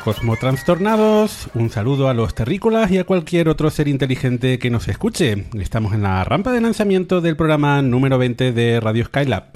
Hola 0.00 0.14
Cosmotrastornados, 0.16 1.50
un 1.52 1.68
saludo 1.68 2.08
a 2.08 2.14
los 2.14 2.34
terrícolas 2.34 2.90
y 2.90 2.96
a 2.96 3.04
cualquier 3.04 3.50
otro 3.50 3.68
ser 3.68 3.86
inteligente 3.86 4.58
que 4.58 4.70
nos 4.70 4.88
escuche. 4.88 5.46
Estamos 5.60 5.92
en 5.92 6.02
la 6.02 6.24
rampa 6.24 6.52
de 6.52 6.62
lanzamiento 6.62 7.20
del 7.20 7.36
programa 7.36 7.82
número 7.82 8.16
20 8.16 8.52
de 8.52 8.80
Radio 8.80 9.04
Skylab. 9.04 9.52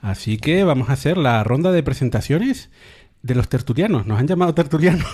Así 0.00 0.36
que 0.36 0.64
vamos 0.64 0.90
a 0.90 0.94
hacer 0.94 1.16
la 1.16 1.44
ronda 1.44 1.70
de 1.70 1.84
presentaciones 1.84 2.70
de 3.24 3.34
los 3.34 3.48
tertulianos. 3.48 4.06
Nos 4.06 4.20
han 4.20 4.28
llamado 4.28 4.52
tertulianos 4.54 5.06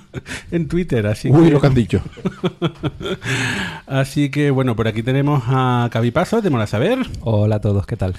en 0.50 0.66
Twitter, 0.66 1.06
así 1.06 1.28
Uy, 1.30 1.44
que... 1.44 1.50
lo 1.52 1.60
que 1.60 1.66
han 1.66 1.74
dicho. 1.74 2.00
Así 3.86 4.30
que 4.30 4.50
bueno, 4.50 4.76
por 4.76 4.88
aquí 4.88 5.02
tenemos 5.02 5.42
a 5.46 5.88
Cabipaso 5.92 6.40
de 6.40 6.50
Mola 6.50 6.66
Saber, 6.66 6.98
Hola 7.20 7.56
a 7.56 7.60
todos, 7.60 7.86
¿qué 7.86 7.96
tal? 7.96 8.14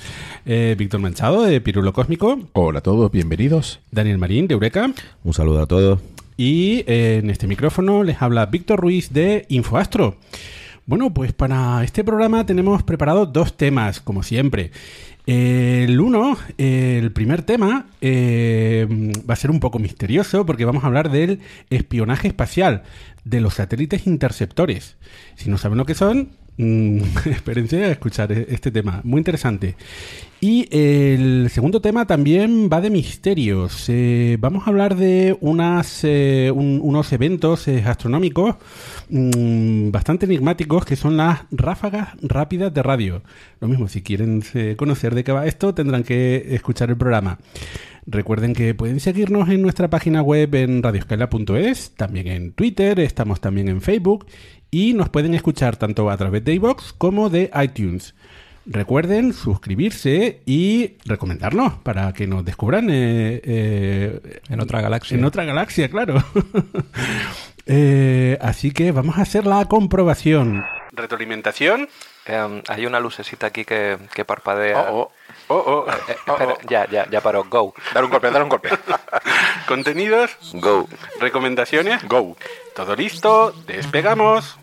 eh, 0.45 0.75
Víctor 0.77 0.99
Manchado 0.99 1.43
de 1.43 1.59
Pirulo 1.61 1.93
Cósmico, 1.93 2.39
Hola 2.53 2.79
a 2.79 2.81
todos, 2.81 3.11
bienvenidos. 3.11 3.79
Daniel 3.91 4.17
Marín 4.17 4.47
de 4.47 4.53
Eureka 4.53 4.91
Un 5.23 5.33
saludo 5.33 5.61
a 5.61 5.65
todos. 5.65 5.99
y 6.37 6.83
eh, 6.87 7.19
en 7.23 7.29
este 7.29 7.47
micrófono 7.47 8.03
les 8.03 8.21
habla 8.21 8.45
Víctor 8.47 8.79
Ruiz 8.79 9.11
de 9.13 9.45
Infoastro. 9.49 10.17
Bueno, 10.85 11.13
pues 11.13 11.31
para 11.31 11.83
este 11.83 12.03
programa 12.03 12.45
tenemos 12.45 12.83
preparado 12.83 13.25
dos 13.25 13.55
temas, 13.55 14.01
como 14.01 14.23
siempre. 14.23 14.71
El 15.25 15.99
uno, 15.99 16.37
el 16.57 17.11
primer 17.11 17.43
tema, 17.43 17.85
eh, 18.01 18.87
va 19.29 19.33
a 19.33 19.37
ser 19.37 19.51
un 19.51 19.59
poco 19.59 19.77
misterioso 19.77 20.45
porque 20.45 20.65
vamos 20.65 20.83
a 20.83 20.87
hablar 20.87 21.11
del 21.11 21.39
espionaje 21.69 22.27
espacial, 22.27 22.83
de 23.23 23.41
los 23.41 23.55
satélites 23.55 24.07
interceptores. 24.07 24.97
Si 25.35 25.49
no 25.49 25.57
saben 25.57 25.77
lo 25.77 25.85
que 25.85 25.93
son, 25.93 26.29
mm, 26.61 27.01
espérense 27.29 27.83
a 27.85 27.91
escuchar 27.91 28.31
e- 28.31 28.47
este 28.49 28.71
tema, 28.71 29.01
muy 29.03 29.19
interesante. 29.19 29.75
Y 30.43 30.67
el 30.75 31.49
segundo 31.51 31.81
tema 31.81 32.07
también 32.07 32.67
va 32.71 32.81
de 32.81 32.89
misterios. 32.89 33.85
Eh, 33.89 34.37
vamos 34.39 34.65
a 34.65 34.71
hablar 34.71 34.95
de 34.95 35.37
unas, 35.39 36.03
eh, 36.03 36.51
un- 36.53 36.79
unos 36.81 37.11
eventos 37.13 37.67
eh, 37.67 37.83
astronómicos 37.85 38.55
mm, 39.09 39.91
bastante 39.91 40.25
enigmáticos 40.25 40.83
que 40.85 40.95
son 40.95 41.15
las 41.17 41.41
ráfagas 41.51 42.09
rápidas 42.23 42.73
de 42.73 42.81
radio. 42.81 43.21
Lo 43.59 43.67
mismo, 43.67 43.87
si 43.87 44.01
quieren 44.01 44.41
conocer 44.77 45.13
de 45.13 45.23
qué 45.23 45.31
va 45.31 45.45
esto, 45.45 45.75
tendrán 45.75 46.03
que 46.03 46.47
escuchar 46.55 46.89
el 46.89 46.97
programa. 46.97 47.37
Recuerden 48.07 48.53
que 48.53 48.73
pueden 48.73 48.99
seguirnos 48.99 49.47
en 49.49 49.61
nuestra 49.61 49.91
página 49.91 50.23
web 50.23 50.55
en 50.55 50.81
radioscala.es, 50.81 51.91
también 51.95 52.27
en 52.27 52.51
Twitter, 52.53 52.99
estamos 52.99 53.39
también 53.41 53.69
en 53.69 53.79
Facebook 53.79 54.25
y 54.71 54.93
nos 54.93 55.09
pueden 55.09 55.33
escuchar 55.33 55.75
tanto 55.75 56.09
a 56.09 56.17
través 56.17 56.43
de 56.45 56.53
iVoox 56.53 56.93
como 56.93 57.29
de 57.29 57.51
iTunes. 57.61 58.15
Recuerden 58.65 59.33
suscribirse 59.33 60.41
y 60.45 60.93
recomendarnos 61.05 61.73
para 61.79 62.13
que 62.13 62.27
nos 62.27 62.45
descubran 62.45 62.89
eh, 62.89 63.41
eh, 63.43 64.41
En 64.49 64.61
otra 64.61 64.81
galaxia. 64.81 65.17
En 65.17 65.25
otra 65.25 65.43
galaxia, 65.45 65.89
claro. 65.89 66.23
Eh, 67.67 68.39
así 68.41 68.71
que 68.71 68.91
vamos 68.91 69.19
a 69.19 69.21
hacer 69.21 69.45
la 69.45 69.63
comprobación. 69.65 70.63
Retroalimentación. 70.93 71.87
Em, 72.25 72.61
hay 72.67 72.85
una 72.85 72.99
lucecita 72.99 73.47
aquí 73.47 73.65
que, 73.65 73.97
que 74.13 74.25
parpadea. 74.25 74.87
Oh, 74.91 75.11
oh, 75.47 75.55
oh, 75.55 75.85
oh, 75.87 75.91
Eh, 76.07 76.15
espera, 76.27 76.55
ya, 76.69 76.87
ya, 76.87 77.09
ya 77.09 77.21
paró. 77.21 77.43
Go. 77.45 77.73
Dar 77.93 78.03
un 78.03 78.11
golpe, 78.11 78.29
dar 78.29 78.43
un 78.43 78.49
golpe. 78.49 78.69
Contenidos. 79.67 80.31
Go. 80.53 80.87
Recomendaciones. 81.19 82.07
Go. 82.07 82.37
Todo 82.75 82.95
listo. 82.95 83.51
Despegamos. 83.65 84.57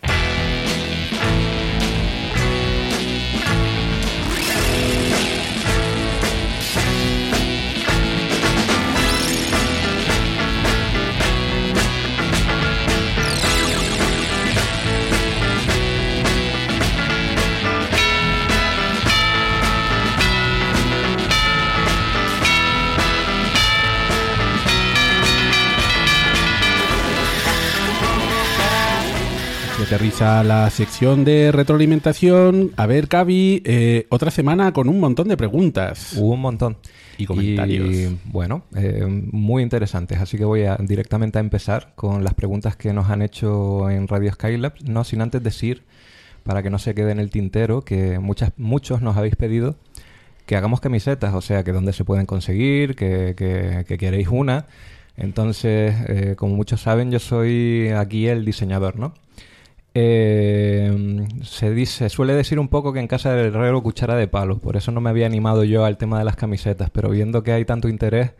Aterriza 29.93 30.43
la 30.43 30.69
sección 30.69 31.25
de 31.25 31.51
retroalimentación. 31.51 32.71
A 32.77 32.85
ver, 32.85 33.07
Cavi, 33.07 33.63
eh, 33.65 34.05
otra 34.09 34.29
semana 34.29 34.71
con 34.71 34.87
un 34.87 34.99
montón 34.99 35.27
de 35.27 35.35
preguntas. 35.35 36.13
Hubo 36.15 36.33
un 36.35 36.41
montón. 36.41 36.77
Y 37.17 37.25
comentarios. 37.25 37.89
Y, 37.91 38.19
bueno, 38.25 38.61
eh, 38.75 39.03
muy 39.07 39.63
interesantes. 39.63 40.19
Así 40.19 40.37
que 40.37 40.45
voy 40.45 40.63
a 40.65 40.75
directamente 40.77 41.39
a 41.39 41.41
empezar 41.41 41.93
con 41.95 42.23
las 42.23 42.35
preguntas 42.35 42.75
que 42.75 42.93
nos 42.93 43.09
han 43.09 43.23
hecho 43.23 43.89
en 43.89 44.07
Radio 44.07 44.31
Skylab. 44.31 44.73
No 44.85 45.03
sin 45.03 45.21
antes 45.21 45.41
decir, 45.41 45.81
para 46.43 46.61
que 46.61 46.69
no 46.69 46.77
se 46.77 46.93
quede 46.93 47.11
en 47.11 47.19
el 47.19 47.31
tintero, 47.31 47.81
que 47.81 48.19
muchas, 48.19 48.51
muchos 48.57 49.01
nos 49.01 49.17
habéis 49.17 49.35
pedido 49.35 49.75
que 50.45 50.55
hagamos 50.55 50.81
camisetas, 50.81 51.33
o 51.33 51.41
sea, 51.41 51.63
que 51.63 51.71
dónde 51.71 51.93
se 51.93 52.03
pueden 52.05 52.27
conseguir, 52.27 52.95
que, 52.95 53.33
que- 53.35 53.85
que 53.87 53.97
queréis 53.97 54.27
una. 54.27 54.67
Entonces, 55.17 55.95
eh, 56.07 56.35
como 56.37 56.55
muchos 56.55 56.79
saben, 56.81 57.11
yo 57.11 57.17
soy 57.19 57.89
aquí 57.89 58.27
el 58.27 58.45
diseñador, 58.45 58.97
¿no? 58.99 59.13
Eh, 59.93 61.27
se 61.43 61.71
dice, 61.71 62.09
suele 62.09 62.33
decir 62.33 62.59
un 62.59 62.67
poco 62.67 62.93
que 62.93 62.99
en 62.99 63.07
casa 63.07 63.33
del 63.33 63.47
herrero 63.47 63.81
cuchara 63.81 64.15
de 64.15 64.27
palo, 64.27 64.59
por 64.59 64.77
eso 64.77 64.91
no 64.91 65.01
me 65.01 65.09
había 65.09 65.25
animado 65.25 65.63
yo 65.63 65.83
al 65.85 65.97
tema 65.97 66.19
de 66.19 66.25
las 66.25 66.35
camisetas, 66.35 66.89
pero 66.91 67.09
viendo 67.09 67.43
que 67.43 67.53
hay 67.53 67.65
tanto 67.65 67.89
interés, 67.89 68.31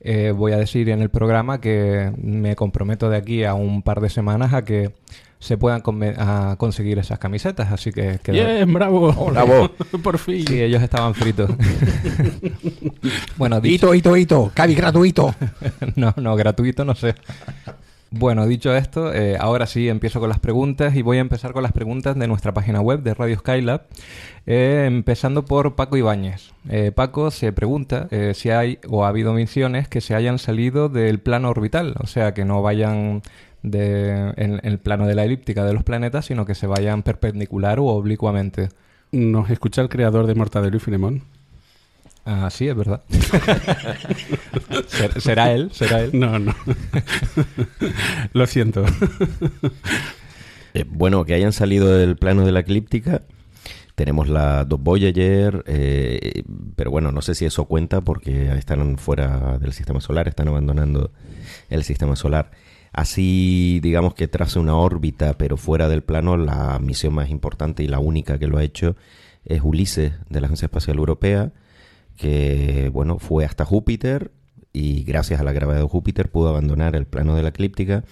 eh, 0.00 0.32
voy 0.34 0.52
a 0.52 0.56
decir 0.56 0.88
en 0.88 1.00
el 1.00 1.10
programa 1.10 1.60
que 1.60 2.12
me 2.16 2.56
comprometo 2.56 3.08
de 3.10 3.18
aquí 3.18 3.44
a 3.44 3.54
un 3.54 3.82
par 3.82 4.00
de 4.00 4.08
semanas 4.08 4.52
a 4.52 4.64
que 4.64 4.92
se 5.40 5.56
puedan 5.56 5.82
a 6.18 6.56
conseguir 6.58 6.98
esas 6.98 7.18
camisetas, 7.18 7.72
así 7.72 7.92
que... 7.92 8.18
que 8.22 8.32
Bien, 8.32 8.72
bravo. 8.72 9.10
Bravo. 9.30 9.70
Por 10.02 10.18
fin. 10.18 10.46
Sí, 10.46 10.62
ellos 10.62 10.82
estaban 10.82 11.14
fritos. 11.14 11.50
bueno, 13.38 13.58
dicho, 13.60 13.94
Hito, 13.94 14.10
hito, 14.10 14.16
hito. 14.18 14.52
Cavi 14.54 14.74
gratuito. 14.74 15.34
no, 15.96 16.12
no, 16.16 16.36
gratuito 16.36 16.84
no 16.84 16.94
sé. 16.94 17.14
Bueno, 18.12 18.44
dicho 18.46 18.74
esto, 18.74 19.14
eh, 19.14 19.36
ahora 19.38 19.66
sí 19.66 19.88
empiezo 19.88 20.18
con 20.18 20.28
las 20.28 20.40
preguntas 20.40 20.96
y 20.96 21.02
voy 21.02 21.18
a 21.18 21.20
empezar 21.20 21.52
con 21.52 21.62
las 21.62 21.70
preguntas 21.70 22.18
de 22.18 22.26
nuestra 22.26 22.52
página 22.52 22.80
web 22.80 23.04
de 23.04 23.14
Radio 23.14 23.38
Skylab, 23.38 23.82
eh, 24.46 24.84
empezando 24.88 25.44
por 25.44 25.76
Paco 25.76 25.96
Ibáñez. 25.96 26.50
Eh, 26.68 26.90
Paco 26.90 27.30
se 27.30 27.52
pregunta 27.52 28.08
si 28.34 28.50
hay 28.50 28.80
o 28.88 29.04
ha 29.04 29.08
habido 29.08 29.32
misiones 29.32 29.86
que 29.86 30.00
se 30.00 30.16
hayan 30.16 30.40
salido 30.40 30.88
del 30.88 31.20
plano 31.20 31.50
orbital, 31.50 31.94
o 32.00 32.08
sea, 32.08 32.34
que 32.34 32.44
no 32.44 32.62
vayan 32.62 33.22
de, 33.62 34.32
en, 34.36 34.54
en 34.54 34.60
el 34.64 34.78
plano 34.78 35.06
de 35.06 35.14
la 35.14 35.24
elíptica 35.24 35.64
de 35.64 35.72
los 35.72 35.84
planetas, 35.84 36.26
sino 36.26 36.44
que 36.46 36.56
se 36.56 36.66
vayan 36.66 37.04
perpendicular 37.04 37.78
o 37.78 37.86
oblicuamente. 37.86 38.70
Nos 39.12 39.50
escucha 39.50 39.82
el 39.82 39.88
creador 39.88 40.26
de 40.26 40.34
Mortadelo 40.34 40.76
y 40.76 40.80
Filemón. 40.80 41.22
Ah, 42.24 42.48
sí, 42.50 42.68
es 42.68 42.76
verdad. 42.76 43.02
Ser- 44.88 45.20
será 45.20 45.52
él, 45.52 45.70
será 45.72 46.02
él. 46.02 46.10
No, 46.12 46.38
no. 46.38 46.54
Lo 48.32 48.46
siento. 48.46 48.84
Eh, 50.74 50.84
bueno, 50.88 51.24
que 51.24 51.34
hayan 51.34 51.52
salido 51.52 51.88
del 51.96 52.16
plano 52.16 52.44
de 52.44 52.52
la 52.52 52.60
eclíptica, 52.60 53.22
Tenemos 53.96 54.28
la 54.28 54.64
dos 54.64 54.80
Voyager, 54.80 55.64
eh, 55.66 56.42
pero 56.76 56.90
bueno, 56.90 57.10
no 57.12 57.20
sé 57.22 57.34
si 57.34 57.44
eso 57.44 57.64
cuenta 57.66 58.00
porque 58.00 58.52
están 58.56 58.96
fuera 58.96 59.58
del 59.58 59.72
sistema 59.72 60.00
solar, 60.00 60.28
están 60.28 60.48
abandonando 60.48 61.10
el 61.68 61.84
sistema 61.84 62.16
solar. 62.16 62.50
Así, 62.92 63.78
digamos 63.82 64.14
que 64.14 64.26
tras 64.28 64.56
una 64.56 64.74
órbita, 64.76 65.36
pero 65.36 65.56
fuera 65.56 65.88
del 65.88 66.02
plano, 66.02 66.36
la 66.36 66.78
misión 66.80 67.12
más 67.14 67.28
importante 67.30 67.82
y 67.82 67.88
la 67.88 67.98
única 67.98 68.38
que 68.38 68.46
lo 68.46 68.58
ha 68.58 68.62
hecho 68.64 68.96
es 69.44 69.60
Ulises 69.62 70.12
de 70.28 70.40
la 70.40 70.46
Agencia 70.46 70.66
Espacial 70.66 70.96
Europea, 70.98 71.52
que 72.20 72.90
bueno, 72.92 73.18
fue 73.18 73.46
hasta 73.46 73.64
Júpiter 73.64 74.30
y 74.74 75.04
gracias 75.04 75.40
a 75.40 75.44
la 75.44 75.52
gravedad 75.52 75.80
de 75.80 75.88
Júpiter 75.88 76.30
pudo 76.30 76.50
abandonar 76.50 76.94
el 76.94 77.06
plano 77.06 77.34
de 77.34 77.42
la 77.42 77.48
eclíptica 77.48 78.04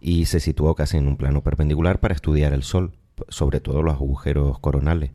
y 0.00 0.26
se 0.26 0.38
situó 0.38 0.74
casi 0.74 0.98
en 0.98 1.08
un 1.08 1.16
plano 1.16 1.42
perpendicular 1.42 1.98
para 1.98 2.14
estudiar 2.14 2.52
el 2.52 2.62
Sol, 2.62 2.92
sobre 3.28 3.60
todo 3.60 3.82
los 3.82 3.94
agujeros 3.94 4.58
coronales. 4.58 5.12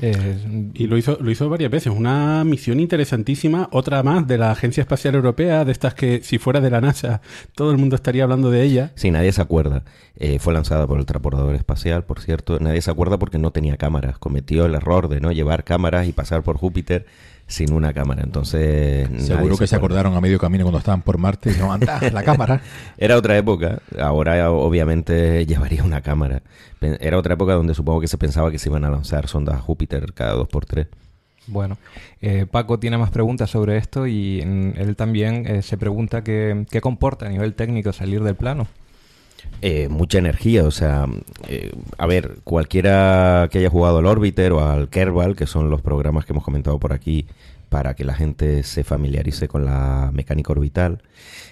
Eh, 0.00 0.72
y 0.72 0.86
lo 0.86 0.96
hizo, 0.96 1.18
lo 1.20 1.30
hizo 1.30 1.50
varias 1.50 1.70
veces. 1.70 1.92
Una 1.94 2.42
misión 2.44 2.80
interesantísima, 2.80 3.68
otra 3.70 4.02
más 4.02 4.26
de 4.26 4.38
la 4.38 4.50
Agencia 4.50 4.80
Espacial 4.80 5.14
Europea, 5.14 5.66
de 5.66 5.72
estas 5.72 5.92
que 5.92 6.22
si 6.22 6.38
fuera 6.38 6.62
de 6.62 6.70
la 6.70 6.80
NASA 6.80 7.20
todo 7.54 7.70
el 7.70 7.76
mundo 7.76 7.96
estaría 7.96 8.22
hablando 8.22 8.50
de 8.50 8.62
ella. 8.62 8.92
Sí, 8.94 9.10
nadie 9.10 9.30
se 9.30 9.42
acuerda. 9.42 9.84
Eh, 10.16 10.38
fue 10.38 10.54
lanzada 10.54 10.86
por 10.86 10.98
el 10.98 11.04
transportador 11.04 11.54
espacial, 11.54 12.04
por 12.04 12.20
cierto. 12.20 12.58
Nadie 12.58 12.80
se 12.80 12.90
acuerda 12.90 13.18
porque 13.18 13.38
no 13.38 13.50
tenía 13.50 13.76
cámaras. 13.76 14.18
Cometió 14.18 14.64
el 14.64 14.74
error 14.74 15.08
de 15.08 15.20
no 15.20 15.30
llevar 15.30 15.64
cámaras 15.64 16.08
y 16.08 16.12
pasar 16.12 16.42
por 16.42 16.56
Júpiter 16.56 17.04
sin 17.52 17.72
una 17.72 17.92
cámara. 17.92 18.22
Entonces. 18.22 19.08
Seguro 19.24 19.56
que 19.56 19.66
se, 19.66 19.76
acordaron 19.76 20.16
a 20.16 20.20
medio 20.20 20.38
camino 20.38 20.64
cuando 20.64 20.78
estaban 20.78 21.02
por 21.02 21.18
Marte 21.18 21.52
y 21.52 21.58
no 21.58 21.72
anda 21.72 22.00
la 22.12 22.22
cámara. 22.24 22.60
Era 22.98 23.16
otra 23.16 23.36
época. 23.36 23.80
Ahora, 24.00 24.50
obviamente, 24.50 25.46
llevaría 25.46 25.84
una 25.84 26.00
cámara. 26.00 26.42
Era 26.80 27.18
otra 27.18 27.34
época 27.34 27.52
donde 27.52 27.74
supongo 27.74 28.00
que 28.00 28.08
se 28.08 28.18
pensaba 28.18 28.50
que 28.50 28.58
se 28.58 28.68
iban 28.68 28.84
a 28.84 28.90
lanzar 28.90 29.28
sondas 29.28 29.56
a 29.56 29.58
Júpiter 29.58 30.12
cada 30.12 30.32
dos 30.32 30.48
por 30.48 30.66
tres. 30.66 30.88
Bueno, 31.46 31.76
eh, 32.20 32.46
Paco 32.50 32.78
tiene 32.78 32.98
más 32.98 33.10
preguntas 33.10 33.50
sobre 33.50 33.76
esto 33.76 34.06
y 34.06 34.40
él 34.40 34.94
también 34.96 35.44
eh, 35.46 35.62
se 35.62 35.76
pregunta 35.76 36.22
qué, 36.22 36.66
qué 36.70 36.80
comporta 36.80 37.26
a 37.26 37.28
nivel 37.28 37.54
técnico 37.54 37.92
salir 37.92 38.22
del 38.22 38.36
plano. 38.36 38.68
Eh, 39.64 39.88
mucha 39.88 40.18
energía, 40.18 40.64
o 40.64 40.72
sea, 40.72 41.06
eh, 41.46 41.70
a 41.96 42.06
ver, 42.06 42.40
cualquiera 42.42 43.48
que 43.50 43.58
haya 43.58 43.70
jugado 43.70 43.98
al 43.98 44.06
Orbiter 44.06 44.52
o 44.52 44.60
al 44.60 44.88
Kerbal, 44.88 45.36
que 45.36 45.46
son 45.46 45.70
los 45.70 45.80
programas 45.82 46.24
que 46.24 46.32
hemos 46.32 46.42
comentado 46.42 46.80
por 46.80 46.92
aquí 46.92 47.26
para 47.68 47.94
que 47.94 48.04
la 48.04 48.14
gente 48.14 48.64
se 48.64 48.82
familiarice 48.82 49.48
con 49.48 49.64
la 49.64 50.10
mecánica 50.12 50.52
orbital, 50.52 51.02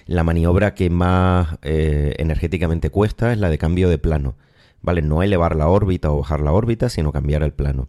la 0.07 0.23
maniobra 0.23 0.75
que 0.75 0.89
más 0.89 1.57
eh, 1.61 2.13
energéticamente 2.17 2.89
cuesta 2.89 3.31
es 3.31 3.39
la 3.39 3.49
de 3.49 3.57
cambio 3.57 3.89
de 3.89 3.97
plano. 3.97 4.35
¿Vale? 4.83 5.03
No 5.03 5.21
elevar 5.21 5.55
la 5.55 5.67
órbita 5.67 6.11
o 6.11 6.17
bajar 6.17 6.41
la 6.41 6.51
órbita, 6.53 6.89
sino 6.89 7.11
cambiar 7.11 7.43
el 7.43 7.53
plano. 7.53 7.87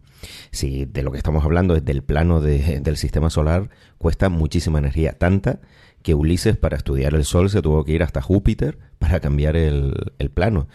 Si 0.51 0.85
de 0.85 1.01
lo 1.01 1.11
que 1.11 1.17
estamos 1.17 1.43
hablando 1.43 1.75
es 1.75 1.83
del 1.83 2.03
plano 2.03 2.39
del 2.39 2.97
sistema 2.97 3.31
solar, 3.31 3.69
cuesta 3.97 4.29
muchísima 4.29 4.77
energía, 4.77 5.13
tanta 5.13 5.59
que 6.03 6.13
Ulises 6.13 6.57
para 6.57 6.77
estudiar 6.77 7.15
el 7.15 7.23
Sol 7.23 7.49
se 7.49 7.61
tuvo 7.61 7.83
que 7.83 7.93
ir 7.93 8.03
hasta 8.03 8.21
Júpiter 8.21 8.77
para 8.99 9.19
cambiar 9.19 9.55
el, 9.55 10.11
plano, 10.33 10.67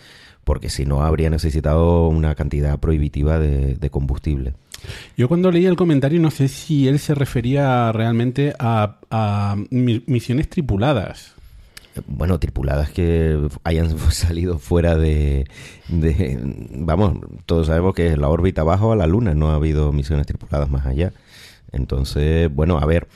porque 0.45 0.71
si 0.71 0.87
no 0.87 1.03
habría 1.03 1.31
necesitado 1.31 2.09
una 2.09 2.35
cantidad 2.35 2.79
prohibitiva 2.81 3.39
de, 3.39 3.91
combustible. 3.91 4.55
Yo 5.17 5.29
cuando 5.29 5.51
leí 5.51 5.67
el 5.67 5.77
comentario 5.77 6.21
no 6.21 6.31
sé 6.31 6.49
si 6.49 6.89
él 6.89 6.99
se 6.99 7.15
refería 7.15 7.93
realmente 7.93 8.55
a, 8.59 9.57
misiones 9.71 10.49
tripuladas. 10.49 11.35
Bueno, 12.07 12.39
tripuladas 12.39 12.91
que 12.91 13.49
hayan 13.65 13.99
salido 14.11 14.59
fuera 14.59 14.97
de, 14.97 15.47
de, 15.89 16.39
Vamos, 16.73 17.19
todos 17.45 17.67
sabemos 17.67 17.95
que 17.95 18.17
la 18.17 18.29
órbita 18.29 18.61
abajo 18.61 18.93
a 18.93 18.97
la 18.97 19.07
Luna 19.07 19.35
no 19.35 19.51
ha 19.51 19.57
habido 19.57 19.93
misiones 19.93 20.27
tripuladas 20.27 20.71
más 20.71 20.87
allá. 20.87 21.13
Entonces, 21.73 22.55
bueno, 22.55 22.79
a 22.79 22.87
ver, 22.87 23.09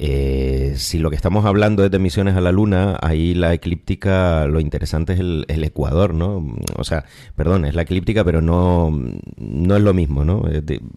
eh, 0.00 0.74
si 0.76 0.98
lo 0.98 1.10
que 1.10 1.16
estamos 1.16 1.44
hablando 1.44 1.84
es 1.84 1.90
de 1.90 1.98
misiones 1.98 2.36
a 2.36 2.40
la 2.40 2.52
Luna, 2.52 2.96
ahí 3.02 3.34
la 3.34 3.52
eclíptica, 3.52 4.46
lo 4.46 4.60
interesante 4.60 5.14
es 5.14 5.18
el, 5.18 5.44
Ecuador, 5.64 6.14
¿no? 6.14 6.54
O 6.76 6.84
sea, 6.84 7.04
perdón, 7.34 7.64
es 7.64 7.74
la 7.74 7.82
eclíptica, 7.82 8.24
pero 8.24 8.40
no, 8.40 8.90
no 9.36 9.76
es 9.76 9.82
lo 9.82 9.92
mismo, 9.94 10.24
¿no? 10.24 10.44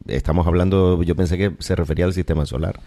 estamos 0.08 0.46
hablando, 0.46 1.02
yo 1.02 1.16
pensé 1.16 1.38
que 1.38 1.54
se 1.60 1.76
refería 1.76 2.06
al 2.06 2.14
sistema 2.14 2.46
solar. 2.46 2.80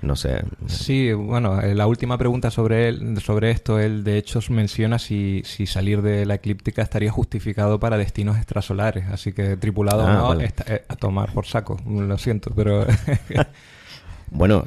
No 0.00 0.14
sé. 0.14 0.44
Sí, 0.66 1.12
bueno, 1.12 1.60
eh, 1.60 1.74
la 1.74 1.88
última 1.88 2.16
pregunta 2.18 2.52
sobre 2.52 2.86
él, 2.88 3.20
sobre 3.20 3.50
esto, 3.50 3.80
él 3.80 4.04
de 4.04 4.16
hecho 4.16 4.38
menciona 4.50 4.98
si, 5.00 5.42
si 5.44 5.66
salir 5.66 6.02
de 6.02 6.24
la 6.24 6.34
eclíptica 6.34 6.82
estaría 6.82 7.10
justificado 7.10 7.80
para 7.80 7.98
destinos 7.98 8.36
extrasolares, 8.36 9.08
así 9.08 9.32
que 9.32 9.56
tripulado 9.56 10.06
ah, 10.06 10.34
no, 10.36 10.40
eh, 10.40 10.84
a 10.86 10.94
tomar 10.94 11.32
por 11.32 11.46
saco, 11.46 11.80
lo 11.84 12.16
siento, 12.16 12.52
pero 12.54 12.86
Bueno, 14.30 14.64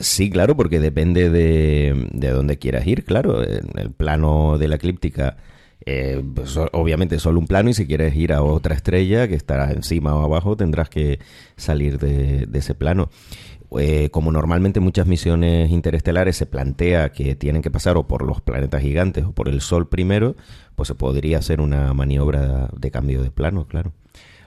sí, 0.00 0.30
claro, 0.30 0.56
porque 0.56 0.80
depende 0.80 1.30
de, 1.30 2.08
de 2.12 2.30
dónde 2.30 2.58
quieras 2.58 2.86
ir, 2.86 3.04
claro. 3.04 3.42
En 3.42 3.78
el 3.78 3.90
plano 3.90 4.58
de 4.58 4.68
la 4.68 4.76
eclíptica, 4.76 5.36
eh, 5.86 6.22
pues, 6.34 6.56
obviamente 6.72 7.18
solo 7.18 7.38
un 7.38 7.46
plano 7.46 7.68
y 7.68 7.74
si 7.74 7.86
quieres 7.86 8.14
ir 8.16 8.32
a 8.32 8.42
otra 8.42 8.74
estrella 8.74 9.28
que 9.28 9.34
estará 9.34 9.70
encima 9.72 10.14
o 10.14 10.24
abajo, 10.24 10.56
tendrás 10.56 10.88
que 10.88 11.18
salir 11.56 11.98
de, 11.98 12.48
ese 12.54 12.74
plano. 12.74 13.10
Eh, 13.76 14.08
como 14.10 14.30
normalmente 14.30 14.78
muchas 14.78 15.06
misiones 15.06 15.70
interestelares 15.70 16.36
se 16.36 16.46
plantea 16.46 17.10
que 17.10 17.34
tienen 17.34 17.60
que 17.60 17.72
pasar 17.72 17.96
o 17.96 18.06
por 18.06 18.22
los 18.22 18.40
planetas 18.40 18.80
gigantes 18.82 19.24
o 19.24 19.32
por 19.32 19.48
el 19.48 19.60
Sol 19.60 19.88
primero, 19.88 20.36
pues 20.76 20.86
se 20.88 20.94
podría 20.94 21.38
hacer 21.38 21.60
una 21.60 21.92
maniobra 21.92 22.68
de 22.76 22.90
cambio 22.90 23.22
de 23.22 23.30
plano, 23.30 23.66
claro. 23.66 23.92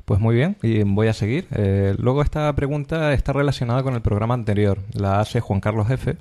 Pues 0.08 0.22
muy 0.22 0.36
bien, 0.36 0.56
y 0.64 0.84
voy 0.84 1.10
a 1.10 1.14
seguir. 1.14 1.48
Eh, 1.52 1.94
luego 2.00 2.22
esta 2.22 2.56
pregunta 2.56 3.12
está 3.12 3.34
relacionada 3.34 3.84
con 3.84 3.94
el 3.94 4.02
programa 4.02 4.36
anterior, 4.36 4.80
la 4.94 5.20
hace 5.20 5.42
Juan 5.42 5.60
Carlos 5.60 5.90
F. 5.92 6.16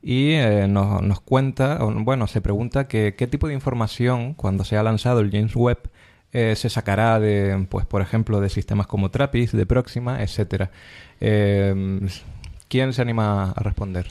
Y 0.00 0.34
eh, 0.34 0.68
nos, 0.68 1.20
cuenta, 1.22 1.78
bueno, 1.82 2.28
se 2.28 2.40
pregunta 2.40 2.86
que, 2.86 3.16
qué 3.18 3.26
tipo 3.26 3.48
de 3.48 3.54
información 3.54 4.34
cuando 4.34 4.62
se 4.62 4.76
ha 4.76 4.84
lanzado 4.84 5.18
el 5.18 5.32
James 5.32 5.56
Webb 5.56 5.90
eh, 6.32 6.54
se 6.54 6.70
sacará 6.70 7.18
de, 7.18 7.66
pues, 7.68 7.84
por 7.84 8.00
ejemplo, 8.00 8.40
de 8.40 8.48
sistemas 8.48 8.86
como 8.86 9.10
TRAPPIST, 9.10 9.54
de 9.54 9.66
Próxima, 9.66 10.22
etcétera. 10.22 10.70
¿Quién 11.18 12.92
se 12.92 13.02
anima 13.02 13.50
a 13.50 13.60
responder? 13.60 14.06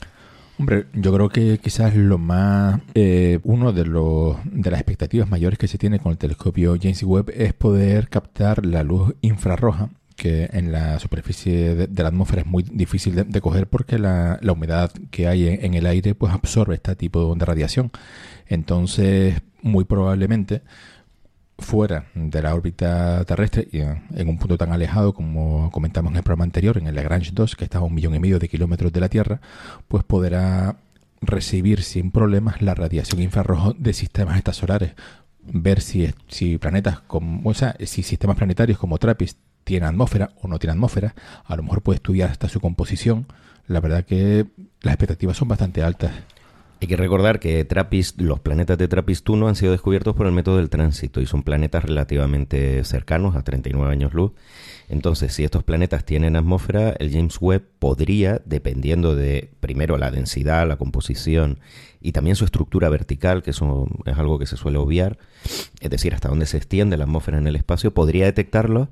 Hombre, 0.58 0.86
yo 0.94 1.14
creo 1.14 1.30
que 1.30 1.58
quizás 1.58 1.96
lo 1.96 2.18
más, 2.18 2.80
eh, 2.94 3.40
uno 3.44 3.74
de, 3.74 3.86
los, 3.86 4.38
de 4.46 4.72
las 4.72 4.80
expectativas 4.80 5.30
mayores 5.30 5.60
que 5.60 5.68
se 5.68 5.78
tiene 5.78 6.00
con 6.00 6.14
el 6.14 6.18
telescopio 6.18 6.78
James 6.82 7.04
Webb 7.04 7.32
es 7.36 7.54
poder 7.54 8.08
captar 8.08 8.66
la 8.66 8.84
luz 8.84 9.16
infrarroja 9.22 9.90
que 10.16 10.50
en 10.54 10.72
la 10.72 10.98
superficie 11.00 11.76
de, 11.76 12.04
la 12.04 12.08
atmósfera 12.08 12.44
es 12.44 12.48
muy 12.48 12.64
difícil 12.64 13.30
de, 13.30 13.42
coger 13.42 13.68
porque 13.68 14.00
la, 14.00 14.40
la, 14.42 14.54
humedad 14.54 14.92
que 15.12 15.28
hay 15.28 15.48
en, 15.48 15.74
el 15.74 15.86
aire 15.86 16.16
pues 16.16 16.34
absorbe 16.34 16.76
este 16.76 16.96
tipo 16.96 17.36
de 17.36 17.46
radiación. 17.46 17.92
Entonces, 18.48 19.42
muy 19.62 19.84
probablemente 19.84 20.62
fuera 21.58 22.08
de 22.14 22.42
la 22.42 22.54
órbita 22.54 23.24
terrestre 23.26 23.68
y 23.72 23.80
en, 23.80 24.30
un 24.30 24.38
punto 24.38 24.58
tan 24.58 24.74
alejado 24.74 25.14
como 25.14 25.72
comentamos 25.72 26.12
en 26.12 26.18
el 26.18 26.24
programa 26.24 26.44
anterior, 26.44 26.78
en 26.78 26.88
el 26.88 26.96
Lagrange 26.96 27.32
2, 27.34 27.56
que 27.56 27.64
está 27.64 27.80
a 27.80 27.82
un 27.82 27.94
millón 27.94 28.16
y 28.16 28.20
medio 28.20 28.40
de 28.40 28.50
kilómetros 28.50 28.92
de 28.92 29.00
la 29.00 29.10
Tierra, 29.10 29.40
pues 29.88 30.04
podrá 30.04 30.78
recibir 31.22 31.84
sin 31.84 32.12
problemas 32.12 32.62
la 32.62 32.76
radiación 32.76 33.22
infrarrojo 33.22 33.74
de 33.74 33.94
sistemas 33.94 34.36
extrasolares, 34.36 34.94
ver 35.42 35.82
si, 35.82 36.14
si 36.28 36.58
planetas 36.58 37.00
como, 37.02 37.50
o 37.50 37.54
sea, 37.54 37.76
si 37.80 38.04
sistemas 38.04 38.36
planetarios 38.36 38.78
como 38.78 38.98
TRAPPIST 38.98 39.38
tienen 39.64 39.90
atmósfera 39.90 40.32
o 40.42 40.48
no 40.48 40.60
tienen 40.60 40.78
atmósfera, 40.78 41.16
a 41.46 41.56
lo 41.56 41.64
mejor 41.64 41.82
puede 41.82 41.98
estudiar 41.98 42.30
hasta 42.30 42.50
su 42.50 42.60
composición. 42.60 43.28
La 43.68 43.80
verdad 43.80 44.06
que 44.06 44.46
las 44.82 44.94
expectativas 44.94 45.38
son 45.38 45.48
bastante 45.48 45.82
altas. 45.82 46.12
Hay 46.86 46.90
que 46.90 46.98
recordar 46.98 47.40
que 47.40 47.66
Trappist, 47.66 48.22
los 48.22 48.40
planetas 48.42 48.78
de 48.78 48.88
Trappist-1 48.88 49.50
han 49.50 49.56
sido 49.56 49.72
descubiertos 49.72 50.16
por 50.16 50.28
el 50.28 50.34
método 50.34 50.58
del 50.58 50.70
tránsito 50.70 51.20
y 51.20 51.26
son 51.26 51.42
planetas 51.42 51.84
relativamente 51.84 52.84
cercanos, 52.84 53.36
a 53.36 53.42
39 53.42 53.92
años 53.92 54.14
luz. 54.14 54.34
Entonces, 54.88 55.34
si 55.34 55.44
estos 55.44 55.64
planetas 55.64 56.06
tienen 56.06 56.36
atmósfera, 56.36 56.92
el 57.00 57.12
James 57.12 57.38
Webb 57.42 57.64
podría, 57.80 58.40
dependiendo 58.46 59.16
de, 59.16 59.50
primero, 59.62 59.98
la 59.98 60.12
densidad, 60.12 60.68
la 60.68 60.78
composición 60.78 61.58
y 62.02 62.12
también 62.12 62.36
su 62.36 62.46
estructura 62.46 62.88
vertical, 62.90 63.42
que 63.42 63.50
eso 63.50 63.88
es 64.06 64.16
algo 64.20 64.38
que 64.38 64.46
se 64.46 64.56
suele 64.56 64.78
obviar, 64.78 65.18
es 65.80 65.90
decir, 65.90 66.14
hasta 66.14 66.30
dónde 66.30 66.46
se 66.46 66.58
extiende 66.58 66.98
la 66.98 67.06
atmósfera 67.06 67.40
en 67.40 67.48
el 67.48 67.56
espacio, 67.56 67.96
podría 67.96 68.26
detectarlo 68.26 68.90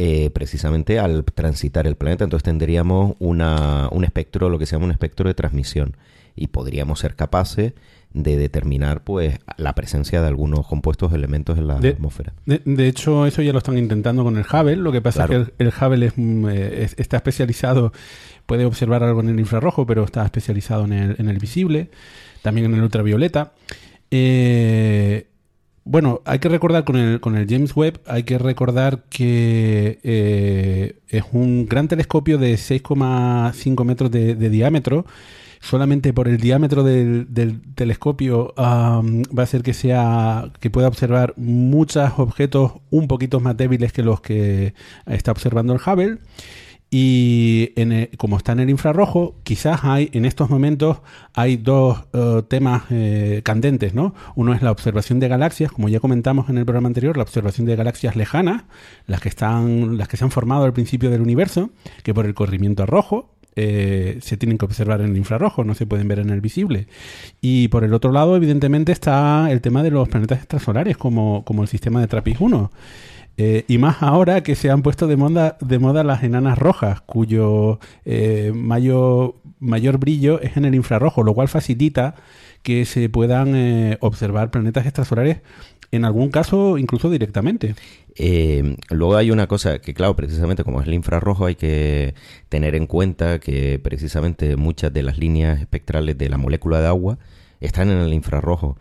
eh, 0.00 0.30
precisamente 0.30 1.00
al 1.00 1.24
transitar 1.24 1.88
el 1.88 1.96
planeta. 1.96 2.22
Entonces 2.22 2.44
tendríamos 2.44 3.16
una, 3.18 3.88
un 3.90 4.04
espectro, 4.04 4.48
lo 4.48 4.56
que 4.56 4.64
se 4.64 4.76
llama 4.76 4.84
un 4.84 4.92
espectro 4.92 5.26
de 5.26 5.34
transmisión 5.34 5.96
y 6.36 6.46
podríamos 6.46 7.00
ser 7.00 7.16
capaces 7.16 7.72
de 8.12 8.36
determinar 8.36 9.02
pues 9.02 9.40
la 9.56 9.74
presencia 9.74 10.22
de 10.22 10.28
algunos 10.28 10.68
compuestos 10.68 11.12
elementos 11.12 11.58
en 11.58 11.66
la 11.66 11.78
atmósfera. 11.78 12.32
De, 12.46 12.86
hecho, 12.86 13.26
eso 13.26 13.42
ya 13.42 13.52
lo 13.52 13.58
están 13.58 13.76
intentando 13.76 14.22
con 14.22 14.36
el 14.36 14.44
Hubble. 14.44 14.76
Lo 14.76 14.92
que 14.92 15.02
pasa 15.02 15.24
es 15.24 15.30
que 15.30 15.52
el, 15.58 15.68
Hubble 15.70 16.12
mm, 16.14 16.48
eh, 16.48 16.84
es, 16.84 16.94
está 16.96 17.16
especializado, 17.16 17.92
puede 18.46 18.66
observar 18.66 19.02
algo 19.02 19.18
en 19.18 19.30
el 19.30 19.40
infrarrojo, 19.40 19.84
pero 19.84 20.04
está 20.04 20.24
especializado 20.24 20.84
en 20.84 20.92
el, 20.92 21.16
en 21.18 21.28
el 21.28 21.38
visible, 21.38 21.90
también 22.42 22.66
en 22.66 22.74
el 22.74 22.82
ultravioleta. 22.82 23.52
Eh, 24.12 25.26
bueno, 25.88 26.20
hay 26.26 26.38
que 26.38 26.50
recordar 26.50 26.84
con 26.84 26.96
el, 26.96 27.18
con 27.18 27.34
el 27.34 27.48
James 27.48 27.74
Webb, 27.74 28.02
hay 28.06 28.24
que 28.24 28.36
recordar 28.36 29.04
que 29.08 29.98
eh, 30.02 30.98
es 31.08 31.24
un 31.32 31.64
gran 31.66 31.88
telescopio 31.88 32.36
de 32.36 32.54
6,5 32.56 33.84
metros 33.86 34.10
de, 34.10 34.34
diámetro. 34.34 35.06
Solamente 35.60 36.12
por 36.12 36.28
el 36.28 36.36
diámetro 36.36 36.84
del, 36.84 37.26
telescopio 37.74 38.52
va 38.58 39.42
a 39.42 39.46
ser 39.46 39.62
que 39.62 39.72
sea 39.72 40.52
que 40.60 40.68
pueda 40.68 40.88
observar 40.88 41.32
muchos 41.36 42.12
objetos 42.18 42.72
un 42.90 43.08
poquito 43.08 43.40
más 43.40 43.56
débiles 43.56 43.92
que 43.94 44.02
los 44.02 44.20
que 44.20 44.74
está 45.06 45.32
observando 45.32 45.72
el 45.72 45.80
Hubble. 45.80 46.18
Y 46.90 47.72
como 48.16 48.38
está 48.38 48.52
en 48.52 48.60
el 48.60 48.70
infrarrojo, 48.70 49.34
quizás 49.42 49.80
hay 49.84 50.08
en 50.14 50.24
estos 50.24 50.48
momentos 50.48 50.98
hay 51.34 51.58
dos 51.58 52.06
eh, 52.14 52.42
temas 52.48 52.84
eh, 52.90 53.42
candentes, 53.44 53.94
¿no? 53.94 54.14
Uno 54.36 54.54
es 54.54 54.62
la 54.62 54.70
observación 54.70 55.20
de 55.20 55.28
galaxias, 55.28 55.70
como 55.70 55.90
ya 55.90 56.00
comentamos 56.00 56.48
en 56.48 56.56
el 56.56 56.64
programa 56.64 56.88
anterior, 56.88 57.16
la 57.18 57.24
observación 57.24 57.66
de 57.66 57.76
galaxias 57.76 58.16
lejanas, 58.16 58.64
las 59.06 59.20
que 59.20 59.28
están, 59.28 59.98
las 59.98 60.08
que 60.08 60.16
se 60.16 60.24
han 60.24 60.30
formado 60.30 60.64
al 60.64 60.72
principio 60.72 61.10
del 61.10 61.20
universo, 61.20 61.70
que 62.02 62.14
por 62.14 62.24
el 62.24 62.32
corrimiento 62.32 62.86
rojo 62.86 63.34
eh, 63.60 64.18
se 64.22 64.36
tienen 64.36 64.56
que 64.56 64.66
observar 64.66 65.00
en 65.00 65.10
el 65.10 65.16
infrarrojo, 65.16 65.64
no 65.64 65.74
se 65.74 65.84
pueden 65.84 66.06
ver 66.06 66.20
en 66.20 66.30
el 66.30 66.40
visible. 66.40 66.86
Y 67.40 67.66
por 67.68 67.82
el 67.82 67.92
otro 67.92 68.12
lado, 68.12 68.36
evidentemente, 68.36 68.92
está 68.92 69.50
el 69.50 69.60
tema 69.60 69.82
de 69.82 69.90
los 69.90 70.08
planetas 70.08 70.38
extrasolares, 70.38 70.96
como, 70.96 71.44
como 71.44 71.62
el 71.62 71.68
sistema 71.68 72.00
de 72.00 72.06
TRAPPIST 72.06 72.40
1. 72.40 72.70
Eh, 73.40 73.64
y 73.68 73.78
más 73.78 74.02
ahora 74.02 74.42
que 74.42 74.56
se 74.56 74.68
han 74.68 74.82
puesto 74.82 75.06
de 75.06 75.16
moda, 75.16 75.56
de 75.60 75.78
moda 75.78 76.02
las 76.02 76.24
enanas 76.24 76.58
rojas, 76.58 77.00
cuyo 77.02 77.78
eh, 78.04 78.50
mayor, 78.52 79.36
mayor 79.60 79.98
brillo 79.98 80.40
es 80.40 80.56
en 80.56 80.64
el 80.64 80.74
infrarrojo, 80.74 81.22
lo 81.22 81.34
cual 81.34 81.46
facilita 81.46 82.16
que 82.64 82.84
se 82.84 83.08
puedan 83.08 83.54
eh, 83.54 83.96
observar 84.00 84.50
planetas 84.50 84.86
extrasolares, 84.86 85.38
en 85.92 86.04
algún 86.04 86.30
caso 86.30 86.78
incluso 86.78 87.10
directamente. 87.10 87.76
luego 88.90 89.16
hay 89.16 89.30
una 89.30 89.46
cosa 89.46 89.78
que, 89.78 89.94
claro, 89.94 90.16
precisamente 90.16 90.64
como 90.64 90.80
es 90.80 90.88
el 90.88 90.94
infrarrojo, 90.94 91.46
hay 91.46 91.54
que 91.54 92.14
tener 92.48 92.74
en 92.74 92.88
cuenta 92.88 93.38
que 93.38 93.78
precisamente 93.78 94.56
muchas 94.56 94.92
de 94.92 95.04
las 95.04 95.16
líneas 95.16 95.60
espectrales 95.60 96.18
de 96.18 96.28
la 96.28 96.38
molécula 96.38 96.80
de 96.80 96.88
agua 96.88 97.18
están 97.60 97.88
en 97.90 97.98
el 97.98 98.12
infrarrojo. 98.12 98.76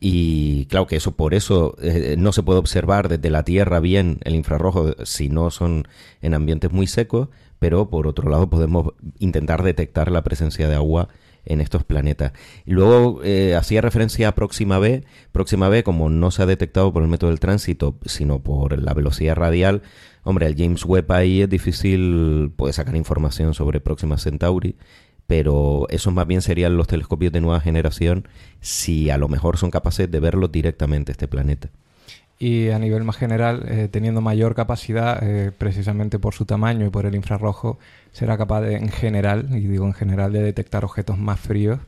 Y 0.00 0.66
claro 0.66 0.86
que 0.86 0.96
eso 0.96 1.16
por 1.16 1.34
eso 1.34 1.76
eh, 1.82 2.14
no 2.18 2.32
se 2.32 2.42
puede 2.42 2.60
observar 2.60 3.08
desde 3.08 3.30
la 3.30 3.42
Tierra 3.42 3.80
bien 3.80 4.18
el 4.22 4.34
infrarrojo 4.34 4.94
si 5.04 5.28
no 5.28 5.50
son 5.50 5.88
en 6.22 6.34
ambientes 6.34 6.70
muy 6.70 6.86
secos, 6.86 7.28
pero 7.58 7.90
por 7.90 8.06
otro 8.06 8.30
lado 8.30 8.48
podemos 8.48 8.92
intentar 9.18 9.62
detectar 9.62 10.10
la 10.10 10.22
presencia 10.22 10.68
de 10.68 10.76
agua 10.76 11.08
en 11.44 11.60
estos 11.60 11.82
planetas. 11.82 12.32
Luego 12.66 13.20
eh, 13.24 13.56
hacía 13.56 13.80
referencia 13.80 14.28
a 14.28 14.34
Próxima 14.34 14.78
B. 14.78 15.04
Próxima 15.32 15.68
B, 15.68 15.82
como 15.82 16.10
no 16.10 16.30
se 16.30 16.42
ha 16.42 16.46
detectado 16.46 16.92
por 16.92 17.02
el 17.02 17.08
método 17.08 17.30
del 17.30 17.40
tránsito, 17.40 17.96
sino 18.04 18.40
por 18.40 18.80
la 18.80 18.94
velocidad 18.94 19.34
radial, 19.34 19.82
hombre, 20.22 20.46
el 20.46 20.56
James 20.56 20.84
Webb 20.84 21.10
ahí 21.10 21.42
es 21.42 21.48
difícil, 21.48 22.52
puede 22.54 22.74
sacar 22.74 22.94
información 22.96 23.54
sobre 23.54 23.80
Próxima 23.80 24.18
Centauri 24.18 24.76
pero 25.28 25.86
esos 25.90 26.12
más 26.12 26.26
bien 26.26 26.40
serían 26.40 26.78
los 26.78 26.88
telescopios 26.88 27.30
de 27.32 27.42
nueva 27.42 27.60
generación 27.60 28.26
si 28.62 29.10
a 29.10 29.18
lo 29.18 29.28
mejor 29.28 29.58
son 29.58 29.70
capaces 29.70 30.10
de 30.10 30.20
verlo 30.20 30.48
directamente 30.48 31.12
este 31.12 31.28
planeta. 31.28 31.68
Y 32.38 32.70
a 32.70 32.78
nivel 32.78 33.04
más 33.04 33.18
general, 33.18 33.66
eh, 33.68 33.88
teniendo 33.90 34.22
mayor 34.22 34.54
capacidad, 34.54 35.22
eh, 35.22 35.52
precisamente 35.52 36.18
por 36.18 36.32
su 36.32 36.46
tamaño 36.46 36.86
y 36.86 36.90
por 36.90 37.04
el 37.04 37.14
infrarrojo, 37.14 37.78
será 38.10 38.38
capaz 38.38 38.62
de, 38.62 38.76
en 38.76 38.88
general, 38.88 39.48
y 39.50 39.66
digo 39.66 39.84
en 39.84 39.92
general, 39.92 40.32
de 40.32 40.42
detectar 40.42 40.82
objetos 40.82 41.18
más 41.18 41.38
fríos 41.38 41.78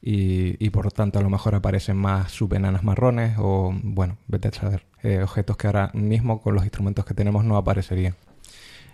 y, 0.00 0.56
y 0.64 0.70
por 0.70 0.90
tanto 0.90 1.18
a 1.18 1.22
lo 1.22 1.28
mejor 1.28 1.54
aparecen 1.54 1.98
más 1.98 2.32
subenanas 2.32 2.82
marrones 2.82 3.36
o, 3.38 3.74
bueno, 3.82 4.16
vete 4.26 4.48
a 4.48 4.52
saber, 4.52 4.84
eh, 5.02 5.20
objetos 5.22 5.58
que 5.58 5.66
ahora 5.66 5.90
mismo 5.92 6.40
con 6.40 6.54
los 6.54 6.64
instrumentos 6.64 7.04
que 7.04 7.12
tenemos 7.12 7.44
no 7.44 7.58
aparecerían. 7.58 8.14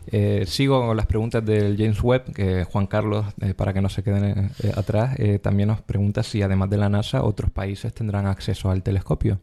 Eh, 0.08 0.44
sigo 0.46 0.86
con 0.86 0.96
las 0.96 1.06
preguntas 1.06 1.44
del 1.44 1.76
James 1.76 2.02
Webb, 2.02 2.32
que 2.32 2.64
Juan 2.64 2.86
Carlos, 2.86 3.26
eh, 3.40 3.54
para 3.54 3.72
que 3.72 3.80
no 3.80 3.88
se 3.88 4.02
queden 4.02 4.50
eh, 4.62 4.72
atrás, 4.74 5.16
también 5.42 5.68
nos 5.68 5.80
pregunta 5.80 6.22
si 6.22 6.42
además 6.42 6.70
de 6.70 6.76
la 6.76 6.88
NASA 6.88 7.22
otros 7.22 7.50
países 7.50 7.94
tendrán 7.94 8.26
acceso 8.26 8.70
al 8.70 8.82
telescopio. 8.82 9.40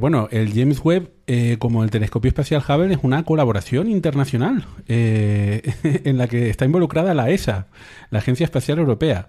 bueno, 0.00 0.28
el 0.30 0.52
James 0.52 0.80
Webb, 0.84 1.10
como 1.58 1.82
el 1.82 1.90
telescopio 1.90 2.28
espacial 2.28 2.62
Hubble, 2.66 2.94
es 2.94 3.00
una 3.02 3.22
colaboración 3.24 3.88
internacional 3.90 4.66
en 4.88 6.18
la 6.18 6.28
que 6.28 6.50
está 6.50 6.64
involucrada 6.64 7.14
la 7.14 7.30
ESA, 7.30 7.66
la 8.10 8.18
Agencia 8.18 8.44
Espacial 8.44 8.78
Europea. 8.78 9.28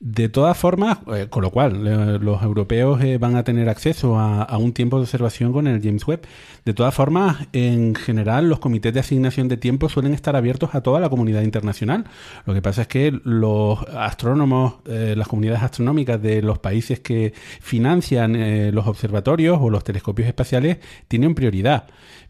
De 0.00 0.28
todas 0.28 0.56
formas, 0.56 0.98
eh, 1.14 1.28
con 1.30 1.42
lo 1.42 1.50
cual 1.50 1.86
eh, 1.86 2.18
los 2.20 2.42
europeos 2.42 3.02
eh, 3.02 3.16
van 3.16 3.36
a 3.36 3.44
tener 3.44 3.68
acceso 3.68 4.18
a, 4.18 4.58
un 4.58 4.72
tiempo 4.72 4.96
de 4.96 5.02
observación 5.04 5.52
con 5.52 5.66
el 5.66 5.80
James 5.82 6.06
Webb. 6.06 6.22
De 6.64 6.74
todas 6.74 6.94
formas, 6.94 7.46
en 7.52 7.94
general, 7.94 8.48
los 8.48 8.58
comités 8.58 8.92
de 8.92 9.00
asignación 9.00 9.48
de 9.48 9.56
tiempo 9.56 9.88
suelen 9.88 10.12
estar 10.12 10.36
abiertos 10.36 10.74
a 10.74 10.80
toda 10.80 11.00
la 11.00 11.08
comunidad 11.08 11.42
internacional. 11.42 12.04
Lo 12.44 12.54
que 12.54 12.62
pasa 12.62 12.82
es 12.82 12.88
que 12.88 13.18
los 13.24 13.82
astrónomos, 13.88 14.76
las 14.84 15.28
comunidades 15.28 15.62
astronómicas 15.62 16.20
de 16.20 16.42
los 16.42 16.58
países 16.58 17.00
que 17.00 17.32
financian 17.60 18.72
los 18.74 18.86
observatorios 18.86 19.58
o 19.60 19.70
los 19.70 19.84
telescopios 19.84 20.28
espaciales 20.28 20.78
tienen 21.08 21.34
prioridad 21.34 21.86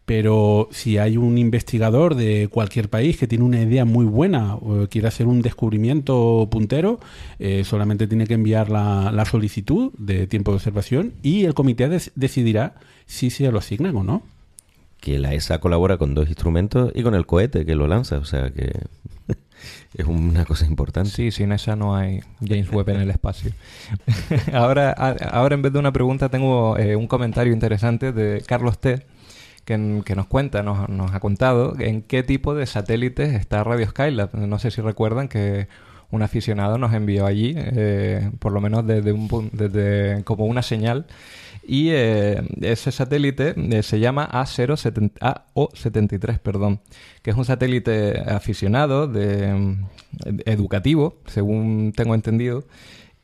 pero 0.06 0.68
si 0.70 0.98
hay 0.98 1.16
un 1.16 1.38
investigador 1.38 2.14
de 2.14 2.48
cualquier 2.50 2.90
país 2.90 3.16
que 3.16 3.26
tiene 3.26 3.44
una 3.44 3.62
idea 3.62 3.84
muy 3.84 4.04
buena 4.04 4.54
o 4.56 4.86
quiere 4.88 5.08
hacer 5.08 5.26
un 5.26 5.40
descubrimiento 5.40 6.46
puntero, 6.50 7.00
eh, 7.38 7.64
solamente 7.64 8.06
tiene 8.06 8.26
que 8.26 8.34
enviar 8.34 8.70
la, 8.70 9.24
solicitud 9.24 9.92
de 9.96 10.26
tiempo 10.26 10.50
de 10.50 10.56
observación 10.56 11.14
y 11.22 11.44
el 11.44 11.54
comité 11.54 11.88
decidirá 12.14 12.74
si 13.06 13.30
se 13.30 13.50
lo 13.50 13.58
asignan 13.58 13.96
o 13.96 14.04
no. 14.04 14.22
Que 15.00 15.18
la 15.18 15.32
ESA 15.32 15.58
colabora 15.58 15.96
con 15.96 16.14
dos 16.14 16.28
instrumentos 16.28 16.92
y 16.94 17.02
con 17.02 17.14
el 17.14 17.24
cohete 17.24 17.64
que 17.64 17.74
lo 17.74 17.88
lanza, 17.88 18.18
o 18.18 18.24
sea 18.26 18.50
que 18.50 18.70
es 19.94 20.06
una 20.06 20.44
cosa 20.44 20.66
importante. 20.66 21.10
Sí, 21.10 21.30
sin 21.30 21.52
esa 21.52 21.76
no 21.76 21.96
hay 21.96 22.20
James 22.46 22.70
Webb 22.70 22.90
en 22.90 23.00
el 23.00 23.10
espacio. 23.10 23.52
ahora, 24.52 24.90
ahora 24.92 25.54
en 25.54 25.62
vez 25.62 25.72
de 25.72 25.78
una 25.78 25.92
pregunta 25.92 26.28
tengo 26.28 26.76
eh, 26.76 26.94
un 26.94 27.06
comentario 27.06 27.54
interesante 27.54 28.12
de 28.12 28.42
Carlos 28.46 28.78
T 28.78 29.13
que, 29.64 29.78
nos 29.78 30.26
cuenta, 30.26 30.62
nos, 30.62 30.88
nos, 30.88 31.12
ha 31.12 31.20
contado 31.20 31.74
en 31.78 32.02
qué 32.02 32.22
tipo 32.22 32.54
de 32.54 32.66
satélites 32.66 33.34
está 33.34 33.64
Radio 33.64 33.88
Skylab. 33.88 34.34
No 34.34 34.58
sé 34.58 34.70
si 34.70 34.80
recuerdan 34.80 35.28
que 35.28 35.68
un 36.14 36.22
aficionado 36.22 36.78
nos 36.78 36.94
envió 36.94 37.26
allí, 37.26 37.52
eh, 37.56 38.30
por 38.38 38.52
lo 38.52 38.60
menos 38.60 38.86
desde, 38.86 39.10
un, 39.12 39.50
desde 39.52 40.22
como 40.24 40.46
una 40.46 40.62
señal. 40.62 41.06
Y 41.66 41.88
eh, 41.90 42.42
ese 42.60 42.92
satélite 42.92 43.54
eh, 43.56 43.82
se 43.82 43.98
llama 43.98 44.28
A073, 44.30 46.38
perdón, 46.38 46.80
que 47.22 47.30
es 47.30 47.36
un 47.36 47.44
satélite 47.44 48.20
aficionado, 48.20 49.08
de, 49.08 49.76
educativo, 50.44 51.16
según 51.26 51.92
tengo 51.96 52.14
entendido, 52.14 52.64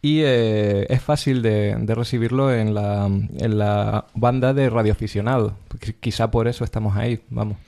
y 0.02 0.22
eh, 0.22 0.86
es 0.88 1.02
fácil 1.02 1.42
de, 1.42 1.76
recibirlo 1.88 2.54
en 2.54 2.74
la, 2.74 3.06
en 3.06 3.58
la, 3.58 4.06
banda 4.14 4.54
de 4.54 4.70
radioaficionados. 4.70 5.52
Quizá 6.00 6.30
por 6.30 6.48
eso 6.48 6.64
estamos 6.64 6.96
ahí, 6.96 7.20
vamos. 7.28 7.58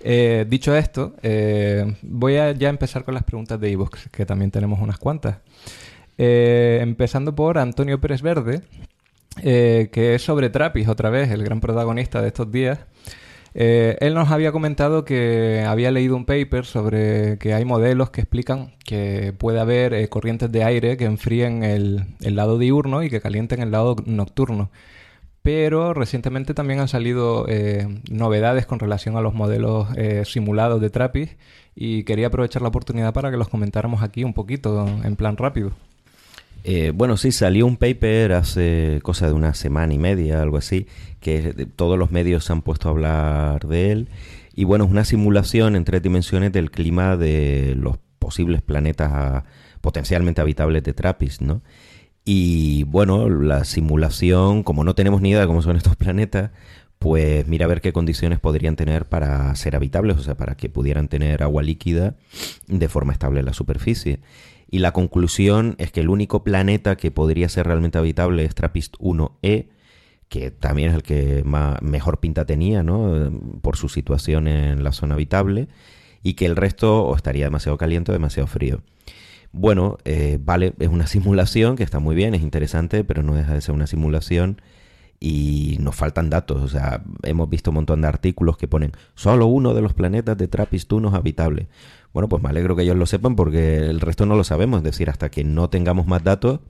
Eh, 0.00 0.46
dicho 0.48 0.74
esto, 0.74 1.14
eh, 1.22 1.94
voy 2.02 2.36
a 2.36 2.52
ya 2.52 2.68
empezar 2.68 3.04
con 3.04 3.14
las 3.14 3.24
preguntas 3.24 3.60
de 3.60 3.70
Evox, 3.70 4.08
que 4.10 4.24
también 4.24 4.50
tenemos 4.50 4.80
unas 4.80 4.98
cuantas. 4.98 5.38
empezando 6.16 7.34
por 7.34 7.58
Antonio 7.58 8.00
Pérez 8.00 8.22
Verde, 8.22 8.62
que 9.42 10.14
es 10.14 10.22
sobre 10.22 10.50
Trapis, 10.50 10.88
otra 10.88 11.10
vez, 11.10 11.30
el 11.30 11.44
gran 11.44 11.60
protagonista 11.60 12.22
de 12.22 12.28
estos 12.28 12.50
días. 12.50 12.78
Eh, 13.60 13.96
él 13.98 14.14
nos 14.14 14.30
había 14.30 14.52
comentado 14.52 15.04
que 15.04 15.64
había 15.66 15.90
leído 15.90 16.14
un 16.14 16.26
paper 16.26 16.64
sobre 16.64 17.38
que 17.38 17.54
hay 17.54 17.64
modelos 17.64 18.08
que 18.10 18.20
explican 18.20 18.76
que 18.84 19.34
puede 19.36 19.58
haber 19.58 19.94
eh, 19.94 20.08
corrientes 20.08 20.52
de 20.52 20.62
aire 20.62 20.96
que 20.96 21.06
enfríen 21.06 21.64
el, 21.64 22.06
lado 22.20 22.56
diurno 22.56 23.02
y 23.02 23.10
que 23.10 23.20
calienten 23.20 23.60
el 23.60 23.72
lado 23.72 23.96
nocturno. 24.06 24.70
Pero 25.42 25.92
recientemente 25.92 26.54
también 26.54 26.78
han 26.78 26.86
salido 26.86 27.46
eh, 27.48 28.00
novedades 28.08 28.64
con 28.64 28.78
relación 28.78 29.16
a 29.16 29.22
los 29.22 29.34
modelos 29.34 29.88
simulados 30.24 30.80
de 30.80 30.90
TRAPPIST 30.90 31.36
y 31.74 32.04
quería 32.04 32.28
aprovechar 32.28 32.62
la 32.62 32.68
oportunidad 32.68 33.12
para 33.12 33.32
que 33.32 33.36
los 33.38 33.48
comentáramos 33.48 34.02
aquí 34.04 34.22
un 34.22 34.34
poquito 34.34 34.86
en 35.02 35.16
plan 35.16 35.36
rápido. 35.36 35.72
Eh, 36.70 36.92
bueno, 36.94 37.16
sí, 37.16 37.32
salió 37.32 37.64
un 37.64 37.78
paper 37.78 38.34
hace 38.34 39.00
cosa 39.02 39.26
de 39.26 39.32
una 39.32 39.54
semana 39.54 39.94
y 39.94 39.98
media, 39.98 40.42
algo 40.42 40.58
así, 40.58 40.86
que 41.18 41.66
todos 41.76 41.98
los 41.98 42.10
medios 42.10 42.44
se 42.44 42.52
han 42.52 42.60
puesto 42.60 42.88
a 42.88 42.90
hablar 42.90 43.66
de 43.66 43.90
él. 43.90 44.10
Y 44.54 44.64
bueno, 44.64 44.84
es 44.84 44.90
una 44.90 45.06
simulación 45.06 45.76
en 45.76 45.84
tres 45.86 46.02
dimensiones 46.02 46.52
del 46.52 46.70
clima 46.70 47.16
de 47.16 47.74
los 47.74 47.96
posibles 48.18 48.60
planetas 48.60 49.10
ah, 49.14 49.44
potencialmente 49.80 50.42
habitables 50.42 50.82
de 50.84 50.92
Trappist, 50.92 51.40
¿no? 51.40 51.62
Y 52.26 52.82
bueno, 52.84 53.30
la 53.30 53.64
simulación, 53.64 54.62
como 54.62 54.84
no 54.84 54.94
tenemos 54.94 55.22
ni 55.22 55.30
idea 55.30 55.40
de 55.40 55.46
cómo 55.46 55.62
son 55.62 55.74
estos 55.78 55.96
planetas, 55.96 56.50
pues 56.98 57.48
mira 57.48 57.64
a 57.64 57.68
ver 57.68 57.80
qué 57.80 57.94
condiciones 57.94 58.40
podrían 58.40 58.76
tener 58.76 59.06
para 59.08 59.54
ser 59.54 59.74
habitables, 59.74 60.18
o 60.18 60.22
sea, 60.22 60.36
para 60.36 60.54
que 60.54 60.68
pudieran 60.68 61.08
tener 61.08 61.42
agua 61.42 61.62
líquida 61.62 62.16
de 62.66 62.88
forma 62.90 63.14
estable 63.14 63.40
en 63.40 63.46
la 63.46 63.54
superficie. 63.54 64.20
Y 64.70 64.80
la 64.80 64.92
conclusión 64.92 65.74
es 65.78 65.92
que 65.92 66.00
el 66.00 66.10
único 66.10 66.44
planeta 66.44 66.96
que 66.96 67.10
podría 67.10 67.48
ser 67.48 67.66
realmente 67.66 67.98
habitable 67.98 68.44
es 68.44 68.54
Trappist 68.54 68.96
1e, 68.98 69.68
que 70.28 70.50
también 70.50 70.90
es 70.90 70.94
el 70.94 71.02
que 71.02 71.42
mejor 71.80 72.20
pinta 72.20 72.44
tenía, 72.44 72.82
¿no? 72.82 73.32
Por 73.62 73.76
su 73.76 73.88
situación 73.88 74.46
en 74.46 74.84
la 74.84 74.92
zona 74.92 75.14
habitable, 75.14 75.68
y 76.22 76.34
que 76.34 76.46
el 76.46 76.56
resto 76.56 77.14
estaría 77.16 77.46
demasiado 77.46 77.78
caliente 77.78 78.12
o 78.12 78.14
demasiado 78.14 78.46
frío. 78.46 78.82
Bueno, 79.52 79.96
eh, 80.04 80.38
vale, 80.40 80.74
es 80.78 80.88
una 80.88 81.06
simulación 81.08 81.76
que 81.76 81.82
está 81.82 81.98
muy 81.98 82.14
bien, 82.14 82.34
es 82.34 82.42
interesante, 82.42 83.04
pero 83.04 83.22
no 83.22 83.34
deja 83.34 83.54
de 83.54 83.60
ser 83.60 83.74
una 83.74 83.86
simulación 83.86 84.60
y 85.20 85.76
nos 85.80 85.96
faltan 85.96 86.30
datos. 86.30 86.62
O 86.62 86.68
sea, 86.68 87.02
hemos 87.22 87.48
visto 87.48 87.70
un 87.70 87.76
montón 87.76 88.02
de 88.02 88.08
artículos 88.08 88.56
que 88.56 88.68
ponen 88.68 88.92
solo 89.14 89.46
uno 89.46 89.74
de 89.74 89.82
los 89.82 89.94
planetas 89.94 90.36
de 90.36 90.48
Trappist-1 90.48 91.08
es 91.08 91.14
habitable. 91.14 91.68
Bueno, 92.12 92.28
pues 92.28 92.42
me 92.42 92.48
alegro 92.48 92.74
que 92.74 92.82
ellos 92.82 92.96
lo 92.96 93.06
sepan 93.06 93.36
porque 93.36 93.76
el 93.76 94.00
resto 94.00 94.26
no 94.26 94.36
lo 94.36 94.44
sabemos. 94.44 94.78
Es 94.78 94.84
decir, 94.84 95.10
hasta 95.10 95.30
que 95.30 95.44
no 95.44 95.68
tengamos 95.70 96.06
más 96.06 96.24
datos, 96.24 96.60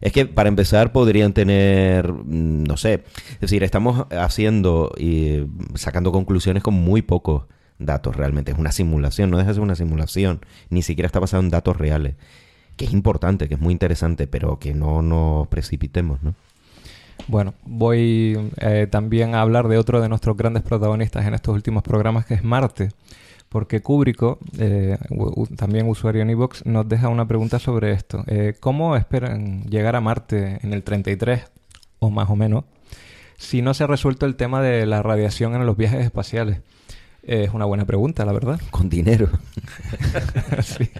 es 0.00 0.12
que 0.12 0.26
para 0.26 0.48
empezar 0.48 0.92
podrían 0.92 1.32
tener, 1.32 2.12
mm, 2.12 2.64
no 2.64 2.76
sé, 2.76 3.04
es 3.34 3.40
decir, 3.40 3.62
estamos 3.64 4.06
haciendo 4.10 4.92
y 4.96 5.46
sacando 5.74 6.12
conclusiones 6.12 6.62
con 6.62 6.74
muy 6.74 7.02
pocos 7.02 7.44
datos 7.78 8.16
realmente. 8.16 8.52
Es 8.52 8.58
una 8.58 8.72
simulación, 8.72 9.30
no 9.30 9.38
deja 9.38 9.48
de 9.48 9.54
ser 9.54 9.62
una 9.62 9.74
simulación, 9.74 10.40
ni 10.70 10.82
siquiera 10.82 11.06
está 11.06 11.20
basado 11.20 11.42
en 11.42 11.50
datos 11.50 11.76
reales, 11.76 12.14
que 12.76 12.84
es 12.84 12.92
importante, 12.92 13.48
que 13.48 13.54
es 13.54 13.60
muy 13.60 13.72
interesante, 13.72 14.26
pero 14.26 14.58
que 14.58 14.74
no 14.74 15.02
nos 15.02 15.48
precipitemos, 15.48 16.22
¿no? 16.22 16.34
Bueno, 17.26 17.54
voy 17.64 18.52
eh, 18.58 18.86
también 18.88 19.34
a 19.34 19.42
hablar 19.42 19.66
de 19.66 19.76
otro 19.76 20.00
de 20.00 20.08
nuestros 20.08 20.36
grandes 20.36 20.62
protagonistas 20.62 21.26
en 21.26 21.34
estos 21.34 21.52
últimos 21.54 21.82
programas, 21.82 22.24
que 22.24 22.34
es 22.34 22.44
Marte 22.44 22.90
porque 23.48 23.80
Kubrick, 23.80 24.20
eh, 24.58 24.98
también 25.56 25.88
usuario 25.88 26.22
en 26.22 26.30
Evox, 26.30 26.66
nos 26.66 26.88
deja 26.88 27.08
una 27.08 27.26
pregunta 27.26 27.58
sobre 27.58 27.92
esto. 27.92 28.24
Eh, 28.26 28.54
¿Cómo 28.60 28.96
esperan 28.96 29.64
llegar 29.64 29.96
a 29.96 30.00
Marte 30.00 30.58
en 30.62 30.72
el 30.72 30.82
33, 30.82 31.44
o 31.98 32.10
más 32.10 32.28
o 32.30 32.36
menos, 32.36 32.64
si 33.36 33.62
no 33.62 33.74
se 33.74 33.84
ha 33.84 33.86
resuelto 33.86 34.26
el 34.26 34.36
tema 34.36 34.60
de 34.60 34.84
la 34.86 35.02
radiación 35.02 35.54
en 35.54 35.66
los 35.66 35.76
viajes 35.76 36.04
espaciales? 36.04 36.60
es 37.22 37.52
una 37.52 37.66
buena 37.66 37.84
pregunta, 37.84 38.24
la 38.24 38.32
verdad. 38.32 38.58
Con 38.70 38.88
dinero. 38.88 39.28
sí. 40.62 40.90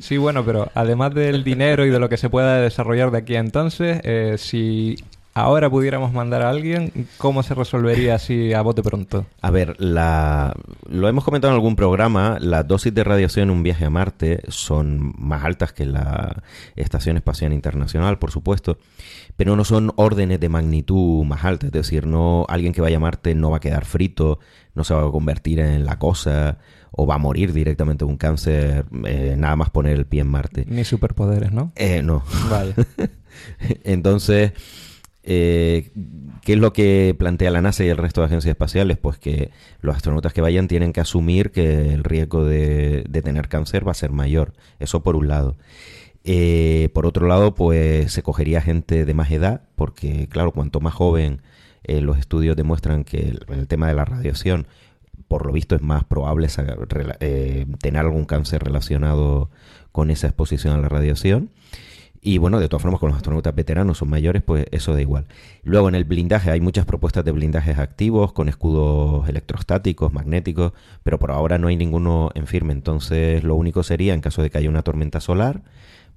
sí. 0.00 0.16
bueno, 0.16 0.44
pero 0.44 0.70
además 0.74 1.12
del 1.12 1.42
dinero 1.42 1.84
y 1.84 1.90
de 1.90 1.98
lo 1.98 2.08
que 2.08 2.16
se 2.16 2.30
pueda 2.30 2.60
desarrollar 2.60 3.10
de 3.10 3.18
aquí 3.18 3.34
a 3.34 3.40
entonces, 3.40 4.00
eh, 4.04 4.36
si 4.38 4.96
ahora 5.36 5.68
pudiéramos 5.68 6.14
mandar 6.14 6.40
a 6.40 6.48
alguien, 6.48 6.90
¿cómo 7.18 7.42
se 7.42 7.54
resolvería 7.54 8.14
así 8.14 8.54
a 8.54 8.62
bote 8.62 8.82
pronto? 8.82 9.26
A 9.42 9.50
ver, 9.50 9.78
la... 9.78 10.54
lo 10.88 11.08
hemos 11.08 11.24
comentado 11.24 11.52
en 11.52 11.56
algún 11.56 11.76
programa, 11.76 12.38
las 12.40 12.66
dosis 12.66 12.94
de 12.94 13.04
radiación 13.04 13.50
en 13.50 13.50
un 13.50 13.62
viaje 13.62 13.84
a 13.84 13.90
Marte 13.90 14.40
son 14.48 15.14
más 15.18 15.44
altas 15.44 15.74
que 15.74 15.84
la 15.84 16.42
Estación 16.74 17.18
Espacial 17.18 17.52
Internacional, 17.52 18.18
por 18.18 18.30
supuesto, 18.30 18.78
pero 19.36 19.56
no 19.56 19.64
son 19.66 19.92
órdenes 19.96 20.40
de 20.40 20.48
magnitud 20.48 21.22
más 21.24 21.44
altas, 21.44 21.66
es 21.66 21.72
decir, 21.72 22.06
no 22.06 22.46
alguien 22.48 22.72
que 22.72 22.80
vaya 22.80 22.96
a 22.96 23.00
Marte 23.00 23.34
no 23.34 23.50
va 23.50 23.58
a 23.58 23.60
quedar 23.60 23.84
frito, 23.84 24.38
no 24.74 24.84
se 24.84 24.94
va 24.94 25.06
a 25.06 25.10
convertir 25.10 25.60
en 25.60 25.84
la 25.84 25.98
cosa 25.98 26.56
o 26.92 27.06
va 27.06 27.16
a 27.16 27.18
morir 27.18 27.52
directamente 27.52 28.06
de 28.06 28.10
un 28.10 28.16
cáncer 28.16 28.86
eh, 29.04 29.34
nada 29.36 29.54
más 29.54 29.68
poner 29.68 29.98
el 29.98 30.06
pie 30.06 30.22
en 30.22 30.28
Marte. 30.28 30.64
Ni 30.66 30.82
superpoderes, 30.84 31.52
¿no? 31.52 31.72
Eh, 31.76 32.00
no. 32.02 32.24
Vale. 32.48 32.72
Entonces, 33.84 34.52
eh, 35.26 35.90
¿Qué 36.42 36.52
es 36.52 36.58
lo 36.60 36.72
que 36.72 37.14
plantea 37.18 37.50
la 37.50 37.60
NASA 37.60 37.84
y 37.84 37.88
el 37.88 37.96
resto 37.96 38.20
de 38.20 38.26
agencias 38.26 38.52
espaciales? 38.52 38.96
Pues 38.96 39.18
que 39.18 39.50
los 39.80 39.96
astronautas 39.96 40.32
que 40.32 40.40
vayan 40.40 40.68
tienen 40.68 40.92
que 40.92 41.00
asumir 41.00 41.50
que 41.50 41.92
el 41.92 42.04
riesgo 42.04 42.44
de, 42.44 43.02
tener 43.24 43.48
cáncer 43.48 43.86
va 43.86 43.90
a 43.90 43.94
ser 43.94 44.12
mayor. 44.12 44.52
Eso 44.78 45.02
por 45.02 45.16
un 45.16 45.26
lado. 45.26 45.56
Eh, 46.22 46.90
por 46.94 47.06
otro 47.06 47.26
lado, 47.26 47.56
pues 47.56 48.12
se 48.12 48.22
cogería 48.22 48.60
gente 48.60 49.04
de 49.04 49.14
más 49.14 49.30
edad, 49.32 49.62
porque 49.74 50.28
claro, 50.28 50.52
cuanto 50.52 50.78
más 50.78 50.94
joven, 50.94 51.42
eh, 51.82 52.00
los 52.00 52.18
estudios 52.18 52.56
demuestran 52.56 53.02
que 53.02 53.18
el, 53.18 53.40
el, 53.48 53.66
tema 53.66 53.88
de 53.88 53.94
la 53.94 54.04
radiación, 54.04 54.68
por 55.26 55.44
lo 55.44 55.52
visto, 55.52 55.74
es 55.74 55.82
más 55.82 56.04
probable 56.04 56.46
tener 57.80 58.00
algún 58.00 58.24
cáncer 58.24 58.62
relacionado 58.62 59.50
con 59.90 60.12
esa 60.12 60.28
exposición 60.28 60.74
a 60.74 60.78
la 60.78 60.88
radiación. 60.88 61.50
Y 62.26 62.38
bueno, 62.38 62.58
de 62.58 62.68
todas 62.68 62.82
formas, 62.82 62.98
con 62.98 63.10
los 63.10 63.18
astronautas 63.18 63.54
veteranos 63.54 63.98
son 63.98 64.10
mayores, 64.10 64.42
pues 64.42 64.66
eso 64.72 64.92
da 64.92 65.00
igual. 65.00 65.26
Luego 65.62 65.88
en 65.88 65.94
el 65.94 66.02
blindaje 66.02 66.50
hay 66.50 66.60
muchas 66.60 66.84
propuestas 66.84 67.24
de 67.24 67.30
blindajes 67.30 67.78
activos 67.78 68.32
con 68.32 68.48
escudos 68.48 69.28
electrostáticos, 69.28 70.12
magnéticos, 70.12 70.72
pero 71.04 71.20
por 71.20 71.30
ahora 71.30 71.58
no 71.58 71.68
hay 71.68 71.76
ninguno 71.76 72.30
en 72.34 72.48
firme. 72.48 72.72
Entonces 72.72 73.44
lo 73.44 73.54
único 73.54 73.84
sería, 73.84 74.12
en 74.12 74.22
caso 74.22 74.42
de 74.42 74.50
que 74.50 74.58
haya 74.58 74.68
una 74.68 74.82
tormenta 74.82 75.20
solar, 75.20 75.62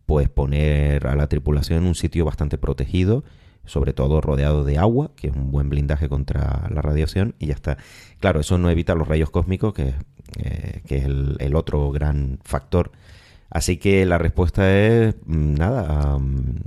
pues 0.08 0.30
poner 0.30 1.06
a 1.06 1.15
la 1.15 1.28
tripulación 1.28 1.84
en 1.84 1.86
un 1.86 1.93
sitio 1.93 2.26
bastante 2.26 2.58
protegido, 2.58 3.24
sobre 3.65 3.93
todo 3.93 4.19
rodeado 4.19 4.63
de 4.63 4.80
agua, 4.80 5.12
que 5.15 5.28
es 5.28 5.36
un 5.36 5.52
buen 5.52 5.69
blindaje 5.69 6.10
contra 6.10 6.67
la 6.74 6.82
radiación, 6.82 7.36
y 7.38 7.45
ya 7.45 7.54
está. 7.54 7.78
Claro, 8.19 8.39
eso 8.39 8.58
no 8.58 8.72
evita 8.72 8.95
los 8.95 9.08
rayos 9.08 9.30
cósmicos, 9.30 9.76
que, 9.76 9.93
eh, 10.39 10.82
que 10.88 10.98
es 10.98 11.06
el, 11.06 11.38
el 11.39 11.56
otro 11.56 11.91
gran 11.91 12.39
factor 12.43 12.93
Así 13.50 13.78
que 13.78 14.06
la 14.06 14.18
respuesta 14.18 14.78
es 14.78 15.16
mm, 15.26 15.54
nada, 15.56 16.20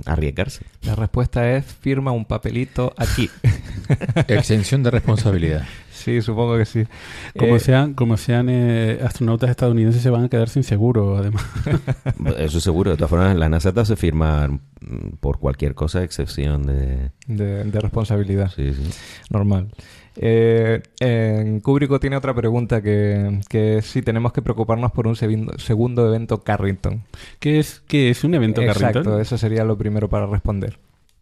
arriesgarse. 0.05 0.65
La 0.81 0.95
respuesta 0.95 1.49
es 1.55 1.65
firma 1.65 2.11
un 2.11 2.25
papelito 2.25 2.93
aquí. 2.97 3.29
Exención 4.27 4.83
de 4.83 4.91
responsabilidad. 4.91 5.65
Sí, 5.91 6.21
supongo 6.21 6.57
que 6.57 6.65
sí. 6.65 6.85
Como 7.37 7.55
eh, 7.55 7.59
sean, 7.61 7.93
como 7.93 8.17
sean 8.17 8.47
eh, 8.49 8.99
astronautas 9.01 9.49
estadounidenses 9.49 10.01
se 10.01 10.09
van 10.09 10.25
a 10.25 10.29
quedar 10.29 10.49
sin 10.49 10.63
seguro, 10.63 11.15
además. 11.17 11.45
Eso 12.37 12.59
seguro. 12.59 12.91
De 12.91 12.97
todas 12.97 13.09
formas, 13.09 13.35
la 13.37 13.47
NASA 13.47 13.85
se 13.85 13.95
firma 13.95 14.49
mm, 14.49 15.15
por 15.21 15.39
cualquier 15.39 15.75
cosa, 15.75 16.03
excepción 16.03 16.63
de... 16.63 17.11
De, 17.27 17.63
de 17.63 17.79
responsabilidad. 17.79 18.51
Sí, 18.53 18.73
sí. 18.73 18.83
Normal. 19.29 19.69
Eh, 20.15 20.81
en 20.99 21.59
Kubrick 21.59 21.99
tiene 21.99 22.17
otra 22.17 22.33
pregunta 22.33 22.81
que, 22.81 23.41
que 23.49 23.77
es 23.77 23.85
si 23.85 24.01
tenemos 24.01 24.33
que 24.33 24.41
preocuparnos 24.41 24.91
por 24.91 25.07
un 25.07 25.15
segundo, 25.15 26.07
evento 26.07 26.43
Carrington. 26.43 27.03
¿Qué 27.39 27.59
es, 27.59 27.81
qué 27.87 28.09
es 28.09 28.23
un 28.23 28.35
evento 28.35 28.61
Carrington? 28.61 28.89
Exacto, 28.89 29.19
eso 29.19 29.37
sería 29.37 29.63
lo 29.63 29.77
primero 29.77 30.09
para 30.09 30.27
responder. 30.27 30.77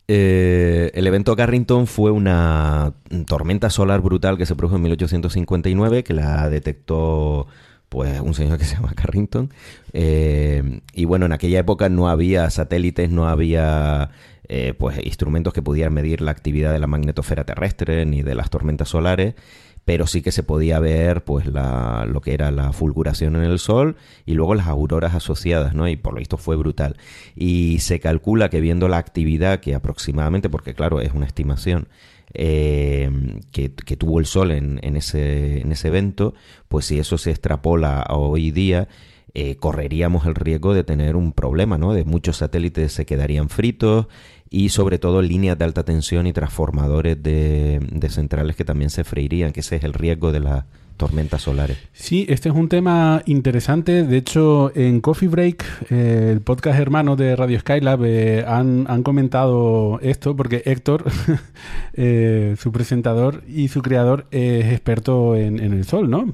Eh, 0.07 0.91
el 0.93 1.07
evento 1.07 1.35
Carrington 1.35 1.87
fue 1.87 2.11
una 2.11 2.93
tormenta 3.27 3.69
solar 3.69 4.01
brutal 4.01 4.37
que 4.37 4.45
se 4.45 4.55
produjo 4.55 4.75
en 4.75 4.81
1859, 4.81 6.03
que 6.03 6.13
la 6.13 6.49
detectó 6.49 7.47
pues 7.91 8.21
un 8.21 8.33
señor 8.33 8.57
que 8.57 8.63
se 8.65 8.75
llama 8.75 8.93
Carrington. 8.95 9.51
Eh, 9.91 10.79
y 10.93 11.03
bueno, 11.03 11.25
en 11.25 11.33
aquella 11.33 11.59
época 11.59 11.89
no 11.89 12.07
había 12.07 12.49
satélites, 12.49 13.11
no 13.11 13.27
había 13.27 14.11
eh, 14.47 14.73
pues 14.79 14.97
instrumentos 15.03 15.53
que 15.53 15.61
pudieran 15.61 15.93
medir 15.93 16.21
la 16.21 16.31
actividad 16.31 16.71
de 16.71 16.79
la 16.79 16.87
magnetosfera 16.87 17.43
terrestre 17.43 18.05
ni 18.05 18.23
de 18.23 18.33
las 18.33 18.49
tormentas 18.49 18.87
solares 18.87 19.35
pero 19.83 20.05
sí 20.05 20.21
que 20.21 20.31
se 20.31 20.43
podía 20.43 20.79
ver 20.79 21.23
pues 21.23 21.47
la, 21.47 22.05
lo 22.07 22.21
que 22.21 22.33
era 22.33 22.51
la 22.51 22.71
fulguración 22.71 23.35
en 23.35 23.43
el 23.43 23.59
sol 23.59 23.97
y 24.25 24.35
luego 24.35 24.53
las 24.53 24.67
auroras 24.67 25.15
asociadas, 25.15 25.73
¿no? 25.73 25.87
Y 25.87 25.95
por 25.95 26.13
lo 26.13 26.19
visto 26.19 26.37
fue 26.37 26.55
brutal. 26.55 26.97
Y 27.35 27.79
se 27.79 27.99
calcula 27.99 28.49
que 28.49 28.61
viendo 28.61 28.87
la 28.87 28.97
actividad 28.97 29.59
que 29.59 29.73
aproximadamente, 29.73 30.49
porque 30.49 30.75
claro, 30.75 31.01
es 31.01 31.13
una 31.13 31.25
estimación, 31.25 31.87
eh, 32.33 33.09
que, 33.51 33.69
tuvo 33.69 34.19
el 34.19 34.25
sol 34.25 34.51
en, 34.51 34.79
en, 34.83 34.95
ese, 34.95 35.61
en 35.61 35.71
ese 35.71 35.89
evento, 35.89 36.33
pues 36.67 36.85
si 36.85 36.99
eso 36.99 37.17
se 37.17 37.31
extrapola 37.31 38.01
a 38.01 38.15
hoy 38.15 38.51
día, 38.51 38.87
eh, 39.33 39.55
correríamos 39.55 40.25
el 40.25 40.35
riesgo 40.35 40.73
de 40.73 40.83
tener 40.83 41.15
un 41.15 41.31
problema, 41.31 41.77
¿no? 41.77 41.93
De 41.93 42.03
muchos 42.03 42.37
satélites 42.37 42.91
se 42.91 43.05
quedarían 43.05 43.47
fritos 43.47 44.07
y 44.49 44.69
sobre 44.69 44.99
todo 44.99 45.21
líneas 45.21 45.57
de 45.57 45.63
alta 45.63 45.85
tensión 45.85 46.27
y 46.27 46.33
transformadores 46.33 47.23
de, 47.23 47.79
centrales 48.09 48.57
que 48.57 48.65
también 48.65 48.89
se 48.89 49.05
freirían, 49.05 49.53
que 49.53 49.61
ese 49.61 49.77
es 49.77 49.85
el 49.85 49.93
riesgo 49.93 50.33
de 50.33 50.41
las 50.41 50.65
tormentas 51.01 51.41
solares. 51.41 51.77
Sí, 51.93 52.27
este 52.29 52.49
es 52.49 52.55
un 52.55 52.69
tema 52.69 53.23
interesante. 53.25 54.03
De 54.03 54.17
hecho, 54.17 54.71
en 54.75 55.01
Coffee 55.01 55.27
Break, 55.27 55.65
eh, 55.89 56.29
el 56.31 56.41
podcast 56.41 56.79
hermano 56.79 57.15
de 57.15 57.35
Radio 57.35 57.59
Skylab, 57.59 58.05
eh, 58.05 58.45
han, 58.47 58.85
comentado 59.01 59.99
esto 60.01 60.35
porque 60.35 60.61
Héctor, 60.63 61.05
su 62.57 62.71
presentador 62.71 63.43
y 63.47 63.67
su 63.69 63.81
creador, 63.81 64.27
es 64.29 64.65
experto 64.65 65.35
en, 65.35 65.59
en 65.59 65.73
el 65.73 65.85
sol, 65.85 66.07
¿no? 66.07 66.33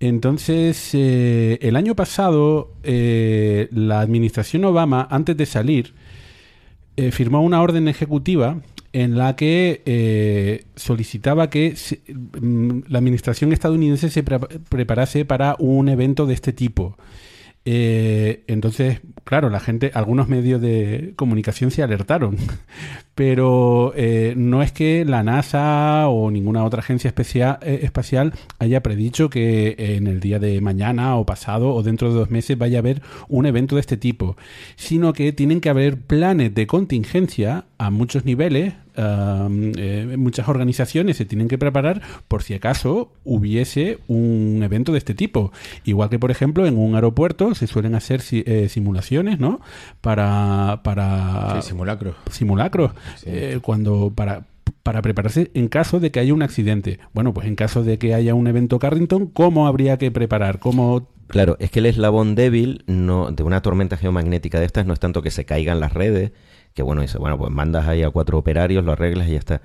Entonces, 0.00 0.90
eh, 0.92 1.58
el 1.62 1.76
año 1.76 1.94
pasado, 1.94 2.72
eh, 2.82 3.68
la 3.72 4.00
administración 4.00 4.64
Obama, 4.64 5.06
antes 5.10 5.36
de 5.36 5.46
salir, 5.46 5.94
eh, 6.96 7.10
firmó 7.10 7.42
una 7.42 7.62
orden 7.62 7.88
ejecutiva 7.88 8.58
en 8.94 9.18
la 9.18 9.36
que 9.36 10.64
solicitaba 10.76 11.50
que 11.50 11.74
mm, 12.40 12.84
la 12.88 12.98
administración 12.98 13.52
estadounidense 13.52 14.08
se 14.08 14.22
preparase 14.22 15.26
para 15.26 15.56
un 15.58 15.88
evento 15.90 16.24
de 16.24 16.34
este 16.34 16.54
tipo. 16.54 16.96
Eh, 17.66 18.44
entonces, 18.46 19.00
claro, 19.24 19.48
la 19.48 19.58
gente, 19.58 19.90
algunos 19.94 20.28
medios 20.28 20.60
de 20.60 21.14
comunicación 21.16 21.70
se 21.70 21.82
alertaron, 21.82 22.36
pero 23.14 23.92
eh, 23.96 24.34
no 24.36 24.62
es 24.62 24.70
que 24.72 25.04
la 25.06 25.22
NASA 25.22 26.08
o 26.08 26.30
ninguna 26.30 26.64
otra 26.64 26.80
agencia 26.80 27.14
eh, 27.62 27.80
espacial 27.82 28.34
haya 28.58 28.82
predicho 28.82 29.30
que 29.30 29.76
en 29.78 30.08
el 30.08 30.20
día 30.20 30.38
de 30.38 30.60
mañana 30.60 31.16
o 31.16 31.24
pasado 31.24 31.70
o 31.74 31.82
dentro 31.82 32.12
de 32.12 32.18
dos 32.18 32.30
meses 32.30 32.58
vaya 32.58 32.78
a 32.78 32.80
haber 32.80 33.00
un 33.28 33.46
evento 33.46 33.76
de 33.76 33.80
este 33.80 33.96
tipo, 33.96 34.36
sino 34.76 35.14
que 35.14 35.32
tienen 35.32 35.62
que 35.62 35.70
haber 35.70 35.98
planes 35.98 36.54
de 36.54 36.66
contingencia 36.66 37.64
a 37.78 37.90
muchos 37.90 38.24
niveles, 38.24 38.74
um, 38.96 39.72
eh, 39.76 40.14
muchas 40.16 40.48
organizaciones 40.48 41.16
se 41.16 41.24
tienen 41.24 41.48
que 41.48 41.58
preparar 41.58 42.00
por 42.28 42.42
si 42.42 42.54
acaso 42.54 43.12
hubiese 43.24 43.98
un 44.06 44.60
evento 44.62 44.92
de 44.92 44.98
este 44.98 45.14
tipo. 45.14 45.52
Igual 45.84 46.08
que, 46.10 46.18
por 46.18 46.30
ejemplo, 46.30 46.66
en 46.66 46.78
un 46.78 46.94
aeropuerto 46.94 47.54
se 47.54 47.66
suelen 47.66 47.94
hacer 47.94 48.20
si- 48.20 48.44
eh, 48.46 48.68
simulaciones, 48.68 49.38
¿no? 49.40 49.60
Para... 50.00 50.80
para 50.84 51.60
Sí, 51.62 51.68
simulacro. 51.68 52.14
simulacros 52.30 52.92
Sí. 53.16 53.24
eh, 53.28 53.58
cuando 53.62 54.12
para 54.14 54.46
para 54.82 55.00
prepararse 55.00 55.50
en 55.54 55.68
caso 55.68 55.98
de 55.98 56.10
que 56.10 56.20
haya 56.20 56.34
un 56.34 56.42
accidente. 56.42 56.98
Bueno, 57.14 57.32
pues 57.32 57.46
en 57.46 57.54
caso 57.56 57.82
de 57.84 57.98
que 57.98 58.12
haya 58.12 58.34
un 58.34 58.46
evento 58.46 58.78
Carrington, 58.78 59.28
¿cómo 59.28 59.66
habría 59.66 59.96
que 59.96 60.10
preparar? 60.10 60.58
¿Cómo 60.58 61.08
Claro, 61.26 61.56
es 61.58 61.70
que 61.70 61.78
el 61.78 61.86
eslabón 61.86 62.34
débil 62.34 62.84
no, 62.86 63.30
de 63.30 63.42
una 63.44 63.62
tormenta 63.62 63.96
geomagnética 63.96 64.60
de 64.60 64.66
estas 64.66 64.84
no 64.84 64.92
es 64.92 65.00
tanto 65.00 65.22
que 65.22 65.30
se 65.30 65.46
caigan 65.46 65.80
las 65.80 65.94
redes, 65.94 66.32
que 66.74 66.82
bueno, 66.82 67.02
dice, 67.02 67.18
bueno, 67.18 67.38
pues 67.38 67.50
mandas 67.50 67.86
ahí 67.86 68.02
a 68.02 68.10
cuatro 68.10 68.38
operarios, 68.38 68.84
lo 68.84 68.92
arreglas 68.92 69.28
y 69.28 69.32
ya 69.32 69.38
está, 69.38 69.62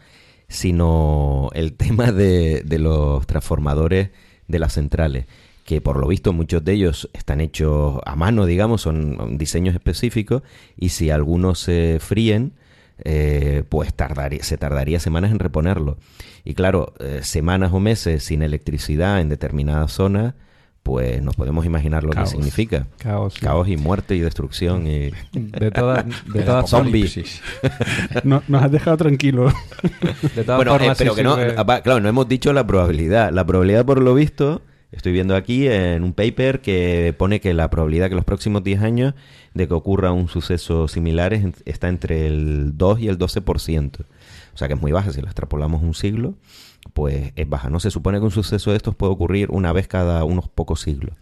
sino 0.47 1.49
el 1.53 1.73
tema 1.77 2.11
de, 2.11 2.61
de 2.63 2.79
los 2.79 3.25
transformadores 3.27 4.09
de 4.47 4.59
las 4.59 4.73
centrales, 4.73 5.25
que 5.65 5.81
por 5.81 5.97
lo 5.97 6.07
visto 6.07 6.33
muchos 6.33 6.63
de 6.63 6.73
ellos 6.73 7.09
están 7.13 7.41
hechos 7.41 7.99
a 8.05 8.15
mano, 8.15 8.45
digamos, 8.45 8.81
son 8.81 9.37
diseños 9.37 9.75
específicos, 9.75 10.43
y 10.77 10.89
si 10.89 11.09
algunos 11.09 11.59
se 11.59 11.99
fríen, 11.99 12.53
eh, 13.05 13.63
pues 13.69 13.93
tardaría, 13.93 14.43
se 14.43 14.57
tardaría 14.57 14.99
semanas 14.99 15.31
en 15.31 15.39
reponerlo. 15.39 15.97
Y 16.43 16.53
claro, 16.53 16.93
eh, 16.99 17.19
semanas 17.23 17.71
o 17.73 17.79
meses 17.79 18.23
sin 18.23 18.41
electricidad 18.41 19.21
en 19.21 19.29
determinadas 19.29 19.91
zonas, 19.91 20.33
pues 20.89 21.21
nos 21.21 21.35
podemos 21.35 21.65
imaginar 21.65 22.03
lo 22.03 22.09
Caos. 22.11 22.29
que 22.31 22.35
significa. 22.37 22.87
Caos. 22.97 23.35
sí. 23.35 23.41
Caos 23.41 23.67
y 23.67 23.77
muerte 23.77 24.15
y 24.15 24.19
destrucción 24.19 24.87
y... 24.87 25.11
De 25.33 25.71
todas, 25.75 26.05
de 26.33 26.39
El 26.39 26.45
todas, 26.45 26.69
Zombie. 26.69 27.03
apocalipsis. 27.03 27.41
no- 28.23 28.41
nos 28.47 28.63
has 28.63 28.71
dejado 28.71 28.97
tranquilos? 28.97 29.53
de 30.35 30.43
todas 30.43 30.57
Bueno, 30.57 30.75
eh, 30.75 30.79
formas, 30.79 30.97
pero 30.97 31.11
sí 31.11 31.17
que 31.17 31.23
no, 31.23 31.37
sirve- 31.37 31.53
ah, 31.57 31.81
claro, 31.83 31.99
no 31.99 32.09
hemos 32.09 32.27
dicho 32.27 32.51
la 32.53 32.65
probabilidad. 32.65 33.31
La 33.31 33.45
probabilidad, 33.45 33.85
por 33.85 34.01
lo 34.01 34.13
visto, 34.13 34.61
estoy 34.91 35.11
viendo 35.11 35.35
aquí 35.35 35.67
en 35.67 36.03
un 36.03 36.13
paper 36.13 36.61
que 36.61 37.13
pone 37.17 37.39
que 37.39 37.53
la 37.53 37.69
probabilidad 37.69 38.09
que 38.09 38.15
los 38.15 38.25
próximos 38.25 38.63
10 38.63 38.81
años 38.81 39.13
de 39.53 39.67
que 39.67 39.73
ocurra 39.73 40.11
un 40.11 40.27
suceso 40.27 40.87
similar 40.87 41.33
es- 41.33 41.45
está 41.65 41.87
entre 41.89 42.25
el 42.27 42.77
2 42.77 42.99
y 43.01 43.07
el 43.07 43.17
12%. 43.17 44.05
O 44.53 44.57
sea 44.57 44.67
que 44.67 44.73
es 44.73 44.81
muy 44.81 44.91
baja. 44.91 45.11
Si 45.11 45.21
la 45.21 45.27
extrapolamos 45.27 45.81
un 45.83 45.93
siglo, 45.93 46.33
pues 46.99 47.31
es 47.35 47.49
baja. 47.49 47.69
No 47.69 47.79
se 47.79 47.91
supone 47.91 48.19
que 48.19 48.25
un 48.25 48.31
suceso 48.31 48.71
de 48.71 48.77
estos 48.77 48.93
puede 48.95 49.13
ocurrir 49.13 49.49
una 49.51 49.71
vez 49.71 49.87
cada 49.87 50.23
unos 50.25 50.49
pocos 50.49 50.81
siglos. 50.81 51.15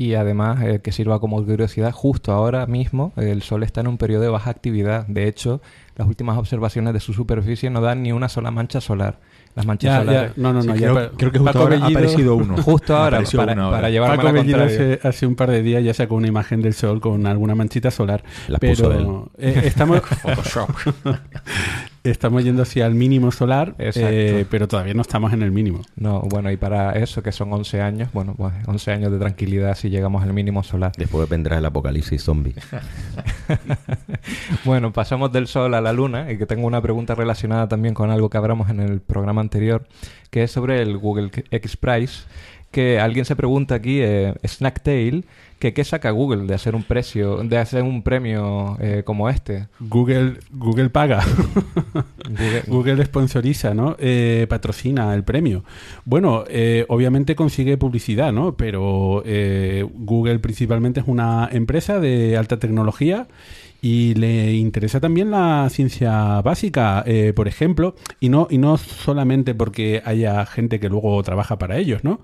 Y 0.00 0.14
además, 0.14 0.62
eh, 0.62 0.80
que 0.80 0.92
sirva 0.92 1.18
como 1.20 1.44
curiosidad, 1.44 1.90
justo 1.92 2.30
ahora 2.32 2.66
mismo 2.66 3.12
el 3.16 3.42
Sol 3.42 3.64
está 3.64 3.80
en 3.80 3.88
un 3.88 3.98
periodo 3.98 4.22
de 4.22 4.28
baja 4.28 4.48
actividad. 4.48 5.06
De 5.08 5.26
hecho, 5.26 5.60
las 5.96 6.06
últimas 6.06 6.38
observaciones 6.38 6.94
de 6.94 7.00
su 7.00 7.12
superficie 7.12 7.68
no 7.68 7.80
dan 7.80 8.04
ni 8.04 8.12
una 8.12 8.28
sola 8.28 8.52
mancha 8.52 8.80
solar. 8.80 9.18
Las 9.56 9.66
manchas 9.66 9.90
Ya, 9.90 9.98
ya, 9.98 10.04
solares... 10.04 10.38
no, 10.38 10.52
no, 10.52 10.62
Sí, 10.62 10.68
no. 10.68 10.74
ya 10.76 11.10
creo, 11.16 11.32
que 11.32 11.38
justo 11.40 11.44
Paco 11.44 11.58
ahora 11.64 11.78
ha 11.82 11.86
aparecido 11.88 12.36
uno. 12.36 12.56
Justo 12.62 12.96
ahora, 12.96 13.22
para, 13.34 13.52
uno 13.54 13.64
ahora. 13.64 13.76
para 13.78 13.90
llevarme 13.90 14.16
Paco 14.16 14.28
la 14.28 14.32
Bellido 14.32 14.58
contraria. 14.58 14.94
hace, 14.94 15.08
hace 15.08 15.26
un 15.26 15.34
par 15.34 15.50
de 15.50 15.62
días 15.62 15.82
ya 15.82 15.92
sacó 15.94 16.14
una 16.14 16.28
imagen 16.28 16.62
del 16.62 16.74
sol 16.74 17.00
con 17.00 17.26
alguna 17.26 17.56
manchita 17.56 17.90
solar. 17.90 18.22
La 18.46 18.58
puso 18.58 18.88
pero 18.88 19.30
eh, 19.36 19.62
estamos, 19.64 20.00
estamos 22.04 22.44
yendo 22.44 22.62
hacia 22.62 22.86
el 22.86 22.94
mínimo 22.94 23.30
solar, 23.32 23.74
eh, 23.78 24.46
pero 24.50 24.68
todavía 24.68 24.94
no 24.94 25.02
estamos 25.02 25.32
en 25.32 25.42
el 25.42 25.50
mínimo. 25.50 25.82
No, 25.96 26.20
bueno, 26.22 26.50
y 26.50 26.56
para 26.56 26.92
eso, 26.92 27.22
que 27.22 27.32
son 27.32 27.52
11 27.52 27.80
años, 27.80 28.08
bueno, 28.12 28.34
pues 28.36 28.52
11 28.66 28.92
años 28.92 29.12
de 29.12 29.18
tranquilidad 29.18 29.74
si 29.76 29.90
llegamos 29.90 30.22
al 30.22 30.32
mínimo 30.32 30.62
solar. 30.62 30.92
Después 30.96 31.28
vendrá 31.28 31.58
el 31.58 31.64
apocalipsis 31.64 32.22
zombie. 32.22 32.54
Bueno, 34.64 34.92
pasamos 34.92 35.32
del 35.32 35.46
Sol 35.46 35.74
a 35.74 35.80
la 35.80 35.92
Luna 35.92 36.30
y 36.30 36.38
que 36.38 36.46
tengo 36.46 36.66
una 36.66 36.82
pregunta 36.82 37.14
relacionada 37.14 37.68
también 37.68 37.94
con 37.94 38.10
algo 38.10 38.28
que 38.28 38.36
hablamos 38.36 38.68
en 38.68 38.80
el 38.80 39.00
programa 39.00 39.40
anterior, 39.40 39.86
que 40.30 40.42
es 40.42 40.50
sobre 40.50 40.82
el 40.82 40.98
Google 40.98 41.30
X 41.50 41.76
Prize, 41.76 42.24
que 42.70 43.00
alguien 43.00 43.24
se 43.24 43.36
pregunta 43.36 43.76
aquí, 43.76 44.00
eh, 44.00 44.34
Snacktail, 44.46 45.24
que 45.58 45.72
qué 45.74 45.84
saca 45.84 46.10
Google 46.10 46.46
de 46.46 46.54
hacer 46.54 46.74
un 46.74 46.82
precio, 46.82 47.38
de 47.38 47.58
hacer 47.58 47.82
un 47.82 48.02
premio 48.02 48.76
eh, 48.80 49.02
como 49.04 49.28
este. 49.28 49.68
Google, 49.80 50.38
Google 50.52 50.90
paga. 50.90 51.24
Google, 52.28 52.62
Google 52.66 53.04
sponsoriza, 53.04 53.74
¿no? 53.74 53.96
Eh, 53.98 54.46
patrocina 54.48 55.14
el 55.14 55.24
premio. 55.24 55.64
Bueno, 56.04 56.44
eh, 56.48 56.84
obviamente 56.88 57.34
consigue 57.34 57.76
publicidad, 57.76 58.32
¿no? 58.32 58.56
Pero 58.56 59.22
eh, 59.26 59.84
Google 59.94 60.38
principalmente 60.38 61.00
es 61.00 61.06
una 61.08 61.48
empresa 61.50 61.98
de 61.98 62.36
alta 62.36 62.58
tecnología 62.58 63.26
y 63.80 64.14
le 64.14 64.54
interesa 64.54 65.00
también 65.00 65.30
la 65.30 65.68
ciencia 65.70 66.40
básica, 66.42 67.04
eh, 67.06 67.32
por 67.34 67.46
ejemplo, 67.48 67.94
y 68.20 68.28
no, 68.28 68.48
y 68.50 68.58
no 68.58 68.76
solamente 68.76 69.54
porque 69.54 70.02
haya 70.04 70.44
gente 70.46 70.80
que 70.80 70.88
luego 70.88 71.22
trabaja 71.22 71.58
para 71.58 71.78
ellos, 71.78 72.02
¿no? 72.02 72.20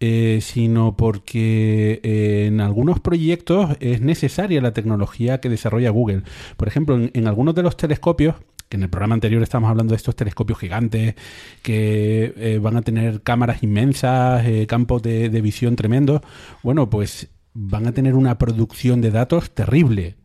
Eh, 0.00 0.38
sino 0.42 0.96
porque 0.96 2.00
eh, 2.04 2.46
en 2.46 2.60
algunos 2.60 3.00
proyectos 3.00 3.76
es 3.80 4.00
necesaria 4.00 4.60
la 4.60 4.72
tecnología 4.72 5.40
que 5.40 5.48
desarrolla 5.48 5.90
Google. 5.90 6.22
Por 6.56 6.68
ejemplo, 6.68 7.00
en, 7.12 7.26
algunos 7.26 7.54
de 7.56 7.64
los 7.64 7.76
telescopios, 7.76 8.36
que 8.68 8.76
en 8.76 8.84
el 8.84 8.90
programa 8.90 9.14
anterior 9.14 9.42
estábamos 9.42 9.70
hablando 9.70 9.92
de 9.92 9.96
estos 9.96 10.14
telescopios 10.14 10.58
gigantes 10.58 11.16
que 11.62 12.32
eh, 12.36 12.58
van 12.62 12.76
a 12.76 12.82
tener 12.82 13.22
cámaras 13.22 13.62
inmensas, 13.64 14.44
campos 14.68 15.02
de, 15.02 15.30
de 15.30 15.40
visión 15.40 15.74
tremendos, 15.74 16.22
bueno, 16.62 16.88
pues 16.88 17.28
van 17.54 17.88
a 17.88 17.92
tener 17.92 18.14
una 18.14 18.38
producción 18.38 19.00
de 19.00 19.10
datos 19.10 19.50
terrible. 19.50 20.17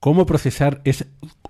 ¿Cómo 0.00 0.26
procesar 0.26 0.80
es 0.84 1.06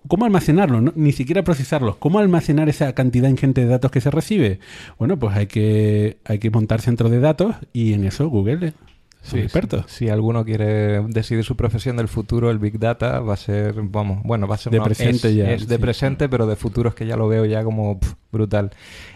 cómo 0.07 0.25
almacenarlo? 0.25 0.81
No, 0.81 0.93
ni 0.97 1.13
siquiera 1.13 1.43
procesarlos. 1.45 1.97
¿Cómo 1.97 2.19
almacenar 2.19 2.69
esa 2.69 2.93
cantidad 2.95 3.29
ingente 3.29 3.61
de 3.63 3.67
datos 3.67 3.91
que 3.91 4.01
se 4.01 4.11
recibe? 4.11 4.59
Bueno, 4.99 5.19
pues 5.19 5.37
hay 5.37 5.47
que, 5.47 6.19
hay 6.25 6.39
que 6.39 6.51
montar 6.51 6.81
centros 6.81 7.11
de 7.11 7.21
datos 7.21 7.57
y 7.73 7.93
en 7.93 8.05
eso 8.05 8.29
Google 8.29 8.73
Sí, 9.21 9.41
expertos. 9.41 9.85
Si, 9.89 10.07
si 10.07 10.09
alguno 10.11 10.45
quiere 10.45 11.01
decidir 11.09 11.45
su 11.45 11.57
profesión 11.57 11.97
del 11.97 12.09
futuro, 12.09 12.51
el 12.51 12.59
Big 12.59 12.79
Data 12.79 13.19
va 13.21 13.35
a 13.35 13.37
ser, 13.37 13.75
vamos, 13.83 14.23
bueno, 14.23 14.47
va 14.47 14.55
a 14.55 14.59
ser 14.59 14.71
De 14.73 14.79
una- 14.79 14.87
presente 14.87 15.29
es, 15.29 15.35
ya, 15.35 15.51
es 15.53 15.67
de 15.69 15.75
sí. 15.75 15.81
presente, 15.83 16.29
pero 16.29 16.47
de 16.47 16.57
futuro 16.57 16.89
es 16.89 16.95
que 16.95 17.05
ya 17.05 17.17
lo 17.17 17.29
veo 17.29 17.45
ya 17.45 17.63
como 17.65 17.99
brutal. 18.33 18.71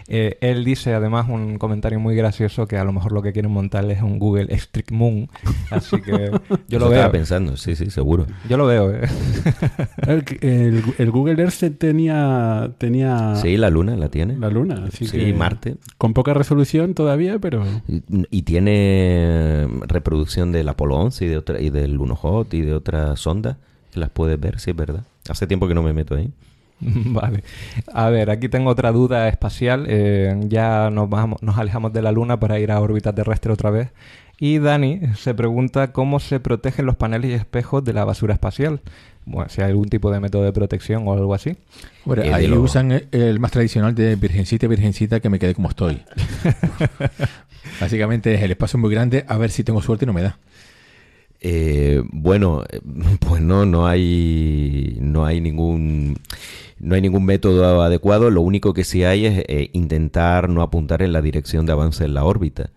Eh, 0.07 0.37
él 0.41 0.63
dice 0.65 0.93
además 0.93 1.27
un 1.29 1.57
comentario 1.57 1.99
muy 1.99 2.15
gracioso 2.15 2.67
que 2.67 2.77
a 2.77 2.83
lo 2.83 2.91
mejor 2.91 3.11
lo 3.13 3.21
que 3.21 3.31
quieren 3.33 3.51
montar 3.51 3.89
es 3.89 4.01
un 4.01 4.19
Google 4.19 4.47
Strict 4.57 4.91
Moon, 4.91 5.29
así 5.71 6.01
que 6.01 6.11
yo 6.11 6.77
Eso 6.77 6.79
lo 6.79 6.85
estaba 6.87 6.89
veo. 6.89 7.11
pensando, 7.11 7.55
sí, 7.57 7.75
sí, 7.75 7.89
seguro. 7.89 8.25
Yo 8.49 8.57
lo 8.57 8.65
veo, 8.65 8.91
¿eh? 8.91 9.01
El, 10.07 10.23
el- 10.41 10.83
el 10.97 11.11
Google 11.11 11.41
Earth 11.41 11.63
tenía, 11.77 12.71
tenía 12.77 13.35
Sí, 13.37 13.57
la 13.57 13.69
luna 13.69 13.95
la 13.95 14.09
tiene. 14.09 14.37
La 14.37 14.49
luna, 14.49 14.85
así 14.87 15.05
sí, 15.07 15.17
que 15.17 15.33
Marte. 15.33 15.75
con 15.97 16.13
poca 16.13 16.33
resolución 16.33 16.93
todavía, 16.93 17.39
pero 17.39 17.63
Y, 17.87 18.03
y 18.29 18.41
tiene 18.43 19.67
reproducción 19.87 20.51
del 20.51 20.67
Apolo 20.69 20.95
11 20.97 21.25
y, 21.25 21.27
de 21.29 21.37
otra, 21.37 21.61
y 21.61 21.69
del 21.69 21.99
1Hot 21.99 22.53
y 22.53 22.61
de 22.61 22.73
otras 22.73 23.19
sondas. 23.19 23.57
que 23.91 23.99
Las 23.99 24.09
puedes 24.09 24.39
ver, 24.39 24.59
sí, 24.59 24.71
es 24.71 24.75
verdad. 24.75 25.03
Hace 25.29 25.47
tiempo 25.47 25.67
que 25.67 25.73
no 25.73 25.83
me 25.83 25.93
meto 25.93 26.15
ahí. 26.15 26.29
Vale. 27.05 27.43
A 27.93 28.09
ver, 28.09 28.29
aquí 28.29 28.49
tengo 28.49 28.69
otra 28.69 28.91
duda 28.91 29.27
espacial. 29.27 29.85
Eh, 29.87 30.35
ya 30.47 30.89
nos, 30.89 31.09
vamos, 31.09 31.41
nos 31.41 31.57
alejamos 31.57 31.93
de 31.93 32.01
la 32.01 32.11
Luna 32.11 32.39
para 32.39 32.59
ir 32.59 32.71
a 32.71 32.79
órbita 32.81 33.13
terrestre 33.13 33.51
otra 33.53 33.69
vez. 33.69 33.89
Y 34.39 34.59
Dani 34.59 34.99
se 35.15 35.33
pregunta 35.33 35.91
cómo 35.93 36.19
se 36.19 36.39
protegen 36.39 36.85
los 36.85 36.95
paneles 36.95 37.31
y 37.31 37.33
espejos 37.35 37.83
de 37.83 37.93
la 37.93 38.03
basura 38.03 38.33
espacial. 38.33 38.81
Bueno, 39.25 39.47
si 39.49 39.61
hay 39.61 39.69
algún 39.69 39.87
tipo 39.87 40.11
de 40.11 40.19
método 40.19 40.43
de 40.43 40.51
protección 40.51 41.07
o 41.07 41.13
algo 41.13 41.33
así. 41.33 41.55
Bueno, 42.03 42.23
ahí 42.33 42.47
lo- 42.47 42.59
usan 42.61 42.91
el- 42.91 43.07
el 43.11 43.39
más 43.39 43.51
tradicional 43.51 43.95
de 43.95 44.15
virgencita, 44.17 44.67
virgencita, 44.67 45.19
que 45.21 45.29
me 45.29 45.39
quedé 45.39 45.53
como 45.55 45.69
estoy. 45.69 46.01
Básicamente 47.79 48.33
es 48.33 48.41
el 48.41 48.51
espacio 48.51 48.77
muy 48.79 48.91
grande, 48.91 49.23
a 49.27 49.37
ver 49.37 49.49
si 49.51 49.63
tengo 49.63 49.81
suerte 49.81 50.05
y 50.05 50.07
no 50.07 50.13
me 50.13 50.21
da. 50.23 50.37
Eh, 51.39 52.01
bueno, 52.11 52.63
eh, 52.69 52.79
pues 53.19 53.41
no, 53.41 53.65
no 53.65 53.87
hay, 53.87 54.97
no 54.99 55.25
hay 55.25 55.39
ningún, 55.41 56.17
no 56.83 56.95
hay 56.95 57.01
ningún 57.01 57.25
método 57.25 57.81
adecuado. 57.81 58.29
Lo 58.29 58.41
único 58.41 58.73
que 58.73 58.83
sí 58.83 59.03
hay 59.03 59.25
es 59.25 59.43
eh, 59.47 59.69
intentar 59.73 60.49
no 60.49 60.61
apuntar 60.61 61.01
en 61.01 61.13
la 61.13 61.21
dirección 61.21 61.65
de 61.65 61.71
avance 61.71 62.03
en 62.03 62.13
la 62.13 62.25
órbita, 62.25 62.71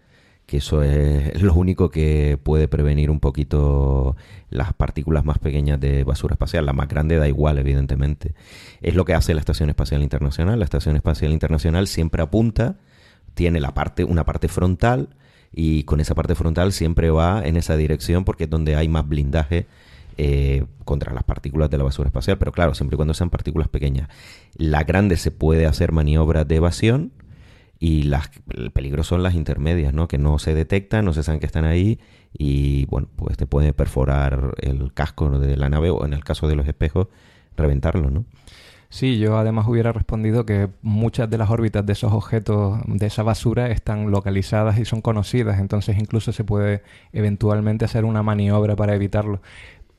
que 0.47 0.59
eso 0.59 0.83
es 0.83 1.43
lo 1.43 1.55
único 1.55 1.91
que 1.91 2.39
puede 2.43 2.69
prevenir 2.69 3.11
un 3.11 3.21
poquito 3.21 4.17
las 4.49 4.73
partículas 4.73 5.25
más 5.25 5.39
pequeñas 5.39 5.81
de 5.81 6.05
basura 6.05 6.35
espacial. 6.35 6.65
La 6.67 6.73
más 6.73 6.89
grande 6.89 7.17
da 7.17 7.29
igual, 7.29 7.59
evidentemente. 7.59 8.35
Es 8.81 8.95
lo 8.95 9.05
que 9.05 9.15
hace 9.15 9.35
la 9.35 9.41
Estación 9.41 9.71
Espacial 9.71 10.03
Internacional. 10.03 10.59
La 10.59 10.65
Estación 10.65 10.97
Espacial 10.97 11.33
Internacional 11.33 11.89
siempre 11.89 12.23
apunta, 12.23 12.77
tiene 13.35 13.61
la 13.61 13.75
parte, 13.75 14.05
una 14.05 14.25
parte 14.25 14.49
frontal 14.49 15.11
y 15.53 15.83
con 15.85 16.01
esa 16.01 16.15
parte 16.15 16.35
frontal 16.35 16.73
siempre 16.73 17.11
va 17.11 17.43
en 17.45 17.57
esa 17.57 17.77
dirección 17.77 18.25
porque 18.25 18.45
es 18.45 18.51
donde 18.51 18.77
hay 18.77 18.89
más 18.89 19.09
blindaje 19.09 19.67
eh, 20.17 20.65
contra 20.85 21.13
las 21.13 21.25
partículas 21.25 21.71
de 21.71 21.79
la 21.79 21.85
basura 21.85 22.09
espacial, 22.09 22.39
pero 22.39 22.53
claro, 22.53 22.75
siempre 22.75 22.95
y 22.95 22.99
cuando 22.99 23.15
sean 23.15 23.31
partículas 23.31 23.69
pequeñas. 23.69 24.09
La 24.57 24.85
grande 24.85 25.17
se 25.17 25.31
puede 25.31 25.67
hacer 25.67 25.93
maniobras 25.93 26.47
de 26.49 26.57
evasión 26.57 27.13
y 27.79 28.05
las, 28.05 28.31
el 28.55 28.71
peligro 28.71 29.05
son 29.05 29.23
las 29.23 29.35
intermedias, 29.35 29.93
¿no? 29.93 30.09
Que 30.09 30.19
no 30.19 30.39
se 30.39 30.55
detectan, 30.55 31.05
no 31.05 31.13
se 31.13 31.23
saben 31.23 31.41
que 31.41 31.47
están 31.47 31.65
ahí 31.65 31.99
y 32.33 32.87
bueno, 32.87 33.09
pues 33.17 33.37
te 33.37 33.47
puede 33.47 33.73
perforar 33.73 34.55
el 34.59 34.93
casco 34.93 35.39
de 35.39 35.57
la 35.57 35.69
nave 35.69 35.91
o 35.91 36.05
en 36.05 36.13
el 36.13 36.25
caso 36.25 36.49
de 36.49 36.57
los 36.57 36.67
espejos, 36.67 37.09
reventarlo, 37.57 38.11
¿no? 38.11 38.25
Sí, 38.89 39.19
yo 39.19 39.37
además 39.37 39.67
hubiera 39.67 39.93
respondido 39.93 40.47
que 40.47 40.69
muchas 40.81 41.29
de 41.29 41.39
las 41.39 41.51
órbitas 41.51 41.85
de 41.85 41.93
esos 41.93 42.13
objetos, 42.13 42.79
de 42.87 43.07
esa 43.07 43.25
basura, 43.25 43.69
están 43.71 44.11
localizadas 44.11 44.79
y 44.79 44.85
son 44.85 45.01
conocidas, 45.01 45.59
entonces 45.59 45.99
incluso 45.99 46.33
se 46.33 46.45
puede 46.45 46.83
eventualmente 47.13 47.85
hacer 47.85 48.05
una 48.05 48.23
maniobra 48.23 48.77
para 48.77 48.95
evitarlo. 48.95 49.43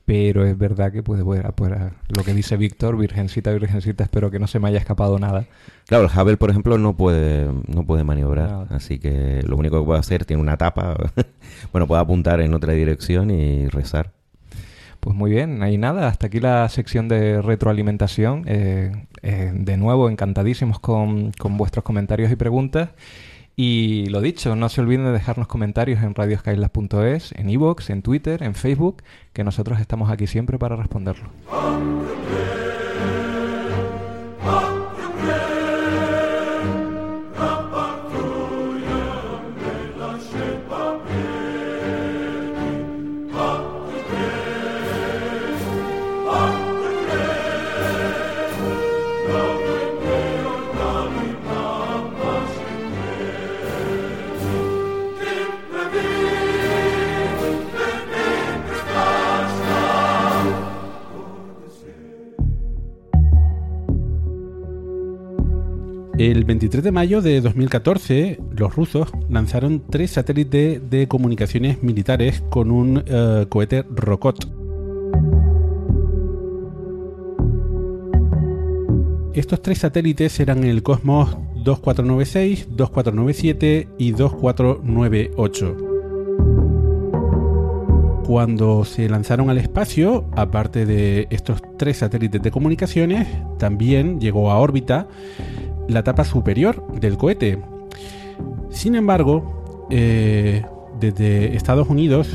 Pero 0.08 0.46
es 0.46 0.56
verdad 0.56 0.90
que 0.90 1.02
pues, 1.02 1.22
pues, 1.22 1.42
pues, 1.54 1.70
lo 2.08 2.24
que 2.24 2.32
dice 2.32 2.56
Víctor, 2.56 2.96
virgencita, 2.96 3.52
virgencita, 3.52 4.04
espero 4.04 4.30
que 4.30 4.38
no 4.38 4.46
se 4.46 4.58
me 4.58 4.68
haya 4.68 4.78
escapado 4.78 5.18
nada. 5.18 5.44
Claro, 5.86 6.04
el 6.04 6.18
Hubble, 6.18 6.38
por 6.38 6.48
ejemplo, 6.48 6.78
no 6.78 6.96
puede, 6.96 7.46
no 7.66 7.84
puede 7.84 8.04
maniobrar, 8.04 8.68
así 8.70 8.98
que 8.98 9.42
lo 9.46 9.58
único 9.58 9.78
que 9.78 9.84
puede 9.84 10.00
hacer 10.00 10.24
tiene 10.24 10.40
una 10.40 10.56
tapa, 10.56 10.96
bueno, 11.72 11.86
puede 11.86 12.00
apuntar 12.00 12.40
en 12.40 12.54
otra 12.54 12.72
dirección 12.72 13.30
y 13.30 13.68
rezar. 13.68 14.12
Pues 14.98 15.14
muy 15.14 15.30
bien, 15.30 15.62
hay 15.62 15.76
nada, 15.76 16.08
hasta 16.08 16.28
aquí 16.28 16.40
la 16.40 16.66
sección 16.70 17.08
de 17.08 17.42
retroalimentación. 17.42 18.44
Eh, 18.46 18.90
eh, 19.20 19.52
de 19.54 19.76
nuevo, 19.76 20.08
encantadísimos 20.08 20.80
con, 20.80 21.32
con, 21.32 21.58
vuestros 21.58 21.84
comentarios 21.84 22.32
y 22.32 22.36
preguntas. 22.36 22.88
Y 23.60 24.06
lo 24.06 24.20
dicho, 24.20 24.54
no 24.54 24.68
se 24.68 24.80
olviden 24.80 25.06
de 25.06 25.10
dejarnos 25.10 25.48
comentarios 25.48 26.00
en 26.04 26.14
radioskylab.es, 26.14 27.32
en 27.32 27.50
iVoox, 27.50 27.90
en 27.90 28.02
Twitter, 28.02 28.44
en 28.44 28.54
Facebook, 28.54 29.02
que 29.32 29.42
nosotros 29.42 29.80
estamos 29.80 30.12
aquí 30.12 30.28
siempre 30.28 30.60
para 30.60 30.76
responderlo. 30.76 31.28
El 66.18 66.44
23 66.44 66.82
de 66.82 66.90
mayo 66.90 67.22
de 67.22 67.40
2014, 67.40 68.40
los 68.50 68.74
rusos 68.74 69.08
lanzaron 69.30 69.84
tres 69.88 70.10
satélites 70.10 70.90
de 70.90 71.06
comunicaciones 71.06 71.80
militares 71.84 72.42
con 72.50 72.72
un 72.72 72.98
uh, 72.98 73.46
cohete 73.48 73.84
Rokot. 73.88 74.50
Estos 79.32 79.62
tres 79.62 79.78
satélites 79.78 80.40
eran 80.40 80.64
el 80.64 80.82
Cosmos 80.82 81.36
2496, 81.62 82.66
2497 82.70 83.88
y 83.98 84.10
2498. 84.10 85.76
Cuando 88.26 88.84
se 88.84 89.08
lanzaron 89.08 89.50
al 89.50 89.58
espacio, 89.58 90.24
aparte 90.32 90.84
de 90.84 91.28
estos 91.30 91.62
tres 91.78 91.98
satélites 91.98 92.42
de 92.42 92.50
comunicaciones, 92.50 93.28
también 93.60 94.20
llegó 94.20 94.50
a 94.50 94.58
órbita 94.58 95.06
la 95.88 96.04
tapa 96.04 96.24
superior 96.24 96.86
del 97.00 97.16
cohete. 97.16 97.58
Sin 98.70 98.94
embargo, 98.94 99.86
eh, 99.90 100.64
desde 101.00 101.56
Estados 101.56 101.88
Unidos, 101.88 102.28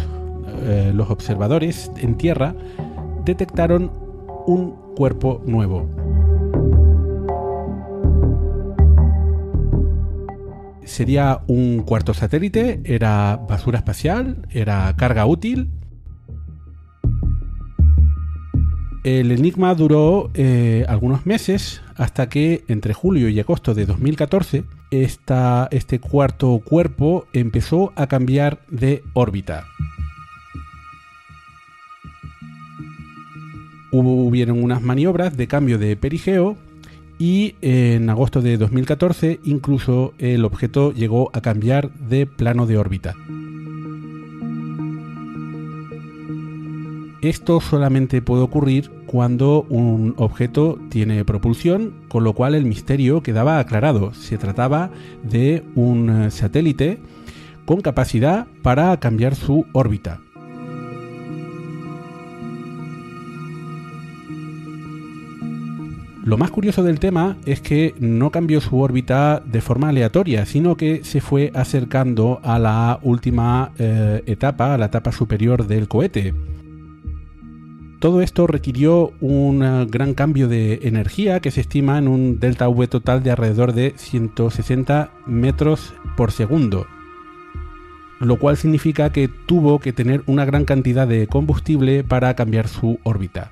eh, 0.63 0.91
los 0.93 1.09
observadores 1.09 1.91
en 1.97 2.15
tierra 2.15 2.55
detectaron 3.23 3.91
un 4.45 4.75
cuerpo 4.95 5.41
nuevo. 5.45 5.87
Sería 10.83 11.41
un 11.47 11.83
cuarto 11.83 12.13
satélite, 12.13 12.81
era 12.83 13.37
basura 13.47 13.79
espacial, 13.79 14.45
era 14.51 14.93
carga 14.97 15.25
útil 15.25 15.69
El 19.03 19.31
enigma 19.33 19.75
duró 19.75 20.31
eh, 20.33 20.85
algunos 20.87 21.25
meses 21.25 21.81
hasta 21.97 22.29
que 22.29 22.63
entre 22.69 22.93
julio 22.93 23.27
y 23.27 23.39
agosto 23.39 23.73
de 23.73 23.85
2014 23.85 24.63
este 24.91 25.99
cuarto 25.99 26.61
cuerpo 26.63 27.25
empezó 27.33 27.91
a 27.95 28.07
cambiar 28.07 28.59
de 28.69 29.03
órbita. 29.13 29.65
Hubo, 33.91 34.25
hubieron 34.25 34.63
unas 34.63 34.81
maniobras 34.81 35.35
de 35.35 35.47
cambio 35.47 35.77
de 35.77 35.97
perigeo 35.97 36.55
y 37.19 37.55
en 37.61 38.09
agosto 38.09 38.41
de 38.41 38.57
2014 38.57 39.41
incluso 39.43 40.13
el 40.17 40.45
objeto 40.45 40.93
llegó 40.93 41.29
a 41.33 41.41
cambiar 41.41 41.91
de 41.91 42.25
plano 42.25 42.67
de 42.67 42.77
órbita. 42.77 43.15
Esto 47.23 47.61
solamente 47.61 48.21
puede 48.21 48.43
ocurrir 48.43 48.91
cuando 49.05 49.65
un 49.69 50.13
objeto 50.17 50.77
tiene 50.89 51.23
propulsión, 51.23 51.93
con 52.09 52.25
lo 52.25 52.33
cual 52.33 52.53
el 52.53 52.65
misterio 52.65 53.23
quedaba 53.23 53.59
aclarado. 53.59 54.13
Se 54.13 54.37
trataba 54.37 54.91
de 55.23 55.63
un 55.73 56.09
eh, 56.09 56.31
satélite 56.31 56.99
con 57.65 57.79
capacidad 57.79 58.45
para 58.61 58.99
cambiar 58.99 59.35
su 59.35 59.65
órbita. 59.71 60.19
Lo 66.25 66.37
más 66.37 66.51
curioso 66.51 66.83
del 66.83 66.99
tema 66.99 67.37
es 67.45 67.61
que 67.61 67.95
no 67.99 68.31
cambió 68.31 68.59
su 68.59 68.81
órbita 68.81 69.41
de 69.45 69.61
forma 69.61 69.87
aleatoria, 69.87 70.45
sino 70.45 70.75
que 70.75 71.05
se 71.05 71.21
fue 71.21 71.51
acercando 71.55 72.41
a 72.43 72.59
la 72.59 72.99
última 73.01 73.71
eh, 73.79 74.23
etapa, 74.25 74.73
a 74.73 74.77
la 74.77 74.87
etapa 74.87 75.13
superior 75.13 75.67
del 75.67 75.87
cohete. 75.87 76.33
Todo 78.03 78.21
esto 78.21 78.47
requirió 78.47 79.13
un 79.21 79.87
gran 79.89 80.13
cambio 80.13 80.49
de 80.49 80.81
energía 80.83 81.39
que 81.39 81.51
se 81.51 81.61
estima 81.61 81.97
en 81.97 82.09
un 82.09 82.37
delta 82.37 82.67
V 82.67 82.87
total 82.87 83.23
de 83.23 83.31
alrededor 83.31 83.71
de 83.71 83.93
160 83.95 85.09
metros 85.25 85.93
por 86.17 86.33
segundo, 86.33 86.85
lo 88.19 88.37
cual 88.39 88.57
significa 88.57 89.13
que 89.13 89.29
tuvo 89.29 89.79
que 89.79 89.93
tener 89.93 90.21
una 90.25 90.43
gran 90.43 90.65
cantidad 90.65 91.07
de 91.07 91.27
combustible 91.27 92.03
para 92.03 92.33
cambiar 92.33 92.67
su 92.67 92.99
órbita. 93.03 93.51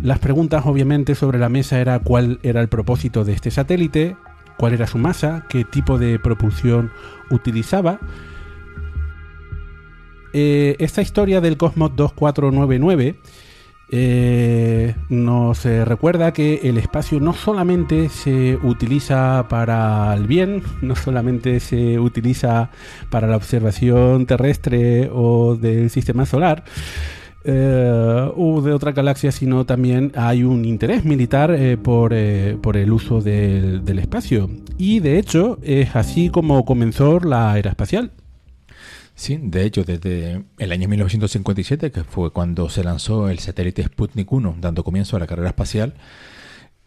Las 0.00 0.20
preguntas 0.20 0.62
obviamente 0.64 1.16
sobre 1.16 1.40
la 1.40 1.48
mesa 1.48 1.80
era 1.80 1.98
cuál 1.98 2.38
era 2.44 2.60
el 2.60 2.68
propósito 2.68 3.24
de 3.24 3.32
este 3.32 3.50
satélite, 3.50 4.14
cuál 4.58 4.74
era 4.74 4.86
su 4.86 4.98
masa, 4.98 5.44
qué 5.48 5.64
tipo 5.64 5.98
de 5.98 6.20
propulsión 6.20 6.92
utilizaba. 7.32 7.98
Eh, 10.32 10.76
esta 10.78 11.02
historia 11.02 11.40
del 11.40 11.56
Cosmos 11.56 11.94
2499 11.96 13.16
eh, 13.92 14.94
nos 15.08 15.64
recuerda 15.64 16.32
que 16.32 16.60
el 16.62 16.78
espacio 16.78 17.18
no 17.18 17.32
solamente 17.32 18.08
se 18.08 18.56
utiliza 18.62 19.46
para 19.48 20.14
el 20.14 20.26
bien, 20.26 20.62
no 20.82 20.94
solamente 20.94 21.60
se 21.60 21.98
utiliza 21.98 22.70
para 23.10 23.26
la 23.26 23.36
observación 23.36 24.26
terrestre 24.26 25.10
o 25.12 25.56
del 25.56 25.90
sistema 25.90 26.26
solar, 26.26 26.64
eh, 27.42 28.30
o 28.36 28.60
de 28.60 28.72
otra 28.72 28.92
galaxia, 28.92 29.32
sino 29.32 29.64
también 29.64 30.12
hay 30.14 30.44
un 30.44 30.66
interés 30.66 31.04
militar 31.06 31.50
eh, 31.56 31.78
por, 31.78 32.12
el 32.12 32.92
uso 32.92 33.20
del 33.22 33.98
espacio. 33.98 34.50
Y 34.76 35.00
de 35.00 35.18
hecho 35.18 35.58
es 35.62 35.96
así 35.96 36.28
como 36.28 36.64
comenzó 36.64 37.18
la 37.20 37.58
era 37.58 37.70
espacial. 37.70 38.12
Sí, 39.20 39.38
de 39.38 39.66
hecho, 39.66 39.84
desde 39.84 40.46
el 40.56 40.72
año 40.72 40.88
1957, 40.88 41.90
que 41.90 42.04
fue 42.04 42.32
cuando 42.32 42.70
se 42.70 42.82
lanzó 42.82 43.28
el 43.28 43.38
satélite 43.38 43.82
Sputnik 43.82 44.32
1, 44.32 44.56
dando 44.62 44.82
comienzo 44.82 45.14
a 45.14 45.20
la 45.20 45.26
carrera 45.26 45.50
espacial, 45.50 45.92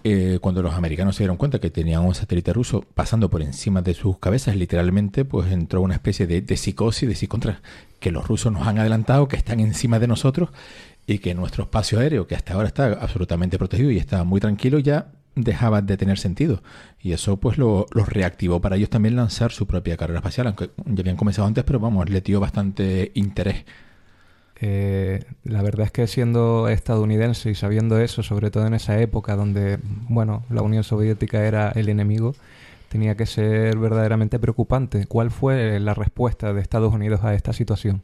eh, 0.03 0.39
cuando 0.41 0.63
los 0.63 0.73
americanos 0.73 1.15
se 1.15 1.21
dieron 1.21 1.37
cuenta 1.37 1.59
que 1.59 1.69
tenían 1.69 2.03
un 2.03 2.15
satélite 2.15 2.51
ruso 2.51 2.83
pasando 2.95 3.29
por 3.29 3.43
encima 3.43 3.83
de 3.83 3.93
sus 3.93 4.17
cabezas, 4.17 4.55
literalmente, 4.55 5.25
pues 5.25 5.51
entró 5.51 5.81
una 5.81 5.93
especie 5.93 6.25
de, 6.25 6.41
de 6.41 6.57
psicosis, 6.57 7.07
de 7.07 7.27
contra 7.27 7.61
que 7.99 8.09
los 8.09 8.27
rusos 8.27 8.51
nos 8.51 8.65
han 8.65 8.79
adelantado, 8.79 9.27
que 9.27 9.35
están 9.35 9.59
encima 9.59 9.99
de 9.99 10.07
nosotros 10.07 10.49
y 11.05 11.19
que 11.19 11.35
nuestro 11.35 11.65
espacio 11.65 11.99
aéreo, 11.99 12.25
que 12.25 12.33
hasta 12.33 12.55
ahora 12.55 12.67
está 12.67 12.93
absolutamente 12.93 13.59
protegido 13.59 13.91
y 13.91 13.99
está 13.99 14.23
muy 14.23 14.41
tranquilo, 14.41 14.79
ya 14.79 15.11
dejaba 15.35 15.81
de 15.81 15.97
tener 15.97 16.17
sentido. 16.17 16.61
Y 17.01 17.13
eso 17.13 17.37
pues 17.37 17.57
lo, 17.57 17.85
reactivó 17.93 18.61
para 18.61 18.75
ellos 18.75 18.89
también 18.89 19.15
lanzar 19.15 19.51
su 19.51 19.67
propia 19.67 19.97
carrera 19.97 20.19
espacial, 20.19 20.47
aunque 20.47 20.69
ya 20.85 21.01
habían 21.01 21.17
comenzado 21.17 21.47
antes, 21.47 21.63
pero 21.63 21.79
vamos, 21.79 22.09
le 22.09 22.21
dio 22.21 22.39
bastante 22.39 23.11
interés. 23.15 23.65
Eh, 24.61 25.25
la 25.43 25.61
verdad 25.61 25.87
es 25.87 25.91
que 25.91 26.07
siendo 26.07 26.69
estadounidense 26.69 27.49
y 27.49 27.55
sabiendo 27.55 27.99
eso, 27.99 28.23
sobre 28.23 28.51
todo 28.51 28.65
en 28.65 28.73
esa 28.73 28.99
época 28.99 29.35
donde, 29.35 29.79
bueno, 30.07 30.45
la 30.49 30.61
Unión 30.61 30.83
Soviética 30.83 31.45
era 31.45 31.71
el 31.71 31.89
enemigo, 31.89 32.35
tenía 32.87 33.15
que 33.15 33.25
ser 33.25 33.77
verdaderamente 33.77 34.39
preocupante. 34.39 35.05
¿Cuál 35.07 35.31
fue 35.31 35.79
la 35.79 35.93
respuesta 35.95 36.53
de 36.53 36.61
Estados 36.61 36.93
Unidos 36.93 37.23
a 37.23 37.33
esta 37.33 37.51
situación? 37.51 38.01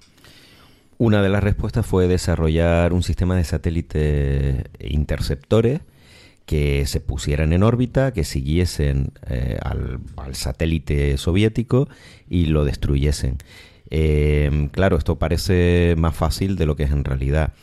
Una 0.98 1.22
de 1.22 1.30
las 1.30 1.44
respuestas 1.44 1.86
fue 1.86 2.10
desarrollar 2.10 2.92
un 2.92 3.04
sistema 3.04 3.38
de 3.38 3.46
satélites 3.46 4.66
interceptores 4.82 5.80
que 6.50 6.88
se 6.88 7.00
pusieran 7.00 7.54
en 7.54 7.62
órbita, 7.62 8.12
que 8.12 8.24
siguiesen 8.24 9.12
eh, 9.28 9.60
al, 9.62 10.00
al, 10.18 10.34
satélite 10.34 11.16
soviético 11.18 11.88
y 12.28 12.48
lo 12.48 12.66
destruyesen. 12.66 13.38
Eh, 13.92 14.70
claro, 14.72 14.98
esto 14.98 15.20
parece 15.20 15.94
más 15.96 16.16
fácil 16.16 16.56
de 16.56 16.66
lo 16.66 16.76
que 16.76 16.86
es 16.86 16.92
en 16.92 17.04
realidad. 17.04 17.54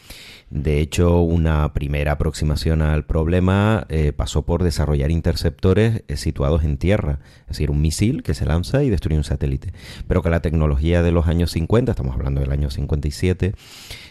De 0.51 0.81
hecho, 0.81 1.23
una 1.23 1.73
primera 1.73 2.13
aproximación 2.13 2.81
al 2.81 3.05
problema 3.05 3.85
eh, 3.89 4.13
pasó 4.13 4.43
por 4.43 4.63
desarrollar 4.63 5.11
interceptores 5.11 6.05
eh, 6.07 6.17
situados 6.17 6.63
en 6.63 6.77
tierra, 6.77 7.19
es 7.43 7.49
decir, 7.49 7.69
un 7.73 7.81
misil 7.81 8.23
que 8.23 8.33
se 8.33 8.47
lanza 8.47 8.85
y 8.85 8.91
destruye 8.91 9.19
un 9.19 9.25
satélite. 9.25 9.73
Pero 10.07 10.23
que 10.23 10.31
la 10.31 10.43
tecnología 10.43 11.03
de 11.03 11.11
los 11.11 11.27
años 11.27 11.51
50, 11.51 11.91
estamos 11.91 12.15
hablando 12.15 12.41
del 12.41 12.53
año 12.53 12.71
57, 12.71 13.55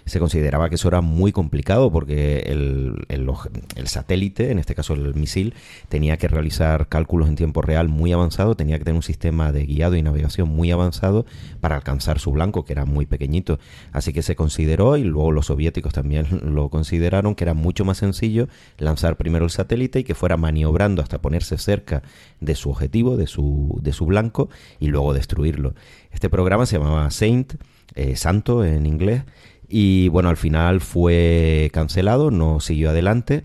se 0.05 0.19
consideraba 0.19 0.69
que 0.69 0.75
eso 0.75 0.87
era 0.87 1.01
muy 1.01 1.31
complicado 1.31 1.91
porque 1.91 2.39
el, 2.45 3.05
el, 3.09 3.27
el, 3.75 3.87
satélite, 3.87 4.51
en 4.51 4.59
este 4.59 4.75
caso 4.75 4.93
el 4.93 5.15
misil, 5.15 5.55
tenía 5.89 6.17
que 6.17 6.27
realizar 6.27 6.87
cálculos 6.87 7.27
en 7.27 7.35
tiempo 7.35 7.61
real 7.61 7.89
muy 7.89 8.13
avanzado, 8.13 8.55
tenía 8.55 8.77
que 8.77 8.85
tener 8.85 8.97
un 8.97 9.03
sistema 9.03 9.51
de 9.51 9.65
guiado 9.65 9.95
y 9.95 10.03
navegación 10.03 10.49
muy 10.49 10.69
avanzado 10.71 11.25
para 11.59 11.75
alcanzar 11.75 12.19
su 12.19 12.31
blanco, 12.31 12.65
que 12.65 12.73
era 12.73 12.85
muy 12.85 13.07
pequeñito. 13.07 13.59
Así 13.91 14.13
que 14.13 14.21
se 14.21 14.35
consideró, 14.35 14.95
y 14.97 15.03
luego 15.03 15.31
los 15.31 15.47
soviéticos 15.47 15.93
también 15.93 16.27
lo 16.53 16.69
consideraron, 16.69 17.33
que 17.33 17.43
era 17.43 17.55
mucho 17.55 17.83
más 17.83 17.97
sencillo 17.97 18.47
lanzar 18.77 19.17
primero 19.17 19.45
el 19.45 19.51
satélite 19.51 19.99
y 19.99 20.03
que 20.03 20.13
fuera 20.13 20.37
maniobrando 20.37 21.01
hasta 21.01 21.19
ponerse 21.21 21.57
cerca 21.57 22.03
de 22.39 22.55
su 22.55 22.69
objetivo, 22.69 23.17
de 23.17 23.25
su, 23.25 23.79
de 23.81 23.91
su 23.91 24.05
blanco, 24.05 24.49
y 24.79 24.87
luego 24.87 25.13
destruirlo. 25.13 25.73
Este 26.11 26.29
programa 26.29 26.65
se 26.65 26.77
llamaba 26.77 27.09
Saint, 27.09 27.55
eh, 27.95 28.15
Santo 28.15 28.63
en 28.63 28.85
inglés, 28.85 29.23
y 29.67 30.09
bueno, 30.09 30.29
al 30.29 30.37
final 30.37 30.81
fue 30.81 31.69
cancelado, 31.73 32.31
no 32.31 32.59
siguió 32.59 32.89
adelante. 32.89 33.43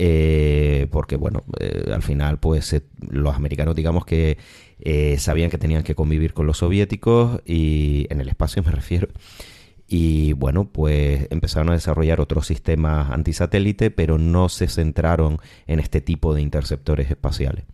Eh, 0.00 0.86
porque 0.92 1.16
bueno, 1.16 1.42
eh, 1.58 1.90
al 1.92 2.02
final 2.02 2.38
pues 2.38 2.72
eh, 2.72 2.82
los 3.10 3.34
americanos 3.34 3.74
digamos 3.74 4.04
que 4.04 4.38
sabían 5.18 5.50
que 5.50 5.58
tenían 5.58 5.82
que 5.82 5.96
convivir 5.96 6.34
con 6.34 6.46
los 6.46 6.58
soviéticos 6.58 7.42
y 7.44 8.06
en 8.10 8.20
el 8.20 8.28
espacio 8.28 8.62
me 8.62 8.70
refiero 8.70 9.08
y 9.88 10.34
bueno 10.34 10.68
pues 10.70 11.26
empezaron 11.30 11.70
a 11.70 11.72
desarrollar 11.72 12.20
otros 12.20 12.46
sistemas 12.46 13.10
antisatélite 13.10 13.90
pero 13.90 14.18
no 14.18 14.48
se 14.48 14.68
centraron 14.68 15.38
en 15.66 15.80
este 15.80 16.00
tipo 16.00 16.32
de 16.32 16.42
interceptores 16.42 17.10
espaciales. 17.10 17.64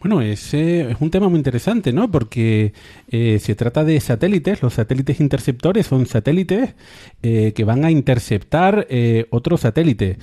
Bueno, 0.00 0.20
ese 0.22 0.90
es 0.90 0.96
un 1.00 1.10
tema 1.10 1.28
muy 1.28 1.38
interesante, 1.38 1.92
¿no? 1.92 2.10
Porque 2.10 2.72
eh, 3.10 3.38
se 3.40 3.54
trata 3.54 3.84
de 3.84 3.98
satélites. 4.00 4.62
Los 4.62 4.74
satélites 4.74 5.20
interceptores 5.20 5.86
son 5.86 6.06
satélites 6.06 6.74
eh, 7.22 7.52
que 7.54 7.64
van 7.64 7.84
a 7.84 7.90
interceptar 7.90 8.86
eh, 8.90 9.26
otros 9.30 9.60
satélites. 9.62 10.18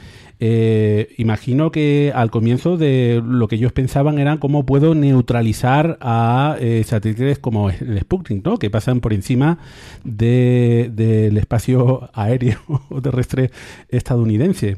imagino 1.17 1.71
que 1.71 2.12
al 2.13 2.29
comienzo 2.29 2.75
de 2.75 3.21
lo 3.25 3.47
que 3.47 3.56
ellos 3.56 3.71
pensaban 3.71 4.19
era 4.19 4.38
cómo 4.39 4.65
puedo 4.65 4.93
neutralizar 4.93 5.97
a 6.01 6.58
satélites 6.86 7.39
como 7.39 7.69
el 7.69 7.99
Sputnik, 7.99 8.43
¿no? 8.43 8.58
Que 8.58 8.69
pasan 8.69 8.99
por 8.99 9.13
encima 9.13 9.60
del 10.03 10.95
de, 10.95 11.39
espacio 11.39 12.10
aéreo 12.13 12.60
o 12.89 13.01
terrestre 13.08 13.51
estadounidense. 13.89 14.77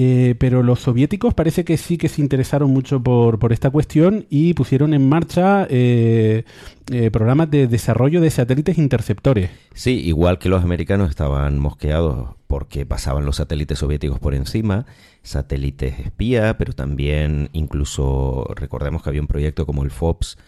Eh, 0.00 0.36
pero 0.38 0.62
los 0.62 0.78
soviéticos 0.78 1.34
parece 1.34 1.64
que 1.64 1.76
sí 1.76 1.98
que 1.98 2.08
se 2.08 2.20
interesaron 2.20 2.70
mucho 2.70 3.02
por, 3.02 3.40
por 3.40 3.52
esta 3.52 3.68
cuestión 3.68 4.26
y 4.30 4.54
pusieron 4.54 4.94
en 4.94 5.08
marcha 5.08 5.66
eh, 5.68 6.44
eh, 6.92 7.10
programas 7.10 7.50
de 7.50 7.66
desarrollo 7.66 8.20
de 8.20 8.30
satélites 8.30 8.78
interceptores. 8.78 9.50
Sí, 9.74 9.98
igual 10.06 10.38
que 10.38 10.48
los 10.48 10.62
americanos 10.62 11.10
estaban 11.10 11.58
mosqueados 11.58 12.36
porque 12.46 12.86
pasaban 12.86 13.24
los 13.24 13.38
satélites 13.38 13.80
soviéticos 13.80 14.20
por 14.20 14.36
encima, 14.36 14.86
satélites 15.24 15.98
espía, 15.98 16.56
pero 16.58 16.74
también 16.74 17.50
incluso 17.52 18.46
recordemos 18.54 19.02
que 19.02 19.08
había 19.08 19.20
un 19.20 19.26
proyecto 19.26 19.66
como 19.66 19.82
el 19.82 19.90
FOPS 19.90 20.38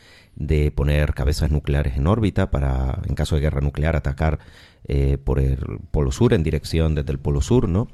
de 0.40 0.72
poner 0.72 1.12
cabezas 1.12 1.50
nucleares 1.50 1.96
en 1.96 2.07
órbita 2.07 2.50
para, 2.50 2.98
en 3.07 3.14
caso 3.14 3.37
de 3.37 3.42
guerra 3.42 3.61
nuclear, 3.61 3.94
atacar 3.94 4.38
eh, 4.88 5.18
por 5.22 5.38
el 5.38 5.59
Polo 5.90 6.11
Sur, 6.11 6.33
en 6.33 6.42
dirección 6.42 6.94
desde 6.94 7.12
el 7.12 7.18
Polo 7.18 7.42
Sur, 7.42 7.68
¿no? 7.68 7.88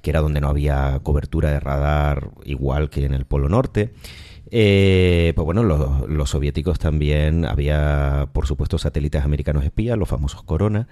Que 0.00 0.10
era 0.10 0.20
donde 0.20 0.40
no 0.40 0.48
había 0.48 1.00
cobertura 1.02 1.50
de 1.50 1.58
radar 1.58 2.30
igual 2.44 2.88
que 2.88 3.04
en 3.04 3.14
el 3.14 3.26
Polo 3.26 3.48
Norte. 3.48 3.92
Eh, 4.50 5.32
pues 5.34 5.44
bueno, 5.44 5.64
los, 5.64 6.08
los, 6.08 6.30
soviéticos 6.30 6.78
también 6.78 7.44
había, 7.44 8.28
por 8.32 8.46
supuesto, 8.46 8.78
satélites 8.78 9.24
americanos 9.24 9.64
espías, 9.64 9.98
los 9.98 10.08
famosos 10.08 10.44
Corona, 10.44 10.86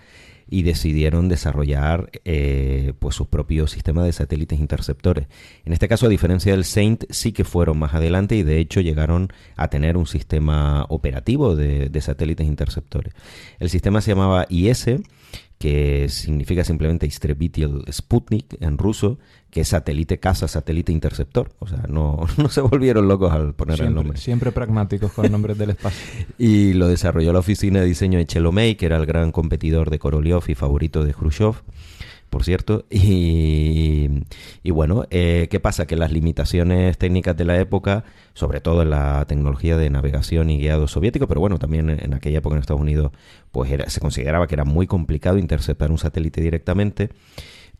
y 0.49 0.63
decidieron 0.63 1.29
desarrollar 1.29 2.11
eh, 2.25 2.93
pues 2.99 3.15
sus 3.15 3.27
propios 3.27 3.73
sistemas 3.73 4.05
de 4.05 4.13
satélites 4.13 4.61
interceptores. 4.61 5.27
En 5.65 5.73
este 5.73 5.89
caso, 5.89 6.07
a 6.07 6.09
diferencia 6.09 6.53
del 6.53 6.65
Saint, 6.65 7.05
sí 7.11 7.33
que 7.33 7.45
fueron 7.45 7.79
más 7.79 7.95
adelante 7.95 8.37
y 8.37 8.43
de 8.43 8.59
hecho 8.59 8.81
llegaron 8.81 9.33
a 9.57 9.69
tener 9.69 9.97
un 9.97 10.07
sistema 10.07 10.87
operativo 10.89 11.57
de, 11.57 11.89
de 11.89 12.01
satélites 12.01 12.47
interceptores. 12.47 13.15
El 13.59 13.71
sistema 13.71 14.01
se 14.01 14.13
llamaba 14.13 14.47
IS 14.49 14.87
que 15.59 16.09
significa 16.09 16.65
simplemente 16.65 17.07
Istrebitil 17.07 17.85
Sputnik 17.91 18.57
en 18.61 18.77
ruso, 18.77 19.19
que 19.51 19.63
es 19.63 19.69
satélite 19.69 20.19
casa, 20.19 20.49
satélite 20.49 20.93
interceptor. 20.93 21.53
O 21.59 21.67
sea, 21.67 21.85
no, 21.89 22.27
no 22.37 22.49
se 22.49 22.61
volvieron 22.61 23.09
locos 23.09 23.33
al 23.33 23.55
poner 23.55 23.77
siempre, 23.77 23.89
el 23.89 23.95
nombre. 23.95 24.19
Siempre 24.19 24.53
pragmáticos 24.53 25.13
con 25.13 25.31
nombres 25.33 25.57
del 25.57 25.71
espacio. 25.71 26.27
y 26.39 26.75
lo 26.75 26.89
desarrolló 26.89 27.33
la 27.33 27.39
oficina 27.39 27.81
de 27.81 27.87
diseño 27.87 28.19
de 28.19 28.27
Chelomey, 28.27 28.75
que 28.75 28.87
era 28.87 28.97
el 28.97 29.07
gran 29.07 29.33
competidor 29.33 29.91
de 29.91 29.99
Korolev 29.99 30.43
y 30.49 30.55
favorito 30.55 31.05
de 31.05 31.15
Khrushchev 31.15 31.55
por 32.31 32.45
cierto. 32.45 32.85
Y, 33.09 34.25
y 34.63 34.71
bueno, 34.71 35.05
eh, 35.11 35.49
¿qué 35.51 35.61
pasa? 35.61 35.87
Que 35.87 35.97
las 35.97 36.13
limitaciones 36.13 36.99
técnicas 36.99 37.37
de 37.37 37.45
la 37.45 37.59
época, 37.59 38.05
sobre 38.35 38.61
todo 38.61 38.83
en 38.83 38.91
la 38.91 39.25
tecnología 39.27 39.77
de 39.77 39.91
navegación 39.91 40.51
y 40.51 40.59
guiado 40.59 40.89
soviético, 40.89 41.27
pero 41.29 41.41
bueno, 41.41 41.59
también 41.59 41.91
en 41.91 42.15
aquella 42.15 42.39
época 42.39 42.57
en 42.57 42.61
Estados 42.61 42.83
Unidos, 42.83 43.13
pues 43.53 43.71
era, 43.71 43.89
se 43.89 44.01
consideraba 44.01 44.47
que 44.47 44.55
era 44.55 44.65
muy 44.65 44.87
complicado 44.87 45.39
interceptar 45.39 45.91
un 45.91 45.99
satélite 45.99 46.41
directamente 46.41 47.11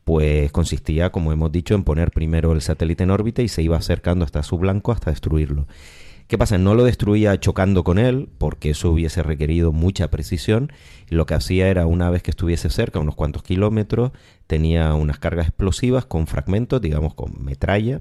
pues 0.07 0.53
consistía, 0.53 1.11
como 1.11 1.33
hemos 1.33 1.51
dicho, 1.51 1.75
en 1.75 1.83
poner 1.83 2.13
primero 2.13 2.53
el 2.53 2.61
satélite 2.61 3.03
en 3.03 3.11
órbita 3.11 3.43
y 3.43 3.49
se 3.49 3.63
iba 3.63 3.77
acercando 3.77 4.25
hasta 4.25 4.45
su 4.45 4.57
blanco 4.57 4.93
hasta 4.93 5.11
destruirlo. 5.11 5.67
¿Qué 6.29 6.39
pasa? 6.39 6.59
No 6.59 6.75
lo 6.75 6.83
destruía 6.83 7.39
chocando 7.39 7.85
con 7.85 7.99
él, 7.99 8.29
porque 8.39 8.71
eso 8.71 8.91
hubiese 8.91 9.23
requerido 9.23 9.71
mucha 9.73 10.11
precisión. 10.11 10.73
Lo 11.09 11.25
que 11.25 11.35
hacía 11.35 11.69
era, 11.69 11.87
una 11.87 12.11
vez 12.11 12.23
que 12.23 12.33
estuviese 12.33 12.69
cerca, 12.69 12.99
unos 12.99 13.15
cuantos 13.15 13.45
kilómetros, 13.45 14.11
tenía 14.49 14.93
unas 14.95 15.21
cargas 15.21 15.47
explosivas 15.47 16.05
con 16.05 16.27
fragmentos, 16.27 16.81
digamos, 16.81 17.15
con 17.15 17.45
metralla, 17.45 18.01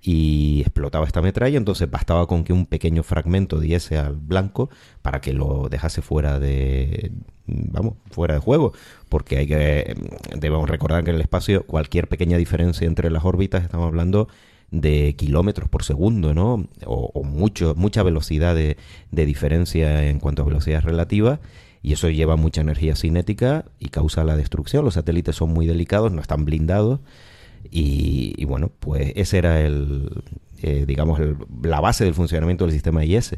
y 0.00 0.60
explotaba 0.60 1.06
esta 1.06 1.20
metralla, 1.20 1.58
entonces 1.58 1.90
bastaba 1.90 2.26
con 2.26 2.44
que 2.44 2.52
un 2.52 2.66
pequeño 2.66 3.02
fragmento 3.02 3.58
diese 3.60 3.98
al 3.98 4.16
blanco 4.16 4.70
para 5.02 5.20
que 5.20 5.32
lo 5.32 5.68
dejase 5.68 6.02
fuera 6.02 6.38
de 6.38 7.12
vamos, 7.46 7.94
fuera 8.10 8.34
de 8.34 8.40
juego, 8.40 8.72
porque 9.08 9.38
hay 9.38 9.46
que 9.46 9.94
debemos 10.36 10.68
recordar 10.68 11.04
que 11.04 11.10
en 11.10 11.16
el 11.16 11.22
espacio 11.22 11.66
cualquier 11.66 12.08
pequeña 12.08 12.36
diferencia 12.36 12.86
entre 12.86 13.10
las 13.10 13.24
órbitas 13.24 13.64
estamos 13.64 13.86
hablando 13.86 14.28
de 14.70 15.14
kilómetros 15.16 15.68
por 15.68 15.82
segundo, 15.82 16.34
¿no? 16.34 16.68
O, 16.84 17.10
o 17.14 17.22
mucho, 17.24 17.74
mucha 17.76 18.02
velocidad 18.02 18.54
de, 18.54 18.76
de, 19.10 19.26
diferencia 19.26 20.06
en 20.08 20.20
cuanto 20.20 20.42
a 20.42 20.44
velocidad 20.44 20.82
relativa. 20.82 21.40
Y 21.82 21.92
eso 21.92 22.10
lleva 22.10 22.36
mucha 22.36 22.60
energía 22.60 22.96
cinética 22.96 23.64
y 23.78 23.88
causa 23.88 24.24
la 24.24 24.36
destrucción. 24.36 24.84
Los 24.84 24.94
satélites 24.94 25.36
son 25.36 25.52
muy 25.52 25.66
delicados, 25.66 26.12
no 26.12 26.20
están 26.20 26.44
blindados. 26.44 27.00
Y, 27.70 28.34
y 28.36 28.44
bueno, 28.44 28.70
pues 28.80 29.12
ese 29.16 29.38
era 29.38 29.60
el, 29.60 30.22
eh, 30.62 30.84
digamos, 30.86 31.20
el, 31.20 31.36
la 31.62 31.80
base 31.80 32.04
del 32.04 32.14
funcionamiento 32.14 32.64
del 32.64 32.72
sistema 32.72 33.04
IS. 33.04 33.36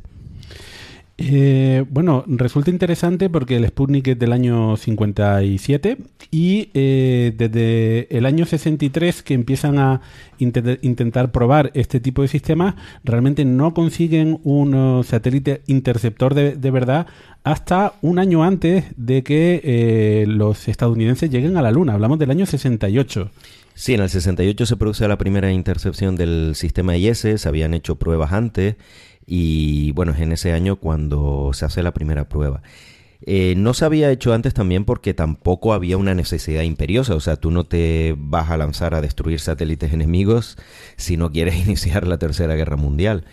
Eh, 1.23 1.85
bueno, 1.91 2.25
resulta 2.27 2.71
interesante 2.71 3.29
porque 3.29 3.57
el 3.57 3.67
Sputnik 3.69 4.09
es 4.09 4.19
del 4.19 4.33
año 4.33 4.79
57 4.79 5.99
y 6.31 6.71
eh, 6.73 7.35
desde 7.37 8.09
el 8.17 8.25
año 8.25 8.47
63 8.47 9.23
que 9.23 9.35
empiezan 9.35 9.79
a 9.79 10.01
int 10.39 10.57
intentar 10.81 11.31
probar 11.31 11.73
este 11.75 12.01
tipo 12.01 12.23
de 12.23 12.29
sistemas, 12.29 12.75
realmente 13.05 13.45
no 13.45 13.75
consiguen 13.75 14.41
un 14.45 15.05
satélite 15.05 15.61
interceptor 15.67 16.33
de, 16.33 16.57
de, 16.57 16.71
verdad 16.71 17.07
hasta 17.45 17.93
un 18.01 18.19
año 18.19 18.43
antes 18.43 18.87
de 18.97 19.23
que 19.23 19.61
eh, 19.63 20.25
los 20.27 20.69
estadounidenses 20.69 21.29
lleguen 21.29 21.59
a 21.59 21.63
la 21.63 21.71
Luna. 21.71 21.93
Hablamos 21.93 22.19
del 22.19 22.31
año 22.31 22.47
68. 22.47 23.31
Sí, 23.75 23.93
en 23.93 24.01
el 24.01 24.09
68 24.09 24.65
se 24.65 24.77
produce 24.79 25.07
la 25.07 25.19
primera 25.19 25.53
intercepción 25.53 26.17
del 26.17 26.55
sistema 26.55 26.97
IS, 26.97 27.27
se 27.37 27.47
habían 27.49 27.75
hecho 27.75 27.97
pruebas 27.97 28.33
antes 28.33 28.77
y 29.33 29.93
bueno, 29.93 30.11
es 30.11 30.19
en 30.19 30.33
ese 30.33 30.53
año 30.53 30.75
cuando 30.75 31.53
se 31.53 31.65
hace 31.65 31.85
la 31.85 31.95
primera 31.95 32.29
prueba. 32.29 32.63
Eh, 33.25 33.55
no 33.57 33.75
se 33.75 33.85
había 33.85 34.11
hecho 34.11 34.33
antes 34.35 34.55
también 34.55 34.85
porque 34.85 35.15
tampoco 35.15 35.73
había 35.73 35.97
una 35.99 36.17
necesidad 36.17 36.63
imperiosa, 36.63 37.15
o 37.15 37.21
sea, 37.21 37.37
tú 37.37 37.53
no 37.53 37.63
te 37.63 38.17
vas 38.19 38.51
a 38.51 38.57
lanzar 38.57 38.93
a 38.93 39.01
destruir 39.01 39.39
satélites 39.39 39.93
enemigos 39.93 40.57
si 40.97 41.17
no 41.17 41.31
quieres 41.31 41.55
iniciar 41.67 42.09
la 42.09 42.19
Tercera 42.19 42.57
Guerra 42.57 42.77
Mundial. 42.77 43.25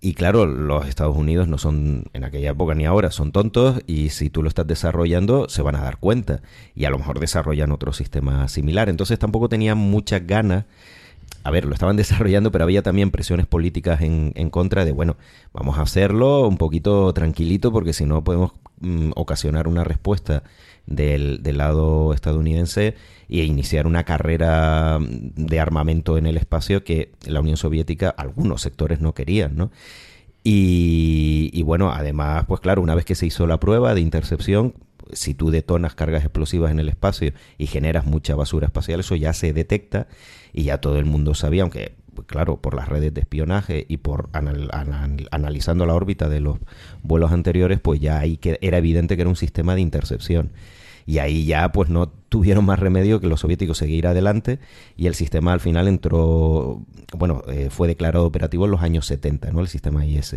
Y 0.00 0.14
claro, 0.14 0.44
los 0.44 0.88
Estados 0.88 1.16
Unidos 1.16 1.46
no 1.46 1.56
son 1.58 2.06
en 2.14 2.24
aquella 2.24 2.50
época 2.50 2.74
ni 2.74 2.84
ahora, 2.84 3.12
son 3.12 3.30
tontos 3.30 3.80
y 3.86 4.08
si 4.08 4.30
tú 4.30 4.42
lo 4.42 4.48
estás 4.48 4.66
desarrollando 4.66 5.48
se 5.48 5.62
van 5.62 5.76
a 5.76 5.82
dar 5.82 5.98
cuenta 5.98 6.42
y 6.74 6.84
a 6.84 6.90
lo 6.90 6.98
mejor 6.98 7.20
desarrollan 7.20 7.70
otro 7.70 7.92
sistema 7.92 8.48
similar. 8.48 8.88
Entonces 8.88 9.20
tampoco 9.20 9.48
tenían 9.48 9.78
muchas 9.78 10.26
ganas 10.26 10.64
a 11.44 11.50
ver, 11.50 11.66
lo 11.66 11.74
estaban 11.74 11.96
desarrollando, 11.96 12.50
pero 12.50 12.64
había 12.64 12.82
también 12.82 13.10
presiones 13.10 13.46
políticas 13.46 14.00
en, 14.00 14.32
en 14.34 14.50
contra 14.50 14.84
de, 14.84 14.92
bueno, 14.92 15.16
vamos 15.52 15.78
a 15.78 15.82
hacerlo 15.82 16.48
un 16.48 16.56
poquito 16.56 17.12
tranquilito 17.12 17.70
porque 17.70 17.92
si 17.92 18.06
no 18.06 18.24
podemos 18.24 18.52
mm, 18.80 19.12
ocasionar 19.14 19.68
una 19.68 19.84
respuesta 19.84 20.42
del, 20.86 21.42
del 21.42 21.58
lado 21.58 22.12
estadounidense 22.12 22.94
e 23.28 23.44
iniciar 23.44 23.86
una 23.86 24.04
carrera 24.04 24.98
de 25.00 25.60
armamento 25.60 26.18
en 26.18 26.26
el 26.26 26.36
espacio 26.36 26.84
que 26.84 27.12
la 27.26 27.40
Unión 27.40 27.56
Soviética, 27.56 28.10
algunos 28.10 28.62
sectores 28.62 29.00
no 29.00 29.14
querían, 29.14 29.56
¿no? 29.56 29.70
Y, 30.46 31.48
y, 31.54 31.62
bueno, 31.62 31.90
además, 31.90 32.44
pues 32.46 32.60
claro, 32.60 32.82
una 32.82 32.94
vez 32.94 33.06
que 33.06 33.14
se 33.14 33.24
hizo 33.24 33.46
la 33.46 33.58
prueba 33.58 33.94
de 33.94 34.02
intercepción, 34.02 34.74
si 35.12 35.34
tú 35.34 35.50
detonas 35.50 35.94
cargas 35.94 36.22
explosivas 36.22 36.70
en 36.70 36.80
el 36.80 36.88
espacio 36.88 37.32
y 37.58 37.66
generas 37.66 38.06
mucha 38.06 38.34
basura 38.34 38.66
espacial, 38.66 39.00
eso 39.00 39.16
ya 39.16 39.32
se 39.32 39.52
detecta 39.52 40.06
y 40.52 40.64
ya 40.64 40.78
todo 40.78 40.98
el 40.98 41.04
mundo 41.04 41.34
sabía, 41.34 41.62
aunque 41.62 41.94
claro, 42.26 42.58
por 42.58 42.74
las 42.74 42.88
redes 42.88 43.12
de 43.12 43.20
espionaje 43.20 43.84
y 43.88 43.96
por 43.98 44.28
anal 44.32 44.70
analizando 45.30 45.84
la 45.86 45.94
órbita 45.94 46.28
de 46.28 46.40
los 46.40 46.58
vuelos 47.02 47.32
anteriores, 47.32 47.80
pues 47.80 48.00
ya 48.00 48.18
ahí 48.18 48.36
que 48.36 48.58
era 48.60 48.78
evidente 48.78 49.16
que 49.16 49.22
era 49.22 49.30
un 49.30 49.36
sistema 49.36 49.74
de 49.74 49.80
intercepción 49.80 50.52
y 51.06 51.18
ahí 51.18 51.44
ya 51.44 51.70
pues 51.72 51.90
no 51.90 52.08
tuvieron 52.08 52.64
más 52.64 52.78
remedio 52.78 53.20
que 53.20 53.26
los 53.26 53.40
soviéticos 53.40 53.78
seguir 53.78 54.06
adelante 54.06 54.58
y 54.96 55.06
el 55.06 55.14
sistema 55.14 55.52
al 55.52 55.60
final 55.60 55.88
entró, 55.88 56.82
bueno, 57.16 57.42
eh, 57.48 57.68
fue 57.70 57.88
declarado 57.88 58.26
operativo 58.26 58.64
en 58.64 58.70
los 58.70 58.82
años 58.82 59.06
70, 59.06 59.52
¿no? 59.52 59.60
El 59.60 59.68
sistema 59.68 60.06
IS. 60.06 60.36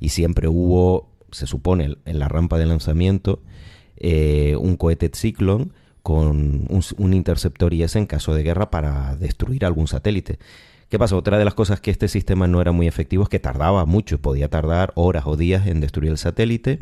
Y 0.00 0.10
siempre 0.10 0.48
hubo, 0.48 1.10
se 1.32 1.46
supone, 1.46 1.96
en 2.04 2.18
la 2.18 2.28
rampa 2.28 2.58
de 2.58 2.66
lanzamiento, 2.66 3.42
eh, 3.96 4.56
un 4.58 4.76
cohete 4.76 5.10
Cyclone 5.14 5.68
con 6.02 6.66
un, 6.68 6.82
un 6.98 7.14
interceptor 7.14 7.72
IS 7.72 7.96
en 7.96 8.06
caso 8.06 8.34
de 8.34 8.42
guerra 8.42 8.70
para 8.70 9.16
destruir 9.16 9.64
algún 9.64 9.88
satélite. 9.88 10.38
¿Qué 10.94 10.98
pasa? 10.98 11.16
Otra 11.16 11.38
de 11.38 11.44
las 11.44 11.54
cosas 11.54 11.80
que 11.80 11.90
este 11.90 12.08
sistema 12.08 12.46
no 12.46 12.60
era 12.60 12.70
muy 12.70 12.86
efectivo 12.86 13.24
es 13.24 13.28
que 13.28 13.40
tardaba 13.40 13.84
mucho, 13.84 14.20
podía 14.20 14.48
tardar 14.48 14.92
horas 14.94 15.24
o 15.26 15.36
días 15.36 15.66
en 15.66 15.80
destruir 15.80 16.12
el 16.12 16.18
satélite 16.18 16.78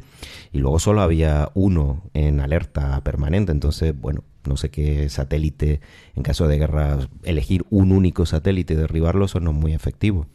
y 0.53 0.59
luego 0.59 0.79
solo 0.79 1.01
había 1.01 1.51
uno 1.55 2.03
en 2.13 2.41
alerta 2.41 3.01
permanente. 3.05 3.53
Entonces, 3.53 3.99
bueno, 3.99 4.23
no 4.45 4.57
sé 4.57 4.71
qué 4.71 5.09
satélite, 5.09 5.81
en 6.15 6.23
caso 6.23 6.49
de 6.49 6.59
guerra, 6.59 6.99
elegir 7.23 7.65
un 7.71 7.93
único 7.93 8.27
satélite 8.27 8.75
y 8.75 8.77
derribarlo, 8.77 9.25
eso 9.25 9.41
no 9.41 9.53
es 9.53 9.57
muy 9.57 9.73
efectivo. 9.73 10.27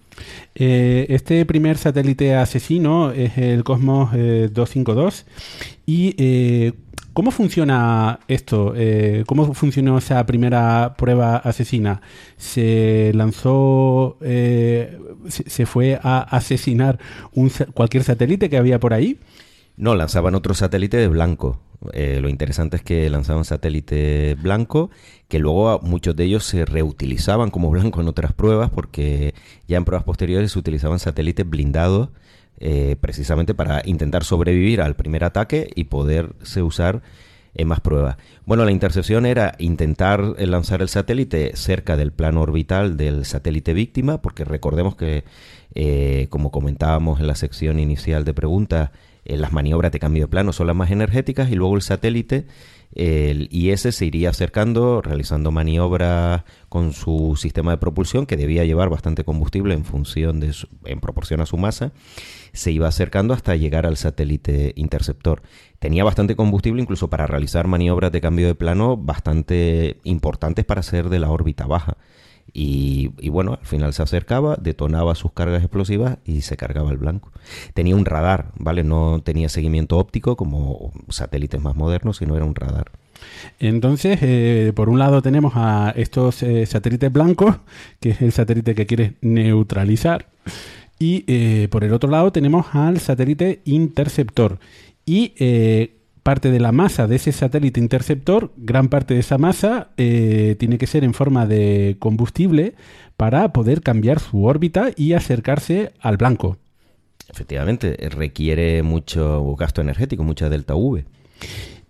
Eh, 0.56 1.06
este 1.10 1.46
primer 1.46 1.78
satélite 1.78 2.36
asesino 2.36 3.12
es 3.12 3.38
el 3.38 3.64
Cosmos 3.64 4.12
eh, 4.14 4.50
252 4.52 5.26
y 5.86 6.16
eh, 6.18 6.74
¿Cómo 7.18 7.32
funciona 7.32 8.20
esto? 8.28 8.74
Eh, 8.76 9.24
¿Cómo 9.26 9.52
funcionó 9.56 9.98
esa 9.98 10.24
primera 10.28 10.94
prueba 11.00 11.38
asesina? 11.38 12.00
¿Se 12.38 13.12
lanzó, 13.16 14.20
eh, 14.22 15.00
se, 15.28 15.66
fue 15.66 16.00
a 16.04 16.20
asesinar 16.20 17.00
cualquier 17.74 18.04
satélite 18.04 18.52
que 18.52 18.58
había 18.58 18.80
por 18.80 18.94
ahí? 18.94 19.18
No, 19.78 19.94
lanzaban 19.96 20.34
otro 20.34 20.56
satélite 20.56 20.98
de 20.98 21.08
blanco. 21.08 21.60
Eh, 21.94 22.20
lo 22.20 22.30
interesante 22.30 22.78
es 22.78 22.84
que 22.84 23.08
lanzaban 23.12 23.46
satélite 23.46 24.36
blanco, 24.36 24.90
que 25.28 25.38
luego 25.38 25.80
muchos 25.84 26.16
de 26.16 26.24
ellos 26.24 26.44
se 26.44 26.66
reutilizaban 26.66 27.52
como 27.52 27.70
blanco 27.70 28.02
en 28.02 28.08
otras 28.08 28.34
pruebas, 28.34 28.72
porque 28.72 29.36
ya 29.68 29.78
en 29.78 29.86
pruebas 29.86 30.04
posteriores 30.04 30.52
se 30.52 30.60
utilizaban 30.60 30.98
satélites 30.98 31.48
blindados 31.48 32.10
eh, 32.60 32.96
precisamente 33.00 33.54
para 33.54 33.84
intentar 33.86 34.24
sobrevivir 34.24 34.82
al 34.82 34.96
primer 34.96 35.24
ataque 35.24 35.70
y 35.76 35.84
poderse 35.84 36.64
usar 36.64 37.04
en 37.54 37.68
más 37.68 37.80
pruebas. 37.80 38.18
Bueno, 38.46 38.66
la 38.66 38.72
intercepción 38.72 39.28
era 39.28 39.54
intentar 39.60 40.22
lanzar 40.40 40.82
el 40.82 40.90
satélite 40.90 41.56
cerca 41.56 41.96
del 41.98 42.12
plano 42.12 42.42
orbital 42.42 42.98
del 42.98 43.26
satélite 43.26 43.74
víctima, 43.74 44.24
porque 44.24 44.44
recordemos 44.44 44.96
que, 44.96 45.24
eh, 45.76 46.26
como 46.32 46.50
comentábamos 46.50 47.20
en 47.20 47.28
la 47.28 47.36
sección 47.36 47.80
inicial 47.80 48.26
de 48.26 48.34
preguntas, 48.34 48.90
eh, 49.28 49.38
las 49.38 49.54
maniobras 49.54 49.92
de 49.92 50.00
cambio 50.00 50.24
de 50.24 50.28
plano 50.28 50.54
son 50.54 50.68
las 50.68 50.76
más 50.76 50.92
energéticas 50.92 51.52
y 51.52 51.56
luego 51.56 51.76
el 51.76 51.82
satélite 51.82 52.48
el 52.94 53.50
IS 53.52 53.82
se 53.82 54.06
iría 54.06 54.30
acercando, 54.30 55.02
realizando 55.02 55.52
maniobras 55.52 56.44
con 56.70 56.94
su 56.94 57.36
sistema 57.38 57.72
de 57.72 57.78
propulsión, 57.78 58.26
que 58.26 58.38
debía 58.38 58.66
llevar 58.66 58.90
bastante 58.90 59.24
combustible 59.24 59.74
en 59.74 59.86
función 59.86 60.40
de 60.40 60.54
su, 60.54 60.68
en 60.86 61.00
proporción 61.00 61.42
a 61.42 61.46
su 61.46 61.58
masa, 61.58 61.92
se 62.54 62.72
iba 62.72 62.88
acercando 62.88 63.34
hasta 63.34 63.56
llegar 63.56 63.86
al 63.86 63.98
satélite 63.98 64.74
interceptor. 64.76 65.42
Tenía 65.80 66.04
bastante 66.04 66.36
combustible 66.36 66.82
incluso 66.82 67.10
para 67.10 67.28
realizar 67.28 67.68
maniobras 67.68 68.12
de 68.12 68.22
cambio 68.22 68.48
de 68.48 68.56
plano 68.56 68.98
bastante 68.98 70.00
importantes 70.04 70.66
para 70.66 70.82
ser 70.82 71.10
de 71.10 71.20
la 71.20 71.30
órbita 71.30 71.68
baja. 71.68 71.98
Y, 72.54 73.30
bueno, 73.30 73.54
al 73.60 73.66
final 73.66 73.94
se 73.94 74.04
acercaba, 74.04 74.58
detonaba 74.60 75.16
sus 75.16 75.32
cargas 75.32 75.62
explosivas 75.62 76.18
y 76.26 76.42
se 76.42 76.58
cargaba 76.58 76.92
el 76.92 76.98
blanco. 76.98 77.32
Tenía 77.74 77.96
un 77.96 78.06
radar, 78.06 78.52
¿vale? 78.58 78.84
No 78.84 79.22
tenía 79.24 79.50
seguimiento 79.50 79.98
óptico 79.98 80.36
como 80.36 80.92
satélites 81.10 81.62
más 81.62 81.76
modernos, 81.76 82.18
sino 82.18 82.36
era 82.36 82.46
un 82.46 82.56
radar. 82.56 82.92
Entonces, 83.60 84.20
eh, 84.22 84.72
por 84.76 84.90
un 84.90 85.00
lado 85.00 85.22
tenemos 85.22 85.54
a 85.56 85.94
estos 85.96 86.44
eh, 86.44 86.66
satélites 86.66 87.12
blancos, 87.12 87.58
que 88.00 88.12
es 88.12 88.22
el 88.22 88.32
satélite 88.32 88.76
que 88.76 88.86
quiere 88.86 89.14
neutralizar, 89.22 90.28
y 91.00 91.24
eh, 91.28 91.68
por 91.70 91.84
el 91.84 91.94
otro 91.94 92.10
lado 92.10 92.32
tenemos 92.32 92.68
al 92.74 93.00
satélite 93.00 93.62
interceptor. 93.66 94.60
Y 95.06 95.34
parte 96.28 96.52
de 96.52 96.60
la 96.60 96.74
masa 96.74 97.08
de 97.08 97.16
ese 97.16 97.32
satélite 97.32 97.80
interceptor, 97.80 98.52
gran 98.58 98.90
parte 98.90 99.14
de 99.14 99.22
esa 99.22 99.38
masa 99.38 99.92
eh, 99.96 100.58
tiene 100.60 100.78
que 100.78 100.86
ser 100.86 101.06
en 101.06 101.14
forma 101.14 101.46
de 101.48 101.96
combustible 102.00 102.76
para 103.16 103.54
poder 103.54 103.82
cambiar 103.82 104.20
su 104.20 104.44
órbita 104.44 104.90
y 104.98 105.14
acercarse 105.14 105.94
al 106.02 106.18
blanco. 106.18 106.58
Efectivamente, 107.30 107.96
requiere 108.10 108.84
mucho 108.84 109.56
gasto 109.56 109.80
energético, 109.80 110.26
mucha 110.26 110.50
delta 110.50 110.76
V. 110.76 111.06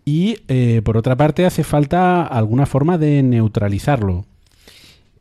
Y 0.05 0.37
eh, 0.47 0.83
por 0.83 0.97
otra 0.97 1.15
parte 1.15 1.47
hace 1.47 1.63
falta 1.63 2.21
alguna 2.21 2.67
forma 2.67 2.99
de 2.99 3.23
neutralizarlo. 3.23 4.27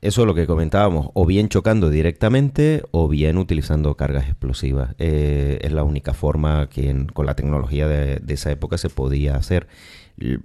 Eso 0.07 0.21
es 0.21 0.29
lo 0.29 0.37
que 0.37 0.47
comentábamos, 0.47 1.09
o 1.15 1.27
bien 1.27 1.49
chocando 1.49 1.91
directamente 1.91 2.85
o 2.93 3.09
bien 3.09 3.39
utilizando 3.39 3.97
cargas 3.97 4.29
explosivas. 4.29 4.95
Eh, 5.01 5.59
es 5.63 5.73
la 5.73 5.83
única 5.83 6.15
forma 6.15 6.69
que 6.69 7.09
con 7.13 7.27
la 7.27 7.35
tecnología 7.35 7.89
de, 7.89 8.23
esa 8.29 8.53
época 8.53 8.79
se 8.79 8.89
podía 8.89 9.35
hacer. 9.35 9.67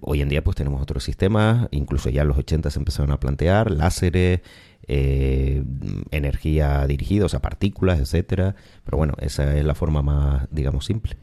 Hoy 0.01 0.21
en 0.21 0.29
día 0.29 0.43
pues 0.43 0.57
tenemos 0.57 0.81
otros 0.81 1.03
sistemas, 1.03 1.67
incluso 1.71 2.09
ya 2.09 2.23
en 2.23 2.27
los 2.27 2.37
80 2.37 2.69
se 2.69 2.79
empezaron 2.79 3.11
a 3.11 3.19
plantear 3.19 3.71
láseres, 3.71 4.41
eh, 4.87 5.63
energía 6.09 6.85
dirigida, 6.87 7.25
o 7.25 7.29
sea, 7.29 7.39
partículas, 7.39 7.99
etcétera. 7.99 8.55
Pero 8.83 8.97
bueno, 8.97 9.13
esa 9.19 9.55
es 9.55 9.63
la 9.63 9.75
forma 9.75 10.01
más, 10.01 10.47
digamos, 10.51 10.85
simple. 10.85 11.17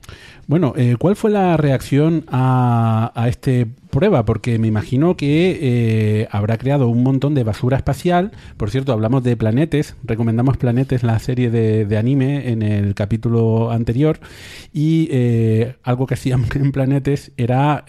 Bueno, 0.46 0.74
eh, 0.76 0.96
¿cuál 0.98 1.16
fue 1.16 1.30
la 1.30 1.56
reacción 1.56 2.24
a, 2.28 3.12
a 3.14 3.28
este 3.28 3.66
prueba? 3.90 4.24
Porque 4.24 4.58
me 4.60 4.68
imagino 4.68 5.16
que 5.16 5.58
eh, 5.60 6.28
habrá 6.30 6.56
creado 6.56 6.88
un 6.88 7.02
montón 7.02 7.34
de 7.34 7.42
basura 7.42 7.76
espacial. 7.76 8.30
Por 8.56 8.70
cierto, 8.70 8.92
hablamos 8.92 9.24
de 9.24 9.36
Planetes, 9.36 9.96
recomendamos 10.04 10.56
Planetes, 10.56 11.02
la 11.02 11.18
serie 11.18 11.50
de, 11.50 11.84
de 11.84 11.98
anime, 11.98 12.50
en 12.50 12.62
el 12.62 12.94
capítulo 12.94 13.72
anterior. 13.72 14.20
Y 14.72 15.10
algo 15.82 16.06
que 16.06 16.14
hacíamos 16.14 16.48
en 16.56 16.70
Planetes 16.70 17.32
era 17.36 17.84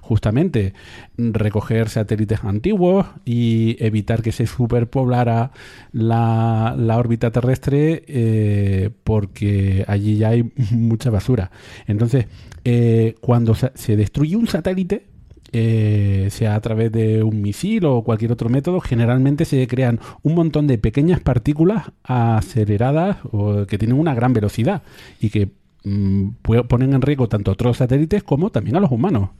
justamente 0.00 0.74
recoger 1.16 1.88
satélites 1.88 2.44
antiguos 2.44 3.06
y 3.24 3.76
evitar 3.84 4.22
que 4.22 4.32
se 4.32 4.46
superpoblara 4.46 5.52
la, 5.92 6.74
la 6.78 6.98
órbita 6.98 7.30
terrestre 7.30 8.04
eh, 8.06 8.90
porque 9.04 9.84
allí 9.86 10.16
ya 10.16 10.30
hay 10.30 10.50
mucha 10.70 11.10
basura. 11.10 11.50
Entonces, 11.86 12.26
eh, 12.64 13.14
cuando 13.20 13.54
se 13.54 13.96
destruye 13.96 14.36
un 14.36 14.46
satélite, 14.46 15.06
eh, 15.52 16.28
sea 16.30 16.54
a 16.54 16.60
través 16.60 16.92
de 16.92 17.24
un 17.24 17.42
misil 17.42 17.84
o 17.84 18.04
cualquier 18.04 18.30
otro 18.30 18.48
método, 18.48 18.80
generalmente 18.80 19.44
se 19.44 19.66
crean 19.66 19.98
un 20.22 20.34
montón 20.34 20.66
de 20.68 20.78
pequeñas 20.78 21.20
partículas 21.20 21.90
aceleradas 22.04 23.18
o 23.32 23.66
que 23.66 23.78
tienen 23.78 23.98
una 23.98 24.14
gran 24.14 24.32
velocidad 24.32 24.82
y 25.20 25.30
que 25.30 25.50
mmm, 25.84 26.30
ponen 26.68 26.94
en 26.94 27.02
riesgo 27.02 27.28
tanto 27.28 27.50
a 27.50 27.54
otros 27.54 27.78
satélites 27.78 28.22
como 28.22 28.50
también 28.50 28.76
a 28.76 28.80
los 28.80 28.90
humanos. 28.90 29.30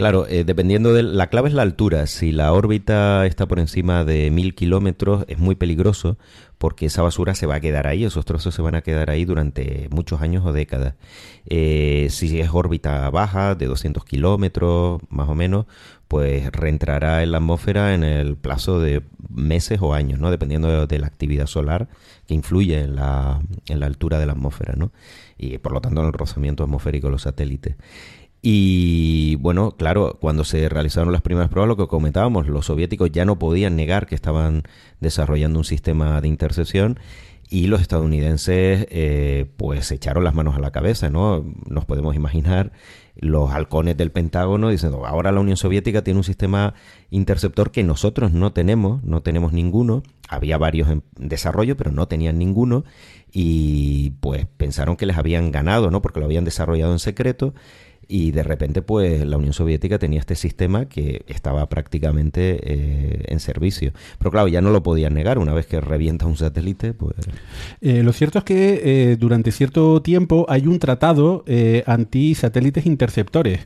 Claro, 0.00 0.26
eh, 0.26 0.44
dependiendo 0.44 0.94
de 0.94 1.02
la 1.02 1.26
clave 1.26 1.50
es 1.50 1.54
la 1.54 1.60
altura. 1.60 2.06
Si 2.06 2.32
la 2.32 2.54
órbita 2.54 3.26
está 3.26 3.46
por 3.46 3.58
encima 3.58 4.02
de 4.02 4.30
mil 4.30 4.54
kilómetros 4.54 5.26
es 5.28 5.38
muy 5.38 5.56
peligroso 5.56 6.16
porque 6.56 6.86
esa 6.86 7.02
basura 7.02 7.34
se 7.34 7.44
va 7.44 7.56
a 7.56 7.60
quedar 7.60 7.86
ahí, 7.86 8.04
esos 8.04 8.24
trozos 8.24 8.54
se 8.54 8.62
van 8.62 8.74
a 8.74 8.80
quedar 8.80 9.10
ahí 9.10 9.26
durante 9.26 9.88
muchos 9.90 10.22
años 10.22 10.46
o 10.46 10.54
décadas. 10.54 10.94
Eh, 11.44 12.08
si 12.10 12.40
es 12.40 12.48
órbita 12.50 13.10
baja, 13.10 13.54
de 13.54 13.66
200 13.66 14.04
kilómetros 14.06 15.02
más 15.10 15.28
o 15.28 15.34
menos, 15.34 15.66
pues 16.10 16.50
reentrará 16.50 17.22
en 17.22 17.30
la 17.30 17.38
atmósfera 17.38 17.94
en 17.94 18.02
el 18.02 18.36
plazo 18.36 18.80
de 18.80 19.04
meses 19.28 19.78
o 19.80 19.94
años, 19.94 20.18
¿no? 20.18 20.32
Dependiendo 20.32 20.84
de, 20.88 20.98
la 20.98 21.06
actividad 21.06 21.46
solar 21.46 21.86
que 22.26 22.34
influye 22.34 22.80
en 22.80 22.96
la, 22.96 23.40
en 23.68 23.78
la 23.78 23.86
altura 23.86 24.18
de 24.18 24.26
la 24.26 24.32
atmósfera, 24.32 24.74
¿no? 24.76 24.90
Y 25.38 25.58
por 25.58 25.70
lo 25.70 25.80
tanto 25.80 26.00
en 26.00 26.08
el 26.08 26.12
rozamiento 26.12 26.64
atmosférico 26.64 27.06
de 27.06 27.12
los 27.12 27.22
satélites. 27.22 27.76
Y 28.42 29.36
bueno, 29.36 29.76
claro, 29.76 30.18
cuando 30.20 30.42
se 30.42 30.68
realizaron 30.68 31.12
las 31.12 31.22
primeras 31.22 31.48
pruebas, 31.48 31.68
lo 31.68 31.76
que 31.76 31.86
comentábamos, 31.86 32.48
los 32.48 32.66
soviéticos 32.66 33.12
ya 33.12 33.24
no 33.24 33.38
podían 33.38 33.76
negar 33.76 34.08
que 34.08 34.16
estaban 34.16 34.64
desarrollando 34.98 35.60
un 35.60 35.64
sistema 35.64 36.20
de 36.20 36.26
intercepción 36.26 36.98
y 37.48 37.68
los 37.68 37.80
estadounidenses 37.80 38.88
eh, 38.90 39.48
pues 39.56 39.92
echaron 39.92 40.24
las 40.24 40.34
manos 40.34 40.56
a 40.56 40.60
la 40.60 40.72
cabeza, 40.72 41.08
¿no? 41.08 41.44
Nos 41.66 41.84
podemos 41.84 42.16
imaginar 42.16 42.72
los 43.20 43.50
halcones 43.50 43.96
del 43.98 44.10
Pentágono 44.10 44.70
diciendo, 44.70 45.06
ahora 45.06 45.30
la 45.30 45.40
Unión 45.40 45.58
Soviética 45.58 46.02
tiene 46.02 46.18
un 46.18 46.24
sistema 46.24 46.74
interceptor 47.10 47.70
que 47.70 47.84
nosotros 47.84 48.32
no 48.32 48.52
tenemos, 48.52 49.02
no 49.04 49.22
tenemos 49.22 49.52
ninguno, 49.52 50.02
había 50.28 50.56
varios 50.56 50.88
en 50.88 51.02
desarrollo, 51.18 51.76
pero 51.76 51.92
no 51.92 52.08
tenían 52.08 52.38
ninguno, 52.38 52.84
y 53.30 54.10
pues 54.20 54.46
pensaron 54.56 54.96
que 54.96 55.04
les 55.04 55.18
habían 55.18 55.52
ganado, 55.52 55.90
¿no? 55.90 56.00
Porque 56.00 56.20
lo 56.20 56.26
habían 56.26 56.44
desarrollado 56.44 56.92
en 56.92 56.98
secreto 56.98 57.52
y 58.10 58.32
de 58.32 58.42
repente 58.42 58.82
pues 58.82 59.24
la 59.24 59.36
Unión 59.36 59.52
Soviética 59.52 59.98
tenía 59.98 60.18
este 60.18 60.34
sistema 60.34 60.86
que 60.86 61.22
estaba 61.28 61.68
prácticamente 61.68 62.58
eh, 62.60 63.24
en 63.28 63.38
servicio. 63.38 63.92
Pero 64.18 64.32
claro, 64.32 64.48
ya 64.48 64.60
no 64.60 64.70
lo 64.70 64.82
podían 64.82 65.14
negar 65.14 65.38
una 65.38 65.54
vez 65.54 65.66
que 65.66 65.80
revienta 65.80 66.26
un 66.26 66.36
satélite. 66.36 66.92
pues 66.92 67.14
eh, 67.80 68.02
Lo 68.02 68.12
cierto 68.12 68.40
es 68.40 68.44
que 68.44 68.80
eh, 68.84 69.16
durante 69.16 69.52
cierto 69.52 70.02
tiempo 70.02 70.44
hay 70.48 70.66
un 70.66 70.80
tratado 70.80 71.44
anti-satélites 71.86 72.84
interceptores. 72.84 73.60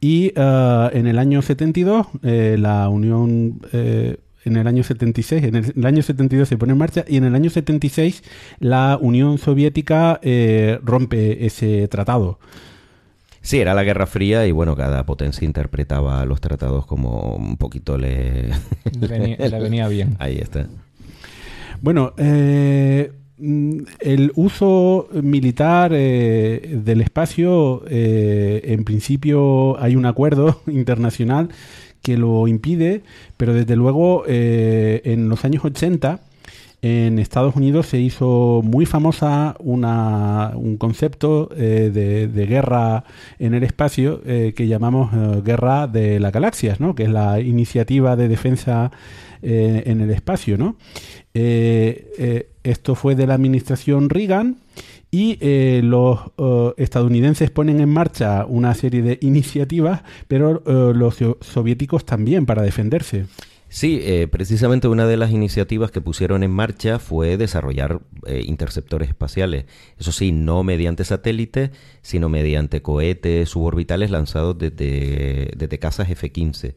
Y 0.00 0.32
en 0.36 1.06
el 1.06 1.18
año 1.18 1.40
72 1.40 2.08
la 2.22 2.88
Unión 2.88 3.60
en 3.72 4.56
el 4.56 4.66
año 4.66 4.82
76, 4.82 5.44
en 5.44 5.54
el, 5.54 5.86
año 5.86 6.02
72 6.02 6.48
se 6.48 6.58
pone 6.58 6.72
en 6.72 6.78
marcha 6.78 7.04
y 7.08 7.16
en 7.16 7.24
el 7.24 7.34
año 7.34 7.48
76 7.48 8.22
la 8.58 8.98
Unión 9.00 9.38
Soviética 9.38 10.20
rompe 10.82 11.46
ese 11.46 11.88
tratado. 11.88 12.38
Sí, 13.44 13.60
era 13.60 13.74
la 13.74 13.84
Guerra 13.84 14.06
Fría 14.06 14.46
y 14.46 14.52
bueno, 14.52 14.74
cada 14.74 15.04
potencia 15.04 15.44
interpretaba 15.44 16.24
los 16.24 16.40
tratados 16.40 16.86
como 16.86 17.36
un 17.36 17.58
poquito 17.58 17.98
le... 17.98 18.48
le, 18.98 19.58
venía, 19.58 19.86
bien. 19.88 20.16
Ahí 20.18 20.38
está. 20.38 20.66
Bueno, 21.82 22.14
eh, 22.16 23.12
el 24.00 24.32
uso 24.34 25.10
militar 25.12 25.92
eh, 25.94 26.80
del 26.82 27.02
espacio, 27.02 27.84
eh, 27.86 28.62
en 28.64 28.84
principio 28.84 29.78
hay 29.78 29.94
un 29.94 30.06
acuerdo 30.06 30.62
internacional 30.66 31.50
que 32.00 32.16
lo 32.16 32.48
impide, 32.48 33.02
pero 33.36 33.52
desde 33.52 33.76
luego 33.76 34.24
en 34.26 35.28
los 35.28 35.44
años 35.44 35.66
80 35.66 36.20
en 36.84 37.18
Estados 37.18 37.56
Unidos 37.56 37.86
se 37.86 37.98
hizo 37.98 38.60
muy 38.62 38.84
famosa 38.84 39.56
un 39.58 40.76
concepto 40.78 41.48
eh, 41.56 41.90
de, 41.90 42.46
guerra 42.46 43.04
en 43.38 43.54
el 43.54 43.62
espacio 43.62 44.20
eh, 44.26 44.52
que 44.54 44.68
llamamos 44.68 45.10
eh, 45.14 45.40
guerra 45.42 45.86
de 45.86 46.20
las 46.20 46.30
galaxias, 46.30 46.80
¿no? 46.80 46.94
que 46.94 47.04
es 47.04 47.08
la 47.08 47.40
iniciativa 47.40 48.16
de 48.16 48.28
defensa 48.28 48.90
en 49.40 50.00
el 50.00 50.10
espacio. 50.10 50.56
¿no? 50.58 50.76
esto 51.34 52.94
fue 52.94 53.14
de 53.14 53.26
la 53.26 53.34
administración 53.34 54.08
Reagan 54.08 54.56
y 55.10 55.38
los 55.82 56.18
estadounidenses 56.78 57.50
ponen 57.50 57.80
en 57.80 57.90
marcha 57.90 58.46
una 58.46 58.74
serie 58.74 59.02
de 59.02 59.18
iniciativas, 59.20 60.02
pero 60.28 60.62
los 60.94 61.16
soviéticos 61.42 62.06
también 62.06 62.46
para 62.46 62.62
defenderse. 62.62 63.26
Sí, 63.74 63.98
eh, 64.04 64.28
precisamente 64.28 64.86
una 64.86 65.04
de 65.04 65.16
las 65.16 65.32
iniciativas 65.32 65.90
que 65.90 66.00
pusieron 66.00 66.44
en 66.44 66.52
marcha 66.52 67.00
fue 67.00 67.36
desarrollar 67.36 68.02
eh, 68.24 68.44
interceptores 68.46 69.08
espaciales. 69.08 69.64
Eso 69.98 70.12
sí, 70.12 70.30
no 70.30 70.62
mediante 70.62 71.04
satélites, 71.04 71.72
sino 72.00 72.28
mediante 72.28 72.82
cohetes 72.82 73.48
suborbitales 73.48 74.12
lanzados 74.12 74.56
desde, 74.56 75.50
desde 75.56 75.78
casas 75.80 76.08
F-15. 76.08 76.74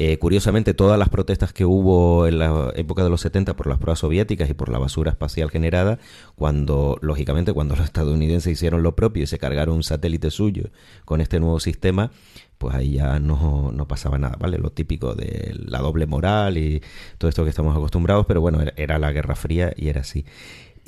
Eh, 0.00 0.16
curiosamente, 0.20 0.74
todas 0.74 0.96
las 0.96 1.08
protestas 1.08 1.52
que 1.52 1.64
hubo 1.64 2.28
en 2.28 2.38
la 2.38 2.72
época 2.76 3.02
de 3.02 3.10
los 3.10 3.20
70 3.20 3.56
por 3.56 3.66
las 3.66 3.78
pruebas 3.78 3.98
soviéticas 3.98 4.48
y 4.48 4.54
por 4.54 4.68
la 4.68 4.78
basura 4.78 5.10
espacial 5.10 5.50
generada, 5.50 5.98
cuando, 6.36 6.98
lógicamente, 7.00 7.52
cuando 7.52 7.74
los 7.74 7.84
estadounidenses 7.84 8.52
hicieron 8.52 8.84
lo 8.84 8.94
propio 8.94 9.24
y 9.24 9.26
se 9.26 9.40
cargaron 9.40 9.74
un 9.74 9.82
satélite 9.82 10.30
suyo 10.30 10.70
con 11.04 11.20
este 11.20 11.40
nuevo 11.40 11.58
sistema, 11.58 12.12
pues 12.58 12.74
ahí 12.74 12.94
ya 12.94 13.18
no, 13.20 13.70
no, 13.72 13.88
pasaba 13.88 14.18
nada, 14.18 14.36
¿vale? 14.38 14.58
Lo 14.58 14.70
típico 14.70 15.14
de 15.14 15.54
la 15.64 15.78
doble 15.78 16.06
moral 16.06 16.58
y 16.58 16.82
todo 17.16 17.28
esto 17.28 17.44
que 17.44 17.50
estamos 17.50 17.76
acostumbrados, 17.76 18.26
pero 18.26 18.40
bueno, 18.40 18.60
era, 18.76 18.98
la 18.98 19.12
Guerra 19.12 19.36
Fría 19.36 19.72
y 19.76 19.88
era 19.88 20.00
así. 20.02 20.24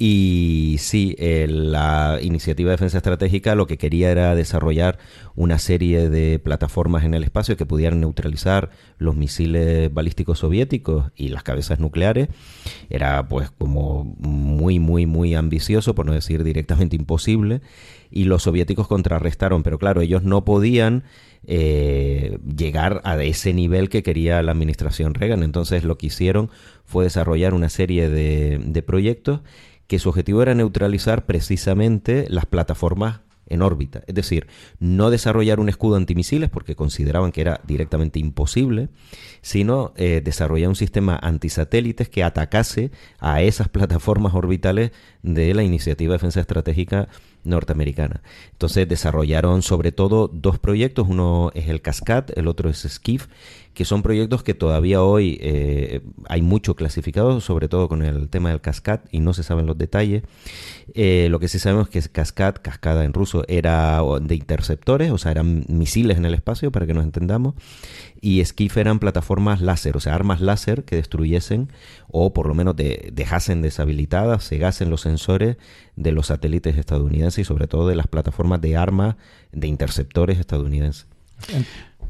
Y 0.02 0.76
sí, 0.78 1.14
la 1.18 2.20
iniciativa 2.22 2.70
de 2.70 2.76
defensa 2.76 2.96
estratégica 2.96 3.54
lo 3.54 3.66
que 3.66 3.76
quería 3.76 4.10
era 4.10 4.34
desarrollar 4.34 4.98
una 5.34 5.58
serie 5.58 6.08
de 6.08 6.38
plataformas 6.38 7.04
en 7.04 7.12
el 7.12 7.22
espacio 7.22 7.58
que 7.58 7.66
pudieran 7.66 8.00
neutralizar 8.00 8.70
los 8.96 9.14
misiles 9.14 9.92
balísticos 9.92 10.38
soviéticos 10.38 11.12
y 11.16 11.28
las 11.28 11.42
cabezas 11.42 11.80
nucleares. 11.80 12.28
Era 12.88 13.28
pues 13.28 13.50
como 13.50 14.04
muy, 14.18 14.78
muy, 14.78 15.04
muy 15.04 15.34
ambicioso, 15.34 15.94
por 15.94 16.06
no 16.06 16.14
decir 16.14 16.44
directamente 16.44 16.96
imposible. 16.96 17.60
Y 18.10 18.24
los 18.24 18.44
soviéticos 18.44 18.88
contrarrestaron, 18.88 19.62
pero 19.62 19.78
claro, 19.78 20.00
ellos 20.00 20.22
no 20.22 20.46
podían 20.46 21.04
eh, 21.46 22.38
llegar 22.56 23.00
a 23.04 23.22
ese 23.22 23.54
nivel 23.54 23.88
que 23.88 24.02
quería 24.02 24.42
la 24.42 24.52
administración 24.52 25.14
Reagan. 25.14 25.42
Entonces 25.42 25.84
lo 25.84 25.96
que 25.96 26.06
hicieron 26.06 26.50
fue 26.84 27.04
desarrollar 27.04 27.54
una 27.54 27.68
serie 27.68 28.08
de, 28.10 28.82
proyectos 28.82 29.40
que 29.90 29.98
su 29.98 30.08
objetivo 30.08 30.40
era 30.40 30.54
neutralizar 30.54 31.26
precisamente 31.26 32.26
las 32.28 32.46
plataformas 32.46 33.22
en 33.48 33.60
órbita. 33.60 34.04
Es 34.06 34.14
decir, 34.14 34.46
no 34.78 35.10
desarrollar 35.10 35.58
un 35.58 35.68
escudo 35.68 35.96
antimisiles 35.96 36.48
porque 36.48 36.76
consideraban 36.76 37.32
que 37.32 37.40
era 37.40 37.60
directamente 37.66 38.20
imposible, 38.20 38.88
sino 39.42 39.92
eh, 39.96 40.22
desarrollar 40.24 40.68
un 40.68 40.76
sistema 40.76 41.18
antisatélites 41.20 42.08
que 42.08 42.22
atacase 42.22 42.92
a 43.18 43.42
esas 43.42 43.68
plataformas 43.76 44.32
orbitales 44.34 44.92
de 45.24 45.52
la 45.54 45.64
Iniciativa 45.64 46.12
de 46.12 46.18
Defensa 46.18 46.38
Estratégica 46.38 47.08
norteamericana. 47.44 48.22
Entonces 48.52 48.88
desarrollaron 48.88 49.62
sobre 49.62 49.92
todo 49.92 50.28
dos 50.28 50.58
proyectos, 50.58 51.06
uno 51.08 51.50
es 51.54 51.68
el 51.68 51.80
Cascad, 51.80 52.24
el 52.36 52.48
otro 52.48 52.68
es 52.68 52.86
Skiff, 52.88 53.28
que 53.74 53.84
son 53.84 54.02
proyectos 54.02 54.42
que 54.42 54.52
todavía 54.52 55.02
hoy 55.02 55.38
eh, 55.40 56.00
hay 56.28 56.42
mucho 56.42 56.74
clasificado, 56.74 57.40
sobre 57.40 57.68
todo 57.68 57.88
con 57.88 58.02
el 58.02 58.28
tema 58.28 58.50
del 58.50 58.60
Cascad, 58.60 59.00
y 59.12 59.20
no 59.20 59.32
se 59.32 59.42
saben 59.42 59.66
los 59.66 59.78
detalles. 59.78 60.24
Eh, 60.94 61.28
lo 61.30 61.38
que 61.38 61.48
sí 61.48 61.58
sabemos 61.58 61.88
es 61.88 62.08
que 62.08 62.12
Cascad, 62.12 62.56
cascada 62.60 63.04
en 63.04 63.12
ruso, 63.12 63.44
era 63.46 64.02
de 64.20 64.34
interceptores, 64.34 65.12
o 65.12 65.18
sea, 65.18 65.30
eran 65.30 65.64
misiles 65.68 66.18
en 66.18 66.24
el 66.24 66.34
espacio, 66.34 66.72
para 66.72 66.86
que 66.86 66.94
nos 66.94 67.04
entendamos, 67.04 67.54
y 68.20 68.44
Skiff 68.44 68.76
eran 68.76 68.98
plataformas 68.98 69.60
láser, 69.60 69.96
o 69.96 70.00
sea, 70.00 70.14
armas 70.14 70.40
láser 70.40 70.84
que 70.84 70.96
destruyesen 70.96 71.68
o 72.08 72.32
por 72.32 72.46
lo 72.46 72.54
menos 72.54 72.76
de, 72.76 73.10
dejasen 73.12 73.62
deshabilitadas, 73.62 74.48
cegasen 74.48 74.90
los 74.90 75.02
sensores 75.02 75.56
de 75.96 76.12
los 76.12 76.26
satélites 76.26 76.76
estadounidenses 76.76 77.38
y 77.40 77.44
sobre 77.44 77.66
todo 77.66 77.88
de 77.88 77.96
las 77.96 78.06
plataformas 78.06 78.60
de 78.60 78.76
armas 78.76 79.16
de 79.52 79.68
interceptores 79.68 80.38
estadounidenses. 80.38 81.06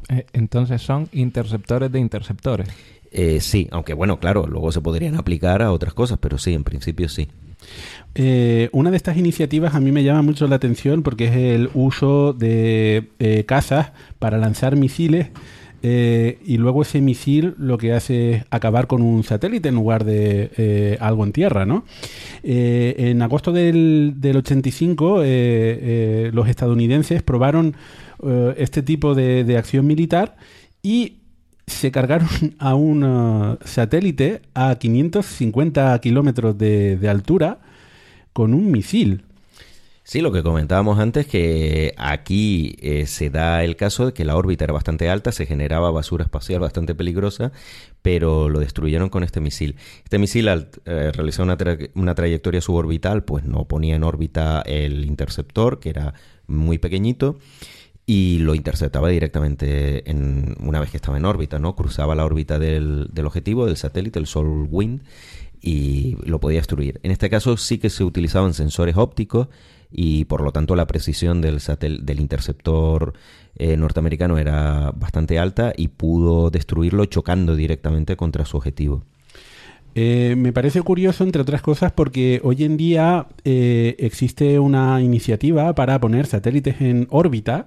Eh, 0.08 0.26
entonces 0.32 0.82
son 0.82 1.08
interceptores 1.12 1.92
de 1.92 2.00
interceptores. 2.00 2.68
Eh, 3.12 3.40
sí, 3.40 3.68
aunque 3.72 3.94
bueno, 3.94 4.20
claro, 4.20 4.46
luego 4.46 4.70
se 4.72 4.80
podrían 4.80 5.16
aplicar 5.16 5.62
a 5.62 5.72
otras 5.72 5.94
cosas, 5.94 6.18
pero 6.20 6.38
sí, 6.38 6.54
en 6.54 6.64
principio 6.64 7.08
sí. 7.08 7.28
Eh, 8.14 8.68
una 8.72 8.90
de 8.90 8.96
estas 8.96 9.16
iniciativas 9.16 9.74
a 9.74 9.80
mí 9.80 9.92
me 9.92 10.02
llama 10.02 10.22
mucho 10.22 10.46
la 10.46 10.56
atención 10.56 11.02
porque 11.02 11.26
es 11.26 11.36
el 11.36 11.70
uso 11.74 12.32
de 12.32 13.10
eh, 13.18 13.44
casas 13.46 13.92
para 14.18 14.38
lanzar 14.38 14.76
misiles 14.76 15.28
eh, 15.82 16.38
y 16.44 16.58
luego 16.58 16.82
ese 16.82 17.00
misil 17.00 17.54
lo 17.58 17.78
que 17.78 17.92
hace 17.92 18.32
es 18.32 18.44
acabar 18.50 18.86
con 18.86 19.00
un 19.00 19.24
satélite 19.24 19.70
en 19.70 19.76
lugar 19.76 20.04
de 20.04 20.50
eh, 20.56 20.98
algo 21.00 21.24
en 21.24 21.32
tierra, 21.32 21.64
¿no? 21.64 21.84
Eh, 22.42 22.94
en 22.98 23.22
agosto 23.22 23.52
del, 23.52 24.14
del 24.16 24.36
85 24.36 25.18
los 26.32 26.48
estadounidenses 26.48 27.22
probaron 27.22 27.74
este 28.56 28.82
tipo 28.82 29.14
de, 29.14 29.56
acción 29.56 29.86
militar 29.86 30.36
y 30.82 31.18
se 31.66 31.90
cargaron 31.90 32.28
a 32.58 32.74
un 32.74 33.58
satélite 33.64 34.42
a 34.54 34.74
550 34.74 35.98
kilómetros 36.00 36.58
de 36.58 37.08
altura 37.08 37.60
con 38.32 38.54
un 38.54 38.70
misil. 38.70 39.24
Sí, 40.10 40.22
lo 40.22 40.32
que 40.32 40.42
comentábamos 40.42 40.98
antes, 40.98 41.24
que 41.28 41.94
aquí 41.96 42.74
eh, 42.80 43.06
se 43.06 43.30
da 43.30 43.62
el 43.62 43.76
caso 43.76 44.06
de 44.06 44.12
que 44.12 44.24
la 44.24 44.34
órbita 44.34 44.64
era 44.64 44.72
bastante 44.72 45.08
alta, 45.08 45.30
se 45.30 45.46
generaba 45.46 45.92
basura 45.92 46.24
espacial 46.24 46.58
bastante 46.58 46.96
peligrosa, 46.96 47.52
pero 48.02 48.48
lo 48.48 48.58
destruyeron 48.58 49.08
con 49.08 49.22
este 49.22 49.38
misil. 49.38 49.76
Este 50.02 50.18
misil, 50.18 50.48
al 50.48 50.68
eh, 50.84 51.12
realizar 51.14 51.44
una, 51.44 51.56
una 51.94 52.16
trayectoria 52.16 52.60
suborbital, 52.60 53.22
pues 53.22 53.44
no 53.44 53.68
ponía 53.68 53.94
en 53.94 54.02
órbita 54.02 54.62
el 54.62 55.04
interceptor, 55.04 55.78
que 55.78 55.90
era 55.90 56.14
muy 56.48 56.78
pequeñito, 56.78 57.38
y 58.04 58.38
lo 58.38 58.56
interceptaba 58.56 59.10
directamente 59.10 60.10
en, 60.10 60.56
una 60.58 60.80
vez 60.80 60.90
que 60.90 60.96
estaba 60.96 61.18
en 61.18 61.24
órbita, 61.24 61.60
¿no? 61.60 61.76
Cruzaba 61.76 62.16
la 62.16 62.24
órbita 62.24 62.58
del, 62.58 63.10
del 63.12 63.26
objetivo, 63.26 63.64
del 63.64 63.76
satélite, 63.76 64.18
el 64.18 64.26
Sol 64.26 64.66
Wind, 64.68 65.02
y 65.60 66.16
lo 66.24 66.40
podía 66.40 66.58
destruir. 66.58 66.98
En 67.04 67.12
este 67.12 67.30
caso 67.30 67.56
sí 67.56 67.78
que 67.78 67.90
se 67.90 68.02
utilizaban 68.02 68.54
sensores 68.54 68.96
ópticos 68.96 69.46
y 69.92 70.24
por 70.26 70.40
lo 70.42 70.52
tanto 70.52 70.76
la 70.76 70.86
precisión 70.86 71.40
del, 71.40 71.60
satel- 71.60 72.00
del 72.02 72.20
interceptor 72.20 73.14
eh, 73.56 73.76
norteamericano 73.76 74.38
era 74.38 74.92
bastante 74.94 75.38
alta 75.38 75.72
y 75.76 75.88
pudo 75.88 76.50
destruirlo 76.50 77.06
chocando 77.06 77.56
directamente 77.56 78.16
contra 78.16 78.44
su 78.44 78.56
objetivo. 78.56 79.02
Eh, 79.96 80.36
me 80.38 80.52
parece 80.52 80.82
curioso, 80.82 81.24
entre 81.24 81.42
otras 81.42 81.62
cosas, 81.62 81.90
porque 81.90 82.40
hoy 82.44 82.62
en 82.62 82.76
día 82.76 83.26
eh, 83.44 83.96
existe 83.98 84.60
una 84.60 85.02
iniciativa 85.02 85.74
para 85.74 86.00
poner 86.00 86.26
satélites 86.26 86.80
en 86.80 87.08
órbita 87.10 87.66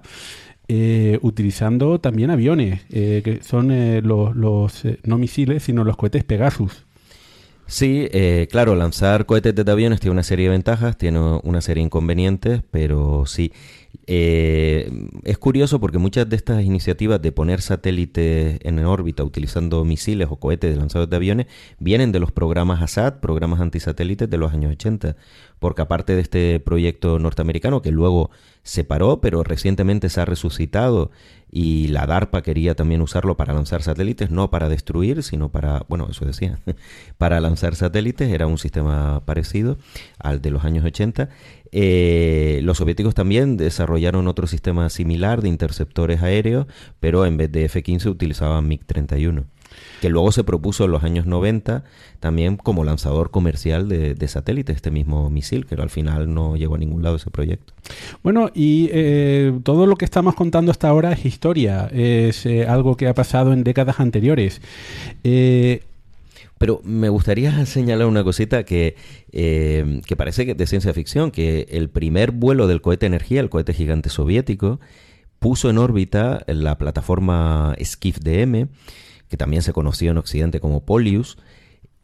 utilizando 1.20 2.00
también 2.00 2.30
aviones, 2.30 2.84
que 2.84 3.40
son 3.42 3.68
los, 4.02 4.82
no 5.04 5.18
misiles, 5.18 5.62
sino 5.62 5.84
los 5.84 5.98
cohetes 5.98 6.24
Pegasus. 6.24 6.86
Sí, 7.66 8.08
eh, 8.12 8.46
claro, 8.50 8.74
lanzar 8.74 9.24
cohetes 9.26 9.54
desde 9.54 9.72
aviones 9.72 10.00
tiene 10.00 10.12
una 10.12 10.22
serie 10.22 10.46
de 10.46 10.50
ventajas, 10.52 10.98
tiene 10.98 11.18
una 11.18 11.60
serie 11.62 11.80
de 11.80 11.86
inconvenientes, 11.86 12.62
pero 12.70 13.24
sí. 13.26 13.52
Eh, 14.06 14.90
es 15.22 15.38
curioso 15.38 15.80
porque 15.80 15.98
muchas 15.98 16.28
de 16.28 16.36
estas 16.36 16.62
iniciativas 16.62 17.22
de 17.22 17.32
poner 17.32 17.62
satélites 17.62 18.58
en 18.62 18.78
órbita 18.84 19.24
utilizando 19.24 19.82
misiles 19.84 20.28
o 20.30 20.36
cohetes 20.36 20.76
lanzados 20.76 21.08
de 21.08 21.16
aviones 21.16 21.46
vienen 21.78 22.12
de 22.12 22.20
los 22.20 22.30
programas 22.30 22.82
ASAT, 22.82 23.20
programas 23.20 23.60
antisatélites 23.60 24.28
de 24.28 24.36
los 24.36 24.52
años 24.52 24.72
80. 24.72 25.16
Porque 25.58 25.82
aparte 25.82 26.14
de 26.14 26.20
este 26.20 26.60
proyecto 26.60 27.18
norteamericano 27.18 27.80
que 27.80 27.90
luego 27.90 28.30
se 28.62 28.84
paró, 28.84 29.20
pero 29.20 29.42
recientemente 29.42 30.08
se 30.08 30.20
ha 30.20 30.24
resucitado 30.24 31.10
y 31.50 31.86
la 31.88 32.06
DARPA 32.06 32.42
quería 32.42 32.74
también 32.74 33.00
usarlo 33.00 33.36
para 33.36 33.54
lanzar 33.54 33.82
satélites, 33.82 34.30
no 34.30 34.50
para 34.50 34.68
destruir, 34.68 35.22
sino 35.22 35.50
para, 35.50 35.84
bueno, 35.88 36.08
eso 36.10 36.24
decía, 36.24 36.58
para 37.18 37.40
lanzar 37.40 37.76
satélites, 37.76 38.32
era 38.32 38.46
un 38.48 38.58
sistema 38.58 39.22
parecido 39.24 39.78
al 40.18 40.42
de 40.42 40.50
los 40.50 40.64
años 40.64 40.84
80. 40.84 41.28
Eh, 41.76 42.60
los 42.62 42.78
soviéticos 42.78 43.16
también 43.16 43.56
desarrollaron 43.56 44.28
otro 44.28 44.46
sistema 44.46 44.88
similar 44.90 45.42
de 45.42 45.48
interceptores 45.48 46.22
aéreos, 46.22 46.66
pero 47.00 47.26
en 47.26 47.36
vez 47.36 47.50
de 47.50 47.64
F-15 47.64 48.06
utilizaban 48.06 48.68
MiG-31, 48.68 49.42
que 50.00 50.08
luego 50.08 50.30
se 50.30 50.44
propuso 50.44 50.84
en 50.84 50.92
los 50.92 51.02
años 51.02 51.26
90 51.26 51.82
también 52.20 52.56
como 52.56 52.84
lanzador 52.84 53.32
comercial 53.32 53.88
de, 53.88 54.14
de 54.14 54.28
satélites, 54.28 54.76
este 54.76 54.92
mismo 54.92 55.28
misil, 55.30 55.66
que 55.66 55.74
al 55.74 55.90
final 55.90 56.32
no 56.32 56.56
llegó 56.56 56.76
a 56.76 56.78
ningún 56.78 57.02
lado 57.02 57.16
ese 57.16 57.32
proyecto. 57.32 57.74
Bueno, 58.22 58.52
y 58.54 58.88
eh, 58.92 59.52
todo 59.64 59.86
lo 59.86 59.96
que 59.96 60.04
estamos 60.04 60.36
contando 60.36 60.70
hasta 60.70 60.88
ahora 60.88 61.10
es 61.10 61.26
historia, 61.26 61.90
es 61.92 62.46
eh, 62.46 62.68
algo 62.68 62.96
que 62.96 63.08
ha 63.08 63.14
pasado 63.14 63.52
en 63.52 63.64
décadas 63.64 63.98
anteriores. 63.98 64.62
Eh, 65.24 65.82
Pero 66.58 66.80
me 66.84 67.08
gustaría 67.08 67.66
señalar 67.66 68.06
una 68.06 68.24
cosita 68.24 68.64
que, 68.64 68.96
eh, 69.32 70.00
que 70.06 70.16
parece 70.16 70.46
que 70.46 70.54
de 70.54 70.66
ciencia 70.66 70.92
ficción, 70.92 71.30
que 71.30 71.66
el 71.70 71.90
primer 71.90 72.30
vuelo 72.30 72.66
del 72.66 72.80
cohete 72.80 73.06
Energía, 73.06 73.40
el 73.40 73.50
cohete 73.50 73.72
gigante 73.72 74.08
soviético, 74.08 74.80
puso 75.38 75.68
en 75.68 75.78
órbita 75.78 76.44
la 76.46 76.78
plataforma 76.78 77.76
Skiff 77.82 78.18
DM, 78.20 78.68
que 79.28 79.36
también 79.36 79.62
se 79.62 79.72
conoció 79.72 80.10
en 80.10 80.18
Occidente 80.18 80.60
como 80.60 80.84
Polius, 80.84 81.36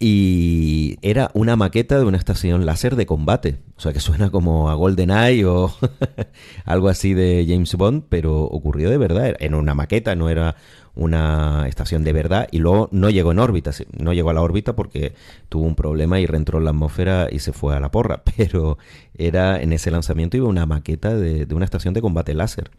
y 0.03 0.97
era 1.03 1.31
una 1.35 1.57
maqueta 1.57 1.99
de 1.99 2.07
una 2.07 2.17
estación 2.17 2.65
láser 2.65 2.97
de 2.97 3.05
combate. 3.05 3.59
O 3.77 3.81
sea 3.81 3.93
que 3.93 4.01
suena 4.01 4.31
como 4.31 4.71
a 4.71 4.75
GoldenEye 4.75 5.45
o 5.45 5.75
algo 6.65 6.89
así 6.89 7.13
de 7.13 7.45
James 7.47 7.75
Bond, 7.75 8.05
pero 8.09 8.45
ocurrió 8.45 8.89
de 8.89 8.97
verdad. 8.97 9.37
Era 9.39 9.57
una 9.59 9.75
maqueta, 9.75 10.17
no 10.17 10.31
era 10.31 10.57
una 10.95 11.67
estación 11.69 12.05
de 12.05 12.13
verdad. 12.13 12.49
Y 12.51 12.59
luego 12.59 12.89
no 12.93 13.11
llegó 13.11 13.33
en 13.33 13.39
órbita. 13.39 13.71
No 13.99 14.13
llegó 14.13 14.31
a 14.31 14.35
la 14.35 14.43
órbita 14.43 14.75
porque 14.75 15.15
tuvo 15.49 15.65
un 15.65 15.75
problema 15.75 16.21
y 16.21 16.27
reentró 16.27 16.59
en 16.59 16.65
la 16.65 16.71
atmósfera 16.71 17.29
y 17.31 17.41
se 17.41 17.53
fue 17.53 17.77
a 17.77 17.81
la 17.81 17.91
porra. 17.91 18.23
Pero 18.37 18.79
era 19.17 19.61
en 19.61 19.73
ese 19.73 19.91
lanzamiento 19.91 20.37
iba 20.37 20.49
una 20.49 20.67
maqueta 20.67 21.15
de, 21.15 21.47
de 21.47 21.55
una 21.55 21.65
estación 21.65 21.95
de 21.95 22.03
combate 22.03 22.35
láser. 22.35 22.71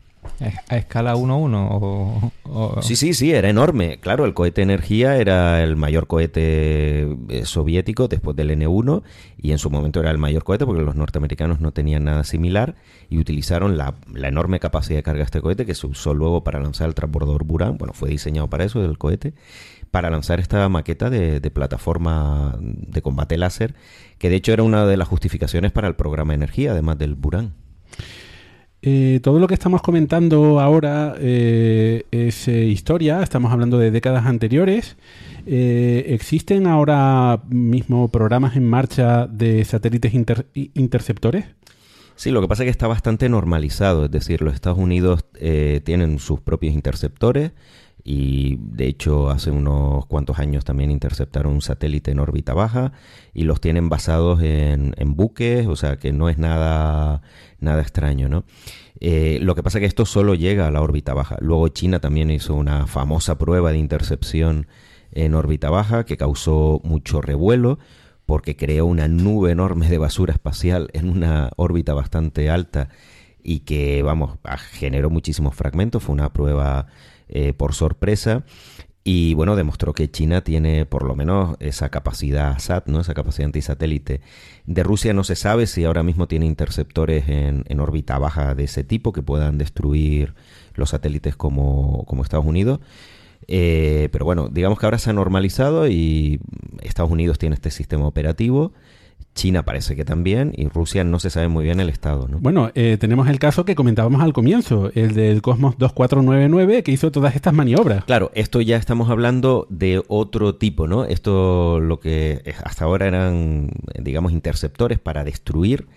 ¿A 0.69 0.78
escala 0.78 1.15
1-1 1.15 1.67
o, 1.72 2.32
o- 2.43 2.82
Sí, 2.82 2.95
sí, 2.95 3.13
sí, 3.13 3.32
era 3.32 3.49
enorme. 3.49 3.99
Claro, 3.99 4.26
el 4.26 4.34
cohete 4.34 4.61
Energía 4.61 5.17
era 5.17 5.63
el 5.63 5.76
mayor 5.76 6.07
cohete 6.07 7.03
eh, 7.30 7.45
soviético 7.45 8.07
después 8.07 8.36
del 8.36 8.51
N1 8.51 9.03
y 9.38 9.51
en 9.51 9.57
su 9.57 9.69
momento 9.69 9.99
era 9.99 10.11
el 10.11 10.17
mayor 10.17 10.43
cohete 10.43 10.65
porque 10.65 10.82
los 10.84 10.95
norteamericanos 10.95 11.59
no 11.59 11.72
tenían 11.72 12.03
nada 12.03 12.24
similar 12.24 12.76
y 13.09 13.17
utilizaron 13.19 13.78
la, 13.78 13.95
enorme 14.15 14.59
capacidad 14.59 14.99
de 14.99 15.03
carga 15.03 15.19
de 15.19 15.26
este 15.26 15.41
cohete 15.41 15.65
que 15.65 15.76
se 15.76 15.88
usó 15.88 16.13
luego 16.13 16.43
para 16.43 16.59
lanzar 16.59 16.88
el 16.88 16.95
transbordador 16.95 17.43
Buran. 17.43 17.78
Bueno, 17.78 17.93
fue 17.93 18.09
diseñado 18.09 18.47
para 18.47 18.63
eso, 18.63 18.84
el 18.84 18.97
cohete, 18.97 19.34
para 19.91 20.09
lanzar 20.09 20.39
esta 20.39 20.67
maqueta 20.69 21.09
de, 21.09 21.39
de 21.39 21.51
plataforma 21.51 22.55
de 22.59 23.01
combate 23.01 23.38
láser, 23.38 23.76
que 24.17 24.30
de 24.30 24.36
hecho 24.38 24.53
era 24.53 24.63
una 24.63 24.86
de 24.86 24.97
las 24.97 25.07
justificaciones 25.07 25.72
para 25.72 25.88
el 25.88 25.95
programa 25.95 26.34
Energía, 26.34 26.72
además 26.72 26.97
del 26.97 27.15
Buran. 27.15 27.53
Eh, 28.84 29.19
todo 29.21 29.38
lo 29.38 29.47
que 29.47 29.53
estamos 29.53 29.84
comentando 29.84 30.59
ahora 30.59 31.13
eh, 31.19 32.05
es 32.09 32.47
eh, 32.47 32.65
historia, 32.65 33.21
estamos 33.21 33.51
hablando 33.51 33.77
de 33.77 33.91
décadas 33.91 34.25
anteriores. 34.25 34.97
Eh, 35.45 36.05
¿Existen 36.07 36.65
ahora 36.65 37.43
mismo 37.47 38.07
programas 38.09 38.55
en 38.55 38.67
marcha 38.67 39.27
de 39.27 39.63
satélites 39.65 40.13
interceptores? 40.73 41.45
Sí, 42.15 42.32
lo 42.32 42.41
que 42.41 42.47
pasa 42.47 42.63
es 42.63 42.67
que 42.67 42.71
está 42.71 42.88
bastante 42.88 43.29
normalizado, 43.29 44.05
es 44.05 44.11
decir, 44.11 44.41
los 44.41 44.53
Estados 44.53 44.77
Unidos 44.77 45.25
tienen 45.84 46.19
sus 46.19 46.39
propios 46.39 46.73
interceptores 46.75 47.51
y 48.04 48.58
de 48.60 48.88
hecho 48.88 49.30
hace 49.30 49.52
unos 49.52 50.06
cuantos 50.08 50.39
años 50.39 50.66
también 50.66 50.91
interceptaron 50.91 51.54
un 51.54 51.62
satélite 51.62 52.12
en 52.12 52.20
órbita 52.20 52.54
baja 52.54 52.93
y 53.34 53.43
los 53.43 53.62
tienen 53.62 53.89
basados 53.89 54.41
en, 54.41 54.93
en 54.97 55.16
buques, 55.16 55.68
o 55.68 55.76
sea 55.76 55.97
que 55.97 56.12
no 56.12 56.30
es 56.30 56.38
nada, 56.38 57.22
nada 57.60 57.82
extraño, 57.82 58.30
¿no? 58.30 58.43
Eh, 58.99 59.39
lo 59.41 59.56
que 59.56 59.64
pasa 59.64 59.80
es 59.80 59.82
que 59.82 59.88
esto 59.88 60.06
solo 60.06 60.36
llega 60.36 60.68
a 60.68 60.72
la 60.72 60.82
órbita 60.82 61.16
baja. 61.16 61.36
Luego 61.41 61.68
China 61.70 61.99
también 61.99 62.30
hizo 62.30 62.54
una 62.54 62.86
famosa 62.86 63.38
prueba 63.38 63.72
de 63.72 63.80
intercepción 63.80 64.68
en 65.12 65.34
órbita 65.34 65.70
baja 65.70 66.06
que 66.06 66.18
causó 66.18 66.80
mucho 66.84 67.20
revuelo 67.20 67.80
porque 68.28 68.56
creó 68.56 68.86
una 68.86 69.08
nube 69.08 69.52
enorme 69.52 69.89
de 69.89 69.97
basura 69.97 70.34
espacial 70.34 70.89
en 70.93 71.10
una 71.10 71.49
órbita 71.58 71.93
bastante 71.93 72.49
alta 72.49 72.89
y 73.43 73.62
que, 73.62 74.04
vamos, 74.04 74.38
ah, 74.43 74.58
generó 74.58 75.10
muchísimos 75.10 75.56
fragmentos. 75.56 76.04
Fue 76.04 76.14
una 76.14 76.32
prueba 76.32 76.86
eh, 77.32 77.53
por 77.53 77.73
sorpresa 77.73 78.43
y, 79.03 79.34
bueno, 79.34 79.55
demostró 79.55 79.93
que 79.93 80.11
China 80.11 80.43
tiene 80.43 80.86
por 80.86 81.03
lo 81.03 81.15
menos 81.15 81.57
esa 81.59 81.89
capacidad 81.89 82.59
SAT, 82.59 82.88
¿no? 82.88 82.99
Esa 82.99 83.15
capacidad 83.15 83.47
antisatélite. 83.47 84.21
De 84.67 84.84
Rusia 84.84 85.13
no 85.13 85.23
se 85.23 85.36
sabe 85.36 85.65
si 85.65 85.86
ahora 85.86 86.03
mismo 86.03 86.27
tiene 86.27 86.45
interceptores 86.45 87.27
en, 87.27 87.63
en 87.67 87.79
órbita 87.79 88.19
baja 88.19 88.53
de 88.53 88.65
ese 88.65 88.84
tipo 88.84 89.11
que 89.11 89.23
puedan 89.23 89.57
destruir 89.57 90.36
los 90.75 90.91
satélites 90.91 91.36
como, 91.36 92.05
como 92.05 92.21
Estados 92.21 92.45
Unidos. 92.45 92.79
Eh, 93.47 94.09
pero 94.11 94.25
bueno, 94.25 94.49
digamos 94.49 94.79
que 94.79 94.86
ahora 94.86 94.99
se 94.99 95.09
ha 95.09 95.13
normalizado 95.13 95.88
y 95.88 96.39
Estados 96.82 97.11
Unidos 97.11 97.39
tiene 97.39 97.55
este 97.55 97.71
sistema 97.71 98.05
operativo, 98.05 98.73
China 99.34 99.63
parece 99.63 99.95
que 99.95 100.03
también 100.03 100.53
y 100.55 100.67
Rusia 100.67 101.03
no 101.03 101.19
se 101.19 101.29
sabe 101.29 101.47
muy 101.47 101.63
bien 101.63 101.79
el 101.79 101.89
estado, 101.89 102.27
¿no? 102.27 102.39
Bueno, 102.39 102.71
eh, 102.75 102.97
tenemos 102.99 103.29
el 103.29 103.39
caso 103.39 103.63
que 103.63 103.75
comentábamos 103.75 104.21
al 104.21 104.34
comienzo, 104.34 104.91
el 104.93 105.13
del 105.13 105.41
Cosmos 105.41 105.77
2499, 105.77 106.84
que 106.84 106.91
hizo 106.91 107.11
todas 107.11 107.36
estas 107.36 107.53
maniobras. 107.53 108.03
Claro, 108.05 108.32
esto 108.36 108.59
ya 108.61 108.77
estamos 108.77 109.09
hablando 109.09 109.67
de 109.69 110.03
otro 110.07 110.55
tipo, 110.55 110.88
¿no? 110.88 111.05
Esto 111.05 111.79
lo 111.79 111.99
que 111.99 112.41
hasta 112.63 112.86
ahora 112.86 113.07
eran, 113.07 113.71
digamos, 113.99 114.34
interceptores 114.34 114.99
para 114.99 115.23
destruir. 115.23 115.88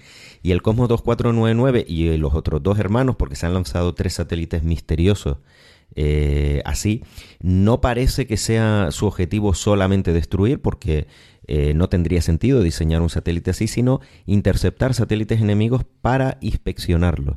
Y 0.43 0.53
el 0.53 0.63
Cosmos 0.63 0.89
2499 0.89 1.85
y 1.89 2.17
los 2.19 2.35
otros 2.35 2.63
dos 2.63 2.79
hermanos, 2.79 3.17
porque 3.17 3.35
se 3.35 3.47
han 3.47 3.55
lanzado 3.55 3.95
tres 3.95 4.15
satélites 4.15 4.63
misteriosos 4.63 5.39
eh, 5.97 6.61
así, 6.65 7.03
no 7.41 7.81
parece 7.81 8.27
que 8.27 8.37
sea 8.37 8.89
su 8.91 9.07
objetivo 9.07 9.55
solamente 9.55 10.13
destruir, 10.13 10.61
porque 10.61 11.07
eh, 11.47 11.75
no 11.75 11.89
tendría 11.89 12.23
sentido 12.23 12.63
diseñar 12.63 13.03
un 13.03 13.11
satélite 13.11 13.51
así, 13.51 13.67
sino 13.67 14.01
interceptar 14.27 14.95
satélites 14.95 15.41
enemigos 15.41 15.85
para 16.01 16.39
inspeccionarlos. 16.41 17.37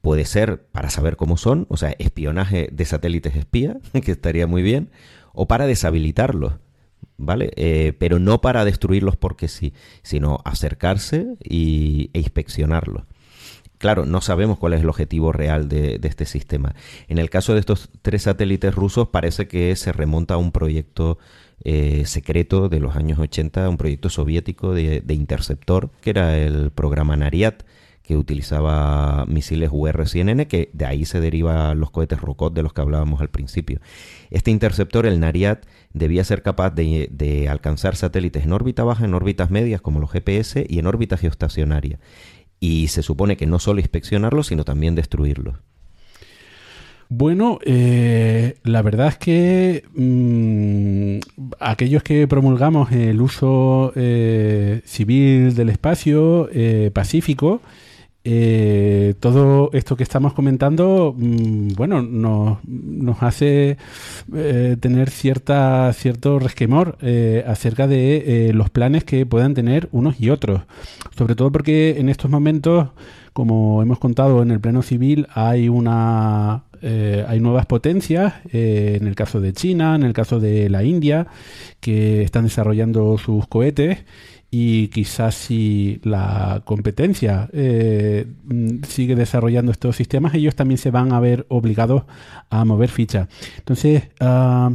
Puede 0.00 0.24
ser 0.24 0.66
para 0.66 0.90
saber 0.90 1.16
cómo 1.16 1.36
son, 1.36 1.66
o 1.68 1.76
sea, 1.76 1.94
espionaje 1.98 2.68
de 2.72 2.84
satélites 2.84 3.36
espía, 3.36 3.78
que 4.04 4.12
estaría 4.12 4.46
muy 4.46 4.62
bien, 4.62 4.90
o 5.32 5.46
para 5.46 5.66
deshabilitarlos, 5.66 6.54
¿vale? 7.16 7.52
Eh, 7.56 7.94
pero 7.98 8.18
no 8.18 8.40
para 8.40 8.64
destruirlos 8.64 9.16
porque 9.16 9.48
sí, 9.48 9.72
sino 10.02 10.40
acercarse 10.44 11.36
y, 11.42 12.10
e 12.12 12.18
inspeccionarlos. 12.20 13.04
Claro, 13.78 14.06
no 14.06 14.20
sabemos 14.20 14.58
cuál 14.58 14.74
es 14.74 14.82
el 14.82 14.88
objetivo 14.88 15.32
real 15.32 15.68
de, 15.68 15.98
de, 15.98 16.08
este 16.08 16.24
sistema. 16.24 16.76
En 17.08 17.18
el 17.18 17.30
caso 17.30 17.52
de 17.52 17.58
estos 17.58 17.90
tres 18.00 18.22
satélites 18.22 18.72
rusos 18.72 19.08
parece 19.08 19.48
que 19.48 19.74
se 19.74 19.90
remonta 19.90 20.34
a 20.34 20.36
un 20.36 20.52
proyecto 20.52 21.18
eh, 21.64 22.04
secreto 22.06 22.68
de 22.68 22.80
los 22.80 22.96
años 22.96 23.18
80, 23.18 23.68
un 23.68 23.76
proyecto 23.76 24.08
soviético 24.08 24.74
de, 24.74 25.02
interceptor, 25.08 25.90
que 26.00 26.10
era 26.10 26.36
el 26.38 26.70
programa 26.70 27.16
Nariat, 27.16 27.62
que 28.02 28.16
utilizaba 28.16 29.26
misiles 29.26 29.70
UR-100N, 29.70 30.48
que 30.48 30.70
de 30.72 30.86
ahí 30.86 31.04
se 31.04 31.20
derivan 31.20 31.78
los 31.78 31.90
cohetes 31.92 32.20
Rokot 32.20 32.52
de 32.52 32.64
los 32.64 32.72
que 32.72 32.80
hablábamos 32.80 33.20
al 33.20 33.30
principio. 33.30 33.80
Este 34.30 34.50
interceptor, 34.50 35.06
el 35.06 35.20
Nariat, 35.20 35.64
debía 35.92 36.24
ser 36.24 36.42
capaz 36.42 36.70
de, 36.70 37.08
de 37.12 37.48
alcanzar 37.48 37.94
satélites 37.94 38.44
en 38.44 38.52
órbita 38.52 38.82
baja, 38.82 39.04
en 39.04 39.14
órbitas 39.14 39.50
medias 39.50 39.80
como 39.80 40.00
los 40.00 40.10
GPS 40.10 40.66
y 40.68 40.80
en 40.80 40.86
órbita 40.86 41.16
geoestacionaria 41.16 42.00
y 42.62 42.86
se 42.86 43.02
supone 43.02 43.36
que 43.36 43.44
no 43.44 43.58
solo 43.58 43.80
inspeccionarlos, 43.80 44.46
sino 44.46 44.64
también 44.64 44.94
destruirlos. 44.94 45.56
Bueno, 47.14 47.58
eh, 47.66 48.56
la 48.64 48.80
verdad 48.80 49.08
es 49.08 49.18
que 49.18 49.84
mm, 49.94 51.18
aquellos 51.60 52.02
que 52.02 52.26
promulgamos 52.26 52.90
el 52.90 53.20
uso 53.20 53.92
eh, 53.96 54.80
civil 54.86 55.54
del 55.54 55.68
espacio 55.68 56.48
eh, 56.52 56.90
pacífico, 56.94 57.60
todo 59.20 59.70
esto 59.74 59.96
que 59.96 60.04
estamos 60.04 60.32
comentando, 60.32 61.14
mm, 61.14 61.74
bueno, 61.74 62.00
nos, 62.00 62.64
nos 62.64 63.22
hace 63.22 63.76
tener 64.80 65.10
cierta, 65.10 65.92
cierto 65.92 66.38
resquemor 66.38 66.96
acerca 67.46 67.86
de 67.86 68.52
los 68.54 68.70
planes 68.70 69.04
que 69.04 69.26
puedan 69.26 69.52
tener 69.52 69.90
unos 69.92 70.18
y 70.18 70.30
otros. 70.30 70.62
Sobre 71.14 71.34
todo 71.34 71.52
porque 71.52 71.98
en 71.98 72.08
estos 72.08 72.30
momentos, 72.30 72.88
como 73.34 73.82
hemos 73.82 73.98
contado 73.98 74.42
en 74.42 74.50
el 74.50 74.60
plano 74.60 74.80
civil, 74.80 75.26
hay 75.34 75.68
una 75.68 76.64
eh, 76.82 77.24
hay 77.28 77.40
nuevas 77.40 77.66
potencias, 77.66 78.34
eh, 78.52 78.98
en 79.00 79.06
el 79.06 79.14
caso 79.14 79.40
de 79.40 79.52
China, 79.52 79.94
en 79.94 80.02
el 80.02 80.12
caso 80.12 80.40
de 80.40 80.68
la 80.68 80.82
India, 80.84 81.28
que 81.80 82.22
están 82.22 82.44
desarrollando 82.44 83.16
sus 83.18 83.46
cohetes 83.46 84.04
y 84.50 84.88
quizás 84.88 85.34
si 85.34 85.98
la 86.02 86.60
competencia 86.66 87.48
eh, 87.54 88.26
mm, 88.44 88.82
sigue 88.86 89.16
desarrollando 89.16 89.72
estos 89.72 89.96
sistemas, 89.96 90.34
ellos 90.34 90.54
también 90.54 90.76
se 90.76 90.90
van 90.90 91.12
a 91.12 91.20
ver 91.20 91.46
obligados 91.48 92.02
a 92.50 92.64
mover 92.66 92.90
ficha. 92.90 93.28
Entonces, 93.58 94.10
ah, 94.20 94.70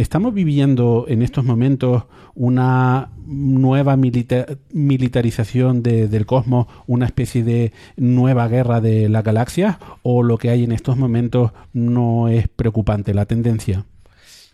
estamos 0.00 0.34
viviendo 0.34 1.04
en 1.08 1.22
estos 1.22 1.44
momentos 1.44 2.04
una 2.34 3.10
nueva 3.26 3.96
milita- 3.96 4.46
militarización 4.72 5.82
de- 5.82 6.08
del 6.08 6.26
cosmos, 6.26 6.66
una 6.86 7.06
especie 7.06 7.44
de 7.44 7.72
nueva 7.96 8.48
guerra 8.48 8.80
de 8.80 9.08
las 9.08 9.24
galaxias, 9.24 9.76
o 10.02 10.22
lo 10.22 10.38
que 10.38 10.50
hay 10.50 10.64
en 10.64 10.72
estos 10.72 10.96
momentos 10.96 11.52
no 11.72 12.28
es 12.28 12.48
preocupante 12.48 13.14
la 13.14 13.26
tendencia. 13.26 13.84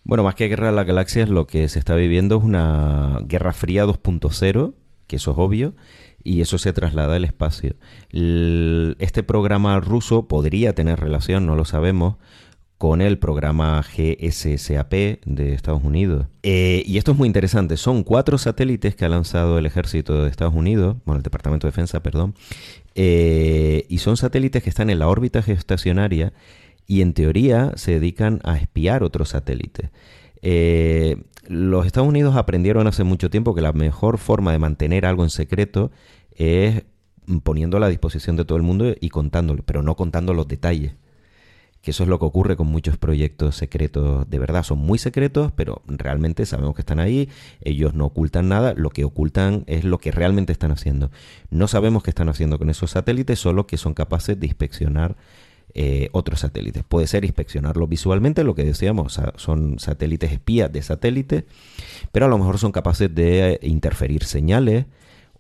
Bueno, 0.05 0.23
más 0.23 0.35
que 0.35 0.49
guerra 0.49 0.69
de 0.69 0.77
las 0.77 0.87
galaxias, 0.87 1.29
lo 1.29 1.47
que 1.47 1.69
se 1.69 1.79
está 1.79 1.95
viviendo 1.97 2.39
es 2.39 2.45
una 2.45 3.21
guerra 3.27 3.53
fría 3.53 3.85
2.0, 3.85 4.75
que 5.07 5.17
eso 5.17 5.33
es 5.33 5.39
obvio, 5.39 5.75
y 6.23 6.41
eso 6.41 6.59
se 6.59 6.73
traslada 6.73 7.17
al 7.17 7.25
espacio. 7.25 7.75
Este 8.11 9.23
programa 9.23 9.79
ruso 9.81 10.27
podría 10.27 10.75
tener 10.75 10.99
relación, 10.99 11.47
no 11.47 11.55
lo 11.55 11.65
sabemos, 11.65 12.17
con 12.79 13.01
el 13.01 13.19
programa 13.19 13.83
GSSAP 13.83 14.93
de 15.25 15.55
Estados 15.55 15.83
Unidos. 15.83 16.27
Eh, 16.43 16.83
y 16.87 16.99
esto 16.99 17.13
es 17.13 17.19
muy 17.19 17.27
interesante. 17.27 17.77
Son 17.77 18.03
cuatro 18.03 18.37
satélites 18.37 18.95
que 18.95 19.05
ha 19.07 19.09
lanzado 19.09 19.59
el 19.59 19.67
ejército 19.67 20.23
de 20.23 20.31
Estados 20.31 20.55
Unidos, 20.55 20.97
bueno, 21.07 21.19
el 21.19 21.23
Departamento 21.23 21.67
de 21.67 21.71
Defensa, 21.71 22.03
perdón, 22.03 22.35
eh, 22.95 23.87
y 23.89 23.99
son 23.99 24.17
satélites 24.17 24.63
que 24.63 24.71
están 24.71 24.91
en 24.91 24.99
la 24.99 25.09
órbita 25.09 25.43
geoestacionaria 25.43 26.35
y 26.87 27.01
en 27.01 27.15
teoría 27.15 27.73
se 27.77 27.93
dedican 27.93 28.41
a 28.45 28.59
espiar 28.59 29.03
otros 29.03 29.31
satélites. 29.31 29.91
Eh, 30.43 31.17
los 31.49 31.87
Estados 31.87 32.09
Unidos 32.09 32.37
aprendieron 32.37 32.87
hace 32.87 33.05
mucho 33.05 33.31
tiempo 33.31 33.55
que 33.55 33.63
la 33.63 33.73
mejor 33.73 34.19
forma 34.19 34.53
de 34.53 34.59
mantener 34.59 35.07
algo 35.07 35.25
en 35.25 35.31
secreto 35.31 35.91
es 36.33 36.85
poniéndolo 37.43 37.87
a 37.87 37.89
disposición 37.89 38.37
de 38.37 38.45
todo 38.45 38.59
el 38.59 38.63
mundo 38.63 38.95
y 39.01 39.09
contándolo, 39.09 39.63
pero 39.65 39.83
no 39.83 39.97
contando 39.97 40.35
los 40.35 40.47
detalles. 40.47 40.95
Que 41.87 41.93
eso 41.93 42.03
es 42.03 42.09
lo 42.09 42.19
que 42.19 42.25
ocurre 42.25 42.57
con 42.57 42.67
muchos 42.67 42.97
proyectos 42.97 43.55
secretos. 43.55 44.29
De 44.29 44.41
verdad, 44.41 44.65
son 44.65 44.79
muy 44.79 44.99
secretos, 44.99 45.53
pero 45.55 45.83
realmente 45.87 46.45
sabemos 46.45 46.75
que 46.75 46.83
están 46.83 46.99
ahí. 46.99 47.29
Ellos 47.61 47.95
no 47.95 48.07
ocultan 48.07 48.49
nada. 48.49 48.75
Lo 48.75 48.91
que 48.91 49.05
ocultan 49.05 49.63
es 49.69 49.85
lo 49.85 49.99
que 49.99 50.11
realmente 50.11 50.51
están 50.51 50.73
haciendo. 50.73 51.13
No 51.49 51.69
sabemos 51.69 52.03
qué 52.03 52.11
están 52.11 52.29
haciendo 52.29 52.59
con 52.59 52.71
esos 52.71 52.91
satélites, 52.91 53.39
solo 53.39 53.69
que 53.69 53.77
son 53.77 53.95
capaces 53.95 54.41
de 54.41 54.47
inspeccionar 54.47 55.17
eh, 55.75 56.09
otros 56.11 56.41
satélites. 56.41 56.83
Puede 56.83 57.07
ser 57.07 57.25
inspeccionarlos 57.25 57.89
visualmente, 57.89 58.43
lo 58.43 58.57
que 58.57 58.65
decíamos, 58.65 59.21
son 59.37 59.79
satélites 59.79 60.33
espías 60.33 60.73
de 60.73 60.83
satélites, 60.83 61.45
pero 62.11 62.27
a 62.27 62.29
lo 62.29 62.37
mejor 62.37 62.59
son 62.59 62.73
capaces 62.73 63.15
de 63.15 63.53
eh, 63.53 63.59
interferir 63.63 64.25
señales, 64.25 64.87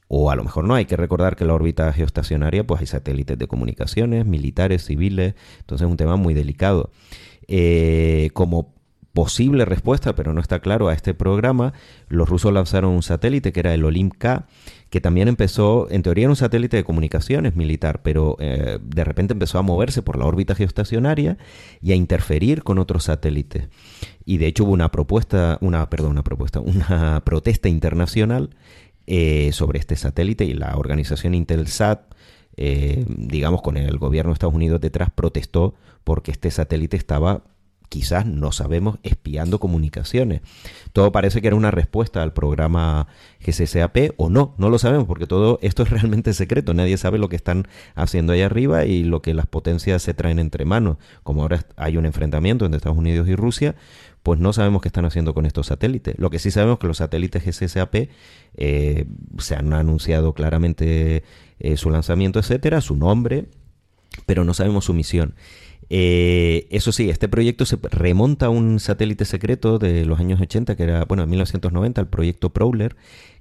o 0.08 0.30
a 0.30 0.36
lo 0.36 0.44
mejor 0.44 0.64
no. 0.64 0.74
Hay 0.74 0.84
que 0.84 0.96
recordar 0.96 1.36
que 1.36 1.44
la 1.44 1.54
órbita 1.54 1.92
geoestacionaria 1.92 2.66
pues 2.66 2.80
hay 2.80 2.86
satélites 2.86 3.38
de 3.38 3.46
comunicaciones, 3.46 4.26
militares, 4.26 4.84
civiles, 4.84 5.34
entonces 5.60 5.86
es 5.86 5.90
un 5.90 5.96
tema 5.96 6.16
muy 6.16 6.34
delicado. 6.34 6.90
Eh, 7.48 8.30
como 8.32 8.74
posible 9.16 9.64
respuesta, 9.64 10.14
pero 10.14 10.34
no 10.34 10.42
está 10.42 10.60
claro, 10.60 10.88
a 10.88 10.92
este 10.92 11.14
programa, 11.14 11.72
los 12.08 12.28
rusos 12.28 12.52
lanzaron 12.52 12.90
un 12.90 13.02
satélite 13.02 13.50
que 13.50 13.60
era 13.60 13.72
el 13.72 13.82
Olimp-K, 13.86 14.46
que 14.90 15.00
también 15.00 15.26
empezó, 15.28 15.88
en 15.90 16.02
teoría 16.02 16.24
era 16.24 16.30
un 16.30 16.36
satélite 16.36 16.76
de 16.76 16.84
comunicaciones 16.84 17.56
militar, 17.56 18.02
pero 18.02 18.36
eh, 18.40 18.78
de 18.82 19.04
repente 19.04 19.32
empezó 19.32 19.58
a 19.58 19.62
moverse 19.62 20.02
por 20.02 20.18
la 20.18 20.26
órbita 20.26 20.54
geoestacionaria 20.54 21.38
y 21.80 21.92
a 21.92 21.94
interferir 21.94 22.62
con 22.62 22.78
otros 22.78 23.04
satélites. 23.04 23.68
Y 24.26 24.36
de 24.36 24.48
hecho 24.48 24.64
hubo 24.64 24.72
una 24.72 24.90
propuesta, 24.90 25.56
una, 25.62 25.88
perdón, 25.88 26.10
una 26.10 26.22
propuesta, 26.22 26.60
una 26.60 27.22
protesta 27.24 27.70
internacional 27.70 28.50
eh, 29.06 29.50
sobre 29.52 29.78
este 29.78 29.96
satélite 29.96 30.44
y 30.44 30.54
la 30.54 30.76
organización 30.76 31.34
Intelsat, 31.34 32.14
eh, 32.56 33.04
digamos 33.08 33.62
con 33.62 33.76
el 33.76 33.98
gobierno 33.98 34.30
de 34.30 34.34
Estados 34.34 34.54
Unidos 34.54 34.80
detrás, 34.80 35.10
protestó 35.10 35.74
porque 36.04 36.30
este 36.30 36.50
satélite 36.50 36.96
estaba 36.96 37.42
quizás 37.88 38.26
no 38.26 38.52
sabemos, 38.52 38.98
espiando 39.02 39.58
comunicaciones. 39.58 40.42
Todo 40.92 41.12
parece 41.12 41.40
que 41.40 41.48
era 41.48 41.56
una 41.56 41.70
respuesta 41.70 42.22
al 42.22 42.32
programa 42.32 43.08
GCSAP 43.40 44.14
o 44.16 44.28
no, 44.28 44.54
no 44.58 44.70
lo 44.70 44.78
sabemos 44.78 45.06
porque 45.06 45.26
todo 45.26 45.58
esto 45.62 45.82
es 45.82 45.90
realmente 45.90 46.32
secreto, 46.32 46.74
nadie 46.74 46.96
sabe 46.96 47.18
lo 47.18 47.28
que 47.28 47.36
están 47.36 47.68
haciendo 47.94 48.32
ahí 48.32 48.42
arriba 48.42 48.84
y 48.84 49.02
lo 49.04 49.22
que 49.22 49.34
las 49.34 49.46
potencias 49.46 50.02
se 50.02 50.14
traen 50.14 50.38
entre 50.38 50.64
manos. 50.64 50.96
Como 51.22 51.42
ahora 51.42 51.64
hay 51.76 51.96
un 51.96 52.06
enfrentamiento 52.06 52.64
entre 52.64 52.78
Estados 52.78 52.98
Unidos 52.98 53.28
y 53.28 53.36
Rusia, 53.36 53.76
pues 54.26 54.40
no 54.40 54.52
sabemos 54.52 54.82
qué 54.82 54.88
están 54.88 55.04
haciendo 55.04 55.34
con 55.34 55.46
estos 55.46 55.68
satélites. 55.68 56.18
Lo 56.18 56.30
que 56.30 56.40
sí 56.40 56.50
sabemos 56.50 56.74
es 56.74 56.80
que 56.80 56.88
los 56.88 56.96
satélites 56.96 57.44
GCSAP 57.44 58.08
eh, 58.56 59.04
se 59.38 59.54
han 59.54 59.72
anunciado 59.72 60.34
claramente 60.34 61.22
eh, 61.60 61.76
su 61.76 61.90
lanzamiento, 61.90 62.40
etcétera, 62.40 62.80
su 62.80 62.96
nombre, 62.96 63.46
pero 64.26 64.42
no 64.42 64.52
sabemos 64.52 64.86
su 64.86 64.94
misión. 64.94 65.36
Eh, 65.90 66.66
eso 66.72 66.90
sí, 66.90 67.08
este 67.08 67.28
proyecto 67.28 67.66
se 67.66 67.78
remonta 67.80 68.46
a 68.46 68.48
un 68.48 68.80
satélite 68.80 69.26
secreto 69.26 69.78
de 69.78 70.04
los 70.04 70.18
años 70.18 70.40
80, 70.40 70.74
que 70.74 70.82
era, 70.82 71.04
bueno, 71.04 71.22
en 71.22 71.30
1990, 71.30 72.00
el 72.00 72.08
proyecto 72.08 72.52
Prowler, 72.52 72.96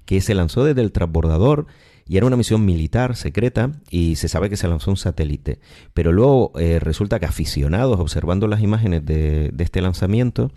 que 0.05 0.21
se 0.21 0.35
lanzó 0.35 0.63
desde 0.65 0.81
el 0.81 0.91
transbordador 0.91 1.65
y 2.07 2.17
era 2.17 2.25
una 2.27 2.37
misión 2.37 2.63
militar 2.65 3.15
secreta 3.15 3.71
y 3.89 4.15
se 4.15 4.27
sabe 4.27 4.49
que 4.49 4.57
se 4.57 4.67
lanzó 4.67 4.91
un 4.91 4.97
satélite. 4.97 5.59
Pero 5.93 6.11
luego 6.11 6.51
eh, 6.59 6.79
resulta 6.79 7.19
que 7.19 7.25
aficionados 7.25 7.99
observando 7.99 8.47
las 8.47 8.61
imágenes 8.61 9.05
de, 9.05 9.51
este 9.57 9.81
lanzamiento, 9.81 10.51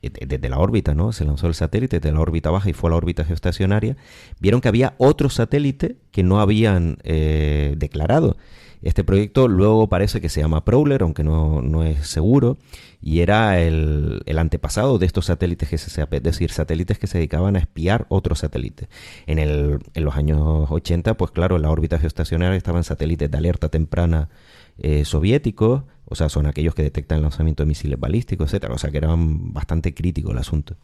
eh, 0.00 0.10
desde 0.26 0.48
la 0.48 0.58
órbita, 0.58 0.94
¿no? 0.94 1.12
Se 1.12 1.24
lanzó 1.24 1.46
el 1.46 1.54
satélite 1.54 2.00
desde 2.00 2.14
la 2.14 2.20
órbita 2.20 2.50
baja 2.50 2.70
y 2.70 2.72
fue 2.72 2.88
a 2.88 2.92
la 2.92 2.96
órbita 2.96 3.24
geoestacionaria, 3.24 3.96
vieron 4.40 4.62
que 4.62 4.68
había 4.68 4.94
otro 4.96 5.28
satélite 5.28 5.96
que 6.10 6.22
no 6.22 6.40
habían 6.40 6.96
eh, 7.04 7.74
declarado. 7.76 8.38
Este 8.84 9.02
proyecto 9.02 9.48
luego 9.48 9.88
parece 9.88 10.20
que 10.20 10.28
se 10.28 10.42
llama 10.42 10.62
Prowler, 10.62 11.02
aunque 11.02 11.24
no, 11.24 11.62
no 11.62 11.82
es 11.84 12.06
seguro, 12.06 12.58
y 13.00 13.20
era 13.20 13.58
el, 13.58 14.20
el, 14.26 14.38
antepasado 14.38 14.98
de 14.98 15.06
estos 15.06 15.24
satélites 15.24 15.70
GSSAP, 15.70 16.12
es 16.12 16.22
decir, 16.22 16.50
satélites 16.50 16.98
que 16.98 17.06
se 17.06 17.16
dedicaban 17.16 17.56
a 17.56 17.60
espiar 17.60 18.04
otros 18.10 18.40
satélites. 18.40 18.88
En, 19.26 19.38
el, 19.38 19.78
en 19.94 20.04
los 20.04 20.14
años 20.16 20.70
80, 20.70 21.16
pues 21.16 21.30
claro, 21.30 21.56
en 21.56 21.62
la 21.62 21.70
órbita 21.70 21.98
geoestacionaria 21.98 22.56
estaban 22.56 22.84
satélites 22.84 23.30
de 23.30 23.38
alerta 23.38 23.70
temprana 23.70 24.28
eh, 24.76 25.06
soviéticos, 25.06 25.84
o 26.04 26.14
sea, 26.14 26.28
son 26.28 26.44
aquellos 26.44 26.74
que 26.74 26.82
detectan 26.82 27.16
el 27.16 27.22
lanzamiento 27.22 27.62
de 27.62 27.68
misiles 27.68 27.98
balísticos, 27.98 28.48
etcétera, 28.48 28.74
o 28.74 28.78
sea 28.78 28.90
que 28.90 28.98
era 28.98 29.08
bastante 29.16 29.94
crítico 29.94 30.32
el 30.32 30.38
asunto. 30.38 30.76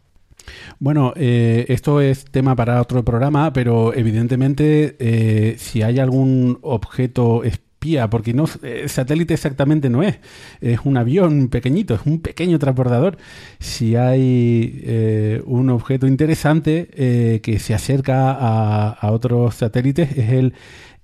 Bueno, 0.79 1.13
eh, 1.15 1.65
esto 1.69 2.01
es 2.01 2.25
tema 2.25 2.55
para 2.55 2.81
otro 2.81 3.05
programa, 3.05 3.53
pero 3.53 3.93
evidentemente 3.93 4.95
eh, 4.99 5.55
si 5.59 5.83
hay 5.83 5.99
algún 5.99 6.57
objeto 6.63 7.43
espía, 7.81 8.11
porque 8.11 8.31
no 8.35 8.45
eh, 8.61 8.87
satélite 8.87 9.33
exactamente 9.33 9.89
no 9.89 10.03
es, 10.03 10.19
es 10.61 10.81
un 10.83 10.97
avión 10.97 11.49
pequeñito, 11.49 11.95
es 11.95 12.01
un 12.05 12.21
pequeño 12.21 12.59
transbordador. 12.59 13.17
Si 13.59 13.95
hay 13.95 14.81
eh, 14.83 15.41
un 15.45 15.71
objeto 15.71 16.05
interesante 16.05 16.89
eh, 16.93 17.39
que 17.41 17.57
se 17.57 17.73
acerca 17.73 18.33
a, 18.33 18.89
a, 18.91 19.11
otros 19.11 19.55
satélites 19.55 20.15
es 20.15 20.29
el 20.29 20.53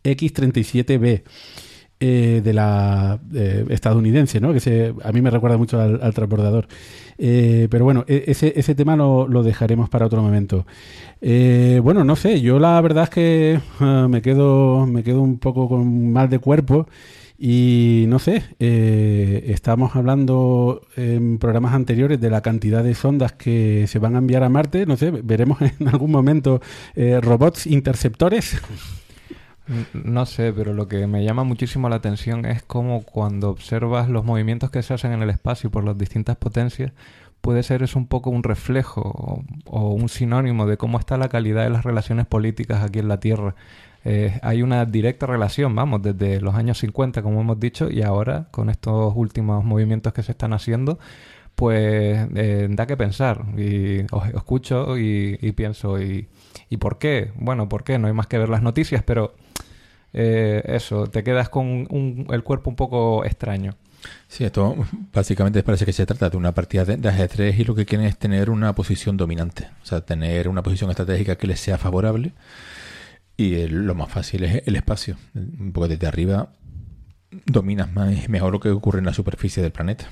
X-37B. 0.03 1.23
Eh, 1.99 2.41
de 2.43 2.53
la 2.53 3.19
eh, 3.33 3.65
estadounidense, 3.69 4.39
¿no? 4.39 4.53
que 4.53 4.59
se, 4.59 4.93
a 5.03 5.11
mí 5.11 5.19
me 5.19 5.31
recuerda 5.31 5.57
mucho 5.57 5.81
al, 5.81 5.99
al 6.03 6.13
transbordador. 6.13 6.67
Eh, 7.17 7.67
pero 7.71 7.85
bueno, 7.85 8.05
ese, 8.07 8.53
ese 8.55 8.75
tema 8.75 8.95
lo, 8.95 9.27
lo, 9.27 9.41
dejaremos 9.41 9.89
para 9.89 10.05
otro 10.05 10.21
momento. 10.21 10.67
Bueno, 11.19 12.03
no 12.03 12.15
sé, 12.15 12.39
yo 12.39 12.59
la 12.59 12.79
verdad 12.81 13.05
es 13.05 13.09
que 13.09 13.59
uh, 13.79 14.07
me, 14.09 14.21
quedo, 14.21 14.85
me 14.85 15.01
quedo 15.01 15.23
un 15.23 15.39
poco 15.39 15.67
con 15.67 16.11
mal 16.11 16.29
de 16.29 16.37
cuerpo 16.37 16.87
y 17.39 18.05
no 18.09 18.19
sé, 18.19 18.43
estamos 18.59 19.95
hablando 19.95 20.83
en 20.97 21.39
programas 21.39 21.73
anteriores 21.73 22.21
de 22.21 22.29
la 22.29 22.41
cantidad 22.41 22.83
de 22.83 22.93
sondas 22.93 23.33
que 23.33 23.85
se 23.87 23.97
van 23.97 24.13
a 24.13 24.19
enviar 24.19 24.43
a 24.43 24.49
Marte, 24.49 24.85
no 24.85 24.97
sé, 24.97 25.09
veremos 25.09 25.57
en 25.79 25.87
algún 25.87 26.11
momento 26.11 26.61
robots 26.95 27.65
interceptores. 27.65 28.61
No 29.93 30.26
sé, 30.26 30.53
pero 30.53 30.74
lo 30.74 30.88
que 30.88 31.07
me 31.07 31.24
llama 31.24 31.43
muchísimo 31.43 31.89
la 31.89 31.97
atención 31.97 32.45
es 32.45 32.63
cómo 32.63 33.03
cuando 33.03 33.49
observas 33.49 34.09
los 34.09 34.24
movimientos 34.24 34.72
que 34.72 34.82
se 34.84 34.93
hacen 34.93 35.11
en 35.11 35.22
el 35.22 35.30
espacio 35.30 35.70
por 35.70 35.84
las 35.84 35.97
distintas 35.97 36.38
potencias, 36.38 36.93
puede 37.41 37.63
ser 37.63 37.84
eso 37.84 37.99
un 37.99 38.07
poco 38.07 38.30
un 38.30 38.43
reflejo 38.43 39.01
o, 39.01 39.43
o 39.65 39.93
un 39.93 40.09
sinónimo 40.09 40.65
de 40.65 40.78
cómo 40.78 40.99
está 40.99 41.18
la 41.18 41.30
calidad 41.30 41.63
de 41.63 41.70
las 41.70 41.86
relaciones 41.86 42.26
políticas 42.26 42.84
aquí 42.84 42.99
en 42.99 43.07
la 43.07 43.20
Tierra. 43.20 43.55
Eh, 44.09 44.39
hay 44.41 44.61
una 44.61 44.86
directa 44.86 45.26
relación, 45.26 45.76
vamos, 45.76 46.01
desde 46.01 46.39
los 46.39 46.55
años 46.55 46.78
50, 46.78 47.22
como 47.22 47.41
hemos 47.41 47.59
dicho, 47.59 47.89
y 47.89 48.03
ahora 48.03 48.47
con 48.51 48.70
estos 48.70 49.11
últimos 49.15 49.65
movimientos 49.65 50.13
que 50.13 50.24
se 50.24 50.32
están 50.32 50.53
haciendo, 50.53 50.97
pues 51.55 52.28
eh, 52.36 52.68
da 52.70 52.86
que 52.88 52.95
pensar. 52.95 53.45
Y 53.57 54.05
os 54.11 54.28
escucho 54.30 54.97
y, 54.97 55.38
y 55.41 55.51
pienso, 55.51 56.01
y, 56.01 56.30
¿y 56.70 56.78
por 56.78 56.99
qué? 56.99 57.32
Bueno, 57.36 57.68
¿por 57.68 57.84
qué? 57.84 57.99
No 57.99 58.07
hay 58.07 58.13
más 58.13 58.28
que 58.28 58.38
ver 58.38 58.49
las 58.49 58.61
noticias, 58.61 59.03
pero 59.03 59.36
eh, 60.14 60.64
eso, 60.66 61.08
te 61.08 61.24
quedas 61.24 61.49
con 61.49 61.66
un- 61.89 62.28
el 62.32 62.43
cuerpo 62.43 62.70
un 62.70 62.76
poco 62.76 63.26
extraño. 63.26 63.76
Sí, 64.28 64.43
esto 64.45 64.76
básicamente 65.14 65.64
parece 65.64 65.86
que 65.86 65.93
se 65.93 66.05
trata 66.05 66.30
de 66.30 66.38
una 66.38 66.53
partida 66.53 66.86
de, 66.86 66.97
de 66.97 67.10
ajedrez 67.10 67.60
y 67.60 67.64
lo 67.64 67.76
que 67.76 67.86
quieren 67.86 68.08
es 68.08 68.18
tener 68.18 68.49
una 68.49 68.74
posición 68.76 69.18
dominante, 69.18 69.68
o 69.84 69.86
sea, 69.86 70.01
tener 70.01 70.47
una 70.47 70.64
posición 70.64 70.89
estratégica 70.91 71.36
que 71.36 71.47
les 71.47 71.60
sea 71.60 71.78
favorable 71.78 72.34
y 73.36 73.55
el- 73.55 73.86
lo 73.86 73.95
más 73.95 74.10
fácil 74.12 74.43
es 74.43 74.64
el 74.66 74.76
espacio, 74.76 75.18
porque 75.74 75.89
desde 75.95 76.08
arriba 76.08 76.49
dominas 77.45 77.91
más 77.93 78.26
y 78.26 78.28
mejor 78.30 78.51
lo 78.53 78.60
que 78.60 78.70
ocurre 78.70 78.99
en 78.99 79.05
la 79.05 79.14
superficie 79.14 79.62
del 79.62 79.72
planeta. 79.72 80.10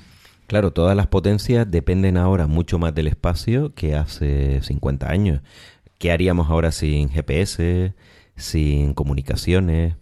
Claro, 0.48 0.72
todas 0.72 0.96
las 0.96 1.08
potencias 1.08 1.70
dependen 1.70 2.18
ahora 2.18 2.46
mucho 2.46 2.78
más 2.78 2.94
del 2.94 3.08
espacio 3.08 3.74
que 3.74 3.96
hace 3.96 4.62
50 4.62 5.10
años. 5.10 5.42
¿Qué 5.98 6.12
haríamos 6.12 6.50
ahora 6.50 6.72
sin 6.72 7.10
GPS, 7.10 7.94
sin 8.36 8.94
comunicaciones, 8.94 9.96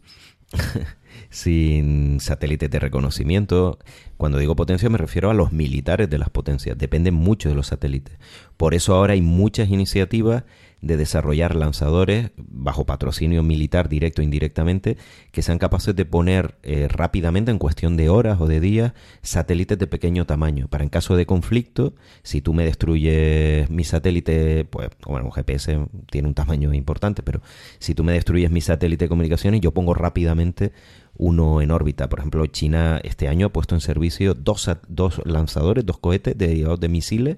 sin 1.29 2.19
satélites 2.19 2.69
de 2.69 2.79
reconocimiento? 2.79 3.79
Cuando 4.17 4.37
digo 4.37 4.55
potencia 4.55 4.89
me 4.89 4.97
refiero 4.97 5.29
a 5.29 5.33
los 5.33 5.51
militares 5.51 6.09
de 6.09 6.17
las 6.17 6.29
potencias. 6.29 6.77
Dependen 6.77 7.13
mucho 7.13 7.49
de 7.49 7.55
los 7.55 7.67
satélites. 7.67 8.17
Por 8.57 8.73
eso 8.73 8.95
ahora 8.95 9.13
hay 9.13 9.21
muchas 9.21 9.69
iniciativas 9.69 10.43
de 10.83 10.97
desarrollar 10.97 11.55
lanzadores 11.55 12.31
bajo 12.35 12.85
patrocinio 12.85 13.41
militar 13.41 13.87
directo 13.87 14.21
e 14.21 14.25
indirectamente 14.25 14.97
que 15.31 15.41
sean 15.41 15.57
capaces 15.57 15.95
de 15.95 16.03
poner 16.03 16.55
eh, 16.61 16.89
rápidamente 16.89 17.51
en 17.51 17.57
cuestión 17.57 17.95
de 17.95 18.09
horas 18.09 18.41
o 18.41 18.47
de 18.47 18.59
días 18.59 18.93
satélites 19.21 19.79
de 19.79 19.87
pequeño 19.87 20.25
tamaño. 20.25 20.67
Para 20.67 20.83
en 20.83 20.89
caso 20.89 21.15
de 21.15 21.25
conflicto 21.25 21.95
si 22.21 22.41
tú 22.41 22.53
me 22.53 22.65
destruyes 22.65 23.69
mi 23.69 23.85
satélite 23.85 24.65
pues 24.65 24.89
bueno 25.07 25.25
un 25.25 25.31
GPS 25.31 25.79
tiene 26.11 26.27
un 26.27 26.33
tamaño 26.33 26.73
importante 26.73 27.23
pero 27.23 27.41
si 27.79 27.95
tú 27.95 28.03
me 28.03 28.11
destruyes 28.11 28.51
mi 28.51 28.59
satélite 28.59 29.05
de 29.05 29.09
comunicaciones 29.09 29.61
yo 29.61 29.71
pongo 29.71 29.93
rápidamente 29.93 30.73
uno 31.15 31.61
en 31.61 31.71
órbita. 31.71 32.09
Por 32.09 32.19
ejemplo 32.19 32.45
China 32.47 32.99
este 33.03 33.29
año 33.29 33.47
ha 33.47 33.53
puesto 33.53 33.73
en 33.73 33.79
servicio 33.79 34.33
dos, 34.33 34.69
dos 34.89 35.21
lanzadores 35.23 35.85
dos 35.85 35.97
cohetes 35.99 36.37
derivados 36.37 36.81
de 36.81 36.89
misiles 36.89 37.37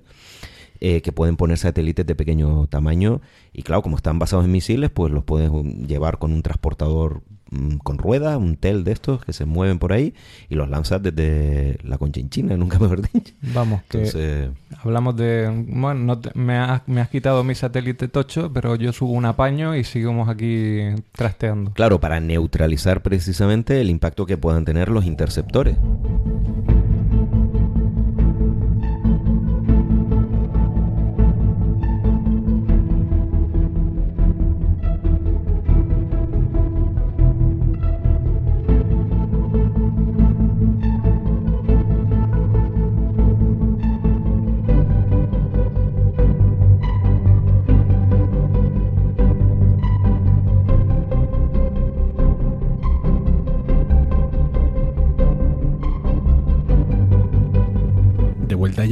eh, 0.80 1.01
que 1.01 1.11
pueden 1.11 1.38
poner 1.38 1.57
satélites 1.57 2.05
de 2.05 2.15
pequeño 2.15 2.67
tamaño 2.67 3.21
y 3.53 3.63
claro, 3.63 3.82
como 3.82 3.95
están 3.97 4.19
basados 4.19 4.45
en 4.45 4.51
misiles, 4.51 4.89
pues 4.89 5.11
los 5.11 5.23
puedes 5.23 5.49
um, 5.49 5.86
llevar 5.88 6.17
con 6.17 6.34
un 6.34 6.41
transportador 6.41 7.21
mm, 7.51 7.78
con 7.78 7.97
ruedas, 7.97 8.38
un 8.38 8.57
TEL 8.57 8.84
de 8.84 8.91
estos 8.91 9.23
que 9.23 9.32
se 9.34 9.45
mueven 9.45 9.80
por 9.80 9.93
ahí 9.93 10.13
y 10.49 10.55
los 10.55 10.69
lanzas 10.69 11.01
desde 11.01 11.78
la 11.84 11.97
conchinchina, 11.97 12.57
nunca 12.57 12.78
mejor 12.80 13.01
dicho. 13.11 13.34
Vamos, 13.53 13.82
que 13.89 14.49
hablamos 14.84 15.15
de... 15.15 15.49
Bueno, 15.67 16.01
no 16.01 16.19
te- 16.19 16.32
me, 16.38 16.57
has, 16.57 16.82
me 16.88 16.99
has 17.01 17.09
quitado 17.09 17.43
mi 17.43 17.55
satélite 17.55 18.07
tocho, 18.09 18.51
pero 18.51 18.76
yo 18.76 18.91
subo 18.91 19.11
un 19.13 19.26
apaño 19.26 19.76
y 19.76 19.84
seguimos 19.86 20.28
aquí 20.28 20.80
trasteando. 21.13 21.71
claro, 21.71 21.99
para 21.99 22.19
neutralizar 22.19 23.01
precisamente 23.01 23.80
el 23.80 23.89
impacto 23.89 24.26
que 24.26 24.38
puedan 24.38 24.65
tener 24.65 24.89
los 24.89 25.05
interceptores. 25.05 25.78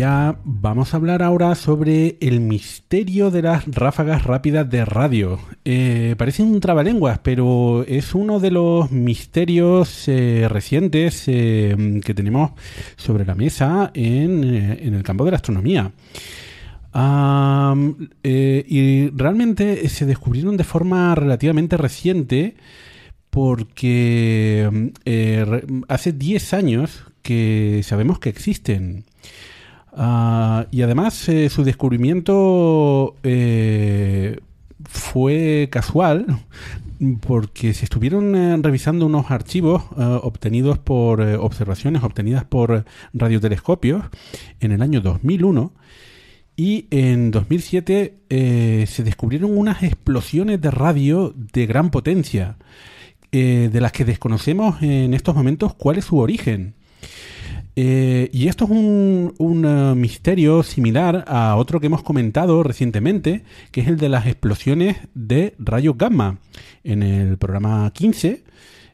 Vamos 0.05 0.93
a 0.93 0.97
hablar 0.97 1.23
ahora 1.23 1.55
sobre 1.55 2.17
el 2.19 2.41
misterio 2.41 3.31
de 3.31 3.41
las 3.41 3.65
ráfagas 3.67 4.23
rápidas 4.23 4.69
de 4.69 4.83
radio. 4.83 5.39
Eh, 5.63 6.15
parece 6.17 6.43
un 6.43 6.59
trabalenguas, 6.59 7.19
pero 7.19 7.85
es 7.87 8.13
uno 8.13 8.41
de 8.41 8.51
los 8.51 8.91
misterios 8.91 10.09
eh, 10.09 10.47
recientes 10.49 11.23
eh, 11.27 12.01
que 12.03 12.13
tenemos 12.13 12.51
sobre 12.97 13.23
la 13.23 13.33
mesa 13.33 13.91
en, 13.93 14.43
eh, 14.43 14.79
el 14.83 15.03
campo 15.03 15.23
de 15.23 15.31
la 15.31 15.37
astronomía. 15.37 15.93
Y 18.23 19.09
realmente 19.09 19.87
se 19.87 20.05
descubrieron 20.05 20.57
de 20.57 20.65
forma 20.65 21.15
relativamente 21.15 21.77
reciente 21.77 22.55
porque 23.29 24.91
hace 25.87 26.11
10 26.11 26.53
años 26.53 27.05
que 27.21 27.81
sabemos 27.83 28.19
que 28.19 28.29
existen. 28.29 29.05
Ah, 29.95 30.65
y 30.71 30.81
además 30.81 31.29
eh, 31.29 31.49
su 31.49 31.63
descubrimiento 31.63 33.15
eh, 33.23 34.39
fue 34.85 35.69
casual 35.71 36.25
porque 37.21 37.73
se 37.73 37.85
estuvieron 37.85 38.35
eh, 38.35 38.57
revisando 38.61 39.05
unos 39.05 39.31
archivos 39.31 39.83
eh, 39.97 40.19
obtenidos 40.21 40.77
por 40.77 41.21
observaciones 41.21 42.03
obtenidas 42.03 42.45
por 42.45 42.85
radiotelescopios 43.13 44.03
en 44.59 44.71
el 44.71 44.81
año 44.81 45.01
2001 45.01 45.73
y 46.55 46.87
en 46.91 47.31
2007 47.31 48.19
eh, 48.29 48.85
se 48.87 49.03
descubrieron 49.03 49.57
unas 49.57 49.81
explosiones 49.83 50.61
de 50.61 50.69
radio 50.69 51.33
de 51.35 51.65
gran 51.65 51.89
potencia, 51.89 52.57
de 53.31 53.81
las 53.81 53.91
que 53.91 54.05
desconocemos 54.05 54.83
en 54.83 55.15
estos 55.15 55.33
momentos 55.33 55.73
cuál 55.73 55.97
es 55.97 56.05
su 56.05 56.19
origen. 56.19 56.75
Eh, 57.75 58.29
y 58.31 58.47
esto 58.49 58.65
es 58.65 58.71
un, 58.71 59.33
un, 59.37 59.65
eh, 59.65 59.95
misterio 59.95 60.61
similar 60.61 61.25
a 61.27 61.55
otro 61.55 61.79
que 61.79 61.87
hemos 61.87 62.03
comentado 62.03 62.61
recientemente, 62.61 63.43
que 63.71 63.81
es 63.81 63.87
el 63.87 63.97
de 63.97 64.09
las 64.09 64.27
explosiones 64.27 64.97
de 65.15 65.55
rayos 65.57 65.97
gamma. 65.97 66.37
En 66.83 67.01
el 67.01 67.37
programa 67.37 67.91
15 67.91 68.43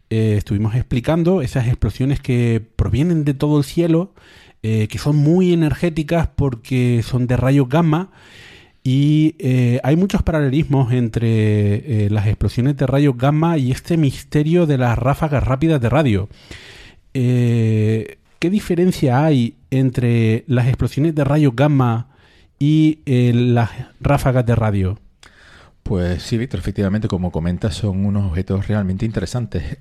eh, 0.10 0.36
estuvimos 0.38 0.76
explicando 0.76 1.42
esas 1.42 1.68
explosiones 1.68 2.22
que 2.22 2.66
provienen 2.76 3.26
de 3.26 3.34
todo 3.34 3.58
el 3.58 3.64
cielo, 3.64 4.14
que 4.62 4.98
son 4.98 5.16
muy 5.16 5.54
energéticas 5.54 6.28
porque 6.36 7.02
son 7.02 7.28
de 7.28 7.38
rayos 7.38 7.70
gamma. 7.70 8.12
Y 8.84 9.36
hay 9.84 9.96
muchos 9.96 10.22
paralelismos 10.22 10.92
entre 10.92 12.10
las 12.10 12.28
explosiones 12.28 12.76
de 12.76 12.86
rayos 12.86 13.16
gamma 13.16 13.58
y 13.58 13.72
este 13.72 13.96
misterio 13.96 14.66
de 14.66 14.78
las 14.78 14.98
ráfagas 14.98 15.46
rápidas 15.46 15.80
de 15.80 15.90
radio. 15.90 16.28
Eh, 17.14 18.19
¿Qué 18.40 18.50
diferencia 18.50 19.24
hay 19.24 19.58
entre 19.70 20.46
las 20.48 20.68
explosiones 20.68 21.14
de 21.14 21.24
rayos 21.26 21.56
gamma 21.56 22.08
y 22.58 23.00
eh, 23.06 23.34
las 23.34 23.70
ráfagas 24.00 24.46
de 24.46 24.56
radio? 24.56 24.98
Pues 25.84 26.24
sí, 26.24 26.38
Víctor, 26.38 26.60
efectivamente, 26.60 27.08
como 27.08 27.32
comentas, 27.32 27.76
son 27.76 28.06
unos 28.06 28.26
objetos 28.26 28.68
realmente 28.68 29.06
interesantes. 29.06 29.78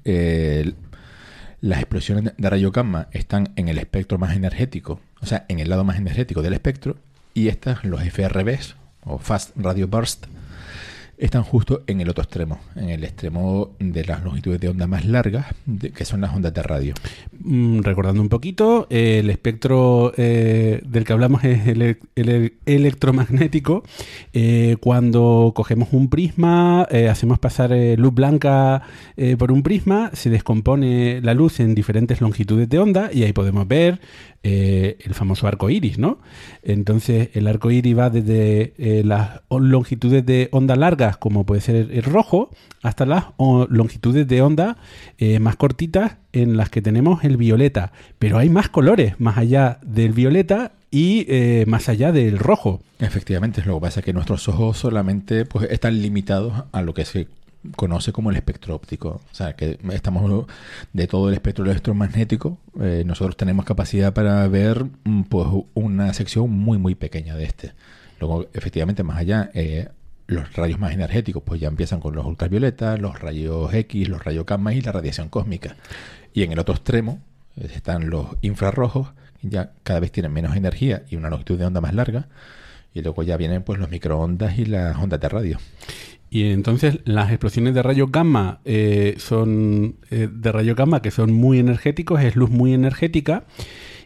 Las 1.61 1.81
explosiones 1.81 2.33
de 2.37 2.51
rayos 2.51 2.73
gamma 2.73 3.09
están 3.13 3.53
en 3.57 3.69
el 3.69 3.79
espectro 3.79 4.17
más 4.17 4.37
energético, 4.37 5.01
o 5.21 5.27
sea, 5.27 5.45
en 5.49 5.59
el 5.59 5.69
lado 5.69 5.83
más 5.83 5.99
energético 5.99 6.41
del 6.41 6.53
espectro, 6.53 6.97
y 7.35 7.49
estas, 7.49 7.85
los 7.85 8.03
FRBs, 8.03 8.77
o 9.05 9.19
Fast 9.19 9.57
Radio 9.57 9.89
Burst, 9.89 10.27
están 11.19 11.43
justo 11.43 11.83
en 11.87 12.01
el 12.01 12.09
otro 12.09 12.23
extremo, 12.23 12.61
en 12.77 12.91
el 12.91 13.05
extremo 13.05 13.75
de 13.79 14.05
las 14.05 14.23
longitudes 14.23 14.61
de 14.61 14.69
onda 14.69 14.87
más 14.87 15.05
largas, 15.05 15.47
que 15.95 16.05
son 16.05 16.21
las 16.21 16.35
ondas 16.35 16.55
de 16.55 16.63
radio. 16.63 16.95
Mm, 17.41 17.81
recordando 17.81 18.23
un 18.23 18.29
poquito, 18.29 18.87
el 18.91 19.29
espectro 19.31 20.13
eh, 20.17 20.81
del 20.87 21.05
que 21.05 21.13
hablamos 21.13 21.45
es 21.45 21.67
el, 21.67 21.99
el 22.15 22.53
electromagnético. 22.67 23.83
Eh, 24.33 24.77
cuando 24.81 25.53
cogemos 25.55 25.89
un 25.93 26.09
prisma, 26.09 26.87
eh, 26.91 27.09
hacemos 27.09 27.39
pasar 27.39 27.71
luz 27.97 28.15
blanca 28.15 28.83
por 29.39 29.53
un 29.53 29.63
prisma, 29.63 30.11
se 30.13 30.31
descompone 30.31 31.21
la 31.21 31.35
luz 31.35 31.61
en 31.61 31.75
diferentes 31.75 32.21
longitudes 32.21 32.69
de 32.69 32.79
onda 32.79 33.11
y 33.13 33.25
ahí 33.25 33.33
podemos 33.33 33.67
ver 33.67 34.01
eh, 34.43 34.97
el 35.05 35.15
famoso 35.15 35.47
arco 35.47 35.69
iris, 35.71 35.99
¿no? 35.99 36.19
Entonces, 36.63 37.31
el 37.35 37.47
arco 37.49 37.71
iris 37.71 37.99
va 37.99 38.11
desde 38.11 38.73
eh, 38.79 39.03
las 39.05 39.41
on- 39.49 39.71
longitudes 39.71 40.25
de 40.25 40.49
onda 40.53 40.77
larga 40.77 41.09
cortitas, 41.11 41.17
como 41.17 41.45
puede 41.45 41.61
ser 41.61 41.77
el 41.91 42.03
rojo, 42.03 42.51
hasta 42.83 43.05
las 43.07 43.25
longitudes 43.69 44.27
de 44.29 44.43
onda 44.43 44.77
eh, 45.19 45.39
más 45.41 45.57
cortitas 45.57 46.17
en 46.33 46.57
las 46.57 46.71
que 46.71 46.83
tenemos 46.83 47.25
el 47.25 47.37
violeta. 47.37 47.93
Pero 48.19 48.39
hay 48.39 48.49
más 48.49 48.69
colores 48.69 49.19
más 49.19 49.39
allá 49.39 49.79
del 49.83 50.13
violeta 50.13 50.73
y 50.91 51.27
más 51.67 51.89
allá 51.89 52.13
del 52.13 52.39
rojo. 52.39 52.81
Efectivamente, 52.99 53.63
lo 53.65 53.75
que 53.75 53.81
pasa 53.83 54.01
es 54.01 54.07
que 54.07 54.13
nuestros 54.13 54.49
ojos 54.49 54.79
solamente 54.79 55.45
pues, 55.45 55.71
están 55.71 56.01
limitados 56.01 56.65
a 56.73 56.81
lo 56.83 56.95
que 56.95 57.05
se 57.05 57.27
conoce 57.77 58.13
como 58.13 58.31
el 58.31 58.37
espectro 58.37 58.75
óptico. 58.75 59.21
O 59.31 59.35
sea, 59.35 59.55
que 59.55 59.79
estamos 59.93 60.47
de 60.93 61.07
todo 61.07 61.29
el 61.29 61.35
espectro 61.35 61.65
electromagnético, 61.65 62.59
eh, 62.81 63.03
nosotros 63.07 63.37
tenemos 63.37 63.65
capacidad 63.65 64.13
para 64.13 64.47
ver 64.49 64.87
mm, 65.05 65.23
pues 65.25 65.47
una 65.75 66.13
sección 66.15 66.51
muy 66.51 66.79
muy 66.79 66.95
pequeña 66.95 67.37
de 67.37 67.45
este. 67.45 67.73
Luego, 68.21 68.47
efectivamente, 68.53 69.03
más 69.03 69.19
allá, 69.19 69.51
eh, 69.55 69.89
los 70.27 70.53
rayos 70.55 70.79
más 70.79 70.93
energéticos 70.93 71.43
pues 71.43 71.61
ya 71.61 71.69
empiezan 71.69 72.01
con 72.01 72.15
los 72.15 72.27
ultravioletas, 72.27 73.01
los 73.01 73.19
rayos 73.19 73.73
X, 73.73 74.09
los 74.09 74.23
rayos 74.23 74.45
gamma 74.45 74.75
y 74.75 74.81
la 74.81 74.93
radiación 74.93 75.29
cósmica. 75.29 75.77
Y 76.35 76.43
en 76.43 76.53
el 76.53 76.59
otro 76.59 76.75
extremo 76.75 77.21
eh, 77.57 77.69
están 77.75 78.11
los 78.11 78.37
infrarrojos, 78.43 79.09
ya 79.43 79.73
cada 79.83 80.01
vez 80.01 80.13
tienen 80.13 80.33
menos 80.33 80.57
energía 80.57 81.05
y 81.09 81.17
una 81.17 81.31
longitud 81.31 81.59
de 81.59 81.67
onda 81.67 81.81
más 81.81 81.95
larga. 81.95 82.29
Y 82.95 83.03
luego 83.03 83.23
ya 83.23 83.37
vienen 83.37 83.63
pues 83.63 83.79
los 83.79 83.91
microondas 83.91 84.59
y 84.59 84.65
las 84.65 84.97
ondas 84.97 85.21
de 85.21 85.29
radio. 85.29 85.59
Y 86.31 86.51
entonces 86.51 87.01
las 87.05 87.31
explosiones 87.31 87.75
de 87.75 87.83
rayos 87.83 88.13
gamma 88.13 88.61
eh, 88.65 89.15
son 89.19 89.97
eh, 90.11 90.29
de 90.31 90.53
rayos 90.53 90.77
gamma 90.77 91.01
que 91.01 91.11
son 91.11 91.33
muy 91.33 91.59
energéticos, 91.59 92.21
es 92.23 92.37
luz 92.37 92.51
muy 92.51 92.75
energética. 92.75 93.45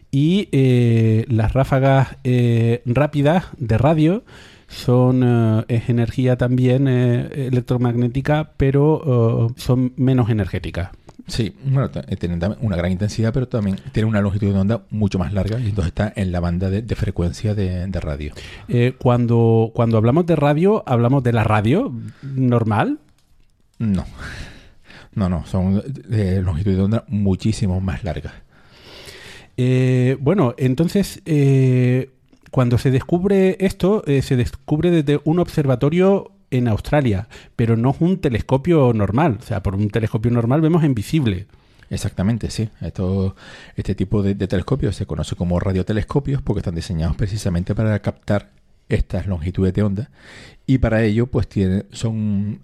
Y 0.09 0.47
eh, 0.51 1.25
las 1.27 1.53
ráfagas 1.53 2.17
eh, 2.23 2.83
rápidas 2.85 3.45
de 3.57 3.77
radio 3.79 4.23
son 4.67 5.23
eh, 5.23 5.65
es 5.67 5.89
energía 5.89 6.37
también 6.37 6.87
electromagnética, 6.87 8.53
pero 8.57 9.49
eh, 9.49 9.53
son 9.57 9.93
menos 9.97 10.29
energéticas. 10.29 10.91
Sí, 11.27 11.55
bueno, 11.63 11.89
eh, 12.07 12.15
tienen 12.17 12.41
una 12.59 12.75
gran 12.75 12.91
intensidad, 12.91 13.31
pero 13.33 13.47
también 13.47 13.77
tienen 13.93 14.09
una 14.09 14.19
longitud 14.21 14.53
de 14.53 14.59
onda 14.59 14.83
mucho 14.89 15.19
más 15.19 15.31
larga 15.31 15.57
y 15.59 15.69
entonces 15.69 15.87
está 15.87 16.11
en 16.15 16.31
la 16.31 16.41
banda 16.41 16.69
de, 16.69 16.81
de 16.81 16.95
frecuencia 16.95 17.55
de, 17.55 17.87
de 17.87 17.99
radio. 17.99 18.33
Eh, 18.67 18.93
cuando, 18.97 19.71
cuando 19.73 19.97
hablamos 19.97 20.25
de 20.25 20.35
radio, 20.35 20.83
hablamos 20.85 21.23
de 21.23 21.33
la 21.33 21.43
radio 21.45 21.93
normal. 22.21 22.99
No, 23.79 24.05
no, 25.15 25.29
no, 25.29 25.45
son 25.45 25.81
de 25.85 26.41
longitud 26.41 26.75
de 26.75 26.81
onda 26.81 27.05
muchísimo 27.07 27.79
más 27.79 28.03
largas. 28.03 28.33
Eh, 29.57 30.17
bueno, 30.19 30.55
entonces, 30.57 31.21
eh, 31.25 32.09
cuando 32.51 32.77
se 32.77 32.91
descubre 32.91 33.57
esto, 33.59 34.03
eh, 34.07 34.21
se 34.21 34.35
descubre 34.35 34.91
desde 34.91 35.21
un 35.23 35.39
observatorio 35.39 36.31
en 36.53 36.67
Australia, 36.67 37.27
pero 37.55 37.75
no 37.75 37.91
es 37.91 37.97
un 37.99 38.19
telescopio 38.19 38.93
normal. 38.93 39.37
O 39.41 39.43
sea, 39.43 39.63
por 39.63 39.75
un 39.75 39.89
telescopio 39.89 40.31
normal 40.31 40.61
vemos 40.61 40.83
invisible. 40.83 41.47
Exactamente, 41.89 42.49
sí. 42.49 42.69
Esto, 42.81 43.35
este 43.75 43.95
tipo 43.95 44.21
de, 44.23 44.35
telescopios 44.35 44.95
se 44.95 45.05
conoce 45.05 45.35
como 45.35 45.59
radiotelescopios 45.59 46.41
porque 46.41 46.59
están 46.59 46.75
diseñados 46.75 47.15
precisamente 47.15 47.75
para 47.75 47.99
captar 48.01 48.51
estas 48.89 49.27
longitudes 49.27 49.73
de 49.73 49.81
onda 49.81 50.11
y 50.67 50.77
para 50.77 51.03
ello 51.03 51.27
pues 51.27 51.47
tienen, 51.47 51.85
son 51.91 52.59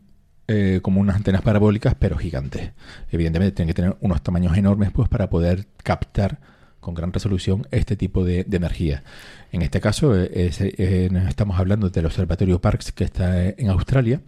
eh, 0.47 0.79
como 0.81 0.99
unas 0.99 1.15
antenas 1.15 1.41
parabólicas 1.41 1.95
pero 1.97 2.17
gigantes. 2.17 2.71
Evidentemente 3.11 3.55
tienen 3.55 3.67
que 3.67 3.81
tener 3.81 3.97
unos 4.01 4.21
tamaños 4.21 4.55
enormes 4.57 4.91
pues 4.91 5.09
para 5.09 5.29
poder 5.29 5.65
captar 5.83 6.39
con 6.79 6.93
gran 6.93 7.11
resolución 7.11 7.67
este 7.71 7.95
tipo 7.95 8.23
de 8.23 8.45
energía. 8.51 9.03
En 9.51 9.61
este 9.63 9.81
caso 9.81 10.15
eh, 10.15 10.29
es- 10.33 10.61
eh, 10.61 11.09
estamos 11.27 11.59
hablando 11.59 11.89
del 11.89 12.05
Observatorio 12.05 12.59
Parkes 12.61 12.91
que 12.91 13.03
está 13.03 13.43
eh, 13.45 13.55
en 13.57 13.69
Australia 13.69 14.21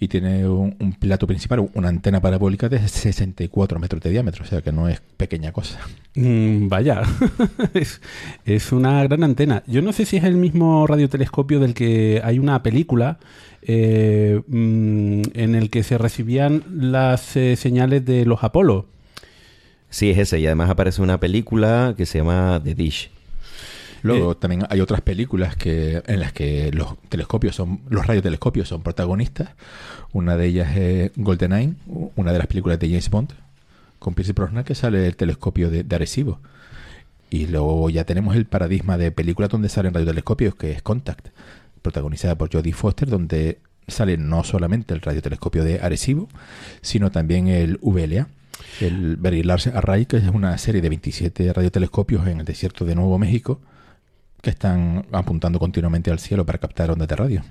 y 0.00 0.08
tiene 0.08 0.48
un, 0.48 0.74
un 0.80 0.92
plato 0.94 1.26
principal, 1.28 1.70
una 1.74 1.88
antena 1.88 2.20
parabólica 2.20 2.68
de 2.68 2.86
64 2.88 3.78
metros 3.78 4.02
de 4.02 4.10
diámetro, 4.10 4.42
o 4.44 4.46
sea 4.46 4.62
que 4.62 4.72
no 4.72 4.88
es 4.88 5.00
pequeña 5.16 5.52
cosa. 5.52 5.78
Mm, 6.16 6.68
vaya, 6.68 7.02
es, 7.74 8.00
es 8.44 8.72
una 8.72 9.02
gran 9.04 9.22
antena. 9.22 9.62
Yo 9.68 9.80
no 9.80 9.92
sé 9.92 10.04
si 10.06 10.16
es 10.16 10.24
el 10.24 10.34
mismo 10.36 10.86
radiotelescopio 10.88 11.60
del 11.60 11.72
que 11.74 12.20
hay 12.24 12.40
una 12.40 12.62
película 12.64 13.18
eh, 13.62 14.42
mm, 14.48 15.22
en 15.34 15.54
el 15.54 15.70
que 15.70 15.84
se 15.84 15.98
recibían 15.98 16.64
las 16.72 17.36
eh, 17.36 17.54
señales 17.56 18.04
de 18.04 18.26
los 18.26 18.42
Apolo. 18.42 18.86
Sí, 19.88 20.10
es 20.10 20.18
ese. 20.18 20.40
Y 20.40 20.46
además 20.46 20.68
aparece 20.70 21.00
una 21.00 21.20
película 21.20 21.94
que 21.96 22.04
se 22.06 22.18
llama 22.18 22.60
The 22.62 22.74
Dish. 22.74 23.10
Luego 24.04 24.36
también 24.36 24.66
hay 24.68 24.82
otras 24.82 25.00
películas 25.00 25.56
que 25.56 26.02
en 26.06 26.20
las 26.20 26.34
que 26.34 26.70
los 26.72 26.98
telescopios 27.08 27.56
son 27.56 27.80
los 27.88 28.06
radiotelescopios 28.06 28.68
son 28.68 28.82
protagonistas. 28.82 29.48
Una 30.12 30.36
de 30.36 30.44
ellas 30.44 30.76
es 30.76 31.10
GoldenEye, 31.16 31.72
una 32.14 32.34
de 32.34 32.38
las 32.38 32.46
películas 32.46 32.78
de 32.78 32.88
James 32.88 33.08
Bond 33.08 33.32
con 33.98 34.12
Pierce 34.12 34.34
Brosnan 34.34 34.62
que 34.62 34.74
sale 34.74 35.06
el 35.06 35.16
telescopio 35.16 35.70
de, 35.70 35.84
de 35.84 35.96
Arecibo. 35.96 36.38
Y 37.30 37.46
luego 37.46 37.88
ya 37.88 38.04
tenemos 38.04 38.36
el 38.36 38.44
paradigma 38.44 38.98
de 38.98 39.10
películas 39.10 39.48
donde 39.48 39.70
salen 39.70 39.94
radiotelescopios 39.94 40.54
que 40.54 40.72
es 40.72 40.82
Contact, 40.82 41.28
protagonizada 41.80 42.34
por 42.34 42.52
Jodie 42.52 42.74
Foster 42.74 43.08
donde 43.08 43.58
sale 43.88 44.18
no 44.18 44.44
solamente 44.44 44.92
el 44.92 45.00
radiotelescopio 45.00 45.64
de 45.64 45.80
Arecibo, 45.80 46.28
sino 46.82 47.10
también 47.10 47.48
el 47.48 47.78
VLA. 47.80 48.28
El 48.82 49.16
Very 49.16 49.42
Large 49.42 49.70
Array, 49.70 50.04
que 50.04 50.18
es 50.18 50.28
una 50.28 50.58
serie 50.58 50.82
de 50.82 50.90
27 50.90 51.54
radiotelescopios 51.54 52.26
en 52.26 52.40
el 52.40 52.44
desierto 52.44 52.84
de 52.84 52.94
Nuevo 52.94 53.18
México, 53.18 53.60
que 54.44 54.50
están 54.50 55.06
apuntando 55.10 55.58
continuamente 55.58 56.12
al 56.12 56.20
cielo 56.20 56.46
para 56.46 56.58
captar 56.58 56.92
ondas 56.92 57.08
de 57.08 57.16
radio. 57.16 57.42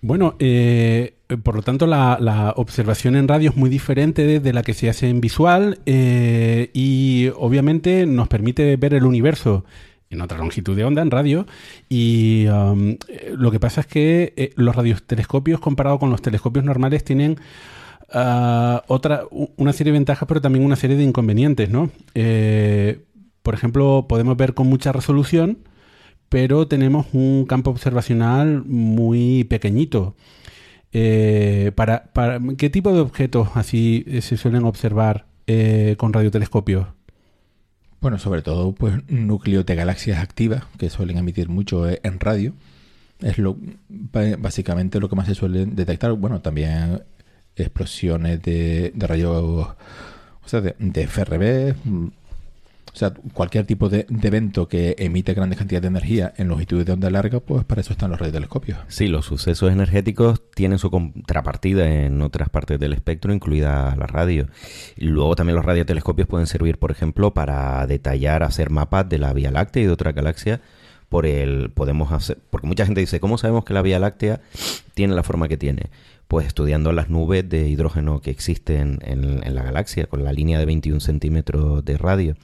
Bueno, 0.00 0.34
eh, 0.40 1.14
por 1.44 1.54
lo 1.54 1.62
tanto, 1.62 1.86
la, 1.86 2.54
observación 2.56 3.14
en 3.14 3.28
radio 3.28 3.50
es 3.50 3.56
muy 3.56 3.70
diferente 3.70 4.40
de, 4.40 4.52
la 4.52 4.64
que 4.64 4.74
se 4.74 4.88
hace 4.88 5.08
en 5.08 5.20
visual 5.20 5.78
eh, 5.86 6.70
y 6.72 7.30
obviamente 7.36 8.04
nos 8.04 8.26
permite 8.26 8.76
ver 8.76 8.94
el 8.94 9.04
universo 9.04 9.64
en 10.10 10.20
otra 10.20 10.38
longitud 10.38 10.76
de 10.76 10.84
onda 10.84 11.02
en 11.02 11.10
radio 11.10 11.46
y 11.88 12.46
um, 12.48 12.96
eh, 13.08 13.32
lo 13.34 13.50
que 13.50 13.60
pasa 13.60 13.82
es 13.82 13.86
que 13.86 14.52
los 14.56 14.76
radiotelescopios 14.76 15.60
comparados 15.60 16.00
con 16.00 16.10
los 16.10 16.20
telescopios 16.20 16.64
normales 16.66 17.02
tienen 17.02 17.38
ah, 18.12 18.82
otra 18.88 19.22
una 19.30 19.72
serie 19.72 19.92
de 19.92 19.98
ventajas 19.98 20.28
pero 20.28 20.42
también 20.42 20.66
una 20.66 20.76
serie 20.76 20.96
de 20.96 21.04
inconvenientes, 21.04 21.70
¿no? 21.70 21.90
Por 23.42 23.54
ejemplo, 23.54 24.06
podemos 24.08 24.36
ver 24.36 24.52
con 24.52 24.66
mucha 24.66 24.92
resolución 24.92 25.58
pero 26.32 26.66
tenemos 26.66 27.08
un 27.12 27.44
campo 27.44 27.68
observacional 27.68 28.64
muy 28.64 29.44
pequeñito. 29.44 30.16
Eh, 30.90 31.72
para, 31.74 32.10
¿Qué 32.56 32.70
tipo 32.70 32.90
de 32.94 33.00
objetos 33.00 33.50
así 33.54 34.02
eh, 34.06 34.22
se 34.22 34.38
suelen 34.38 34.64
observar 34.64 35.26
eh, 35.46 35.94
con 35.98 36.14
radiotelescopios? 36.14 36.86
Bueno, 38.00 38.18
sobre 38.18 38.40
todo, 38.40 38.72
pues 38.72 38.94
núcleos 39.10 39.66
de 39.66 39.74
galaxias 39.74 40.20
activas 40.20 40.64
que 40.78 40.88
suelen 40.88 41.18
emitir 41.18 41.50
mucho 41.50 41.86
eh, 41.86 42.00
en 42.02 42.18
radio. 42.18 42.54
Es 43.20 43.36
lo 43.36 43.58
básicamente 43.90 45.00
lo 45.00 45.10
que 45.10 45.16
más 45.16 45.26
se 45.26 45.34
suele 45.34 45.66
detectar. 45.66 46.14
Bueno, 46.14 46.40
también 46.40 47.02
explosiones 47.56 48.40
de, 48.40 48.90
de 48.94 49.06
rayos, 49.06 49.42
o 49.42 49.76
sea, 50.46 50.62
de, 50.62 50.76
de 50.78 51.06
FRB. 51.06 51.74
O 52.94 52.96
sea, 52.96 53.14
cualquier 53.32 53.64
tipo 53.64 53.88
de, 53.88 54.06
evento 54.22 54.68
que 54.68 54.94
emite 54.98 55.32
grandes 55.32 55.58
cantidades 55.58 55.82
de 55.82 55.88
energía 55.88 56.34
en 56.36 56.48
longitudes 56.48 56.84
de 56.84 56.92
onda 56.92 57.08
larga, 57.08 57.40
pues 57.40 57.64
para 57.64 57.80
eso 57.80 57.94
están 57.94 58.10
los 58.10 58.20
radiotelescopios. 58.20 58.78
Sí, 58.88 59.08
los 59.08 59.24
sucesos 59.24 59.72
energéticos 59.72 60.42
tienen 60.54 60.78
su 60.78 60.90
contrapartida 60.90 61.90
en 61.90 62.20
otras 62.20 62.50
partes 62.50 62.78
del 62.78 62.92
espectro, 62.92 63.32
incluida 63.32 63.96
la 63.96 64.06
radio. 64.06 64.46
Luego 64.98 65.34
también 65.36 65.56
los 65.56 65.64
radiotelescopios 65.64 66.28
pueden 66.28 66.46
servir, 66.46 66.78
por 66.78 66.90
ejemplo, 66.90 67.32
para 67.32 67.86
detallar, 67.86 68.42
hacer 68.42 68.68
mapas 68.68 69.08
de 69.08 69.18
la 69.18 69.32
Vía 69.32 69.50
Láctea 69.50 69.82
y 69.82 69.86
de 69.86 69.92
otra 69.92 70.12
galaxia. 70.12 70.60
Por 71.08 71.26
el, 71.26 71.70
podemos 71.70 72.12
hacer, 72.12 72.38
porque 72.50 72.66
mucha 72.66 72.84
gente 72.86 73.00
dice, 73.00 73.20
¿cómo 73.20 73.38
sabemos 73.38 73.64
que 73.64 73.74
la 73.74 73.82
Vía 73.82 73.98
Láctea 73.98 74.40
tiene 74.94 75.14
la 75.14 75.22
forma 75.22 75.48
que 75.48 75.56
tiene? 75.56 75.90
Pues 76.28 76.46
estudiando 76.46 76.92
las 76.92 77.08
nubes 77.08 77.48
de 77.48 77.68
hidrógeno 77.68 78.20
que 78.20 78.30
existen 78.30 78.98
en, 79.02 79.40
en 79.44 79.54
la 79.54 79.62
galaxia, 79.62 80.06
con 80.06 80.24
la 80.24 80.32
línea 80.32 80.58
de 80.58 80.66
21 80.66 81.00
centímetros 81.00 81.84
de 81.84 81.96
radio. 81.96 82.36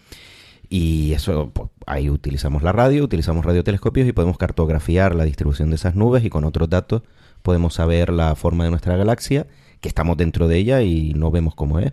Y 0.70 1.12
eso, 1.12 1.50
pues, 1.52 1.70
ahí 1.86 2.10
utilizamos 2.10 2.62
la 2.62 2.72
radio, 2.72 3.04
utilizamos 3.04 3.44
radiotelescopios 3.44 4.06
y 4.06 4.12
podemos 4.12 4.36
cartografiar 4.36 5.14
la 5.14 5.24
distribución 5.24 5.70
de 5.70 5.76
esas 5.76 5.94
nubes 5.94 6.24
y 6.24 6.30
con 6.30 6.44
otros 6.44 6.68
datos 6.68 7.02
podemos 7.42 7.74
saber 7.74 8.10
la 8.10 8.34
forma 8.34 8.64
de 8.64 8.70
nuestra 8.70 8.96
galaxia, 8.96 9.46
que 9.80 9.88
estamos 9.88 10.16
dentro 10.16 10.48
de 10.48 10.58
ella 10.58 10.82
y 10.82 11.14
no 11.14 11.30
vemos 11.30 11.54
cómo 11.54 11.78
es. 11.78 11.92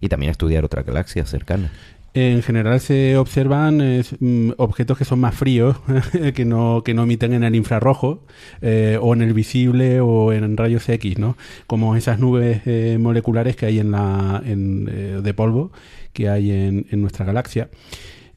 Y 0.00 0.08
también 0.08 0.30
estudiar 0.30 0.64
otras 0.64 0.86
galaxias 0.86 1.28
cercanas. 1.28 1.70
En 2.16 2.42
general 2.42 2.78
se 2.78 3.16
observan 3.16 3.80
eh, 3.80 4.04
mm, 4.20 4.52
objetos 4.58 4.96
que 4.96 5.04
son 5.04 5.18
más 5.18 5.34
fríos, 5.34 5.76
que 6.34 6.44
no, 6.44 6.82
que 6.84 6.94
no 6.94 7.02
emiten 7.02 7.34
en 7.34 7.42
el 7.42 7.56
infrarrojo, 7.56 8.22
eh, 8.62 8.98
o 9.02 9.14
en 9.14 9.22
el 9.22 9.34
visible, 9.34 10.00
o 10.00 10.32
en 10.32 10.56
rayos 10.56 10.88
X, 10.88 11.18
¿no? 11.18 11.36
Como 11.66 11.96
esas 11.96 12.20
nubes 12.20 12.62
eh, 12.66 12.98
moleculares 13.00 13.56
que 13.56 13.66
hay 13.66 13.80
en 13.80 13.90
la, 13.90 14.40
en, 14.46 14.88
eh, 14.88 15.20
de 15.22 15.34
polvo 15.34 15.72
que 16.12 16.28
hay 16.28 16.52
en, 16.52 16.86
en 16.90 17.00
nuestra 17.00 17.26
galaxia. 17.26 17.68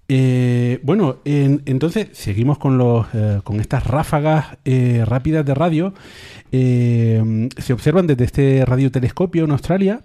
Eh, 0.10 0.80
bueno, 0.84 1.18
en- 1.26 1.62
entonces 1.66 2.08
seguimos 2.14 2.58
con, 2.58 2.78
los, 2.78 3.08
eh, 3.14 3.42
con 3.44 3.60
estas 3.60 3.86
ráfagas 3.86 4.58
eh, 4.66 5.04
rápidas 5.06 5.46
de 5.46 5.54
radio. 5.54 5.94
Eh, 6.52 7.50
se 7.58 7.74
observan 7.74 8.08
desde 8.08 8.24
este 8.24 8.64
radiotelescopio 8.66 9.44
en 9.44 9.52
Australia 9.52 10.00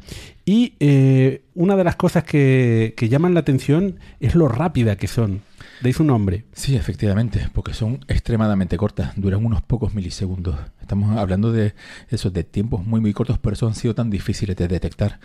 y 0.45 0.75
eh, 0.81 1.43
una 1.55 1.77
de 1.77 1.85
las 1.85 1.95
cosas 1.97 2.25
que, 2.25 2.95
que 2.97 3.09
llaman 3.09 3.35
la 3.35 3.41
atención 3.41 4.01
es 4.19 4.35
lo 4.35 4.49
rápida 4.49 4.97
que 4.97 5.07
son. 5.07 5.43
Deis 5.83 5.99
un 6.01 6.09
nombre. 6.09 6.45
Sí, 6.53 6.77
efectivamente, 6.77 7.49
porque 7.53 7.75
son 7.75 8.05
extremadamente 8.09 8.77
cortas, 8.77 9.13
duran 9.17 9.45
unos 9.45 9.63
pocos 9.63 9.95
milisegundos. 9.95 10.57
Estamos 10.81 11.17
hablando 11.17 11.53
de 11.53 11.75
esos 12.09 12.33
de 12.33 12.45
tiempos 12.45 12.85
muy 12.87 13.01
muy 13.01 13.13
cortos, 13.13 13.39
por 13.39 13.53
eso 13.53 13.67
han 13.67 13.75
sido 13.75 13.95
tan 13.95 14.11
difíciles 14.11 14.57
de 14.57 14.69
detectar. 14.69 15.19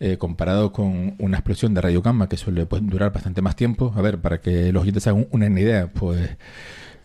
Eh, 0.00 0.16
comparado 0.18 0.72
con 0.72 1.14
una 1.18 1.36
explosión 1.38 1.74
de 1.74 1.80
radio 1.80 2.02
gamma 2.02 2.28
que 2.28 2.36
suele 2.36 2.66
pues, 2.66 2.82
durar 2.84 3.12
bastante 3.12 3.40
más 3.42 3.54
tiempo. 3.56 3.92
A 3.96 4.02
ver, 4.02 4.18
para 4.18 4.40
que 4.40 4.72
los 4.72 4.82
oyentes 4.82 5.06
hagan 5.06 5.28
una 5.30 5.46
idea, 5.48 5.88
pues 5.92 6.30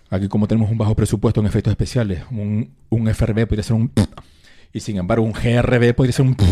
aquí 0.09 0.27
como 0.27 0.47
tenemos 0.47 0.71
un 0.71 0.77
bajo 0.77 0.95
presupuesto 0.95 1.39
en 1.41 1.45
efectos 1.47 1.71
especiales, 1.71 2.23
un, 2.31 2.71
un 2.89 3.07
FRB 3.07 3.45
podría 3.47 3.63
ser 3.63 3.75
un... 3.75 3.91
Y 4.73 4.81
sin 4.81 4.97
embargo 4.97 5.23
un 5.25 5.31
GRB 5.31 5.93
podría 5.95 6.11
ser 6.13 6.25
un... 6.25 6.35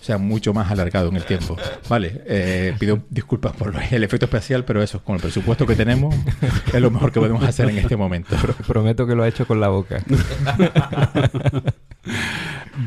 O 0.00 0.02
sea, 0.02 0.16
mucho 0.16 0.54
más 0.54 0.70
alargado 0.70 1.08
en 1.10 1.16
el 1.16 1.24
tiempo. 1.24 1.56
Vale, 1.88 2.22
eh, 2.26 2.74
pido 2.78 3.00
disculpas 3.10 3.52
por 3.54 3.74
el 3.90 4.02
efecto 4.02 4.24
especial, 4.26 4.64
pero 4.64 4.82
eso, 4.82 5.02
con 5.04 5.16
el 5.16 5.20
presupuesto 5.20 5.66
que 5.66 5.76
tenemos, 5.76 6.14
es 6.72 6.80
lo 6.80 6.90
mejor 6.90 7.12
que 7.12 7.20
podemos 7.20 7.42
hacer 7.44 7.68
en 7.68 7.78
este 7.78 7.96
momento. 7.96 8.34
Pro- 8.40 8.54
prometo 8.66 9.06
que 9.06 9.14
lo 9.14 9.22
ha 9.24 9.28
hecho 9.28 9.46
con 9.46 9.60
la 9.60 9.68
boca. 9.68 10.02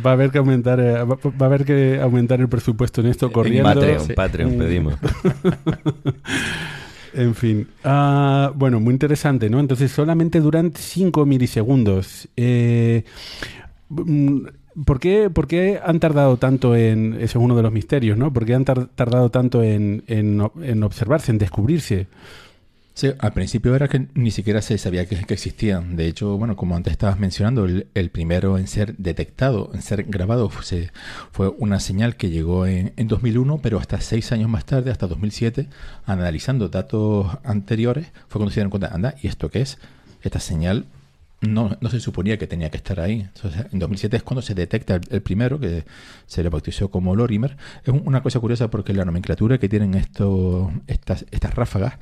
Va 0.05 0.11
a 0.11 0.13
haber 0.13 0.31
que 0.31 0.39
aumentar, 0.39 0.79
eh, 0.79 1.03
va, 1.03 1.17
a 1.39 1.45
haber 1.45 1.65
que 1.65 1.99
aumentar 2.01 2.39
el 2.41 2.49
presupuesto 2.49 3.01
en 3.01 3.07
esto 3.07 3.31
corriendo. 3.31 3.63
Patreon, 3.73 3.99
Sí. 4.01 4.13
Patreon 4.13 4.55
Mm. 4.55 4.57
pedimos. 4.59 4.93
En 7.15 7.35
fin. 7.35 7.67
Ah, 7.83 8.51
bueno, 8.55 8.79
muy 8.79 8.91
interesante, 8.91 9.47
¿no? 9.49 9.59
Entonces 9.59 9.91
solamente 9.91 10.39
duran 10.39 10.71
5 10.75 11.27
milisegundos. 11.27 12.27
Eh, 12.35 13.03
mm, 13.89 14.39
¿por, 14.83 14.99
qué, 14.99 15.29
por 15.29 15.45
qué 15.47 15.79
han 15.85 15.99
tardado 15.99 16.37
tanto 16.37 16.75
en... 16.75 17.13
Eso 17.19 17.37
es 17.37 17.45
uno 17.45 17.55
de 17.55 17.61
los 17.61 17.71
misterios, 17.71 18.17
¿no? 18.17 18.33
¿Por 18.33 18.45
qué 18.45 18.55
han 18.55 18.65
tar- 18.65 18.87
tardado 18.95 19.29
tanto 19.29 19.61
en, 19.61 20.03
en 20.07 20.41
en 20.63 20.83
observarse, 20.83 21.31
en 21.31 21.37
descubrirse? 21.37 22.07
Sí, 22.95 23.11
al 23.17 23.33
principio 23.33 23.75
era 23.75 23.87
que 23.87 24.07
ni 24.13 24.29
siquiera 24.29 24.61
se 24.61 24.77
sabía 24.77 25.07
que, 25.07 25.15
que 25.25 25.33
existían. 25.33 25.95
De 25.95 26.05
hecho, 26.05 26.37
bueno, 26.37 26.55
como 26.55 26.75
antes 26.75 26.91
estabas 26.91 27.17
mencionando, 27.17 27.65
el, 27.65 27.87
el 27.95 28.11
primero 28.11 28.59
en 28.59 28.67
ser 28.67 28.95
detectado, 28.97 29.71
en 29.73 29.81
ser 29.81 30.03
grabado, 30.03 30.49
fue, 30.51 31.49
una 31.57 31.79
señal 31.79 32.15
que 32.17 32.29
llegó 32.29 32.67
en, 32.67 32.93
en 32.95 33.07
2001, 33.07 33.59
pero 33.63 33.79
hasta 33.79 33.99
seis 33.99 34.31
años 34.31 34.47
más 34.47 34.65
tarde, 34.65 34.91
hasta 34.91 35.07
2007, 35.07 35.69
analizando 36.05 36.69
datos 36.69 37.35
anteriores, 37.43 38.07
fue 38.27 38.37
cuando 38.39 38.51
se 38.51 38.59
dieron 38.59 38.69
cuenta, 38.69 38.93
anda, 38.93 39.15
¿y 39.23 39.27
esto 39.27 39.49
qué 39.49 39.61
es? 39.61 39.79
Esta 40.21 40.39
señal 40.39 40.85
no, 41.41 41.75
no 41.81 41.89
se 41.89 41.99
suponía 41.99 42.37
que 42.37 42.45
tenía 42.45 42.69
que 42.69 42.77
estar 42.77 42.99
ahí. 42.99 43.21
Entonces, 43.21 43.65
en 43.71 43.79
2007 43.79 44.17
es 44.17 44.23
cuando 44.23 44.43
se 44.43 44.53
detecta 44.53 44.95
el, 44.95 45.01
el 45.09 45.21
primero, 45.23 45.59
que 45.59 45.83
se 46.27 46.43
le 46.43 46.49
bautizó 46.49 46.89
como 46.91 47.15
Lorimer. 47.15 47.57
Es 47.83 47.89
un- 47.89 48.03
una 48.05 48.21
cosa 48.21 48.39
curiosa 48.39 48.69
porque 48.69 48.93
la 48.93 49.03
nomenclatura 49.03 49.57
que 49.57 49.67
tienen 49.67 49.95
estos, 49.95 50.71
estas, 50.87 51.25
estas 51.31 51.55
ráfagas 51.55 51.95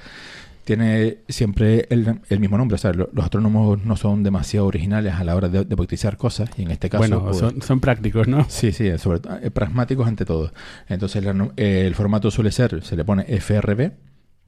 tiene 0.64 1.18
siempre 1.30 1.88
el, 1.90 2.20
el 2.30 2.40
mismo 2.40 2.58
nombre. 2.58 2.76
O 2.76 2.78
sea, 2.78 2.94
lo- 2.94 3.10
los 3.14 3.24
astrónomos 3.26 3.84
no 3.84 3.96
son 3.98 4.24
demasiado 4.24 4.66
originales 4.68 5.14
a 5.16 5.24
la 5.24 5.36
hora 5.36 5.50
de, 5.50 5.66
de 5.66 5.76
bautizar 5.76 6.18
cosas. 6.18 6.50
Y 6.58 6.64
en 6.64 6.72
este 6.72 6.90
caso, 6.90 7.00
bueno, 7.00 7.24
pues, 7.24 7.38
son, 7.38 7.62
son 7.62 7.80
prácticos, 7.80 8.28
¿no? 8.28 8.46
Sí, 8.50 8.72
sí, 8.72 8.90
sobre 8.98 9.20
todo 9.20 9.38
eh, 9.42 9.52
pragmáticos 9.52 10.08
ante 10.08 10.26
todo. 10.26 10.52
Entonces 10.88 11.24
no- 11.36 11.52
eh, 11.58 11.84
el 11.88 11.96
formato 11.96 12.30
suele 12.32 12.52
ser, 12.52 12.84
se 12.84 12.96
le 12.96 13.04
pone 13.04 13.24
FRB 13.28 13.92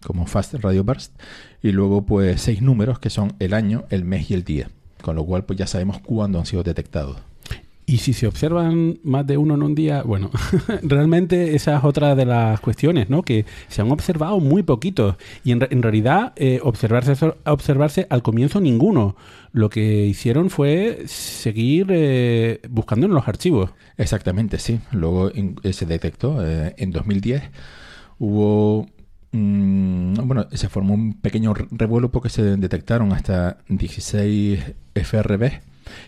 como 0.05 0.25
Fast 0.25 0.53
Radio 0.55 0.83
Burst 0.83 1.13
y 1.61 1.71
luego 1.71 2.05
pues 2.05 2.41
seis 2.41 2.61
números 2.61 2.99
que 2.99 3.09
son 3.09 3.33
el 3.39 3.53
año, 3.53 3.85
el 3.89 4.03
mes 4.05 4.29
y 4.29 4.33
el 4.33 4.43
día. 4.43 4.69
Con 5.01 5.15
lo 5.15 5.25
cual 5.25 5.43
pues 5.45 5.57
ya 5.59 5.67
sabemos 5.67 5.99
cuándo 5.99 6.39
han 6.39 6.45
sido 6.45 6.63
detectados. 6.63 7.17
Y 7.85 7.97
si 7.97 8.13
se 8.13 8.27
observan 8.27 8.99
más 9.03 9.27
de 9.27 9.37
uno 9.37 9.55
en 9.55 9.63
un 9.63 9.75
día, 9.75 10.03
bueno, 10.03 10.31
realmente 10.83 11.53
esa 11.55 11.77
es 11.77 11.83
otra 11.83 12.15
de 12.15 12.25
las 12.25 12.59
cuestiones, 12.61 13.09
¿no? 13.09 13.23
Que 13.23 13.45
se 13.67 13.81
han 13.81 13.91
observado 13.91 14.39
muy 14.39 14.63
poquitos 14.63 15.15
y 15.43 15.51
en, 15.51 15.67
en 15.69 15.81
realidad 15.83 16.31
eh, 16.37 16.59
observarse, 16.63 17.13
observarse 17.45 18.07
al 18.09 18.23
comienzo 18.23 18.61
ninguno. 18.61 19.15
Lo 19.51 19.69
que 19.69 20.05
hicieron 20.05 20.49
fue 20.49 21.03
seguir 21.07 21.87
eh, 21.89 22.61
buscando 22.69 23.05
en 23.05 23.13
los 23.13 23.27
archivos. 23.27 23.71
Exactamente, 23.97 24.59
sí. 24.59 24.79
Luego 24.91 25.29
eh, 25.31 25.73
se 25.73 25.85
detectó 25.85 26.37
eh, 26.45 26.73
en 26.77 26.91
2010. 26.91 27.43
Hubo. 28.17 28.87
bueno, 29.33 30.47
se 30.53 30.69
formó 30.69 30.93
un 30.93 31.19
pequeño 31.19 31.53
re- 31.53 31.67
revuelo 31.71 32.11
porque 32.11 32.29
se 32.29 32.43
detectaron 32.57 33.11
hasta 33.11 33.57
16 33.67 34.59
FRB 34.95 35.51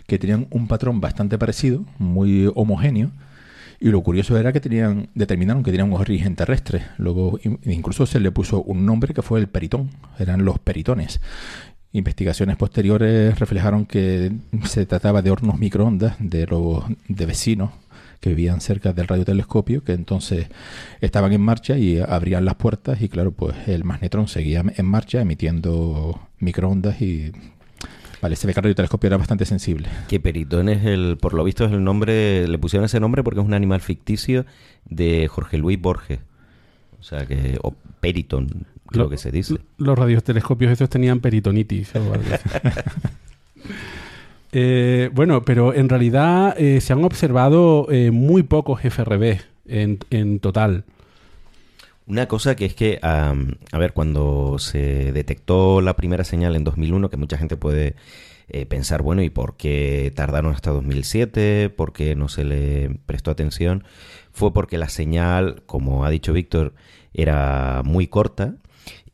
que 0.08 0.18
tenían 0.20 0.48
un 0.52 0.68
patrón 0.68 1.02
bastante 1.02 1.38
parecido, 1.38 1.86
muy 1.98 2.52
homogéneo. 2.56 3.12
Y 3.80 3.90
lo 3.90 4.02
curioso 4.02 4.38
era 4.38 4.54
que 4.54 4.62
tenían, 4.62 5.10
determinaron 5.16 5.62
que 5.62 5.72
tenían 5.72 5.92
un 5.92 6.00
origen 6.00 6.36
terrestre. 6.36 6.84
Luego 6.98 7.40
in- 7.44 7.60
incluso 7.66 8.06
se 8.06 8.20
le 8.20 8.32
puso 8.32 8.62
un 8.64 8.86
nombre 8.86 9.14
que 9.14 9.22
fue 9.22 9.40
el 9.40 9.48
peritón. 9.48 9.90
Eran 10.18 10.46
los 10.46 10.60
peritones. 10.60 11.20
Investigaciones 11.92 12.56
posteriores 12.58 13.38
reflejaron 13.40 13.86
que 13.86 14.32
se 14.66 14.86
trataba 14.86 15.22
de 15.22 15.32
hornos 15.32 15.60
microondas 15.60 16.16
de 16.20 16.46
los 16.48 16.84
de 17.08 17.26
vecinos 17.26 17.72
que 18.22 18.30
vivían 18.30 18.60
cerca 18.60 18.92
del 18.92 19.08
radiotelescopio, 19.08 19.84
que 19.84 19.94
entonces 19.94 20.48
estaban 21.00 21.32
en 21.32 21.42
marcha 21.42 21.78
y 21.78 22.00
abrían 22.00 22.44
las 22.44 22.56
puertas 22.56 23.02
y 23.02 23.08
claro, 23.10 23.32
pues 23.32 23.56
el 23.68 23.84
magnetrón 23.84 24.28
seguía 24.28 24.64
en 24.76 24.86
marcha 24.86 25.22
emitiendo 25.22 26.20
microondas 26.40 27.02
y 27.02 27.32
vale, 28.26 28.36
se 28.36 28.48
ve 28.48 28.54
que 28.54 28.60
el 28.60 28.64
radiotelescopio 28.64 29.08
era 29.08 29.18
bastante 29.18 29.46
sensible. 29.46 29.88
Que 30.08 30.20
Peritón 30.20 30.68
es 30.70 30.84
el, 30.86 31.18
por 31.22 31.34
lo 31.36 31.44
visto 31.44 31.64
es 31.66 31.72
el 31.72 31.84
nombre, 31.84 32.48
le 32.48 32.58
pusieron 32.58 32.86
ese 32.86 33.00
nombre 33.00 33.24
porque 33.24 33.40
es 33.40 33.46
un 33.46 33.54
animal 33.54 33.82
ficticio 33.82 34.46
de 34.86 35.28
Jorge 35.28 35.58
Luis 35.60 35.80
Borges. 35.80 36.20
O 37.00 37.04
sea 37.04 37.28
que, 37.28 37.60
o 37.62 37.76
Periton, 38.00 38.66
creo 38.88 39.04
Lo- 39.04 39.10
que 39.10 39.18
se 39.18 39.32
dice. 39.32 39.58
Los 39.78 39.98
radiotelescopios 39.98 40.72
esos 40.72 40.90
tenían 40.90 41.20
peritonitis 41.20 41.96
o 41.96 42.00
algo 42.14 42.24
así. 42.34 42.50
Eh, 44.58 45.10
bueno, 45.14 45.44
pero 45.44 45.74
en 45.74 45.90
realidad 45.90 46.56
eh, 46.58 46.80
se 46.80 46.94
han 46.94 47.04
observado 47.04 47.88
eh, 47.92 48.12
muy 48.12 48.42
pocos 48.44 48.80
FRB 48.86 49.40
en, 49.68 50.00
en 50.12 50.40
total. 50.40 50.86
Una 52.08 52.28
cosa 52.28 52.56
que 52.56 52.66
es 52.66 52.76
que, 52.76 53.00
am, 53.02 53.56
a 53.72 53.80
ver, 53.80 53.94
cuando 53.94 54.60
se 54.60 55.12
detectó 55.12 55.82
la 55.82 55.96
primera 55.96 56.24
señal 56.24 56.56
en 56.56 56.64
2001, 56.64 57.10
que 57.10 57.18
mucha 57.18 57.38
gente 57.38 57.58
puede 57.58 57.96
eh, 58.48 58.68
pensar, 58.68 59.02
bueno, 59.02 59.24
¿y 59.24 59.32
por 59.32 59.58
qué 59.58 60.12
tardaron 60.16 60.54
hasta 60.54 60.72
2007? 60.72 61.72
¿Por 61.72 61.94
qué 61.94 62.16
no 62.16 62.30
se 62.30 62.44
le 62.44 63.00
prestó 63.08 63.32
atención? 63.32 63.84
Fue 64.32 64.54
porque 64.54 64.78
la 64.78 64.90
señal, 64.90 65.64
como 65.66 66.06
ha 66.06 66.12
dicho 66.12 66.32
Víctor, 66.34 66.74
era 67.14 67.82
muy 67.84 68.08
corta 68.08 68.56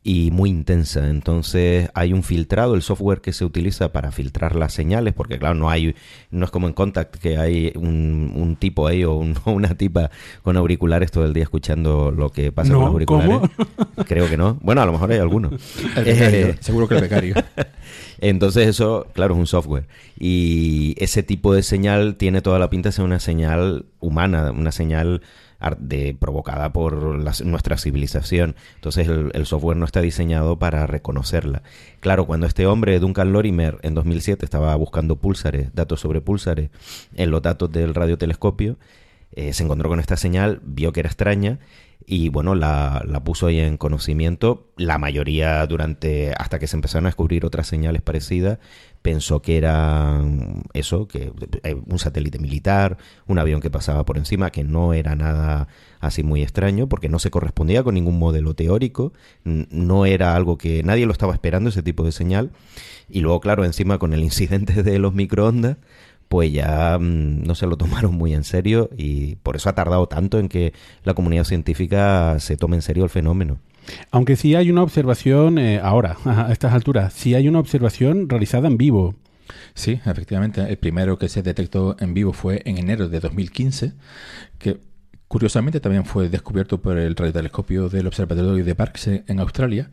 y 0.04 0.32
muy 0.32 0.50
intensa. 0.50 1.08
Entonces 1.08 1.88
hay 1.94 2.12
un 2.12 2.22
filtrado, 2.24 2.74
el 2.74 2.82
software 2.82 3.20
que 3.20 3.32
se 3.32 3.44
utiliza 3.44 3.92
para 3.92 4.10
filtrar 4.10 4.56
las 4.56 4.72
señales, 4.72 5.14
porque 5.14 5.38
claro, 5.38 5.54
no 5.54 5.70
hay, 5.70 5.94
no 6.30 6.44
es 6.44 6.50
como 6.50 6.66
en 6.66 6.72
Contact 6.74 7.16
que 7.16 7.38
hay 7.38 7.72
un, 7.76 8.32
un 8.34 8.56
tipo 8.56 8.86
ahí 8.88 9.04
o, 9.04 9.14
un- 9.14 9.36
una 9.46 9.76
tipa 9.76 10.10
con 10.42 10.56
auriculares 10.56 11.10
todo 11.12 11.24
el 11.24 11.32
día 11.32 11.44
escuchando 11.44 12.10
lo 12.10 12.30
que 12.30 12.50
pasa 12.50 12.70
No, 12.72 12.76
con 12.78 12.84
los 12.86 12.92
auriculares. 12.94 13.38
¿cómo? 13.56 14.04
Creo 14.06 14.28
que 14.28 14.36
no. 14.36 14.58
Bueno, 14.60 14.82
a 14.82 14.86
lo 14.86 14.92
mejor 14.92 15.12
hay 15.12 15.18
algunos. 15.18 15.52
Eh, 16.04 16.56
seguro 16.60 16.88
que 16.88 16.96
el 16.96 17.00
becario. 17.02 17.34
entonces 18.18 18.66
eso, 18.68 19.06
claro, 19.12 19.34
es 19.34 19.40
un 19.40 19.46
software. 19.46 19.86
Y 20.18 20.94
ese 20.98 21.22
tipo 21.22 21.54
de 21.54 21.62
señal 21.62 22.16
tiene 22.16 22.42
toda 22.42 22.58
la 22.58 22.70
pinta 22.70 22.88
de 22.88 22.92
ser 22.92 23.04
una 23.04 23.20
señal 23.20 23.86
humana, 24.00 24.50
una 24.52 24.72
señal 24.72 25.22
de, 25.78 26.16
provocada 26.18 26.72
por 26.72 26.94
nuestra 27.44 27.78
civilización. 27.78 28.56
Entonces 28.76 29.08
el, 29.08 29.30
el 29.34 29.46
software 29.46 29.76
no 29.76 29.84
está 29.84 30.00
diseñado 30.00 30.58
para 30.58 30.86
reconocerla. 30.86 31.62
Claro, 32.00 32.26
cuando 32.26 32.46
este 32.46 32.66
hombre, 32.66 32.98
Duncan 32.98 33.32
Lorimer, 33.32 33.78
en 33.82 33.94
2007 33.94 34.44
estaba 34.44 34.74
buscando 34.76 35.16
púlsares, 35.16 35.74
datos 35.74 36.00
sobre 36.00 36.20
púlsares, 36.20 36.70
en 37.14 37.30
los 37.30 37.42
datos 37.42 37.70
del 37.70 37.94
radiotelescopio, 37.94 38.78
eh, 39.34 39.52
se 39.52 39.64
encontró 39.64 39.88
con 39.88 40.00
esta 40.00 40.16
señal, 40.16 40.60
vio 40.62 40.92
que 40.92 41.00
era 41.00 41.08
extraña 41.08 41.58
y 42.06 42.28
bueno, 42.28 42.54
la, 42.54 43.02
la 43.06 43.22
puso 43.24 43.46
ahí 43.46 43.58
en 43.60 43.76
conocimiento. 43.76 44.68
La 44.76 44.98
mayoría 44.98 45.66
durante, 45.66 46.32
hasta 46.32 46.58
que 46.58 46.66
se 46.66 46.76
empezaron 46.76 47.06
a 47.06 47.08
descubrir 47.08 47.44
otras 47.44 47.66
señales 47.66 48.02
parecidas, 48.02 48.58
pensó 49.02 49.42
que 49.42 49.56
era 49.56 50.20
eso, 50.72 51.08
que 51.08 51.32
eh, 51.64 51.74
un 51.74 51.98
satélite 51.98 52.38
militar, 52.38 52.96
un 53.26 53.38
avión 53.38 53.60
que 53.60 53.70
pasaba 53.70 54.04
por 54.04 54.16
encima, 54.16 54.50
que 54.50 54.64
no 54.64 54.94
era 54.94 55.14
nada 55.16 55.68
así 56.00 56.22
muy 56.22 56.42
extraño, 56.42 56.88
porque 56.88 57.08
no 57.08 57.18
se 57.18 57.30
correspondía 57.30 57.82
con 57.82 57.94
ningún 57.94 58.18
modelo 58.18 58.54
teórico, 58.54 59.12
no 59.44 60.06
era 60.06 60.34
algo 60.34 60.56
que 60.56 60.82
nadie 60.82 61.06
lo 61.06 61.12
estaba 61.12 61.34
esperando, 61.34 61.70
ese 61.70 61.82
tipo 61.82 62.04
de 62.04 62.12
señal. 62.12 62.52
Y 63.08 63.20
luego, 63.20 63.40
claro, 63.40 63.64
encima 63.64 63.98
con 63.98 64.12
el 64.12 64.20
incidente 64.24 64.82
de 64.82 64.98
los 64.98 65.14
microondas, 65.14 65.76
pues 66.32 66.50
ya 66.50 66.96
mm, 66.98 67.42
no 67.42 67.54
se 67.54 67.66
lo 67.66 67.76
tomaron 67.76 68.14
muy 68.14 68.32
en 68.32 68.42
serio 68.42 68.88
y 68.96 69.34
por 69.42 69.54
eso 69.54 69.68
ha 69.68 69.74
tardado 69.74 70.06
tanto 70.06 70.38
en 70.38 70.48
que 70.48 70.72
la 71.04 71.12
comunidad 71.12 71.44
científica 71.44 72.40
se 72.40 72.56
tome 72.56 72.76
en 72.76 72.80
serio 72.80 73.04
el 73.04 73.10
fenómeno. 73.10 73.58
Aunque 74.10 74.36
sí 74.36 74.54
hay 74.54 74.70
una 74.70 74.82
observación, 74.82 75.58
eh, 75.58 75.78
ahora, 75.82 76.16
a 76.24 76.50
estas 76.50 76.72
alturas, 76.72 77.12
sí 77.12 77.34
hay 77.34 77.48
una 77.48 77.58
observación 77.58 78.30
realizada 78.30 78.66
en 78.66 78.78
vivo. 78.78 79.14
Sí, 79.74 80.00
efectivamente. 80.06 80.62
El 80.62 80.78
primero 80.78 81.18
que 81.18 81.28
se 81.28 81.42
detectó 81.42 81.96
en 82.00 82.14
vivo 82.14 82.32
fue 82.32 82.62
en 82.64 82.78
enero 82.78 83.10
de 83.10 83.20
2015, 83.20 83.92
que 84.58 84.80
curiosamente 85.28 85.80
también 85.80 86.06
fue 86.06 86.30
descubierto 86.30 86.80
por 86.80 86.96
el 86.96 87.14
radiotelescopio 87.14 87.90
del 87.90 88.06
Observatorio 88.06 88.64
de 88.64 88.74
Parkes 88.74 89.06
en 89.26 89.38
Australia. 89.38 89.90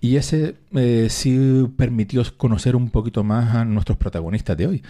Y 0.00 0.16
ese 0.16 0.56
eh, 0.74 1.06
sí 1.08 1.68
permitió 1.76 2.24
conocer 2.36 2.74
un 2.74 2.90
poquito 2.90 3.22
más 3.22 3.54
a 3.54 3.64
nuestros 3.64 3.96
protagonistas 3.96 4.56
de 4.56 4.66
hoy. 4.66 4.82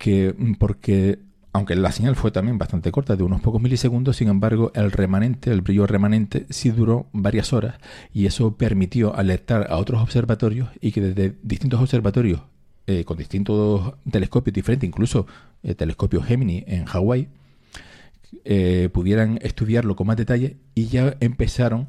Que, 0.00 0.34
porque 0.58 1.18
aunque 1.52 1.74
la 1.74 1.92
señal 1.92 2.16
fue 2.16 2.30
también 2.30 2.56
bastante 2.58 2.90
corta, 2.90 3.16
de 3.16 3.22
unos 3.22 3.40
pocos 3.40 3.60
milisegundos, 3.60 4.16
sin 4.16 4.28
embargo, 4.28 4.70
el 4.74 4.92
remanente, 4.92 5.50
el 5.50 5.62
brillo 5.62 5.86
remanente, 5.86 6.46
sí 6.48 6.70
duró 6.70 7.08
varias 7.12 7.52
horas 7.52 7.76
y 8.14 8.26
eso 8.26 8.56
permitió 8.56 9.14
alertar 9.14 9.66
a 9.68 9.76
otros 9.76 10.00
observatorios 10.00 10.68
y 10.80 10.92
que 10.92 11.00
desde 11.00 11.36
distintos 11.42 11.80
observatorios 11.80 12.40
eh, 12.86 13.04
con 13.04 13.18
distintos 13.18 13.94
telescopios 14.10 14.54
diferentes, 14.54 14.88
incluso 14.88 15.26
el 15.62 15.76
telescopio 15.76 16.22
Gemini 16.22 16.64
en 16.66 16.84
Hawái, 16.86 17.28
eh, 18.44 18.88
pudieran 18.92 19.38
estudiarlo 19.42 19.96
con 19.96 20.06
más 20.06 20.16
detalle 20.16 20.56
y 20.74 20.86
ya 20.86 21.16
empezaron 21.20 21.88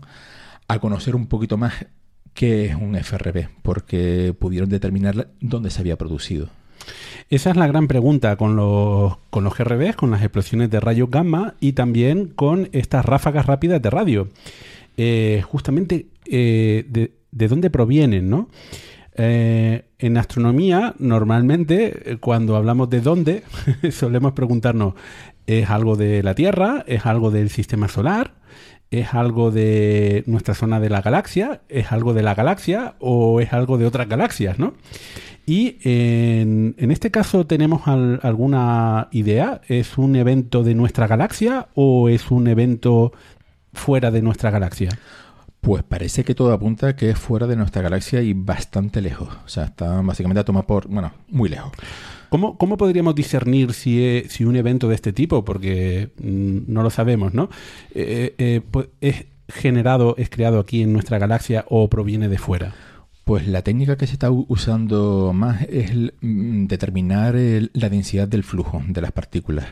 a 0.68 0.80
conocer 0.80 1.16
un 1.16 1.28
poquito 1.28 1.58
más 1.58 1.86
qué 2.34 2.66
es 2.66 2.76
un 2.76 2.96
FRB, 2.96 3.48
porque 3.62 4.36
pudieron 4.38 4.70
determinar 4.70 5.30
dónde 5.40 5.70
se 5.70 5.82
había 5.82 5.98
producido. 5.98 6.50
Esa 7.30 7.52
es 7.52 7.56
la 7.56 7.68
gran 7.68 7.88
pregunta 7.88 8.36
con 8.36 8.56
los, 8.56 9.18
con 9.30 9.44
los 9.44 9.58
GRBs, 9.58 9.96
con 9.96 10.12
las 10.12 10.22
explosiones 10.22 10.70
de 10.70 10.80
rayos 10.80 11.10
gamma 11.10 11.56
y 11.60 11.74
también 11.74 12.28
con 12.28 12.70
estas 12.72 13.06
ráfagas 13.06 13.46
rápidas 13.46 13.82
de 13.82 13.90
radio. 13.90 14.28
Eh, 14.98 15.42
justamente, 15.48 16.08
eh, 16.26 16.86
de, 16.90 17.48
dónde 17.48 17.70
provienen, 17.70 18.30
no? 18.30 18.50
Eh, 19.16 19.86
en 20.00 20.18
astronomía, 20.18 20.94
normalmente, 21.00 22.18
cuando 22.20 22.56
hablamos 22.56 22.90
de 22.90 23.02
dónde, 23.02 23.44
solemos 23.92 24.34
preguntarnos, 24.34 24.96
¿es 25.48 25.70
algo 25.70 25.96
de 25.96 26.24
la 26.24 26.36
Tierra? 26.36 26.84
¿Es 26.88 27.06
algo 27.06 27.32
del 27.32 27.50
sistema 27.50 27.88
solar? 27.88 28.34
¿Es 28.90 29.14
algo 29.14 29.52
de 29.52 30.24
nuestra 30.28 30.54
zona 30.54 30.82
de 30.82 30.90
la 30.90 31.02
galaxia? 31.02 31.62
¿Es 31.70 31.94
algo 31.94 32.14
de 32.14 32.24
la 32.24 32.36
galaxia? 32.36 32.96
¿O 33.00 33.40
es 33.40 33.54
algo 33.54 33.78
de 33.78 33.86
otras 33.86 34.10
galaxias? 34.10 34.60
¿no? 34.60 34.74
Y 35.52 35.80
en, 35.84 36.92
este 36.92 37.12
caso 37.12 37.46
tenemos 37.46 37.82
alguna 37.86 39.10
idea. 39.12 39.60
¿Es 39.68 39.98
un 39.98 40.16
evento 40.16 40.64
de 40.64 40.76
nuestra 40.76 41.08
galaxia 41.08 41.68
o 41.76 42.08
es 42.08 42.32
un 42.32 42.48
evento 42.48 43.12
fuera 43.74 44.12
de 44.12 44.22
nuestra 44.22 44.50
galaxia? 44.50 44.98
Pues 45.60 45.84
parece 45.84 46.24
que 46.24 46.36
todo 46.36 46.54
apunta 46.54 46.96
que 46.96 47.10
es 47.10 47.20
fuera 47.20 47.48
de 47.48 47.58
nuestra 47.58 47.82
galaxia 47.82 48.22
y 48.22 48.32
bastante 48.32 49.02
lejos. 49.02 49.28
O 49.46 49.50
sea, 49.50 49.66
está 49.66 50.00
básicamente 50.00 50.40
a 50.40 50.46
tomar 50.46 50.66
por, 50.66 50.88
bueno, 50.88 51.12
muy 51.28 51.50
lejos. 51.50 51.74
¿Cómo, 52.30 52.58
cómo 52.58 52.78
podríamos 52.78 53.14
discernir 53.14 53.74
si, 53.74 54.24
si, 54.30 54.46
un 54.46 54.56
evento 54.56 54.88
de 54.88 54.96
este 54.96 55.12
tipo, 55.12 55.44
porque 55.44 56.12
mm, 56.18 56.72
no 56.72 56.82
lo 56.82 56.90
sabemos, 56.90 57.34
¿no? 57.34 57.50
Eh, 57.94 58.36
eh, 58.38 58.62
pues, 58.72 58.88
¿Es 59.02 59.26
generado, 59.50 60.16
es 60.18 60.30
creado 60.30 60.62
aquí 60.62 60.82
en 60.82 60.94
nuestra 60.94 61.20
galaxia 61.20 61.66
o 61.68 61.90
proviene 61.90 62.30
de 62.30 62.38
fuera? 62.38 62.74
Pues 63.32 63.48
la 63.48 63.62
técnica 63.62 63.96
que 63.96 64.08
se 64.08 64.12
está 64.12 64.30
usando 64.30 65.32
más 65.34 65.62
es 65.70 65.94
mm, 66.20 66.66
determinar 66.66 67.34
la 67.72 67.88
densidad 67.88 68.28
del 68.28 68.44
flujo 68.44 68.84
de 68.86 69.00
las 69.00 69.14
partículas. 69.14 69.68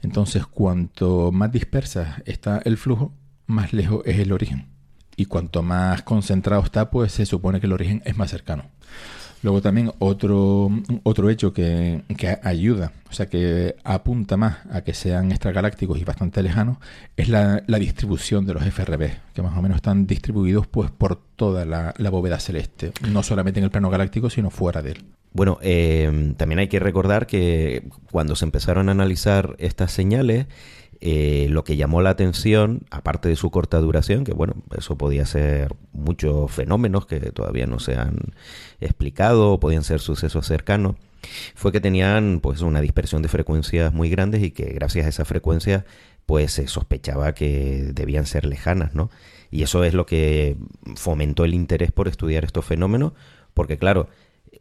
Entonces, 0.00 0.46
cuanto 0.46 1.32
más 1.32 1.50
dispersa 1.50 2.22
está 2.24 2.62
el 2.64 2.76
flujo, 2.76 3.12
más 3.48 3.72
lejos 3.72 4.02
es 4.06 4.20
el 4.20 4.30
origen. 4.30 4.68
Y 5.16 5.24
cuanto 5.24 5.60
más 5.64 6.02
concentrado 6.02 6.62
está, 6.62 6.88
pues 6.88 7.10
se 7.10 7.26
supone 7.26 7.58
que 7.58 7.66
el 7.66 7.72
origen 7.72 8.00
es 8.04 8.16
más 8.16 8.30
cercano. 8.30 8.66
Luego 9.42 9.62
también 9.62 9.92
otro, 9.98 10.70
otro 11.02 11.30
hecho 11.30 11.52
que, 11.52 12.02
ayuda, 12.42 12.92
o 13.08 13.12
sea, 13.12 13.26
que 13.26 13.76
apunta 13.84 14.36
más 14.36 14.58
a 14.70 14.82
que 14.82 14.92
sean 14.92 15.30
extragalácticos 15.30 15.98
y 15.98 16.04
bastante 16.04 16.42
lejanos, 16.42 16.76
es 17.16 17.28
la, 17.28 17.62
distribución 17.78 18.44
de 18.44 18.54
los 18.54 18.62
FRB, 18.64 19.10
que 19.32 19.42
más 19.42 19.56
o 19.56 19.62
menos 19.62 19.76
están 19.76 20.06
distribuidos 20.06 20.66
pues 20.66 20.90
por 20.90 21.16
toda 21.16 21.64
la, 21.64 21.94
bóveda 22.10 22.38
celeste, 22.38 22.92
no 23.08 23.22
solamente 23.22 23.60
en 23.60 23.64
el 23.64 23.70
plano 23.70 23.88
galáctico, 23.88 24.28
sino 24.28 24.50
fuera 24.50 24.82
de 24.82 24.92
él. 24.92 25.04
Bueno, 25.32 25.58
eh, 25.62 26.34
también 26.36 26.58
hay 26.58 26.68
que 26.68 26.80
recordar 26.80 27.26
que 27.26 27.88
cuando 28.10 28.36
se 28.36 28.44
empezaron 28.44 28.88
a 28.88 28.92
analizar 28.92 29.54
estas 29.58 29.92
señales, 29.92 30.46
eh, 31.00 31.46
lo 31.48 31.64
que 31.64 31.76
llamó 31.76 32.02
la 32.02 32.10
atención, 32.10 32.82
aparte 32.90 33.28
de 33.28 33.36
su 33.36 33.50
corta 33.50 33.78
duración, 33.78 34.24
que 34.24 34.32
bueno, 34.32 34.54
eso 34.76 34.96
podía 34.98 35.24
ser 35.24 35.74
muchos 35.92 36.50
fenómenos 36.50 37.06
que 37.06 37.18
todavía 37.32 37.66
no 37.66 37.78
se 37.78 37.96
han 37.96 38.18
explicado, 38.80 39.52
o 39.52 39.60
podían 39.60 39.82
ser 39.82 40.00
sucesos 40.00 40.46
cercanos, 40.46 40.96
fue 41.54 41.72
que 41.72 41.80
tenían 41.80 42.40
pues 42.40 42.60
una 42.60 42.80
dispersión 42.80 43.22
de 43.22 43.28
frecuencias 43.28 43.92
muy 43.92 44.10
grandes 44.10 44.42
y 44.42 44.50
que 44.50 44.66
gracias 44.72 45.06
a 45.06 45.08
esa 45.08 45.24
frecuencia 45.24 45.84
pues 46.26 46.52
se 46.52 46.66
sospechaba 46.68 47.34
que 47.34 47.90
debían 47.94 48.26
ser 48.26 48.44
lejanas, 48.44 48.94
¿no? 48.94 49.10
Y 49.50 49.62
eso 49.62 49.82
es 49.84 49.94
lo 49.94 50.06
que 50.06 50.56
fomentó 50.96 51.44
el 51.44 51.54
interés 51.54 51.92
por 51.92 52.08
estudiar 52.08 52.44
estos 52.44 52.64
fenómenos, 52.64 53.14
porque 53.52 53.78
claro, 53.78 54.08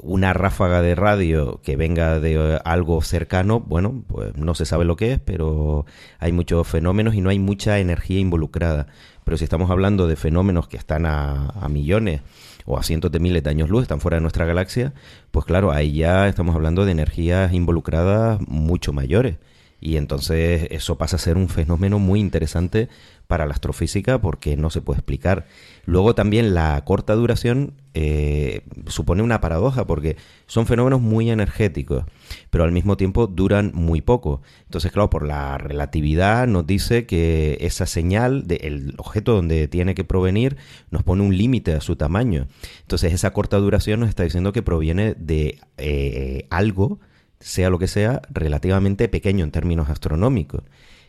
una 0.01 0.33
ráfaga 0.33 0.81
de 0.81 0.95
radio 0.95 1.59
que 1.63 1.75
venga 1.75 2.19
de 2.19 2.35
eh, 2.35 2.59
algo 2.63 3.01
cercano, 3.01 3.59
bueno, 3.59 4.03
pues 4.07 4.35
no 4.37 4.55
se 4.55 4.65
sabe 4.65 4.85
lo 4.85 4.95
que 4.95 5.13
es, 5.13 5.19
pero 5.19 5.85
hay 6.19 6.31
muchos 6.31 6.67
fenómenos 6.67 7.15
y 7.15 7.21
no 7.21 7.29
hay 7.29 7.39
mucha 7.39 7.79
energía 7.79 8.19
involucrada. 8.19 8.87
Pero 9.25 9.37
si 9.37 9.43
estamos 9.43 9.69
hablando 9.69 10.07
de 10.07 10.15
fenómenos 10.15 10.67
que 10.67 10.77
están 10.77 11.05
a, 11.05 11.67
millones 11.69 12.21
o 12.65 12.77
a 12.77 12.83
cientos 12.83 13.11
de 13.11 13.19
miles 13.19 13.43
de 13.43 13.49
años 13.49 13.69
luz, 13.69 13.83
están 13.83 13.99
fuera 13.99 14.17
de 14.17 14.21
nuestra 14.21 14.45
galaxia, 14.45 14.93
pues 15.31 15.45
claro, 15.45 15.71
ahí 15.71 15.93
ya 15.93 16.27
estamos 16.27 16.55
hablando 16.55 16.85
de 16.85 16.93
energías 16.93 17.53
involucradas 17.53 18.39
mucho 18.47 18.93
mayores. 18.93 19.37
Y 19.81 19.97
entonces 19.97 20.67
eso 20.71 20.97
pasa 20.97 21.17
a 21.17 21.19
ser 21.19 21.37
un 21.37 21.47
fenómeno 21.47 21.99
muy 21.99 22.19
interesante 22.19 22.89
para 23.29 23.45
la 23.45 23.53
astrofísica 23.53 24.19
porque 24.19 24.57
no 24.57 24.71
se 24.71 24.81
puede 24.81 24.97
explicar. 24.97 25.45
Luego 25.85 26.15
también 26.15 26.55
la 26.55 26.83
corta 26.83 27.13
duración 27.13 27.75
eh, 27.93 28.63
supone 28.87 29.21
una 29.21 29.39
paradoja 29.39 29.85
porque 29.85 30.17
son 30.47 30.65
fenómenos 30.65 30.99
muy 30.99 31.29
energéticos, 31.29 32.05
pero 32.49 32.63
al 32.63 32.71
mismo 32.71 32.97
tiempo 32.97 33.27
duran 33.27 33.69
muy 33.75 34.01
poco. 34.01 34.41
Entonces, 34.63 34.91
claro, 34.91 35.11
por 35.11 35.27
la 35.27 35.59
relatividad 35.59 36.47
nos 36.47 36.65
dice 36.65 37.05
que 37.05 37.59
esa 37.61 37.85
señal 37.85 38.47
del 38.47 38.95
objeto 38.97 39.35
donde 39.35 39.67
tiene 39.67 39.93
que 39.93 40.03
provenir 40.03 40.57
nos 40.89 41.03
pone 41.03 41.21
un 41.21 41.37
límite 41.37 41.73
a 41.73 41.81
su 41.81 41.95
tamaño. 41.95 42.47
Entonces, 42.81 43.13
esa 43.13 43.31
corta 43.31 43.57
duración 43.57 43.99
nos 43.99 44.09
está 44.09 44.23
diciendo 44.23 44.53
que 44.53 44.63
proviene 44.63 45.13
de 45.13 45.59
eh, 45.77 46.47
algo, 46.49 46.99
sea 47.39 47.69
lo 47.69 47.77
que 47.77 47.87
sea, 47.87 48.23
relativamente 48.31 49.07
pequeño 49.07 49.43
en 49.43 49.51
términos 49.51 49.87
astronómicos. 49.87 50.63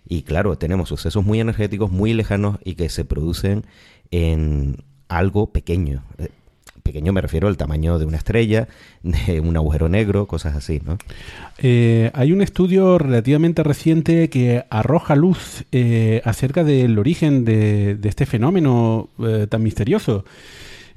Y 0.09 0.23
claro, 0.23 0.59
tenemos 0.59 0.89
sucesos 0.89 1.25
muy 1.25 1.41
energéticos, 1.41 1.91
muy 1.91 2.15
lejanos 2.15 2.59
y 2.65 2.75
que 2.75 2.89
se 2.89 3.05
producen 3.05 3.65
en 4.11 4.77
algo 5.09 5.53
pequeño. 5.53 6.03
Eh, 6.19 6.29
pequeño 6.83 7.13
me 7.13 7.21
refiero 7.21 7.47
al 7.47 7.57
tamaño 7.57 7.99
de 7.99 8.07
una 8.07 8.17
estrella, 8.17 8.69
de 9.03 9.41
un 9.41 9.57
agujero 9.57 9.89
negro, 9.89 10.27
cosas 10.27 10.57
así, 10.57 10.81
¿no? 10.85 10.99
Eh, 11.59 12.11
hay 12.15 12.33
un 12.33 12.41
estudio 12.41 12.99
relativamente 12.99 13.63
reciente 13.63 14.31
que 14.31 14.65
arroja 14.71 15.15
luz 15.15 15.65
eh, 15.73 16.23
acerca 16.25 16.65
del 16.65 16.99
origen 16.99 17.45
de, 17.45 17.99
este 18.03 18.27
fenómeno 18.27 19.09
tan 19.49 19.63
misterioso. 19.63 20.25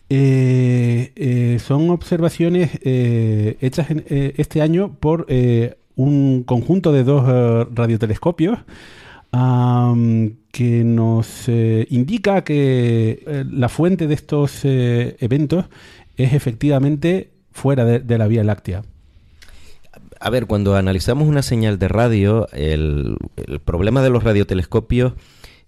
son 0.10 1.90
observaciones 1.90 2.72
hechas 2.84 3.88
este 4.08 4.62
año 4.62 4.96
por 5.00 5.28
un 5.96 6.44
conjunto 6.44 6.92
de 6.92 7.04
dos 7.04 7.26
radiotelescopios 7.74 8.60
que 10.52 10.84
nos 10.84 11.50
eh, 11.50 11.88
indica 11.90 12.44
que 12.44 13.24
eh, 13.26 13.44
la 13.50 13.70
fuente 13.70 14.06
de 14.06 14.14
estos 14.14 14.64
eh, 14.64 15.18
eventos 15.20 15.66
es 16.16 16.34
efectivamente 16.34 17.32
fuera 17.52 17.86
de, 17.86 18.18
la 18.20 18.28
Vía 18.28 18.44
Láctea. 18.44 18.84
A 20.20 20.30
ver, 20.30 20.46
cuando 20.46 20.76
analizamos 20.76 21.28
una 21.28 21.42
señal 21.42 21.80
de 21.80 21.88
radio, 21.88 22.48
el, 22.52 23.18
el 23.36 23.60
problema 23.60 24.04
de 24.04 24.12
los 24.12 24.24
radiotelescopios 24.24 25.14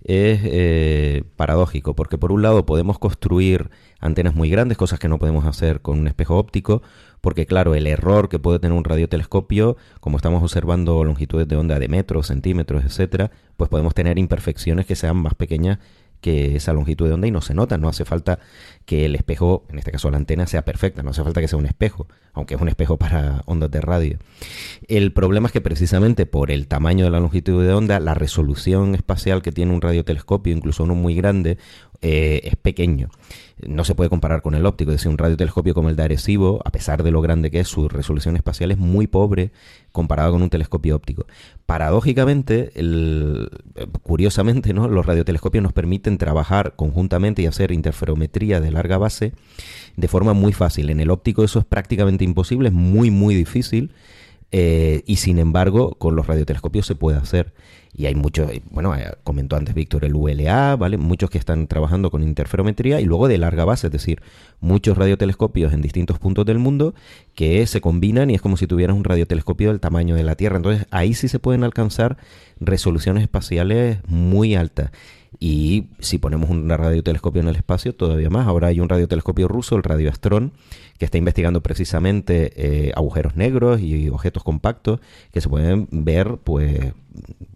es 0.03 1.23
paradójico, 1.35 1.95
porque 1.95 2.19
por 2.19 2.31
un 2.31 2.43
lado 2.43 2.67
podemos 2.67 2.99
construir 2.99 3.71
antenas 3.99 4.35
muy 4.35 4.51
grandes, 4.51 4.77
cosas 4.77 4.99
que 4.99 5.09
no 5.09 5.17
podemos 5.17 5.45
hacer 5.45 5.81
con 5.81 5.97
un 5.97 6.07
espejo 6.07 6.37
óptico, 6.37 6.83
porque 7.25 7.47
claro, 7.47 7.73
el 7.73 7.87
error 7.87 8.29
que 8.29 8.37
puede 8.37 8.59
tener 8.59 8.77
un 8.77 8.83
radiotelescopio, 8.83 9.77
como 9.99 10.17
estamos 10.17 10.43
observando 10.43 11.03
longitudes 11.03 11.47
de 11.47 11.55
onda 11.55 11.79
de 11.79 11.87
metros, 11.87 12.27
centímetros, 12.27 12.85
etcétera, 12.85 13.31
pues 13.57 13.67
podemos 13.67 13.95
tener 13.95 14.19
imperfecciones 14.19 14.85
que 14.85 14.95
sean 14.95 15.17
más 15.17 15.33
pequeñas 15.33 15.79
que 16.21 16.55
esa 16.55 16.71
longitud 16.71 17.07
de 17.07 17.15
onda 17.15 17.25
y 17.25 17.31
no 17.31 17.41
se 17.41 17.55
nota, 17.55 17.79
no 17.79 17.89
hace 17.89 18.05
falta 18.05 18.37
que 18.85 19.05
el 19.05 19.15
espejo, 19.15 19.65
en 19.69 19.79
este 19.79 19.91
caso 19.91 20.11
la 20.11 20.17
antena, 20.17 20.45
sea 20.45 20.65
perfecta, 20.65 21.01
no 21.01 21.09
hace 21.09 21.23
falta 21.23 21.41
que 21.41 21.47
sea 21.47 21.57
un 21.57 21.65
espejo, 21.65 22.07
aunque 22.33 22.53
es 22.53 22.61
un 22.61 22.69
espejo 22.69 22.97
para 22.97 23.41
ondas 23.47 23.71
de 23.71 23.81
radio. 23.81 24.19
El 24.87 25.11
problema 25.11 25.47
es 25.47 25.51
que 25.51 25.61
precisamente 25.61 26.27
por 26.27 26.51
el 26.51 26.67
tamaño 26.67 27.05
de 27.05 27.11
la 27.11 27.19
longitud 27.19 27.65
de 27.65 27.73
onda, 27.73 27.99
la 27.99 28.13
resolución 28.13 28.93
espacial 28.93 29.41
que 29.41 29.51
tiene 29.51 29.73
un 29.73 29.81
radiotelescopio, 29.81 30.53
incluso 30.53 30.83
uno 30.83 30.93
muy 30.93 31.15
grande, 31.15 31.57
eh, 32.03 32.41
es 32.43 32.55
pequeño. 32.55 33.09
No 33.61 33.85
se 33.85 33.95
puede 33.95 34.09
comparar 34.09 34.41
con 34.41 34.53
el 34.53 34.65
óptico, 34.65 34.91
es 34.91 34.97
decir, 34.97 35.09
un 35.09 35.17
radiotelescopio 35.17 35.73
como 35.73 35.89
el 35.89 35.95
de 35.95 36.03
Arecibo, 36.03 36.61
a 36.65 36.71
pesar 36.71 37.03
de 37.03 37.11
lo 37.11 37.21
grande 37.21 37.51
que 37.51 37.61
es, 37.61 37.67
su 37.69 37.87
resolución 37.87 38.35
espacial 38.35 38.71
es 38.71 38.77
muy 38.77 39.07
pobre 39.07 39.51
comparado 39.93 40.33
con 40.33 40.41
un 40.41 40.49
telescopio 40.49 40.95
óptico. 40.95 41.25
Paradójicamente, 41.65 42.71
curiosamente, 44.03 44.73
¿no? 44.73 44.89
los 44.89 45.05
radiotelescopios 45.05 45.63
nos 45.63 45.71
permiten 45.71 46.17
trabajar 46.17 46.73
conjuntamente 46.75 47.41
y 47.41 47.45
hacer 47.45 47.71
interferometría 47.71 48.59
de 48.59 48.71
larga 48.71 48.97
base 48.97 49.31
de 49.95 50.07
forma 50.09 50.33
muy 50.33 50.51
fácil. 50.51 50.89
En 50.89 50.99
el 50.99 51.09
óptico 51.09 51.43
eso 51.43 51.59
es 51.59 51.65
prácticamente 51.65 52.25
imposible, 52.25 52.69
es 52.69 52.73
muy, 52.73 53.09
muy 53.09 53.35
difícil. 53.35 53.93
Eh, 54.51 55.03
y 55.05 55.17
sin 55.17 55.39
embargo, 55.39 55.95
con 55.97 56.15
los 56.15 56.27
radiotelescopios 56.27 56.85
se 56.85 56.95
puede 56.95 57.17
hacer. 57.17 57.53
Y 57.97 58.07
hay 58.07 58.15
muchos, 58.15 58.51
eh, 58.51 58.61
bueno, 58.71 58.93
eh, 58.95 59.13
comentó 59.23 59.55
antes 59.55 59.73
Víctor 59.73 60.03
el 60.03 60.15
ULA, 60.15 60.75
¿vale? 60.75 60.97
Muchos 60.97 61.29
que 61.29 61.37
están 61.37 61.67
trabajando 61.67 62.11
con 62.11 62.23
interferometría 62.23 62.99
y 62.99 63.05
luego 63.05 63.29
de 63.29 63.37
larga 63.37 63.63
base, 63.63 63.87
es 63.87 63.93
decir, 63.93 64.21
muchos 64.59 64.97
radiotelescopios 64.97 65.71
en 65.71 65.81
distintos 65.81 66.19
puntos 66.19 66.45
del 66.45 66.59
mundo 66.59 66.93
que 67.35 67.65
se 67.67 67.79
combinan 67.79 68.29
y 68.29 68.35
es 68.35 68.41
como 68.41 68.57
si 68.57 68.67
tuvieras 68.67 68.97
un 68.97 69.05
radiotelescopio 69.05 69.69
del 69.69 69.79
tamaño 69.79 70.15
de 70.15 70.23
la 70.23 70.35
Tierra. 70.35 70.57
Entonces 70.57 70.87
ahí 70.91 71.13
sí 71.13 71.29
se 71.29 71.39
pueden 71.39 71.63
alcanzar 71.63 72.17
resoluciones 72.59 73.23
espaciales 73.23 73.99
muy 74.07 74.55
altas. 74.55 74.91
Y 75.39 75.87
si 75.99 76.17
ponemos 76.17 76.49
un 76.49 76.69
radiotelescopio 76.69 77.41
en 77.41 77.47
el 77.47 77.55
espacio, 77.55 77.93
todavía 77.93 78.29
más. 78.29 78.47
Ahora 78.47 78.67
hay 78.67 78.79
un 78.79 78.89
radiotelescopio 78.89 79.47
ruso, 79.47 79.75
el 79.75 79.83
Radioastron, 79.83 80.53
que 80.97 81.05
está 81.05 81.17
investigando 81.17 81.61
precisamente 81.61 82.53
eh, 82.55 82.91
agujeros 82.95 83.35
negros 83.35 83.81
y 83.81 84.09
objetos 84.09 84.43
compactos 84.43 84.99
que 85.31 85.41
se 85.41 85.49
pueden 85.49 85.87
ver, 85.91 86.37
pues 86.43 86.93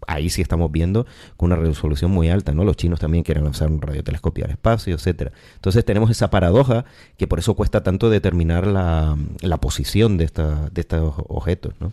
ahí 0.06 0.30
sí 0.30 0.42
estamos 0.42 0.70
viendo 0.72 1.06
con 1.36 1.52
una 1.52 1.56
resolución 1.56 2.10
muy 2.10 2.28
alta, 2.28 2.52
¿no? 2.52 2.64
Los 2.64 2.76
chinos 2.76 3.00
también 3.00 3.24
quieren 3.24 3.44
lanzar 3.44 3.70
un 3.70 3.80
radiotelescopio 3.80 4.44
al 4.44 4.50
espacio, 4.50 4.94
etcétera. 4.94 5.32
Entonces 5.54 5.84
tenemos 5.84 6.10
esa 6.10 6.30
paradoja 6.30 6.84
que 7.16 7.26
por 7.26 7.38
eso 7.38 7.54
cuesta 7.54 7.82
tanto 7.82 8.10
determinar 8.10 8.66
la, 8.66 9.16
la 9.40 9.56
posición 9.58 10.18
de, 10.18 10.24
esta, 10.24 10.68
de 10.70 10.80
estos 10.80 11.14
objetos, 11.28 11.74
¿no? 11.80 11.92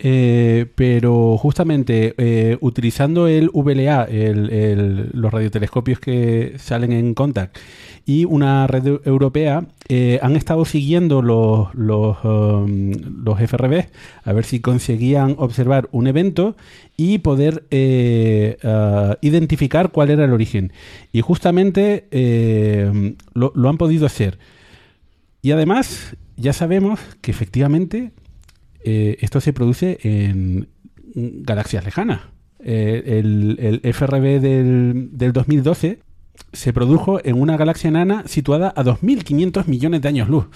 Eh, 0.00 0.66
pero 0.74 1.38
justamente 1.38 2.14
eh, 2.18 2.58
utilizando 2.60 3.28
el 3.28 3.48
VLA, 3.52 4.08
los 5.12 5.32
radiotelescopios 5.32 6.00
que 6.00 6.54
salen 6.58 6.92
en 6.92 7.14
Contact, 7.14 7.56
y 8.04 8.24
una 8.24 8.66
red 8.66 8.84
eu- 8.84 9.00
europea, 9.04 9.66
eh, 9.88 10.18
han 10.20 10.36
estado 10.36 10.64
siguiendo 10.64 11.22
los, 11.22 11.72
los, 11.74 12.18
um, 12.24 12.90
los 13.24 13.40
FRB 13.40 13.86
a 14.24 14.32
ver 14.32 14.44
si 14.44 14.60
conseguían 14.60 15.36
observar 15.38 15.88
un 15.92 16.06
evento 16.06 16.56
y 16.96 17.18
poder 17.18 17.64
ah, 18.64 19.16
identificar 19.22 19.90
cuál 19.90 20.10
era 20.10 20.24
el 20.24 20.32
origen. 20.32 20.72
Y 21.12 21.20
justamente 21.22 22.06
lo 23.34 23.68
han 23.68 23.78
podido 23.78 24.06
hacer. 24.06 24.38
Y 25.40 25.52
además, 25.52 26.16
ya 26.36 26.52
sabemos 26.52 27.00
que 27.20 27.30
efectivamente 27.30 28.12
eh, 28.84 29.16
esto 29.20 29.40
se 29.40 29.52
produce 29.52 29.98
en 30.02 30.68
galaxias 31.14 31.84
lejanas. 31.84 32.20
Eh, 32.60 33.18
el, 33.18 33.80
FRB 33.82 34.40
del, 34.40 35.08
del 35.12 35.32
2012 35.32 36.00
se 36.52 36.72
produjo 36.72 37.24
en 37.24 37.40
una 37.40 37.56
galaxia 37.56 37.88
enana 37.88 38.24
situada 38.26 38.72
a 38.74 38.82
2.500 38.82 39.66
millones 39.66 40.02
de 40.02 40.08
años 40.08 40.28
luz. 40.28 40.46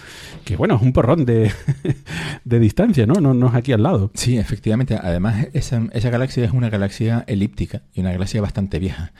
Que 0.44 0.56
bueno, 0.56 0.76
es 0.76 0.82
un 0.82 0.92
porrón 0.92 1.24
de, 1.24 1.52
de 2.44 2.58
distancia, 2.58 3.06
¿no? 3.06 3.14
¿no? 3.14 3.48
Es 3.48 3.54
aquí 3.54 3.72
al 3.72 3.82
lado. 3.82 4.10
Sí, 4.14 4.38
efectivamente. 4.38 4.98
Además, 5.00 5.48
esa, 5.52 5.86
esa 5.92 6.10
galaxia 6.10 6.44
es 6.44 6.52
una 6.52 6.70
galaxia 6.70 7.24
elíptica 7.26 7.82
y 7.94 8.00
una 8.00 8.12
galaxia 8.12 8.40
bastante 8.40 8.78
vieja, 8.78 9.12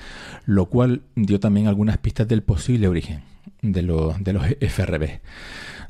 lo 0.47 0.67
cual 0.67 1.03
dio 1.15 1.41
también 1.41 1.67
algunas 1.67 1.99
pistas 1.99 2.29
del 2.29 2.43
posible 2.43 2.89
origen 2.89 3.23
de, 3.63 3.83
los 3.83 4.23
de 4.23 4.33
los 4.33 4.45
FRB. 4.61 5.21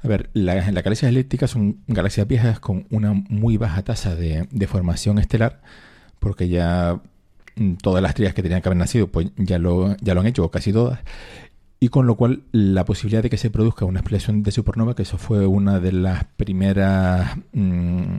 A 0.02 0.08
ver, 0.08 0.30
la- 0.32 0.54
las 0.54 0.84
galaxias 0.84 1.10
elípticas 1.10 1.50
son 1.50 1.78
galaxias 1.88 2.26
viejas 2.28 2.60
con 2.60 2.86
una 2.90 3.12
muy 3.14 3.56
baja 3.56 3.82
tasa 3.82 4.14
de, 4.14 4.46
formación 4.68 5.18
estelar, 5.18 5.60
porque 6.20 6.48
ya 6.48 7.00
mm, 7.56 7.74
todas 7.82 8.02
las 8.02 8.10
estrellas 8.10 8.34
que 8.34 8.42
tenían 8.42 8.62
que 8.62 8.68
haber 8.68 8.78
nacido, 8.78 9.08
pues 9.08 9.28
ya 9.36 9.58
lo, 9.58 9.96
ya 9.98 10.14
lo 10.14 10.20
han 10.20 10.26
hecho, 10.26 10.44
o 10.44 10.50
casi 10.50 10.72
todas. 10.72 11.00
Y 11.80 11.90
con 11.90 12.06
lo 12.08 12.16
cual 12.16 12.42
la 12.50 12.84
posibilidad 12.84 13.22
de 13.22 13.30
que 13.30 13.36
se 13.36 13.50
produzca 13.50 13.84
una 13.84 14.00
explosión 14.00 14.42
de 14.42 14.50
supernova, 14.50 14.96
que 14.96 15.02
eso 15.02 15.16
fue 15.18 15.46
una 15.46 15.78
de 15.78 15.92
las 15.92 16.24
primeras 16.36 17.36
mm, 17.52 18.16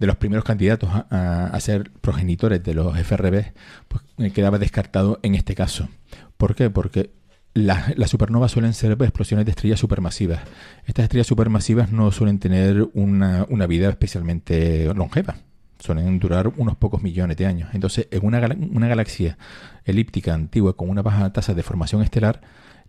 de 0.00 0.06
los 0.06 0.16
primeros 0.16 0.44
candidatos 0.44 0.90
a, 0.90 1.06
a- 1.10 1.46
a 1.46 1.60
ser 1.60 1.90
progenitores 2.00 2.62
de 2.62 2.74
los 2.74 2.96
FRB, 2.98 3.52
pues 3.88 4.02
eh, 4.18 4.30
quedaba 4.32 4.58
descartado 4.58 5.18
en 5.22 5.34
este 5.36 5.54
caso. 5.54 5.88
¿Por 6.36 6.54
qué? 6.54 6.70
Porque 6.70 7.10
las, 7.58 8.10
supernovas 8.10 8.52
suelen 8.52 8.74
ser 8.74 8.92
explosiones 8.92 9.46
de 9.46 9.50
estrellas 9.50 9.80
supermasivas. 9.80 10.40
Estas 10.86 11.04
estrellas 11.04 11.26
supermasivas 11.26 11.92
no 11.92 12.10
suelen 12.12 12.38
tener 12.38 12.88
una, 12.94 13.66
vida 13.66 13.88
especialmente 13.88 14.92
longeva. 14.94 15.36
Suelen 15.78 16.18
durar 16.18 16.48
unos 16.56 16.76
pocos 16.76 17.02
millones 17.02 17.36
de 17.36 17.46
años. 17.46 17.70
Entonces, 17.72 18.08
en 18.10 18.24
una, 18.24 18.48
una 18.72 18.88
galaxia 18.88 19.38
elíptica 19.84 20.34
antigua 20.34 20.76
con 20.76 20.90
una 20.90 21.02
baja 21.02 21.32
tasa 21.32 21.54
de 21.54 21.62
formación 21.62 22.02
estelar, 22.02 22.40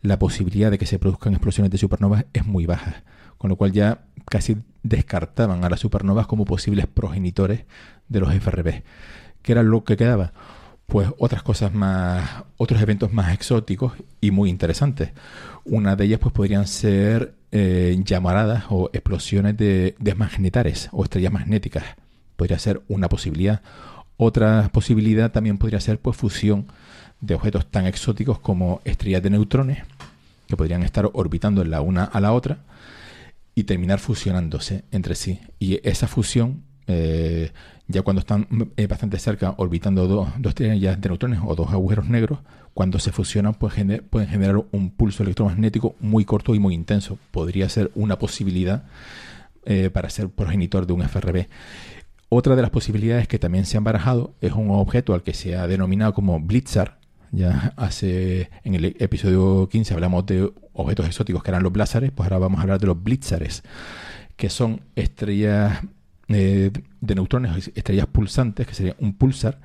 la 0.02 0.18
posibilidad 0.18 0.72
de 0.72 0.78
que 0.78 0.86
se 0.86 1.00
produzcan 1.00 1.34
explosiones 1.34 1.72
de 1.72 1.78
supernovas 1.78 2.26
es 2.34 2.46
muy 2.46 2.66
baja. 2.66 3.04
Con 3.38 3.50
lo 3.50 3.56
cual 3.56 3.72
ya 3.72 4.06
casi 4.26 4.58
descartaban 4.84 5.64
a 5.64 5.70
las 5.70 5.80
supernovas 5.80 6.28
como 6.28 6.46
posibles 6.46 6.88
progenitores 6.88 7.66
de 8.08 8.20
los 8.20 8.34
FRB. 8.34 8.84
¿Qué 9.42 9.52
era 9.52 9.64
lo 9.64 9.84
que 9.84 9.98
quedaba? 9.98 10.34
Pues 10.90 11.08
otras 11.20 11.44
cosas 11.44 11.74
más, 11.74 12.44
otros 12.58 12.82
eventos 12.82 13.14
más 13.14 13.34
exóticos 13.34 13.94
y 14.20 14.32
muy 14.32 14.50
interesantes. 14.50 15.12
Una 15.64 15.96
de 15.96 16.06
ellas 16.06 16.20
pues 16.20 16.34
podrían 16.34 16.68
ser 16.68 17.36
eh, 17.52 17.96
llamaradas 18.04 18.66
o 18.70 18.90
explosiones 18.92 19.56
de, 19.56 19.96
de 20.00 20.16
magnetares 20.16 20.90
o 20.92 21.04
estrellas 21.04 21.32
magnéticas. 21.32 21.84
Podría 22.36 22.60
ser 22.60 22.82
una 22.88 23.08
posibilidad. 23.08 23.62
Otra 24.18 24.70
posibilidad 24.74 25.32
también 25.32 25.58
podría 25.58 25.80
ser 25.80 26.00
pues 26.00 26.18
fusión 26.18 26.66
de 27.22 27.36
objetos 27.36 27.66
tan 27.68 27.86
exóticos 27.86 28.40
como 28.40 28.82
estrellas 28.84 29.24
de 29.24 29.30
neutrones 29.30 29.80
que 30.48 30.58
podrían 30.58 30.84
estar 30.84 31.10
orbitando 31.14 31.64
la 31.64 31.82
una 31.82 32.06
a 32.06 32.20
la 32.20 32.34
otra 32.34 32.60
y 33.56 33.64
terminar 33.66 34.00
fusionándose 34.00 34.84
entre 34.92 35.16
sí. 35.16 35.40
Y 35.60 35.80
esa 35.88 36.08
fusión, 36.08 36.64
eh, 36.88 37.52
ya 37.90 38.04
cuando 38.04 38.20
están 38.20 38.48
eh, 38.78 38.86
bastante 38.86 39.18
cerca, 39.18 39.56
orbitando 39.58 40.08
dos, 40.08 40.30
estrellas 40.46 41.02
de 41.02 41.10
neutrones 41.10 41.40
o 41.44 41.56
dos 41.56 41.72
agujeros 41.72 42.08
negros, 42.08 42.40
cuando 42.76 43.00
se 43.00 43.12
fusionan 43.12 43.56
pues, 43.56 43.74
pueden 44.12 44.30
generar 44.30 44.64
un 44.72 44.92
pulso 44.92 45.24
electromagnético 45.24 45.96
muy 46.00 46.24
corto 46.24 46.54
y 46.54 46.60
muy 46.60 46.76
intenso. 46.76 47.18
Podría 47.32 47.68
ser 47.68 47.90
una 47.96 48.20
posibilidad 48.20 48.84
eh, 49.66 49.90
para 49.90 50.12
ser 50.12 50.30
progenitor 50.30 50.86
de 50.86 50.94
un 50.94 51.02
FRB. 51.02 51.48
Otra 52.30 52.56
de 52.56 52.62
las 52.62 52.70
posibilidades 52.70 53.28
que 53.28 53.40
también 53.40 53.66
se 53.66 53.78
han 53.78 53.84
barajado 53.84 54.36
es 54.40 54.54
un 54.54 54.70
objeto 54.70 55.16
al 55.16 55.24
que 55.24 55.34
se 55.34 55.56
ha 55.56 55.66
denominado 55.66 56.14
como 56.14 56.40
Blitzar. 56.40 57.00
Ya 57.32 57.74
hace 57.76 58.52
en 58.64 58.76
el 58.76 58.86
episodio 59.00 59.68
15 59.68 59.96
hablamos 59.96 60.28
de 60.28 60.52
objetos 60.74 61.08
exóticos 61.08 61.42
que 61.42 61.50
eran 61.50 61.64
los 61.64 61.74
blázares, 61.74 62.12
pues 62.12 62.28
ahora 62.28 62.38
vamos 62.38 62.60
a 62.60 62.64
hablar 62.64 62.80
de 62.80 62.88
los 62.88 63.02
blitzares, 63.02 63.64
que 64.36 64.50
son 64.50 64.82
estrellas 64.96 65.82
eh, 66.30 66.72
de 67.02 67.16
neutrones, 67.16 67.72
estrellas 67.76 68.08
pulsantes, 68.08 68.66
que 68.68 68.74
sería 68.74 68.96
un 69.00 69.14
pulsar 69.14 69.60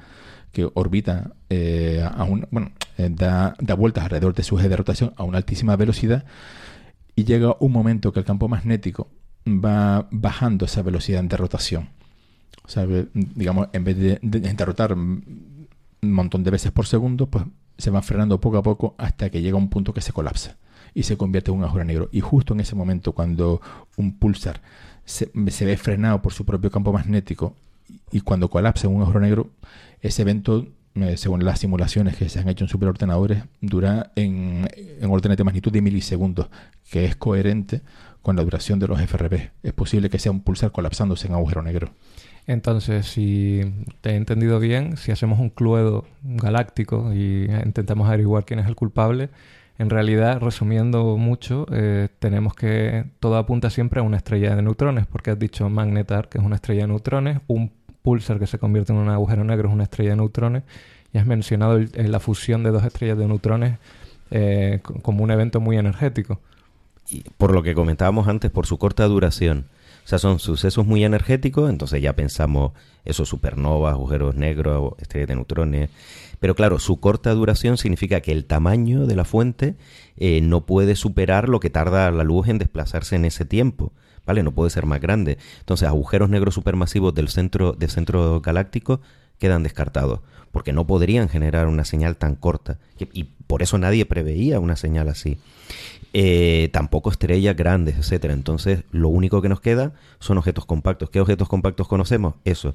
que 0.52 0.68
orbita 0.74 1.32
eh, 1.50 2.04
a 2.08 2.24
un, 2.24 2.46
bueno, 2.50 2.70
eh, 2.96 3.10
da, 3.10 3.56
da 3.60 3.74
vueltas 3.74 4.04
alrededor 4.04 4.34
de 4.34 4.44
su 4.44 4.58
eje 4.58 4.68
de 4.68 4.76
rotación 4.76 5.12
a 5.16 5.24
una 5.24 5.38
altísima 5.38 5.74
velocidad 5.76 6.24
y 7.16 7.24
llega 7.24 7.56
un 7.60 7.72
momento 7.72 8.12
que 8.12 8.20
el 8.20 8.24
campo 8.24 8.48
magnético 8.48 9.08
va 9.46 10.08
bajando 10.10 10.64
esa 10.64 10.82
velocidad 10.82 11.22
de 11.24 11.36
rotación. 11.36 11.88
O 12.64 12.68
sea, 12.68 12.86
digamos, 13.12 13.68
en 13.72 13.84
vez 13.84 13.98
de, 13.98 14.18
de- 14.22 14.64
rotar 14.64 14.94
un 14.94 15.24
montón 16.02 16.44
de 16.44 16.50
veces 16.50 16.72
por 16.72 16.86
segundo, 16.86 17.26
pues 17.26 17.44
se 17.76 17.90
va 17.90 18.00
frenando 18.00 18.40
poco 18.40 18.56
a 18.58 18.62
poco 18.62 18.94
hasta 18.96 19.28
que 19.30 19.42
llega 19.42 19.56
un 19.56 19.68
punto 19.68 19.92
que 19.92 20.00
se 20.00 20.12
colapsa 20.12 20.56
y 20.94 21.02
se 21.02 21.16
convierte 21.16 21.50
en 21.50 21.58
un 21.58 21.64
agujero 21.64 21.84
negro. 21.84 22.08
Y 22.12 22.20
justo 22.20 22.54
en 22.54 22.60
ese 22.60 22.74
momento, 22.76 23.12
cuando 23.12 23.60
un 23.96 24.18
pulsar 24.18 24.60
se, 25.04 25.30
ve 25.34 25.76
frenado 25.76 26.22
por 26.22 26.32
su 26.32 26.44
propio 26.44 26.70
campo 26.70 26.92
magnético 26.92 27.54
y 28.10 28.20
cuando 28.20 28.48
colapsa 28.48 28.86
en 28.86 28.94
un 28.94 29.02
agujero 29.02 29.20
negro, 29.20 29.50
ese 30.00 30.22
evento, 30.22 30.66
eh, 30.94 31.16
según 31.16 31.44
las 31.44 31.60
simulaciones 31.60 32.16
que 32.16 32.28
se 32.28 32.38
han 32.38 32.48
hecho 32.48 32.64
en 32.64 32.68
superordenadores, 32.68 33.44
dura 33.60 34.12
en, 34.16 34.68
en 35.00 35.10
órdenes 35.10 35.36
de 35.36 35.44
magnitud 35.44 35.72
de 35.72 35.82
milisegundos, 35.82 36.48
que 36.90 37.04
es 37.04 37.16
coherente 37.16 37.82
con 38.22 38.36
la 38.36 38.42
duración 38.42 38.78
de 38.78 38.88
los 38.88 39.00
FRB. 39.00 39.50
Es 39.62 39.72
posible 39.72 40.08
que 40.08 40.18
sea 40.18 40.32
un 40.32 40.40
pulsar 40.40 40.72
colapsándose 40.72 41.26
en 41.26 41.34
agujero 41.34 41.62
negro. 41.62 41.90
Entonces, 42.46 43.06
si 43.06 43.60
te 44.00 44.10
he 44.10 44.16
entendido 44.16 44.60
bien, 44.60 44.96
si 44.96 45.12
hacemos 45.12 45.38
un 45.40 45.50
cluedo 45.50 46.04
galáctico 46.22 47.12
y 47.14 47.50
intentamos 47.64 48.08
averiguar 48.08 48.44
quién 48.44 48.60
es 48.60 48.66
el 48.66 48.76
culpable, 48.76 49.30
en 49.78 49.90
realidad, 49.90 50.40
resumiendo 50.40 51.16
mucho, 51.16 51.66
eh, 51.72 52.08
tenemos 52.20 52.54
que 52.54 53.04
todo 53.20 53.36
apunta 53.36 53.70
siempre 53.70 54.00
a 54.00 54.02
una 54.02 54.16
estrella 54.18 54.54
de 54.54 54.62
neutrones, 54.62 55.06
porque 55.06 55.30
has 55.32 55.38
dicho 55.38 55.68
magnetar, 55.68 56.28
que 56.28 56.38
es 56.38 56.44
una 56.44 56.56
estrella 56.56 56.82
de 56.82 56.88
neutrones, 56.88 57.40
un 57.48 57.72
pulsar 58.02 58.38
que 58.38 58.46
se 58.46 58.58
convierte 58.58 58.92
en 58.92 58.98
un 58.98 59.08
agujero 59.08 59.42
negro 59.44 59.68
es 59.68 59.74
una 59.74 59.84
estrella 59.84 60.10
de 60.10 60.16
neutrones, 60.16 60.62
y 61.12 61.18
has 61.18 61.26
mencionado 61.26 61.76
el- 61.76 61.90
eh, 61.94 62.06
la 62.08 62.20
fusión 62.20 62.62
de 62.62 62.70
dos 62.70 62.84
estrellas 62.84 63.18
de 63.18 63.26
neutrones 63.26 63.78
eh, 64.30 64.80
como 65.02 65.22
un 65.22 65.30
evento 65.30 65.60
muy 65.60 65.76
energético. 65.76 66.40
y 67.10 67.22
por 67.36 67.52
lo 67.52 67.62
que 67.62 67.74
comentábamos 67.74 68.28
antes, 68.28 68.50
por 68.50 68.66
su 68.66 68.78
corta 68.78 69.04
duración. 69.06 69.66
O 70.04 70.06
sea, 70.06 70.18
son 70.18 70.38
sucesos 70.38 70.86
muy 70.86 71.02
energéticos, 71.02 71.70
entonces 71.70 72.02
ya 72.02 72.14
pensamos 72.14 72.72
eso, 73.04 73.24
supernovas, 73.24 73.92
agujeros 73.92 74.34
negros, 74.34 74.92
estrellas 74.98 75.28
de 75.28 75.34
neutrones. 75.36 75.90
Pero 76.40 76.54
claro, 76.54 76.78
su 76.78 77.00
corta 77.00 77.32
duración 77.32 77.78
significa 77.78 78.20
que 78.20 78.32
el 78.32 78.44
tamaño 78.44 79.06
de 79.06 79.16
la 79.16 79.24
fuente 79.24 79.76
eh, 80.16 80.40
no 80.42 80.66
puede 80.66 80.94
superar 80.94 81.48
lo 81.48 81.58
que 81.58 81.70
tarda 81.70 82.10
la 82.10 82.22
luz 82.22 82.48
en 82.48 82.58
desplazarse 82.58 83.16
en 83.16 83.24
ese 83.24 83.44
tiempo. 83.44 83.92
¿Vale? 84.26 84.42
No 84.42 84.52
puede 84.52 84.70
ser 84.70 84.86
más 84.86 85.02
grande. 85.02 85.36
Entonces, 85.60 85.86
agujeros 85.86 86.30
negros 86.30 86.54
supermasivos 86.54 87.14
del 87.14 87.28
centro, 87.28 87.72
del 87.72 87.90
centro 87.90 88.40
galáctico 88.40 89.00
quedan 89.38 89.62
descartados, 89.62 90.20
porque 90.50 90.72
no 90.72 90.86
podrían 90.86 91.28
generar 91.28 91.66
una 91.66 91.84
señal 91.84 92.16
tan 92.16 92.34
corta. 92.34 92.78
Y 92.98 93.24
por 93.24 93.62
eso 93.62 93.76
nadie 93.76 94.06
preveía 94.06 94.60
una 94.60 94.76
señal 94.76 95.08
así. 95.08 95.38
Eh, 96.16 96.68
tampoco 96.72 97.10
estrellas 97.10 97.56
grandes, 97.56 97.96
etcétera. 97.98 98.34
Entonces, 98.34 98.84
lo 98.92 99.08
único 99.08 99.42
que 99.42 99.48
nos 99.48 99.60
queda 99.60 99.94
son 100.20 100.38
objetos 100.38 100.64
compactos. 100.64 101.10
¿Qué 101.10 101.20
objetos 101.20 101.48
compactos 101.48 101.88
conocemos? 101.88 102.34
Eso. 102.44 102.74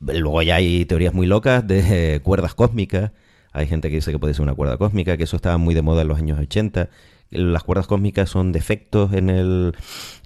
Luego 0.00 0.42
ya 0.42 0.56
hay 0.56 0.84
teorías 0.84 1.14
muy 1.14 1.26
locas 1.26 1.66
de 1.66 2.20
cuerdas 2.24 2.54
cósmicas. 2.54 3.12
Hay 3.52 3.66
gente 3.66 3.88
que 3.90 3.96
dice 3.96 4.12
que 4.12 4.18
puede 4.18 4.34
ser 4.34 4.42
una 4.42 4.54
cuerda 4.54 4.76
cósmica, 4.78 5.16
que 5.16 5.24
eso 5.24 5.36
estaba 5.36 5.58
muy 5.58 5.74
de 5.74 5.82
moda 5.82 6.02
en 6.02 6.08
los 6.08 6.18
años 6.18 6.38
80. 6.40 6.90
Las 7.30 7.62
cuerdas 7.64 7.86
cósmicas 7.86 8.30
son 8.30 8.52
defectos 8.52 9.12
en 9.12 9.30
el 9.30 9.74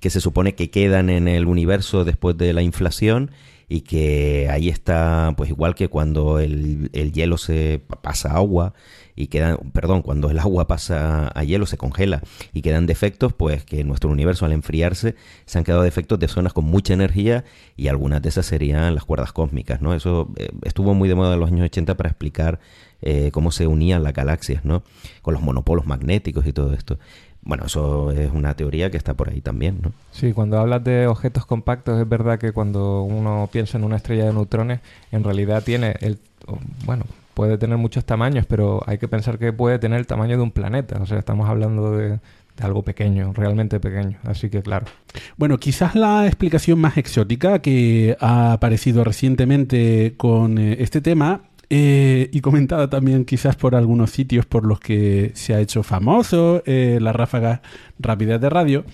que 0.00 0.10
se 0.10 0.20
supone 0.20 0.54
que 0.54 0.70
quedan 0.70 1.10
en 1.10 1.28
el 1.28 1.46
universo 1.46 2.04
después 2.04 2.36
de 2.38 2.52
la 2.52 2.62
inflación 2.62 3.30
y 3.68 3.82
que 3.82 4.48
ahí 4.50 4.68
está, 4.68 5.34
pues 5.36 5.50
igual 5.50 5.74
que 5.74 5.88
cuando 5.88 6.38
el, 6.38 6.90
el 6.92 7.12
hielo 7.12 7.36
se 7.38 7.80
pa- 7.86 8.00
pasa 8.00 8.32
agua 8.34 8.74
y 9.18 9.26
quedan, 9.26 9.56
perdón, 9.72 10.02
cuando 10.02 10.30
el 10.30 10.38
agua 10.38 10.68
pasa 10.68 11.32
a 11.34 11.42
hielo 11.42 11.66
se 11.66 11.76
congela 11.76 12.22
y 12.52 12.62
quedan 12.62 12.86
defectos, 12.86 13.32
pues 13.32 13.64
que 13.64 13.82
nuestro 13.82 14.10
universo 14.10 14.46
al 14.46 14.52
enfriarse 14.52 15.16
se 15.44 15.58
han 15.58 15.64
quedado 15.64 15.82
defectos 15.82 16.20
de 16.20 16.28
zonas 16.28 16.52
con 16.52 16.64
mucha 16.64 16.94
energía 16.94 17.44
y 17.76 17.88
algunas 17.88 18.22
de 18.22 18.28
esas 18.28 18.46
serían 18.46 18.94
las 18.94 19.04
cuerdas 19.04 19.32
cósmicas, 19.32 19.80
¿no? 19.82 19.92
Eso 19.92 20.30
eh, 20.36 20.50
estuvo 20.62 20.94
muy 20.94 21.08
de 21.08 21.16
moda 21.16 21.34
en 21.34 21.40
los 21.40 21.50
años 21.50 21.64
80 21.64 21.96
para 21.96 22.10
explicar 22.10 22.60
eh, 23.02 23.30
cómo 23.32 23.50
se 23.50 23.66
unían 23.66 24.04
las 24.04 24.12
galaxias, 24.12 24.64
¿no? 24.64 24.84
Con 25.20 25.34
los 25.34 25.42
monopolos 25.42 25.84
magnéticos 25.84 26.46
y 26.46 26.52
todo 26.52 26.72
esto. 26.72 27.00
Bueno, 27.42 27.64
eso 27.66 28.12
es 28.12 28.30
una 28.30 28.54
teoría 28.54 28.88
que 28.92 28.98
está 28.98 29.14
por 29.14 29.30
ahí 29.30 29.40
también, 29.40 29.80
¿no? 29.82 29.92
Sí, 30.12 30.32
cuando 30.32 30.60
hablas 30.60 30.84
de 30.84 31.08
objetos 31.08 31.44
compactos, 31.44 32.00
es 32.00 32.08
verdad 32.08 32.38
que 32.38 32.52
cuando 32.52 33.02
uno 33.02 33.48
piensa 33.50 33.78
en 33.78 33.84
una 33.84 33.96
estrella 33.96 34.26
de 34.26 34.32
neutrones, 34.32 34.78
en 35.10 35.24
realidad 35.24 35.64
tiene 35.64 35.96
el. 36.02 36.20
Bueno, 36.84 37.04
puede 37.38 37.56
tener 37.56 37.78
muchos 37.78 38.04
tamaños, 38.04 38.46
pero 38.46 38.82
hay 38.84 38.98
que 38.98 39.06
pensar 39.06 39.38
que 39.38 39.52
puede 39.52 39.78
tener 39.78 40.00
el 40.00 40.08
tamaño 40.08 40.36
de 40.36 40.42
un 40.42 40.50
planeta. 40.50 41.00
O 41.00 41.06
sea, 41.06 41.20
estamos 41.20 41.48
hablando 41.48 41.96
de, 41.96 42.18
algo 42.60 42.82
pequeño, 42.82 43.32
realmente 43.32 43.78
pequeño. 43.78 44.18
Así 44.24 44.50
que, 44.50 44.60
claro. 44.60 44.86
Bueno, 45.36 45.56
quizás 45.58 45.94
la 45.94 46.26
explicación 46.26 46.80
más 46.80 46.96
exótica 46.96 47.60
que 47.60 48.16
ha 48.18 48.54
aparecido 48.54 49.04
recientemente 49.04 50.14
con 50.16 50.58
eh, 50.58 50.78
este 50.80 51.00
tema 51.00 51.42
eh, 51.70 52.28
y 52.32 52.40
comentada 52.40 52.90
también 52.90 53.24
quizás 53.24 53.54
por 53.54 53.76
algunos 53.76 54.10
sitios 54.10 54.44
por 54.44 54.66
los 54.66 54.80
que 54.80 55.30
se 55.36 55.54
ha 55.54 55.60
hecho 55.60 55.84
famoso 55.84 56.64
eh, 56.66 56.98
las 57.00 57.14
ráfagas 57.14 57.60
rápidas 58.00 58.40
de 58.40 58.50
radio 58.50 58.84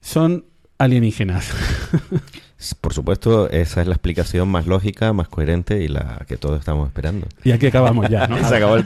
son 0.00 0.46
alienígenas. 0.78 1.52
Por 2.82 2.92
supuesto, 2.92 3.48
esa 3.48 3.80
es 3.80 3.86
la 3.86 3.94
explicación 3.94 4.48
más 4.50 4.66
lógica, 4.66 5.12
más 5.14 5.28
coherente 5.28 5.82
y 5.82 5.88
la 5.88 6.24
que 6.28 6.36
todos 6.36 6.58
estamos 6.58 6.86
esperando. 6.88 7.26
y 7.42 7.52
aquí 7.52 7.66
acabamos 7.66 8.08
ya, 8.10 8.26
¿no? 8.26 8.36
se 8.48 8.56
acabó, 8.56 8.76
el, 8.76 8.84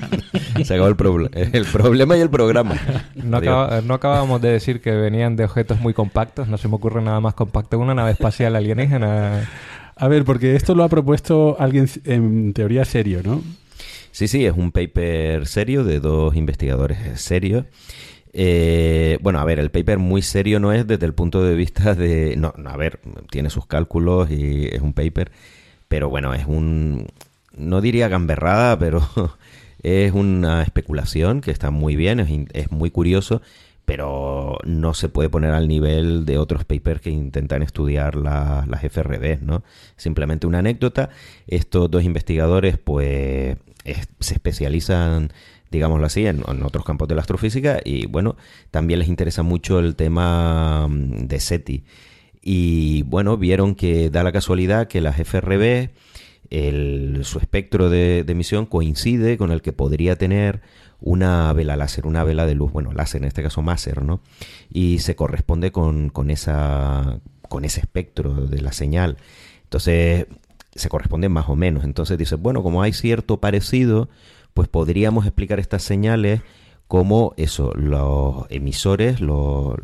se 0.65 0.75
acabó 0.75 0.89
el, 0.89 0.97
proble- 0.97 1.31
el 1.53 1.65
problema 1.67 2.17
y 2.17 2.21
el 2.21 2.31
programa. 2.31 2.77
No, 3.17 3.39
acaba- 3.39 3.81
no 3.81 3.95
acabábamos 3.95 4.41
de 4.41 4.51
decir 4.51 4.81
que 4.81 4.93
venían 4.93 5.35
de 5.35 5.45
objetos 5.45 5.81
muy 5.81 5.93
compactos. 5.93 6.47
No 6.47 6.57
se 6.57 6.69
me 6.69 6.77
ocurre 6.77 7.03
nada 7.03 7.19
más 7.21 7.35
compacto 7.35 7.71
que 7.77 7.83
una 7.83 7.95
nave 7.95 8.13
espacial 8.13 8.55
alienígena. 8.55 9.49
A 9.97 10.09
ver, 10.09 10.25
porque 10.25 10.55
esto 10.55 10.75
lo 10.77 10.85
ha 10.85 10.89
propuesto 10.89 11.57
alguien 11.59 11.89
en 12.05 12.53
teoría 12.53 12.85
serio, 12.85 13.23
¿no? 13.25 13.43
Sí, 14.13 14.29
sí, 14.29 14.47
es 14.47 14.55
un 14.57 14.71
paper 14.71 15.47
serio 15.49 15.83
de 15.83 15.99
dos 15.99 16.37
investigadores 16.37 17.21
serios. 17.21 17.65
Eh, 18.37 19.19
bueno, 19.23 19.39
a 19.39 19.45
ver, 19.45 19.61
el 19.61 19.71
paper 19.71 19.99
muy 19.99 20.21
serio 20.21 20.59
no 20.59 20.73
es 20.73 20.87
desde 20.87 21.07
el 21.07 21.15
punto 21.15 21.43
de 21.45 21.55
vista 21.55 21.95
de... 21.95 22.35
No, 22.37 22.53
no, 22.57 22.71
a 22.71 22.77
ver, 22.77 23.01
tiene 23.31 23.49
sus 23.51 23.67
cálculos 23.67 24.31
y 24.31 24.67
es 24.67 24.81
un 24.83 24.93
paper, 24.93 25.31
pero 25.89 26.09
bueno, 26.11 26.35
es 26.35 26.45
un... 26.47 27.07
No 27.57 27.81
diría 27.81 28.09
gamberrada, 28.09 28.77
pero 28.81 29.03
es 29.83 30.13
una 30.13 30.63
especulación 30.63 31.41
que 31.41 31.53
está 31.53 31.71
muy 31.71 31.95
bien, 31.95 32.49
es, 32.53 32.71
muy 32.73 32.91
curioso, 32.91 33.41
pero 33.85 34.59
no 34.65 34.95
se 34.95 35.09
puede 35.09 35.29
poner 35.29 35.53
al 35.53 35.69
nivel 35.69 36.25
de 36.25 36.39
otros 36.39 36.65
papers 36.65 37.01
que 37.03 37.11
intentan 37.11 37.63
estudiar 37.63 38.17
la- 38.17 38.65
las 38.69 38.83
FRBs, 38.83 39.43
¿no? 39.43 39.63
Simplemente 39.97 40.47
una 40.47 40.61
anécdota. 40.61 41.11
Estos 41.47 41.91
dos 41.91 42.03
investigadores, 42.03 42.79
pues, 42.79 43.59
es- 43.85 44.09
se 44.21 44.35
especializan, 44.35 45.31
digámoslo 45.75 46.07
así, 46.07 46.27
en, 46.27 46.43
otros 46.63 46.85
campos 46.85 47.09
de 47.09 47.15
la 47.15 47.21
astrofísica 47.21 47.81
y, 47.85 48.07
bueno, 48.07 48.37
también 48.71 49.01
les 49.01 49.09
interesa 49.09 49.43
mucho 49.43 49.79
el 49.79 49.97
tema 49.97 50.87
mm, 50.89 51.27
de 51.27 51.41
SETI. 51.41 51.85
Y, 52.43 53.03
bueno, 53.03 53.37
vieron 53.37 53.75
que 53.75 54.11
da 54.11 54.23
la 54.23 54.33
casualidad 54.33 54.87
que 54.89 55.01
las 55.01 55.19
FRB, 55.19 55.91
el- 56.51 57.21
su 57.25 57.39
espectro 57.39 57.91
de, 57.91 58.25
emisión 58.27 58.67
coincide 58.67 59.37
con 59.37 59.51
el 59.51 59.63
que 59.63 59.73
podría 59.73 60.17
tener 60.17 60.63
una 61.01 61.53
vela 61.53 61.77
láser, 61.77 62.07
una 62.07 62.25
vela 62.25 62.47
de 62.47 62.55
luz, 62.55 62.73
bueno, 62.73 62.93
láser 62.93 63.23
en 63.23 63.29
este 63.29 63.43
caso 63.43 63.61
máser, 63.61 64.03
¿no? 64.03 64.21
Y 64.71 65.01
se 65.01 65.17
corresponde 65.17 65.73
con, 65.73 66.09
con 66.09 66.31
esa, 66.31 67.21
con 67.49 67.65
ese 67.65 67.81
espectro 67.81 68.47
de 68.47 68.63
la 68.63 68.73
señal. 68.73 69.17
Entonces, 69.65 70.27
se 70.75 70.89
corresponden 70.89 71.33
más 71.33 71.49
o 71.49 71.57
menos. 71.57 71.85
Entonces 71.85 72.19
dice, 72.19 72.37
bueno, 72.37 72.63
como 72.63 72.83
hay 72.83 72.93
cierto 72.93 73.41
parecido, 73.41 74.09
pues 74.55 74.69
podríamos 74.69 75.27
explicar 75.27 75.61
estas 75.61 75.83
señales 75.83 76.41
como 76.87 77.35
eso, 77.37 77.73
los 77.75 78.47
emisores 78.51 79.21
los, 79.21 79.77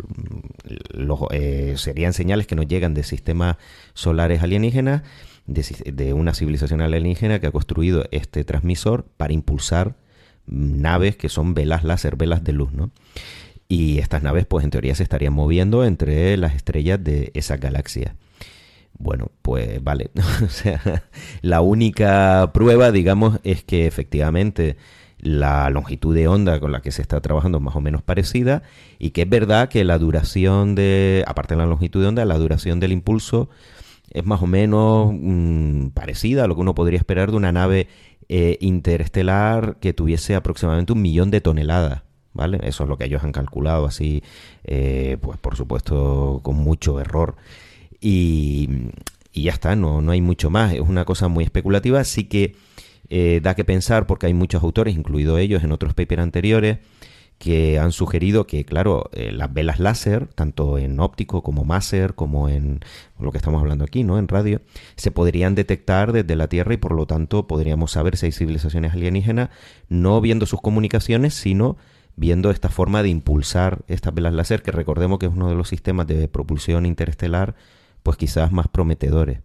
eh, 1.30 1.74
serían 1.76 2.12
señales 2.12 2.46
que 2.46 2.54
nos 2.54 2.66
llegan 2.66 2.94
de 2.94 3.02
sistemas 3.02 3.56
solares 3.94 4.42
alienígenas, 4.42 5.02
de, 5.46 5.92
de 5.92 6.12
una 6.12 6.34
civilización 6.34 6.82
alienígena 6.82 7.40
que 7.40 7.48
ha 7.48 7.52
construido 7.52 8.04
este 8.12 8.44
transmisor 8.44 9.06
para 9.16 9.32
impulsar 9.32 9.96
naves 10.46 11.16
que 11.16 11.28
son 11.28 11.54
velas 11.54 11.84
láser, 11.84 12.16
velas 12.16 12.44
de 12.44 12.52
luz, 12.52 12.72
¿no? 12.72 12.90
Y 13.66 13.98
estas 13.98 14.22
naves, 14.22 14.46
pues 14.46 14.64
en 14.64 14.70
teoría 14.70 14.94
se 14.94 15.04
estarían 15.04 15.32
moviendo 15.32 15.84
entre 15.84 16.36
las 16.36 16.54
estrellas 16.54 17.02
de 17.02 17.30
esa 17.34 17.56
galaxia. 17.56 18.16
Bueno, 19.00 19.30
pues 19.40 19.82
vale. 19.82 20.10
o 20.44 20.48
sea, 20.48 21.04
la 21.40 21.62
única 21.62 22.50
prueba, 22.52 22.92
digamos, 22.92 23.40
es 23.44 23.64
que 23.64 23.86
efectivamente 23.86 24.76
la 25.18 25.70
longitud 25.70 26.14
de 26.14 26.28
onda 26.28 26.60
con 26.60 26.70
la 26.70 26.82
que 26.82 26.92
se 26.92 27.00
está 27.00 27.20
trabajando 27.20 27.58
es 27.58 27.64
más 27.64 27.74
o 27.76 27.80
menos 27.80 28.02
parecida 28.02 28.62
y 28.98 29.10
que 29.10 29.22
es 29.22 29.28
verdad 29.28 29.70
que 29.70 29.84
la 29.84 29.98
duración 29.98 30.74
de, 30.74 31.24
aparte 31.26 31.54
de 31.54 31.58
la 31.58 31.66
longitud 31.66 32.02
de 32.02 32.08
onda, 32.08 32.24
la 32.26 32.36
duración 32.36 32.78
del 32.78 32.92
impulso 32.92 33.48
es 34.10 34.24
más 34.26 34.42
o 34.42 34.46
menos 34.46 35.12
mm, 35.14 35.88
parecida 35.88 36.44
a 36.44 36.46
lo 36.46 36.54
que 36.54 36.60
uno 36.60 36.74
podría 36.74 36.98
esperar 36.98 37.30
de 37.30 37.38
una 37.38 37.52
nave 37.52 37.88
eh, 38.28 38.58
interestelar 38.60 39.78
que 39.80 39.94
tuviese 39.94 40.34
aproximadamente 40.34 40.92
un 40.92 41.00
millón 41.00 41.30
de 41.30 41.40
toneladas. 41.40 42.02
¿Vale? 42.32 42.60
Eso 42.62 42.84
es 42.84 42.88
lo 42.88 42.96
que 42.96 43.06
ellos 43.06 43.24
han 43.24 43.32
calculado 43.32 43.86
así, 43.86 44.22
eh, 44.62 45.16
pues 45.20 45.36
por 45.38 45.56
supuesto 45.56 46.38
con 46.44 46.54
mucho 46.56 47.00
error. 47.00 47.34
Y, 48.00 48.68
y 49.32 49.42
ya 49.44 49.52
está, 49.52 49.76
no, 49.76 50.00
no 50.00 50.12
hay 50.12 50.20
mucho 50.20 50.50
más. 50.50 50.72
Es 50.72 50.80
una 50.80 51.04
cosa 51.04 51.28
muy 51.28 51.44
especulativa. 51.44 52.02
Sí 52.04 52.24
que 52.24 52.56
eh, 53.08 53.40
da 53.42 53.54
que 53.54 53.64
pensar 53.64 54.06
porque 54.06 54.26
hay 54.26 54.34
muchos 54.34 54.62
autores, 54.62 54.94
incluido 54.94 55.36
ellos 55.38 55.64
en 55.64 55.72
otros 55.72 55.94
papers 55.94 56.22
anteriores, 56.22 56.78
que 57.38 57.78
han 57.78 57.90
sugerido 57.90 58.46
que, 58.46 58.64
claro, 58.64 59.08
eh, 59.12 59.32
las 59.32 59.52
velas 59.52 59.80
láser, 59.80 60.28
tanto 60.28 60.78
en 60.78 61.00
óptico 61.00 61.42
como 61.42 61.64
máser, 61.64 62.14
como 62.14 62.48
en 62.50 62.80
lo 63.18 63.32
que 63.32 63.38
estamos 63.38 63.62
hablando 63.62 63.82
aquí, 63.82 64.04
¿no? 64.04 64.18
En 64.18 64.28
radio, 64.28 64.60
se 64.96 65.10
podrían 65.10 65.54
detectar 65.54 66.12
desde 66.12 66.36
la 66.36 66.48
Tierra 66.48 66.74
y 66.74 66.76
por 66.76 66.92
lo 66.92 67.06
tanto 67.06 67.46
podríamos 67.46 67.92
saber 67.92 68.16
si 68.16 68.26
hay 68.26 68.32
civilizaciones 68.32 68.92
alienígenas, 68.92 69.48
no 69.88 70.20
viendo 70.20 70.44
sus 70.44 70.60
comunicaciones, 70.60 71.32
sino 71.32 71.78
viendo 72.14 72.50
esta 72.50 72.68
forma 72.68 73.02
de 73.02 73.08
impulsar 73.08 73.78
estas 73.88 74.12
velas 74.14 74.34
láser, 74.34 74.62
que 74.62 74.70
recordemos 74.70 75.18
que 75.18 75.26
es 75.26 75.32
uno 75.32 75.48
de 75.48 75.54
los 75.54 75.68
sistemas 75.68 76.06
de 76.06 76.28
propulsión 76.28 76.84
interestelar, 76.84 77.54
pues 78.02 78.16
quizás 78.16 78.52
más 78.52 78.68
prometedores. 78.68 79.40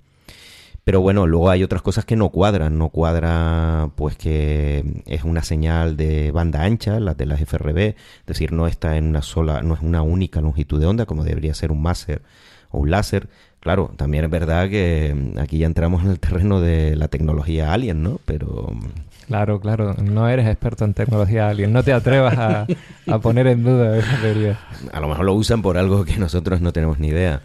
Pero 0.85 1.01
bueno, 1.01 1.25
luego 1.25 1.49
hay 1.49 1.63
otras 1.63 1.81
cosas 1.81 2.05
que 2.05 2.15
no 2.15 2.29
cuadran. 2.29 2.77
No 2.77 2.89
cuadra, 2.89 3.89
pues 3.95 4.15
que 4.17 5.01
es 5.07 5.23
una 5.23 5.41
señal 5.41 5.97
de 5.97 6.29
banda 6.29 6.61
ancha, 6.61 6.99
la 6.99 7.15
de 7.15 7.25
las 7.25 7.41
FRB, 7.41 7.77
es 7.79 7.95
decir, 8.27 8.51
no 8.51 8.67
está 8.67 8.95
en 8.95 9.07
una 9.07 9.23
sola, 9.23 9.63
no 9.63 9.73
es 9.73 9.81
una 9.81 10.03
única 10.03 10.41
longitud 10.41 10.79
de 10.79 10.85
onda, 10.85 11.07
como 11.07 11.23
debería 11.23 11.55
ser 11.55 11.71
un 11.71 11.81
máser 11.81 12.21
o 12.69 12.77
un 12.79 12.91
láser. 12.91 13.29
Claro, 13.61 13.91
también 13.97 14.25
es 14.25 14.29
verdad 14.29 14.69
que 14.69 15.11
mm, 15.15 15.39
aquí 15.39 15.57
ya 15.57 15.65
entramos 15.65 16.03
en 16.03 16.11
el 16.11 16.19
terreno 16.19 16.61
de 16.61 16.95
la 16.95 17.07
tecnología 17.07 17.73
alien, 17.73 18.03
¿no? 18.03 18.19
Pero 18.23 18.69
mm, 18.71 19.25
Claro, 19.25 19.59
claro. 19.59 19.95
No 19.95 20.29
eres 20.29 20.47
experto 20.47 20.85
en 20.85 20.93
tecnología 20.93 21.49
alien. 21.49 21.73
No 21.73 21.81
te 21.81 21.93
atrevas 21.93 22.37
a, 22.37 22.67
a 23.07 23.19
poner 23.19 23.47
en 23.47 23.63
duda 23.63 23.97
esa 23.97 24.21
teoría. 24.21 24.59
a 24.91 24.99
lo 24.99 25.07
mejor 25.07 25.25
lo 25.25 25.33
usan 25.33 25.63
por 25.63 25.79
algo 25.79 26.05
que 26.05 26.17
nosotros 26.17 26.61
no 26.61 26.71
tenemos 26.71 26.99
ni 26.99 27.07
idea. 27.07 27.41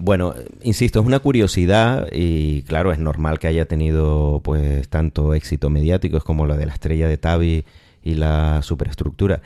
Bueno, 0.00 0.32
insisto, 0.62 1.00
es 1.00 1.06
una 1.06 1.18
curiosidad 1.18 2.06
y 2.12 2.62
claro, 2.62 2.92
es 2.92 3.00
normal 3.00 3.40
que 3.40 3.48
haya 3.48 3.66
tenido 3.66 4.40
pues 4.44 4.88
tanto 4.88 5.34
éxito 5.34 5.70
mediático 5.70 6.20
como 6.20 6.46
lo 6.46 6.56
de 6.56 6.66
la 6.66 6.72
estrella 6.72 7.08
de 7.08 7.18
Tabi 7.18 7.64
y 8.04 8.14
la 8.14 8.62
superestructura. 8.62 9.42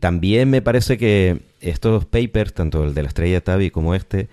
También 0.00 0.50
me 0.50 0.60
parece 0.60 0.98
que 0.98 1.42
estos 1.60 2.04
papers, 2.04 2.52
tanto 2.52 2.82
el 2.82 2.94
de 2.94 3.02
la 3.02 3.08
estrella 3.08 3.34
de 3.34 3.40
Tabi 3.42 3.70
como 3.70 3.94
este, 3.94 4.28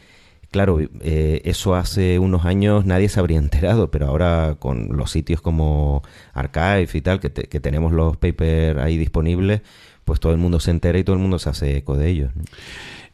claro, 0.50 0.80
eh, 1.02 1.42
eso 1.46 1.76
hace 1.76 2.18
unos 2.18 2.46
años 2.46 2.86
nadie 2.86 3.08
se 3.08 3.20
habría 3.20 3.38
enterado, 3.48 3.92
pero 3.92 4.08
ahora 4.08 4.56
con 4.58 4.98
los 4.98 5.12
sitios 5.12 5.40
como 5.40 6.02
Archive 6.34 6.90
y 6.96 7.02
tal, 7.02 7.20
que, 7.20 7.30
te- 7.30 7.44
que 7.44 7.60
tenemos 7.60 7.92
los 7.94 8.18
papers 8.18 8.80
ahí 8.80 8.98
disponibles, 8.98 9.62
pues 10.04 10.20
todo 10.20 10.32
el 10.32 10.40
mundo 10.40 10.60
se 10.60 10.72
entera 10.72 10.98
y 10.98 11.04
todo 11.04 11.16
el 11.16 11.22
mundo 11.22 11.38
se 11.38 11.50
hace 11.50 11.78
eco 11.78 11.96
de 11.96 12.10
ellos. 12.10 12.32
¿no? 12.36 12.42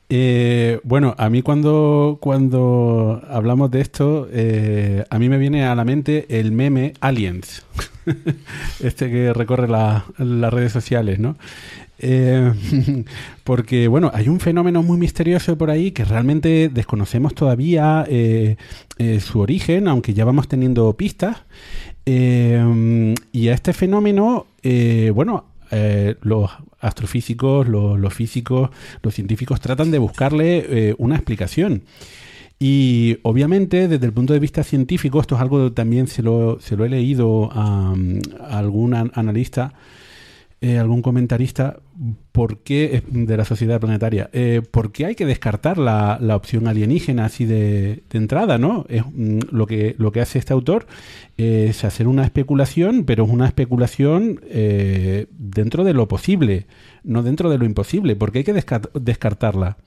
Eh, 0.09 0.79
bueno, 0.83 1.15
a 1.17 1.29
mí 1.29 1.41
cuando, 1.41 2.19
cuando 2.21 3.21
hablamos 3.27 3.71
de 3.71 3.81
esto, 3.81 4.27
eh, 4.31 5.03
a 5.09 5.17
mí 5.17 5.29
me 5.29 5.37
viene 5.39 5.65
a 5.65 5.73
la 5.73 5.83
mente 5.83 6.25
el 6.39 6.51
meme 6.51 6.93
Aliens, 6.99 7.65
este 8.83 9.09
que 9.09 9.33
recorre 9.33 9.67
la- 9.67 10.05
las 10.19 10.53
redes 10.53 10.71
sociales, 10.71 11.17
¿no? 11.17 11.37
Eh, 11.97 12.53
porque, 13.43 13.87
bueno, 13.87 14.11
hay 14.13 14.29
un 14.29 14.39
fenómeno 14.39 14.83
muy 14.83 14.97
misterioso 14.97 15.57
por 15.57 15.71
ahí 15.71 15.89
que 15.91 16.05
realmente 16.05 16.69
desconocemos 16.69 17.33
todavía 17.33 18.05
su 19.19 19.39
origen, 19.39 19.87
aunque 19.87 20.13
ya 20.13 20.23
vamos 20.25 20.47
teniendo 20.47 20.93
pistas. 20.93 21.37
Y 22.05 23.47
a 23.47 23.53
este 23.53 23.73
fenómeno, 23.73 24.45
bueno, 25.13 25.45
eh, 25.71 26.15
los 26.21 26.51
astrofísicos, 26.79 27.67
los, 27.67 27.99
los 27.99 28.13
físicos, 28.13 28.69
los 29.01 29.13
científicos 29.13 29.59
tratan 29.59 29.91
de 29.91 29.97
buscarle 29.97 30.65
eh, 30.89 30.95
una 30.97 31.15
explicación. 31.15 31.83
Y 32.57 33.17
obviamente, 33.23 33.87
desde 33.87 34.05
el 34.05 34.13
punto 34.13 34.31
de 34.33 34.39
vista 34.39 34.63
científico, 34.63 35.19
esto 35.19 35.35
es 35.35 35.41
algo 35.41 35.73
también 35.73 36.07
se 36.07 36.21
lo, 36.23 36.57
se 36.61 36.77
lo 36.77 36.85
he 36.85 36.89
leído 36.89 37.49
a, 37.51 37.93
a 38.39 38.57
algún 38.57 38.93
an- 38.93 39.11
analista, 39.13 39.73
eh, 40.65 40.79
algún 40.79 41.01
comentarista, 41.03 41.77
¿por 42.31 42.57
qué, 42.59 42.95
eh, 42.95 43.03
de 43.07 43.37
la 43.37 43.45
sociedad 43.45 43.79
planetaria, 43.79 44.29
eh, 44.33 44.61
¿por 44.71 44.91
qué 44.91 45.05
hay 45.05 45.15
que 45.15 45.25
descartar 45.27 45.77
la, 45.77 46.17
la 46.19 46.35
opción 46.35 46.67
alienígena 46.67 47.25
así 47.25 47.45
de, 47.45 48.01
de 48.09 48.17
entrada? 48.17 48.57
¿no? 48.57 48.85
Es, 48.89 49.03
mm, 49.05 49.39
lo, 49.51 49.67
que, 49.67 49.93
lo 49.99 50.11
que 50.11 50.21
hace 50.21 50.39
este 50.39 50.53
autor 50.53 50.87
es 51.37 51.83
hacer 51.83 52.07
una 52.07 52.23
especulación, 52.23 53.03
pero 53.05 53.25
es 53.25 53.29
una 53.29 53.45
especulación 53.45 54.39
eh, 54.49 55.27
dentro 55.37 55.83
de 55.83 55.93
lo 55.93 56.07
posible, 56.07 56.65
no 57.03 57.21
dentro 57.21 57.51
de 57.51 57.57
lo 57.59 57.65
imposible. 57.65 58.15
¿Por 58.15 58.31
qué 58.31 58.39
hay 58.39 58.43
que 58.45 58.55
descar- 58.55 58.89
descartarla? 58.93 59.77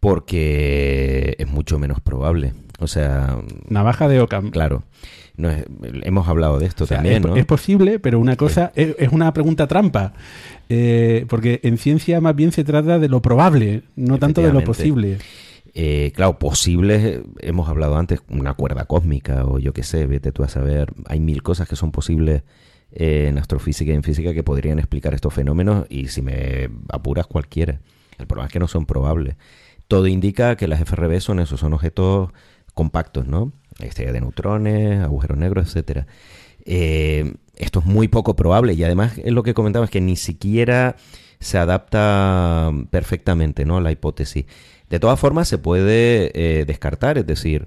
Porque 0.00 1.34
es 1.38 1.48
mucho 1.50 1.78
menos 1.78 2.00
probable. 2.00 2.54
O 2.78 2.86
sea, 2.86 3.38
Navaja 3.68 4.08
de 4.08 4.20
Ockham. 4.20 4.50
claro, 4.50 4.84
no 5.36 5.50
es- 5.50 5.64
hemos 6.02 6.28
hablado 6.28 6.58
de 6.58 6.66
esto 6.66 6.84
O 6.84 6.86
sea, 6.86 6.98
también, 6.98 7.16
es, 7.16 7.22
¿no? 7.22 7.36
es 7.36 7.44
posible, 7.44 7.98
pero 7.98 8.18
una 8.20 8.36
cosa 8.36 8.72
es, 8.74 8.94
es 8.98 9.08
una 9.10 9.32
pregunta 9.32 9.66
trampa. 9.66 10.12
Eh, 10.68 11.24
porque 11.28 11.60
en 11.62 11.78
ciencia 11.78 12.20
más 12.20 12.36
bien 12.36 12.52
se 12.52 12.62
trata 12.64 12.98
de 12.98 13.08
lo 13.08 13.22
probable, 13.22 13.82
no 13.96 14.18
tanto 14.18 14.42
de 14.42 14.52
lo 14.52 14.62
posible. 14.62 15.18
Eh, 15.74 16.12
claro, 16.14 16.38
posibles, 16.38 17.20
hemos 17.40 17.68
hablado 17.68 17.96
antes, 17.98 18.20
una 18.28 18.54
cuerda 18.54 18.84
cósmica 18.86 19.44
o 19.44 19.58
yo 19.58 19.72
qué 19.72 19.82
sé, 19.82 20.06
vete 20.06 20.32
tú 20.32 20.42
a 20.42 20.48
saber. 20.48 20.92
Hay 21.06 21.20
mil 21.20 21.42
cosas 21.42 21.68
que 21.68 21.76
son 21.76 21.90
posibles 21.92 22.42
eh, 22.92 23.26
en 23.28 23.38
astrofísica 23.38 23.92
y 23.92 23.94
en 23.94 24.02
física 24.02 24.32
que 24.34 24.42
podrían 24.42 24.78
explicar 24.78 25.14
estos 25.14 25.34
fenómenos 25.34 25.86
y 25.90 26.08
si 26.08 26.22
me 26.22 26.68
apuras 26.90 27.26
cualquiera. 27.26 27.80
El 28.18 28.26
problema 28.26 28.46
es 28.46 28.52
que 28.52 28.58
no 28.58 28.66
son 28.68 28.86
probables. 28.86 29.36
Todo 29.88 30.06
indica 30.06 30.56
que 30.56 30.68
las 30.68 30.80
FRB 30.80 31.20
son 31.20 31.38
esos, 31.38 31.60
son 31.60 31.72
objetos 31.74 32.30
compactos, 32.78 33.26
¿no? 33.26 33.50
Estrella 33.80 34.12
de 34.12 34.20
neutrones, 34.20 35.00
agujeros 35.00 35.36
negros, 35.36 35.66
etcétera. 35.66 36.06
Eh, 36.64 37.34
esto 37.56 37.80
es 37.80 37.86
muy 37.86 38.06
poco 38.06 38.36
probable 38.36 38.74
y 38.74 38.84
además 38.84 39.18
es 39.18 39.32
lo 39.32 39.42
que 39.42 39.52
comentaba 39.52 39.88
que 39.88 40.00
ni 40.00 40.14
siquiera 40.14 40.94
se 41.40 41.58
adapta 41.58 42.70
perfectamente, 42.90 43.64
¿no? 43.64 43.78
a 43.78 43.80
La 43.80 43.90
hipótesis. 43.90 44.44
De 44.90 45.00
todas 45.00 45.18
formas, 45.18 45.48
se 45.48 45.58
puede 45.58 46.30
eh, 46.34 46.66
descartar, 46.66 47.18
es 47.18 47.26
decir, 47.26 47.66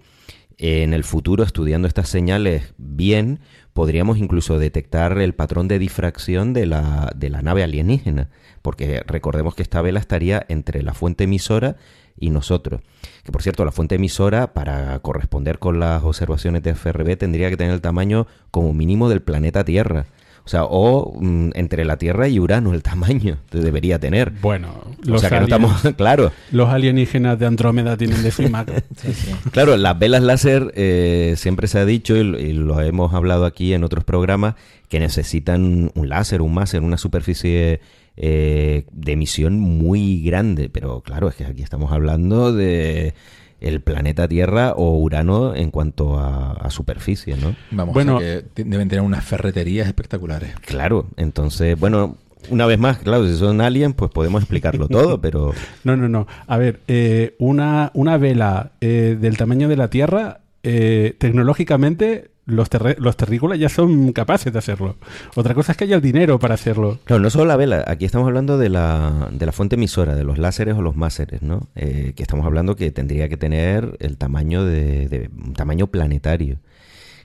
en 0.58 0.94
el 0.94 1.04
futuro, 1.04 1.44
estudiando 1.44 1.90
estas 1.90 2.08
señales 2.08 2.74
bien, 2.78 3.42
podríamos 3.74 4.18
incluso 4.18 4.60
detectar 4.60 5.18
el 5.18 5.34
patrón 5.34 5.68
de 5.68 5.78
difracción 5.78 6.54
de 6.54 6.68
la, 6.68 7.12
de 7.18 7.30
la 7.30 7.42
nave 7.42 7.64
alienígena, 7.64 8.30
porque 8.62 9.04
recordemos 9.06 9.56
que 9.56 9.64
esta 9.64 9.82
vela 9.82 10.00
estaría 10.00 10.46
entre 10.48 10.84
la 10.84 10.94
fuente 10.94 11.26
emisora 11.26 11.76
y 12.22 12.30
nosotros. 12.30 12.80
Que 13.26 13.34
por 13.34 13.42
cierto, 13.42 13.66
la 13.66 13.74
fuente 13.74 13.96
emisora, 13.96 14.54
para 14.54 14.98
corresponder 15.00 15.60
con 15.60 15.82
las 15.82 16.04
observaciones 16.04 16.64
de 16.64 16.76
FRB, 16.76 17.18
tendría 17.18 17.50
que 17.50 17.58
tener 17.58 17.74
el 17.74 17.82
tamaño 17.82 18.28
como 18.52 18.74
mínimo 18.74 19.10
del 19.10 19.22
planeta 19.22 19.66
Tierra. 19.66 20.06
O 20.44 20.50
sea, 20.50 20.64
o 20.66 21.14
mm, 21.20 21.52
entre 21.54 21.86
la 21.86 21.98
Tierra 21.98 22.28
y 22.28 22.40
Urano, 22.40 22.74
el 22.74 22.82
tamaño 22.82 23.38
que 23.52 23.60
debería 23.60 24.00
tener. 24.00 24.32
Bueno, 24.42 24.70
O 25.06 25.10
los, 25.10 25.22
sea, 25.22 25.30
que 25.30 25.36
no 25.36 25.44
estamos, 25.44 25.82
claro, 25.98 26.32
los 26.52 26.70
alienígenas 26.70 27.38
de 27.38 27.46
Andrómeda 27.46 27.98
tienen 27.98 28.24
de 28.24 28.34
imagen. 28.44 28.84
Claro, 29.52 29.78
las 29.78 30.00
velas 30.00 30.24
láser 30.24 30.72
eh, 30.76 31.36
siempre 31.38 31.68
se 31.68 31.80
ha 31.80 31.86
dicho 31.86 32.16
y, 32.16 32.20
y 32.20 32.54
lo 32.54 32.80
hemos 32.82 33.14
hablado 33.14 33.46
aquí 33.46 33.74
en 33.74 33.84
otros 33.84 34.04
programas 34.04 34.56
que 34.90 35.00
necesitan 35.00 35.92
un 35.94 36.10
láser, 36.10 36.42
un 36.42 36.54
máser, 36.54 36.82
una 36.82 36.98
superficie 36.98 37.80
eh, 38.18 38.86
de 38.92 39.12
emisión 39.14 39.60
muy 39.60 40.22
grande. 40.24 40.70
Pero 40.70 41.02
claro, 41.02 41.30
es 41.30 41.36
que 41.36 41.46
aquí 41.46 41.62
estamos 41.64 41.92
hablando 41.92 42.54
de 42.54 43.14
el 43.60 43.82
planeta 43.82 44.28
Tierra 44.28 44.74
o 44.76 44.98
Urano 44.98 45.54
en 45.56 45.70
cuanto 45.70 46.18
a, 46.18 46.54
a 46.54 46.70
superficie, 46.72 47.38
¿no? 47.38 47.56
Vamos, 47.70 47.94
Bueno. 47.94 48.18
o 48.18 48.20
sea 48.20 48.42
que 48.56 48.64
deben 48.64 48.90
tener 48.90 49.04
unas 49.06 49.24
ferreterías 49.24 49.88
espectaculares. 49.88 50.56
Claro, 50.66 51.06
entonces, 51.16 51.80
bueno, 51.80 52.18
una 52.50 52.66
vez 52.66 52.80
más, 52.80 52.98
claro, 52.98 53.28
si 53.28 53.36
son 53.38 53.62
aliens, 53.62 53.94
pues 53.96 54.10
podemos 54.10 54.42
explicarlo 54.42 54.88
todo, 54.88 55.22
pero 55.22 55.54
No, 55.84 55.96
no, 55.96 56.10
no. 56.10 56.26
A 56.48 56.58
ver, 56.58 56.80
eh, 56.88 57.36
una, 57.38 57.92
una 57.94 58.18
vela 58.18 58.72
eh, 58.82 59.16
del 59.22 59.38
tamaño 59.38 59.70
de 59.70 59.78
la 59.78 59.90
Tierra, 59.92 60.40
eh, 60.64 61.14
tecnológicamente, 61.20 62.31
los, 62.46 62.70
los 62.98 63.18
terrícolas 63.18 63.60
ya 63.60 63.70
son 63.70 64.14
capaces 64.14 64.52
de 64.52 64.60
hacerlo. 64.60 64.96
Otra 65.36 65.54
cosa 65.54 65.72
es 65.72 65.78
que 65.78 65.84
haya 65.86 65.96
el 65.96 66.02
dinero 66.02 66.40
para 66.40 66.56
hacerlo. 66.56 67.00
Claro, 67.06 67.22
no 67.22 67.30
solo 67.30 67.46
la 67.46 67.56
vela, 67.56 67.84
aquí 67.88 68.06
estamos 68.06 68.28
hablando 68.28 68.58
de 68.58 68.70
la, 68.70 69.30
de 69.32 69.46
la 69.46 69.52
fuente 69.52 69.76
emisora, 69.76 70.16
de 70.16 70.24
los 70.24 70.38
láseres 70.38 70.76
o 70.76 70.82
los 70.82 70.96
máseres, 70.96 71.42
¿no? 71.42 71.68
Eh, 71.76 72.14
que 72.16 72.24
estamos 72.24 72.46
hablando 72.46 72.76
que 72.76 72.92
tendría 72.92 73.30
que 73.30 73.38
tener 73.38 73.98
el 74.00 74.18
tamaño 74.18 74.66
de, 74.66 75.30
tamaño 75.56 75.88
planetario. 75.88 76.58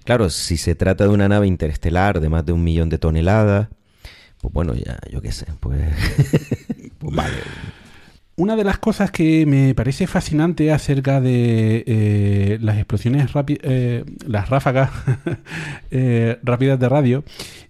Claro, 0.05 0.31
si 0.31 0.57
se 0.57 0.75
trata 0.75 1.05
de 1.05 1.11
una 1.11 1.29
nave 1.29 1.47
interestelar 1.47 2.21
de 2.21 2.29
más 2.29 2.45
de 2.47 2.53
un 2.53 2.63
millón 2.63 2.89
de 2.89 2.99
toneladas, 2.99 3.69
pues 4.41 4.53
bueno, 4.53 4.75
ya, 4.75 4.99
yo 5.11 5.21
qué 5.23 5.33
sé, 5.33 5.47
pues, 5.59 5.81
pues 6.99 7.15
vale. 7.15 7.35
Una 8.39 8.55
de 8.55 8.65
las 8.65 8.79
cosas 8.79 9.11
que 9.11 9.47
me 9.47 9.75
parece 9.75 10.07
fascinante 10.07 10.71
acerca 10.71 11.23
de 11.23 11.85
eh, 11.87 12.59
las 12.61 12.77
explosiones 12.77 13.33
rápidas, 13.33 14.05
las 14.27 14.51
ráfagas 14.51 14.91
eh, 15.91 16.39
rápidas 16.43 16.79
de 16.79 16.89
radio, 16.89 17.25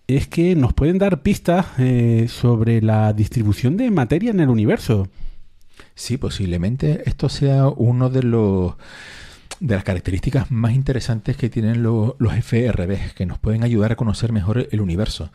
es 0.06 0.26
que 0.28 0.54
nos 0.54 0.72
pueden 0.72 0.98
dar 0.98 1.22
pistas 1.22 1.66
eh, 1.78 2.26
sobre 2.28 2.80
la 2.80 3.12
distribución 3.12 3.76
de 3.76 3.90
materia 3.90 4.30
en 4.30 4.40
el 4.40 4.48
universo. 4.48 5.08
Sí, 5.94 6.16
posiblemente 6.16 7.02
esto 7.06 7.28
sea 7.28 7.68
uno 7.68 8.08
de 8.10 8.22
los 8.22 8.74
de 9.60 9.74
las 9.74 9.84
características 9.84 10.50
más 10.50 10.72
interesantes 10.72 11.36
que 11.36 11.48
tienen 11.48 11.82
lo- 11.82 12.16
los 12.18 12.34
FRB, 12.34 13.14
que 13.14 13.26
nos 13.26 13.38
pueden 13.38 13.62
ayudar 13.64 13.92
a 13.92 13.96
conocer 13.96 14.32
mejor 14.32 14.68
el 14.70 14.80
universo. 14.80 15.30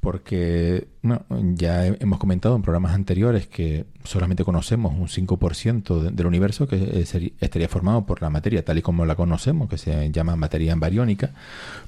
Porque 0.00 0.88
bueno, 1.02 1.24
ya 1.54 1.86
he- 1.86 1.96
hemos 2.00 2.18
comentado 2.18 2.56
en 2.56 2.62
programas 2.62 2.94
anteriores 2.94 3.46
que 3.46 3.84
solamente 4.02 4.44
conocemos 4.44 4.94
un 4.98 5.08
5% 5.08 6.00
de- 6.02 6.10
del 6.10 6.26
universo 6.26 6.66
que 6.66 6.76
eh, 6.76 7.32
estaría 7.40 7.68
formado 7.68 8.06
por 8.06 8.22
la 8.22 8.30
materia 8.30 8.64
tal 8.64 8.78
y 8.78 8.82
como 8.82 9.04
la 9.04 9.14
conocemos, 9.14 9.68
que 9.68 9.76
se 9.78 10.10
llama 10.10 10.36
materia 10.36 10.74
bariónica, 10.74 11.32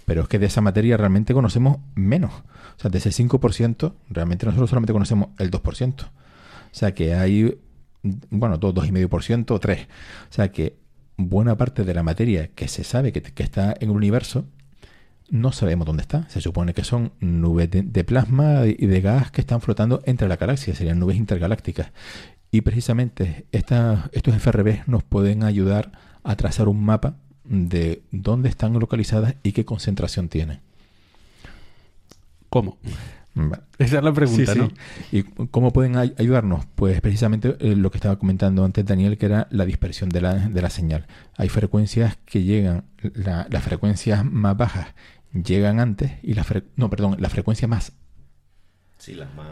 pero 0.04 0.22
es 0.22 0.28
que 0.28 0.38
de 0.38 0.46
esa 0.46 0.60
materia 0.60 0.96
realmente 0.98 1.32
conocemos 1.32 1.78
menos. 1.94 2.32
O 2.32 2.80
sea, 2.80 2.90
de 2.90 2.98
ese 2.98 3.10
5%, 3.12 3.94
realmente 4.10 4.44
nosotros 4.46 4.68
solamente 4.68 4.92
conocemos 4.92 5.28
el 5.38 5.50
2%. 5.50 6.04
O 6.04 6.74
sea 6.74 6.92
que 6.94 7.14
hay, 7.14 7.58
bueno, 8.30 8.58
dos, 8.58 8.74
dos 8.74 8.86
y 8.86 8.92
medio 8.92 9.08
por 9.08 9.22
ciento, 9.22 9.58
tres. 9.58 9.86
O 10.30 10.32
sea 10.34 10.52
que 10.52 10.76
buena 11.28 11.56
parte 11.56 11.84
de 11.84 11.94
la 11.94 12.02
materia 12.02 12.48
que 12.48 12.68
se 12.68 12.84
sabe 12.84 13.12
que, 13.12 13.42
está 13.42 13.74
en 13.80 13.90
el 13.90 13.96
universo, 13.96 14.44
no 15.30 15.52
sabemos 15.52 15.86
dónde 15.86 16.02
está. 16.02 16.28
Se 16.28 16.40
supone 16.40 16.74
que 16.74 16.84
son 16.84 17.12
nubes 17.20 17.70
de, 17.70 18.04
plasma 18.04 18.66
y 18.66 18.86
de 18.86 19.00
gas 19.00 19.30
que 19.30 19.40
están 19.40 19.60
flotando 19.60 20.02
entre 20.04 20.28
las 20.28 20.38
galaxias, 20.38 20.78
serían 20.78 20.98
nubes 20.98 21.16
intergalácticas. 21.16 21.92
Y 22.50 22.60
precisamente 22.60 23.46
estos 23.52 24.34
FRB 24.36 24.82
nos 24.86 25.02
pueden 25.02 25.42
ayudar 25.42 25.92
a 26.22 26.36
trazar 26.36 26.68
un 26.68 26.84
mapa 26.84 27.16
de 27.44 28.02
dónde 28.10 28.48
están 28.48 28.74
localizadas 28.78 29.34
y 29.42 29.52
qué 29.52 29.64
concentración 29.64 30.28
tienen. 30.28 30.60
¿Cómo? 32.48 32.76
Esa 33.78 33.96
es 33.98 34.02
la 34.04 34.12
pregunta, 34.12 34.52
Sí, 34.52 34.58
¿no? 34.58 34.68
sí. 35.10 35.18
¿Y 35.18 35.22
cómo 35.46 35.72
pueden 35.72 35.96
ay- 35.96 36.14
ayudarnos? 36.18 36.66
Pues 36.74 37.00
precisamente 37.00 37.56
eh, 37.60 37.74
lo 37.76 37.90
que 37.90 37.96
estaba 37.98 38.18
comentando 38.18 38.64
antes 38.64 38.84
Daniel, 38.84 39.16
que 39.16 39.26
era 39.26 39.48
la 39.50 39.64
dispersión 39.64 40.10
de 40.10 40.20
la, 40.20 40.34
de 40.34 40.60
la 40.62 40.68
señal. 40.70 41.06
Hay 41.36 41.48
frecuencias 41.48 42.18
que 42.26 42.42
llegan, 42.42 42.84
la- 43.14 43.46
las 43.50 43.62
frecuencias 43.62 44.24
más 44.24 44.56
bajas 44.56 44.88
llegan 45.32 45.80
antes 45.80 46.12
y 46.22 46.34
las 46.34 46.46
fre- 46.46 46.64
no, 46.76 46.90
perdón, 46.90 47.16
las 47.20 47.32
frecuencias 47.32 47.68
más 47.70 47.92
Sí, 48.98 49.14
las 49.14 49.34
más... 49.34 49.46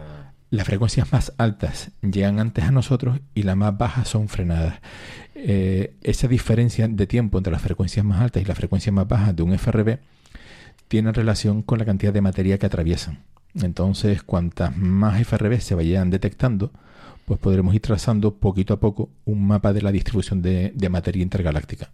las 0.51 0.67
frecuencias 0.67 1.11
más 1.13 1.33
altas 1.39 1.91
llegan 2.03 2.39
antes 2.39 2.65
a 2.65 2.71
nosotros 2.71 3.19
y 3.35 3.45
las 3.45 3.57
más 3.57 3.77
bajas 3.79 4.07
son 4.09 4.29
frenadas. 4.29 4.79
Eh, 5.35 5.97
esa 6.03 6.29
diferencia 6.29 6.87
de 6.87 7.07
tiempo 7.07 7.39
entre 7.39 7.51
las 7.53 7.63
frecuencias 7.63 8.05
más 8.05 8.21
altas 8.21 8.43
y 8.43 8.47
las 8.47 8.57
frecuencias 8.59 8.93
más 8.95 9.09
bajas 9.09 9.35
de 9.35 9.43
un 9.43 9.55
FRB 9.55 9.99
tiene 10.89 11.13
relación 11.13 11.63
con 11.63 11.79
la 11.79 11.85
cantidad 11.87 12.13
de 12.13 12.21
materia 12.21 12.59
que 12.59 12.67
atraviesan. 12.67 13.21
Entonces, 13.55 14.23
cuantas 14.23 14.77
más 14.77 15.21
FRB 15.21 15.61
se 15.61 15.75
vayan 15.75 16.11
detectando, 16.11 16.71
pues 17.25 17.39
podremos 17.39 17.75
ir 17.75 17.81
trazando 17.81 18.35
poquito 18.35 18.75
a 18.75 18.81
poco 18.81 19.09
un 19.25 19.47
mapa 19.47 19.73
de 19.73 19.83
la 19.83 19.93
distribución 19.93 20.43
de, 20.43 20.73
de 20.75 20.89
materia 20.89 21.23
intergaláctica. 21.23 21.91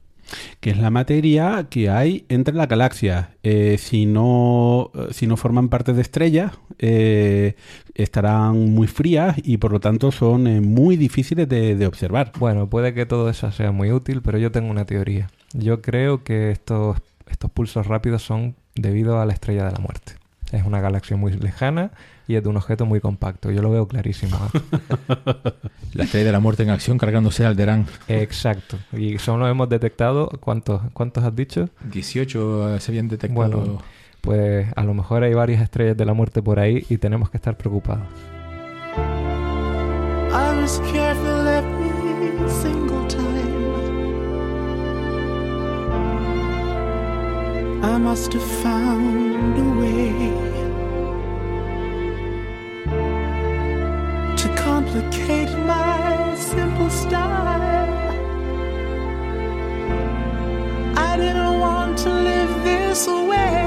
que 0.61 0.71
es 0.71 0.79
la 0.79 0.91
materia 0.91 1.67
que 1.71 1.89
hay 1.91 2.25
entre 2.29 2.55
las 2.55 2.69
galaxias. 2.69 3.29
Eh, 3.43 3.77
si, 3.79 4.07
no, 4.07 4.91
eh, 4.95 5.09
si 5.13 5.27
no 5.27 5.37
forman 5.37 5.69
parte 5.69 5.93
de 5.93 6.03
estrellas, 6.03 6.53
eh, 6.79 7.55
estarán 7.95 8.75
muy 8.75 8.87
frías 8.87 9.37
y 9.43 9.59
por 9.59 9.73
lo 9.73 9.81
tanto 9.81 10.11
son 10.13 10.47
eh, 10.47 10.61
muy 10.61 10.97
difíciles 10.97 11.49
de, 11.49 11.77
de 11.77 11.87
observar. 11.87 12.33
Bueno, 12.39 12.69
puede 12.69 12.93
que 12.95 13.07
todo 13.07 13.31
eso 13.31 13.51
sea 13.53 13.73
muy 13.73 13.93
útil, 13.93 14.23
pero 14.23 14.39
yo 14.39 14.51
tengo 14.51 14.71
una 14.71 14.85
teoría. 14.85 15.29
Yo 15.53 15.81
creo 15.81 16.25
que 16.25 16.51
estos, 16.51 16.99
estos 17.31 17.51
pulsos 17.51 17.87
rápidos 17.87 18.23
son 18.23 18.57
debido 18.75 19.21
a 19.21 19.27
la 19.27 19.33
estrella 19.33 19.65
de 19.67 19.73
la 19.73 19.79
muerte. 19.79 20.15
Es 20.53 20.65
una 20.65 20.81
galaxia 20.81 21.17
muy 21.17 21.33
lejana 21.33 21.91
y 22.29 22.37
es 22.37 22.43
de 22.43 22.49
un 22.49 22.57
objeto 22.57 22.87
muy 22.87 23.01
compacto. 23.01 23.51
Yo 23.51 23.63
lo 23.63 23.71
veo 23.71 23.89
clarísimo. 23.89 24.39
La 25.93 26.05
estrella 26.05 26.27
de 26.27 26.33
la 26.33 26.41
muerte 26.41 26.63
en 26.63 26.71
acción 26.71 26.99
cargándose 26.99 27.45
a 27.45 27.49
Alderán. 27.49 27.87
Exacto. 28.09 28.77
Y 28.93 29.19
solo 29.19 29.49
hemos 29.49 29.69
detectado, 29.69 30.29
¿cuántos, 30.41 30.83
cuántos 30.93 31.25
has 31.25 31.35
dicho? 31.35 31.69
18 31.91 32.81
se 32.81 32.91
habían 32.91 33.09
detectado. 33.09 33.49
Bueno. 33.51 33.83
Pues 34.21 34.67
a 34.75 34.83
lo 34.83 34.93
mejor 34.93 35.23
hay 35.23 35.35
varias 35.35 35.63
estrellas 35.63 35.97
de 35.97 36.05
la 36.05 36.13
muerte 36.13 36.43
por 36.43 36.59
ahí 36.59 36.85
y 36.89 36.99
tenemos 36.99 37.31
que 37.31 37.37
estar 37.37 37.57
preocupados. 37.57 38.05
I 40.33 40.61
was 40.61 40.81
careful 40.93 41.47
every 41.47 42.51
single 42.51 43.07
time. 43.07 43.37
I 47.85 47.99
must 47.99 48.35
have 48.35 48.43
found 48.43 49.59
a 49.59 49.81
way 49.81 50.36
to 54.97 55.03
complicate 55.03 55.53
my 55.67 56.35
simple 56.37 56.91
style. 56.91 58.15
I 60.97 61.17
didn't 61.17 61.61
want 61.61 61.99
to 61.99 62.11
live 62.11 62.65
this 62.65 63.07
way. 63.07 63.67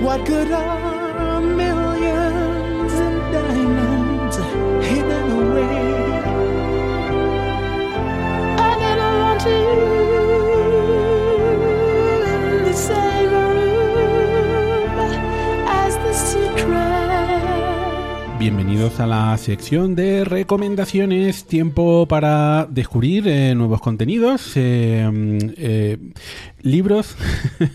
What 0.00 0.26
good 0.26 0.50
are 0.50 1.40
millions 1.40 1.81
Bienvenidos 18.42 18.98
a 18.98 19.06
la 19.06 19.38
sección 19.38 19.94
de 19.94 20.24
recomendaciones, 20.24 21.44
tiempo 21.44 22.08
para 22.08 22.66
descubrir 22.68 23.28
eh, 23.28 23.54
nuevos 23.54 23.80
contenidos, 23.80 24.56
eh, 24.56 25.08
eh, 25.56 25.96
libros. 26.60 27.16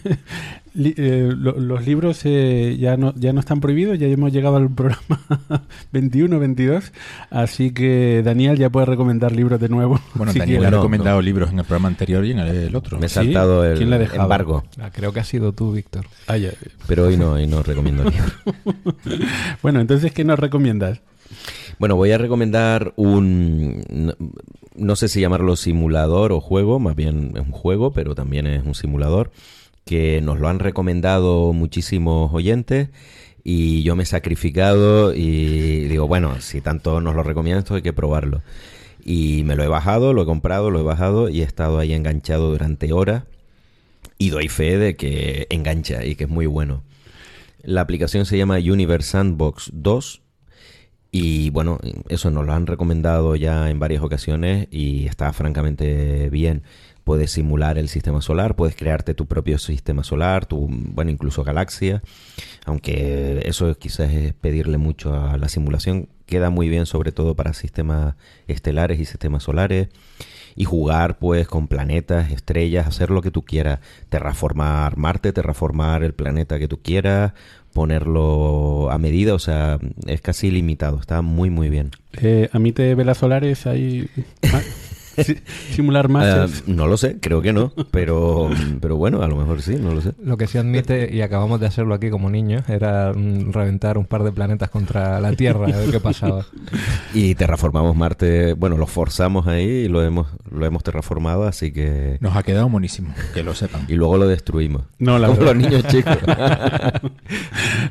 Li- 0.78 0.94
eh, 0.96 1.34
lo- 1.36 1.60
los 1.60 1.86
libros 1.88 2.22
eh, 2.26 2.78
ya, 2.80 2.98
no, 2.98 3.12
ya 3.16 3.34
no 3.34 3.40
están 3.40 3.60
prohibidos, 3.62 3.98
ya 3.98 4.06
hemos 4.06 4.32
llegado 4.32 4.58
al 4.58 4.70
programa 4.70 5.20
21-22, 5.94 6.92
así 7.32 7.72
que 7.72 8.22
Daniel 8.24 8.58
ya 8.58 8.70
puede 8.70 8.86
recomendar 8.86 9.32
libros 9.32 9.60
de 9.60 9.70
nuevo. 9.70 10.00
Bueno, 10.14 10.32
si 10.34 10.40
Daniel 10.40 10.66
ha 10.66 10.72
no, 10.72 10.78
recomendado 10.78 11.22
libros 11.22 11.52
en 11.52 11.60
el 11.60 11.66
programa 11.66 11.88
anterior 11.88 12.24
y 12.26 12.32
en 12.32 12.40
el, 12.40 12.56
el 12.56 12.76
otro. 12.76 13.00
Me 13.00 13.08
he 13.08 13.10
¿Sí? 13.10 13.16
saltado 13.16 13.66
el 13.66 13.78
¿Quién 13.78 13.90
dejado? 13.90 14.22
embargo, 14.22 14.64
Ah, 14.80 14.92
creo 14.94 15.12
que 15.14 15.20
ha 15.20 15.24
sido 15.24 15.52
tú, 15.52 15.72
Víctor. 15.72 16.06
Ah, 16.28 16.38
ya. 16.38 16.52
pero 16.88 17.06
hoy 17.06 17.18
no, 17.18 17.32
hoy 17.34 17.48
no 17.48 17.64
recomiendo 17.64 18.04
libros. 18.04 18.34
Bueno, 19.64 19.80
entonces, 19.82 20.12
¿qué 20.12 20.24
nos 20.24 20.38
recomiendas? 20.40 21.02
Bueno, 21.80 21.96
voy 21.96 22.12
a 22.12 22.18
recomendar 22.18 22.94
un, 22.96 23.84
no, 23.90 24.14
no 24.76 24.96
sé 24.96 25.08
si 25.08 25.22
llamarlo 25.22 25.56
simulador 25.56 26.32
o 26.32 26.40
juego, 26.40 26.80
más 26.80 26.96
bien 26.96 27.32
es 27.36 27.42
un 27.42 27.52
juego, 27.52 27.92
pero 27.92 28.16
también 28.16 28.48
es 28.48 28.64
un 28.66 28.76
simulador, 28.76 29.32
que 29.88 30.22
nos 30.22 30.40
lo 30.40 30.50
han 30.50 30.60
recomendado 30.60 31.52
muchísimos 31.54 32.32
oyentes 32.32 32.90
y 33.44 33.82
yo 33.84 33.96
me 33.96 34.04
he 34.04 34.06
sacrificado 34.06 35.16
y 35.16 35.86
digo, 35.88 36.08
bueno, 36.08 36.42
si 36.42 36.62
tanto 36.62 37.02
nos 37.02 37.16
lo 37.16 37.24
recomiendan, 37.24 37.64
esto 37.64 37.76
hay 37.76 37.82
que 37.82 37.94
probarlo. 37.94 38.44
Y 39.04 39.44
me 39.46 39.56
lo 39.56 39.64
he 39.64 39.68
bajado, 39.68 40.14
lo 40.14 40.24
he 40.24 40.26
comprado, 40.26 40.70
lo 40.70 40.82
he 40.82 40.84
bajado 40.84 41.30
y 41.30 41.42
he 41.42 41.46
estado 41.46 41.80
ahí 41.80 41.94
enganchado 41.94 42.52
durante 42.52 42.92
horas 42.92 43.24
y 44.18 44.32
doy 44.32 44.50
fe 44.50 44.78
de 44.78 44.96
que 44.98 45.48
engancha 45.50 46.04
y 46.06 46.16
que 46.16 46.26
es 46.26 46.30
muy 46.30 46.46
bueno. 46.46 46.84
La 47.64 47.82
aplicación 47.82 48.26
se 48.26 48.38
llama 48.38 48.58
Universe 48.58 49.12
Sandbox 49.12 49.72
2 49.74 50.22
y 51.12 51.50
bueno, 51.52 51.80
eso 52.10 52.30
nos 52.32 52.46
lo 52.46 52.54
han 52.54 52.68
recomendado 52.68 53.36
ya 53.36 53.70
en 53.70 53.80
varias 53.80 54.04
ocasiones 54.04 54.68
y 54.72 55.08
está 55.08 55.32
francamente 55.32 56.30
bien. 56.30 56.64
Puedes 57.08 57.32
simular 57.32 57.78
el 57.78 57.88
sistema 57.88 58.20
solar, 58.22 58.58
puedes 58.58 58.76
crearte 58.76 59.14
tu 59.14 59.28
propio 59.28 59.60
sistema 59.60 60.04
solar, 60.04 60.46
tu, 60.46 60.68
bueno, 60.70 61.10
incluso 61.10 61.46
galaxia, 61.46 62.04
aunque 62.66 63.40
eso 63.46 63.74
quizás 63.76 64.12
es 64.12 64.34
pedirle 64.34 64.78
mucho 64.78 65.14
a 65.16 65.38
la 65.38 65.48
simulación. 65.48 66.10
Queda 66.26 66.50
muy 66.50 66.68
bien 66.68 66.86
sobre 66.86 67.14
todo 67.14 67.34
para 67.34 67.54
sistemas 67.54 68.16
estelares 68.50 69.00
y 69.00 69.06
sistemas 69.06 69.44
solares 69.44 69.88
y 70.58 70.66
jugar 70.66 71.18
pues 71.18 71.48
con 71.48 71.70
planetas, 71.70 72.30
estrellas, 72.30 72.88
hacer 72.88 73.10
lo 73.10 73.22
que 73.22 73.32
tú 73.32 73.46
quieras, 73.46 73.80
terraformar 74.10 74.98
Marte, 74.98 75.32
terraformar 75.32 76.04
el 76.04 76.14
planeta 76.14 76.60
que 76.60 76.68
tú 76.68 76.82
quieras, 76.82 77.32
ponerlo 77.72 78.92
a 78.92 78.98
medida, 78.98 79.34
o 79.34 79.40
sea, 79.40 79.80
es 80.08 80.20
casi 80.20 80.48
ilimitado, 80.48 81.00
está 81.00 81.22
muy 81.22 81.50
muy 81.50 81.70
bien. 81.70 81.92
Eh, 82.22 82.50
¿A 82.52 82.60
mí 82.60 82.74
te 82.74 82.96
velas 82.96 83.20
solares 83.20 83.66
ahí? 83.66 84.10
Ah, 85.18 85.24
si- 85.24 85.38
simular 85.72 86.06
Ah, 86.06 86.10
más. 86.10 86.64
no 86.68 86.88
lo 86.88 86.98
sé, 86.98 87.18
creo 87.20 87.42
que 87.42 87.54
no, 87.54 87.74
pero, 87.92 88.50
pero 88.82 88.96
bueno, 88.98 89.22
a 89.22 89.28
lo 89.28 89.36
mejor 89.36 89.62
sí, 89.62 89.76
no 89.80 89.94
lo 89.94 90.02
sé. 90.02 90.14
Lo 90.24 90.38
que 90.38 90.48
sí 90.48 90.58
admite, 90.58 91.14
y 91.14 91.22
acabamos 91.22 91.60
de 91.60 91.68
hacerlo 91.68 91.94
aquí 91.96 92.10
como 92.10 92.30
niños, 92.30 92.68
era 92.70 93.14
mm, 93.14 93.52
reventar 93.52 93.98
un 93.98 94.06
par 94.06 94.24
de 94.24 94.32
planetas 94.32 94.70
contra 94.70 95.20
la 95.20 95.34
Tierra, 95.34 95.66
a 95.68 95.78
ver 95.78 95.92
qué 95.92 96.00
pasaba. 96.00 96.46
Y 97.14 97.36
terraformamos 97.36 97.96
Marte, 97.96 98.54
bueno, 98.54 98.78
lo 98.78 98.88
forzamos 98.88 99.48
ahí 99.48 99.66
y 99.68 99.88
lo 99.88 100.04
hemos, 100.04 100.28
lo 100.52 100.66
hemos 100.66 100.84
terraformado, 100.84 101.46
así 101.48 101.72
que... 101.72 102.18
Nos 102.22 102.36
ha 102.36 102.44
quedado 102.44 102.70
monísimo, 102.70 103.14
que 103.34 103.44
lo 103.44 103.54
sepan. 103.56 103.86
Y 103.88 103.94
luego 103.96 104.18
lo 104.18 104.28
destruimos. 104.28 104.84
No, 105.00 105.18
la 105.20 105.28
Como 105.28 105.40
verdad. 105.40 105.56
los 105.56 105.64
niños 105.64 105.88
chicos. 105.88 106.18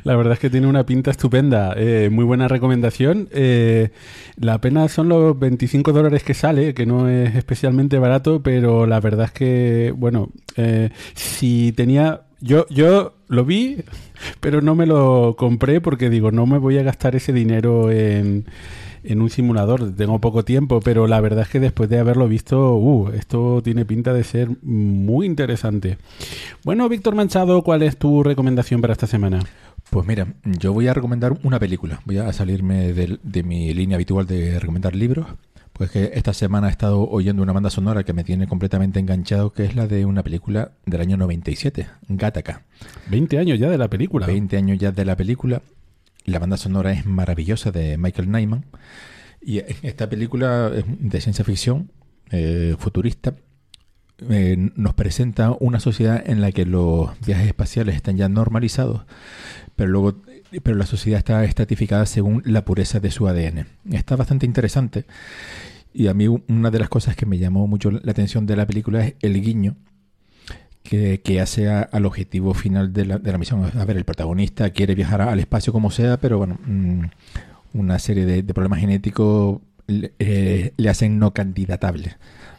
La 0.03 0.15
verdad 0.15 0.33
es 0.33 0.39
que 0.39 0.49
tiene 0.49 0.67
una 0.67 0.85
pinta 0.85 1.11
estupenda. 1.11 1.73
Eh, 1.75 2.09
muy 2.11 2.23
buena 2.23 2.47
recomendación. 2.47 3.27
Eh, 3.31 3.89
la 4.37 4.59
pena 4.61 4.87
son 4.87 5.09
los 5.09 5.37
25 5.37 5.91
dólares 5.93 6.23
que 6.23 6.33
sale, 6.33 6.73
que 6.73 6.85
no 6.85 7.09
es 7.09 7.16
especialmente 7.25 7.99
barato, 7.99 8.41
pero 8.41 8.85
la 8.85 8.99
verdad 8.99 9.25
es 9.25 9.31
que, 9.31 9.93
bueno, 9.95 10.29
eh, 10.55 10.89
si 11.15 11.71
tenía... 11.73 12.21
Yo, 12.39 12.67
yo 12.69 13.15
lo 13.29 13.45
vi, 13.45 13.77
pero 14.41 14.61
no 14.61 14.75
me 14.75 14.85
lo 14.85 15.35
compré 15.39 15.81
porque 15.81 16.11
digo, 16.11 16.31
no 16.31 16.45
me 16.45 16.59
voy 16.59 16.77
a 16.77 16.83
gastar 16.83 17.15
ese 17.15 17.33
dinero 17.33 17.89
en, 17.89 18.45
en 19.03 19.21
un 19.23 19.31
simulador. 19.31 19.95
Tengo 19.95 20.21
poco 20.21 20.45
tiempo, 20.45 20.79
pero 20.79 21.07
la 21.07 21.19
verdad 21.19 21.41
es 21.45 21.49
que 21.49 21.59
después 21.59 21.89
de 21.89 21.97
haberlo 21.97 22.27
visto, 22.27 22.75
uh, 22.75 23.09
esto 23.09 23.63
tiene 23.63 23.85
pinta 23.85 24.13
de 24.13 24.23
ser 24.23 24.49
muy 24.61 25.25
interesante. 25.25 25.97
Bueno, 26.63 26.87
Víctor 26.89 27.15
Manchado, 27.15 27.63
¿cuál 27.63 27.81
es 27.81 27.97
tu 27.97 28.21
recomendación 28.21 28.81
para 28.81 28.93
esta 28.93 29.07
semana? 29.07 29.39
Pues 29.89 30.05
mira, 30.05 30.27
yo 30.43 30.73
voy 30.73 30.87
a 30.87 30.93
recomendar 30.93 31.39
una 31.41 31.57
película. 31.59 32.01
Voy 32.05 32.19
a 32.19 32.31
salirme 32.33 32.93
del- 32.93 33.19
de, 33.23 33.41
mi 33.41 33.73
línea 33.73 33.95
habitual 33.95 34.27
de 34.27 34.59
recomendar 34.59 34.95
libros. 34.95 35.25
Pues 35.77 35.91
que 35.91 36.11
esta 36.15 36.33
semana 36.33 36.67
he 36.67 36.71
estado 36.71 37.07
oyendo 37.07 37.43
una 37.43 37.53
banda 37.53 37.69
sonora 37.69 38.03
que 38.03 38.13
me 38.13 38.23
tiene 38.23 38.47
completamente 38.47 38.99
enganchado, 38.99 39.53
que 39.53 39.63
es 39.63 39.75
la 39.75 39.85
de 39.85 40.05
una 40.05 40.23
película 40.23 40.71
del 40.87 41.01
año 41.01 41.17
97, 41.17 41.87
Gattaca. 42.09 42.63
20 43.11 43.37
años 43.37 43.59
ya 43.59 43.69
de 43.69 43.77
la 43.77 43.87
película. 43.87 44.25
20 44.25 44.57
años 44.57 44.79
ya 44.79 44.91
de 44.91 45.05
la 45.05 45.15
película. 45.15 45.61
La 46.25 46.39
banda 46.39 46.57
sonora 46.57 46.91
es 46.93 47.05
maravillosa 47.05 47.71
de 47.71 47.97
Michael 47.99 48.31
Nyman. 48.31 48.65
Y 49.39 49.59
esta 49.59 50.09
película 50.09 50.71
de 50.71 51.21
ciencia 51.21 51.45
ficción 51.45 51.91
eh, 52.31 52.75
futurista 52.79 53.35
eh, 54.29 54.71
nos 54.75 54.95
presenta 54.95 55.55
una 55.59 55.79
sociedad 55.79 56.23
en 56.25 56.41
la 56.41 56.51
que 56.51 56.65
los 56.65 57.11
viajes 57.19 57.47
espaciales 57.47 57.95
están 57.95 58.17
ya 58.17 58.27
normalizados, 58.27 59.03
pero 59.75 59.91
luego 59.91 60.15
pero 60.63 60.75
la 60.77 60.85
sociedad 60.85 61.19
está 61.19 61.43
estratificada 61.43 62.05
según 62.05 62.41
la 62.45 62.63
pureza 62.63 62.99
de 62.99 63.11
su 63.11 63.27
ADN. 63.27 63.65
Está 63.91 64.15
bastante 64.15 64.45
interesante 64.45 65.05
y 65.93 66.07
a 66.07 66.13
mí 66.13 66.27
una 66.27 66.71
de 66.71 66.79
las 66.79 66.89
cosas 66.89 67.15
que 67.15 67.25
me 67.25 67.37
llamó 67.37 67.67
mucho 67.67 67.91
la 67.91 68.11
atención 68.11 68.45
de 68.45 68.55
la 68.55 68.67
película 68.67 69.03
es 69.05 69.15
el 69.21 69.41
guiño 69.41 69.75
que, 70.83 71.21
que 71.21 71.41
hace 71.41 71.69
al 71.69 72.05
objetivo 72.05 72.53
final 72.53 72.93
de 72.93 73.05
la, 73.05 73.17
de 73.17 73.31
la 73.31 73.37
misión. 73.37 73.63
A 73.75 73.85
ver, 73.85 73.97
el 73.97 74.05
protagonista 74.05 74.69
quiere 74.69 74.95
viajar 74.95 75.21
al 75.21 75.39
espacio 75.39 75.73
como 75.73 75.91
sea, 75.91 76.17
pero 76.17 76.37
bueno, 76.37 76.59
mm, 76.65 77.03
una 77.73 77.99
serie 77.99 78.25
de, 78.25 78.43
problemas 78.53 78.79
genéticos 78.79 79.59
le, 79.87 80.13
eh, 80.19 80.73
le 80.77 80.89
hacen 80.89 81.19
no 81.19 81.33
candidatable 81.33 82.15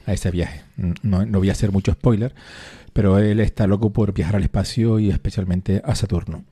a 0.06 0.12
ese 0.12 0.30
viaje. 0.30 0.62
Mm, 0.76 0.92
No, 1.02 1.24
no 1.24 1.38
voy 1.38 1.48
a 1.48 1.52
hacer 1.52 1.72
mucho 1.72 1.92
spoiler, 1.92 2.34
pero 2.92 3.18
él 3.18 3.40
está 3.40 3.66
loco 3.66 3.92
por 3.92 4.12
viajar 4.12 4.36
al 4.36 4.42
espacio 4.42 4.98
y 4.98 5.10
especialmente 5.10 5.80
a 5.84 5.94
Saturno. 5.94 6.44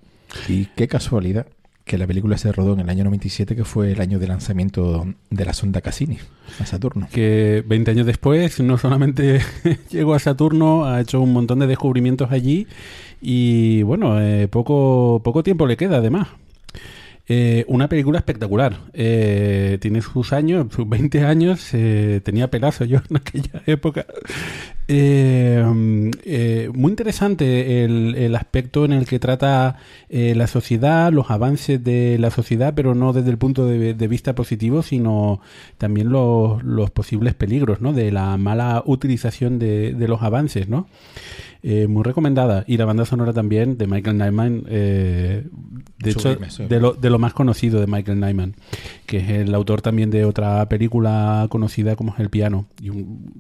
Y 0.49 0.67
qué 0.77 0.89
casualidad 0.89 1.47
que 1.87 1.99
la 1.99 2.07
película 2.07 2.37
se 2.37 2.51
rodó 2.51 2.73
en 2.73 2.81
el 2.81 2.89
año 2.89 3.05
97, 3.05 3.55
que 3.55 3.65
fue 3.65 3.93
el 3.93 4.01
año 4.01 4.19
de 4.19 4.27
lanzamiento 4.27 5.07
de 5.31 5.45
la 5.45 5.53
sonda 5.53 5.81
Cassini 5.81 6.19
a 6.59 6.67
Saturno. 6.67 7.07
que 7.13 7.65
20 7.65 7.93
años 7.93 8.07
después 8.07 8.59
no 8.59 8.77
solamente 8.77 9.41
llegó 9.91 10.15
a 10.15 10.19
Saturno, 10.19 10.85
ha 10.85 11.01
hecho 11.01 11.21
un 11.21 11.33
montón 11.33 11.61
de 11.61 11.69
descubrimientos 11.69 12.33
allí 12.33 12.67
y 13.23 13.83
bueno, 13.83 14.21
eh, 14.21 14.49
poco, 14.49 15.21
poco 15.23 15.45
tiempo 15.45 15.67
le 15.67 15.77
queda 15.77 15.99
además. 15.99 16.29
Eh, 17.29 17.65
una 17.69 17.89
película 17.89 18.19
espectacular. 18.19 18.79
Eh, 18.93 19.79
tiene 19.81 20.01
sus 20.01 20.33
años, 20.33 20.67
sus 20.73 20.89
20 20.89 21.25
años. 21.25 21.71
eh, 21.73 22.21
tenía 22.25 22.51
pelazo 22.51 22.85
yo 22.85 22.99
en 23.11 23.17
aquella 23.19 23.63
época. 23.67 24.07
Eh, 24.89 25.65
eh, 26.25 26.71
muy 26.73 26.91
interesante 26.91 27.85
el, 27.85 28.15
el 28.15 28.37
aspecto 28.37 28.85
en 28.85 28.93
el 28.93 29.07
que 29.07 29.19
trata 29.19 29.79
eh, 30.09 30.35
la 30.37 30.47
sociedad, 30.47 31.13
los 31.13 31.31
avances 31.31 31.83
de 31.83 32.17
la 32.21 32.31
sociedad, 32.31 32.75
pero 32.77 32.95
no 32.95 33.13
desde 33.13 33.31
el 33.31 33.39
punto 33.39 33.67
de, 33.67 33.95
de 33.95 34.09
vista 34.09 34.35
positivo, 34.37 34.83
sino 34.83 35.41
también 35.79 36.11
los, 36.11 36.63
los 36.63 36.91
posibles 36.91 37.35
peligros, 37.35 37.81
¿no? 37.81 37.93
De 37.93 38.13
la 38.13 38.37
mala 38.37 38.83
utilización 38.87 39.59
de, 39.59 39.93
de 39.95 40.09
los 40.09 40.23
avances, 40.23 40.69
¿no? 40.69 40.87
Eh, 41.63 41.87
muy 41.89 42.03
recomendada. 42.05 42.65
Y 42.67 42.77
la 42.77 42.85
banda 42.85 43.05
sonora 43.05 43.33
también 43.33 43.77
de 43.79 43.87
Michael 43.87 44.19
Nyman, 44.19 44.65
eh, 44.69 45.45
de 45.99 46.11
hecho, 46.11 46.21
Sublime, 46.21 46.49
de 46.69 46.81
lo, 46.81 46.93
de 46.93 47.11
lo 47.11 47.19
más 47.19 47.33
conocido 47.33 47.81
de 47.81 47.87
Michael 47.87 48.21
Nyman, 48.21 48.55
que 49.07 49.19
es 49.19 49.31
el 49.31 49.55
autor 49.55 49.83
también 49.83 50.11
de 50.11 50.25
otra 50.25 50.69
película 50.69 51.47
conocida 51.51 51.97
como 51.97 52.13
es 52.15 52.21
El 52.21 52.31
Piano. 52.31 52.67
Y 52.81 52.91
un- 52.91 53.33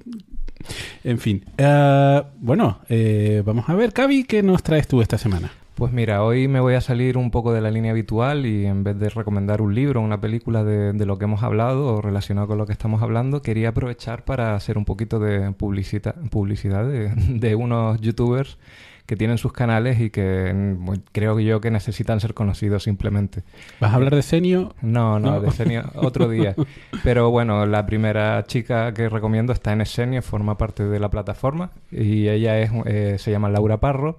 En 1.04 1.18
fin. 1.18 1.44
Eh, 1.58 2.22
bueno, 2.40 2.80
eh, 2.88 3.42
vamos 3.44 3.68
a 3.68 3.74
ver, 3.74 3.92
Cavi, 3.92 4.24
¿qué 4.24 4.42
nos 4.42 4.62
traes 4.62 4.88
tú 4.88 5.00
esta 5.02 5.18
semana? 5.18 5.52
Pues 5.76 5.92
mira, 5.92 6.24
hoy 6.24 6.48
me 6.48 6.58
voy 6.60 6.72
a 6.72 6.80
salir 6.80 7.18
un 7.18 7.30
poco 7.30 7.52
de 7.52 7.60
la 7.60 7.70
línea 7.70 7.90
habitual 7.90 8.46
y 8.46 8.64
en 8.64 8.82
vez 8.82 8.98
de 8.98 9.10
recomendar 9.10 9.60
un 9.60 9.74
libro 9.74 10.00
o 10.00 10.04
una 10.04 10.22
película 10.22 10.64
de, 10.64 10.94
de 10.94 11.04
lo 11.06 11.18
que 11.18 11.26
hemos 11.26 11.42
hablado 11.42 11.88
o 11.96 12.00
relacionado 12.00 12.46
con 12.46 12.56
lo 12.56 12.64
que 12.64 12.72
estamos 12.72 13.02
hablando, 13.02 13.42
quería 13.42 13.68
aprovechar 13.68 14.24
para 14.24 14.54
hacer 14.54 14.78
un 14.78 14.86
poquito 14.86 15.18
de 15.18 15.50
publicita- 15.52 16.14
publicidad 16.30 16.86
de, 16.86 17.10
de 17.28 17.54
unos 17.54 18.00
youtubers 18.00 18.56
que 19.04 19.16
tienen 19.16 19.36
sus 19.36 19.52
canales 19.52 20.00
y 20.00 20.08
que 20.08 20.50
mm, 20.54 20.92
creo 21.12 21.38
yo 21.40 21.60
que 21.60 21.70
necesitan 21.70 22.20
ser 22.20 22.32
conocidos 22.32 22.82
simplemente. 22.84 23.42
¿Vas 23.78 23.92
a 23.92 23.96
hablar 23.96 24.14
de 24.14 24.22
Senio? 24.22 24.74
No, 24.80 25.20
no, 25.20 25.32
No. 25.32 25.40
de 25.42 25.50
Senio 25.50 25.84
otro 25.96 26.26
día. 26.30 26.54
Pero 27.04 27.30
bueno, 27.30 27.66
la 27.66 27.84
primera 27.84 28.42
chica 28.46 28.94
que 28.94 29.10
recomiendo 29.10 29.52
está 29.52 29.74
en 29.74 29.82
Essenio, 29.82 30.22
forma 30.22 30.56
parte 30.56 30.84
de 30.84 30.98
la 31.00 31.10
plataforma 31.10 31.70
y 31.92 32.28
ella 32.28 32.58
es, 32.60 32.70
eh, 32.86 33.16
se 33.18 33.30
llama 33.30 33.50
Laura 33.50 33.76
Parro 33.78 34.18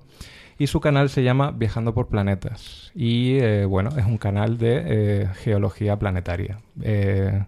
y 0.58 0.68
su 0.68 0.80
canal 0.80 1.10
se 1.10 1.24
llama 1.24 1.52
Viajando 1.52 1.94
por 1.94 2.08
Planetas. 2.08 2.92
Y 2.96 3.38
eh, 3.40 3.66
bueno, 3.66 3.92
es 3.98 4.06
un 4.06 4.18
canal 4.18 4.58
de 4.58 4.84
eh, 4.86 5.30
geología 5.36 5.98
planetaria. 5.98 6.60
Eh, 6.82 7.46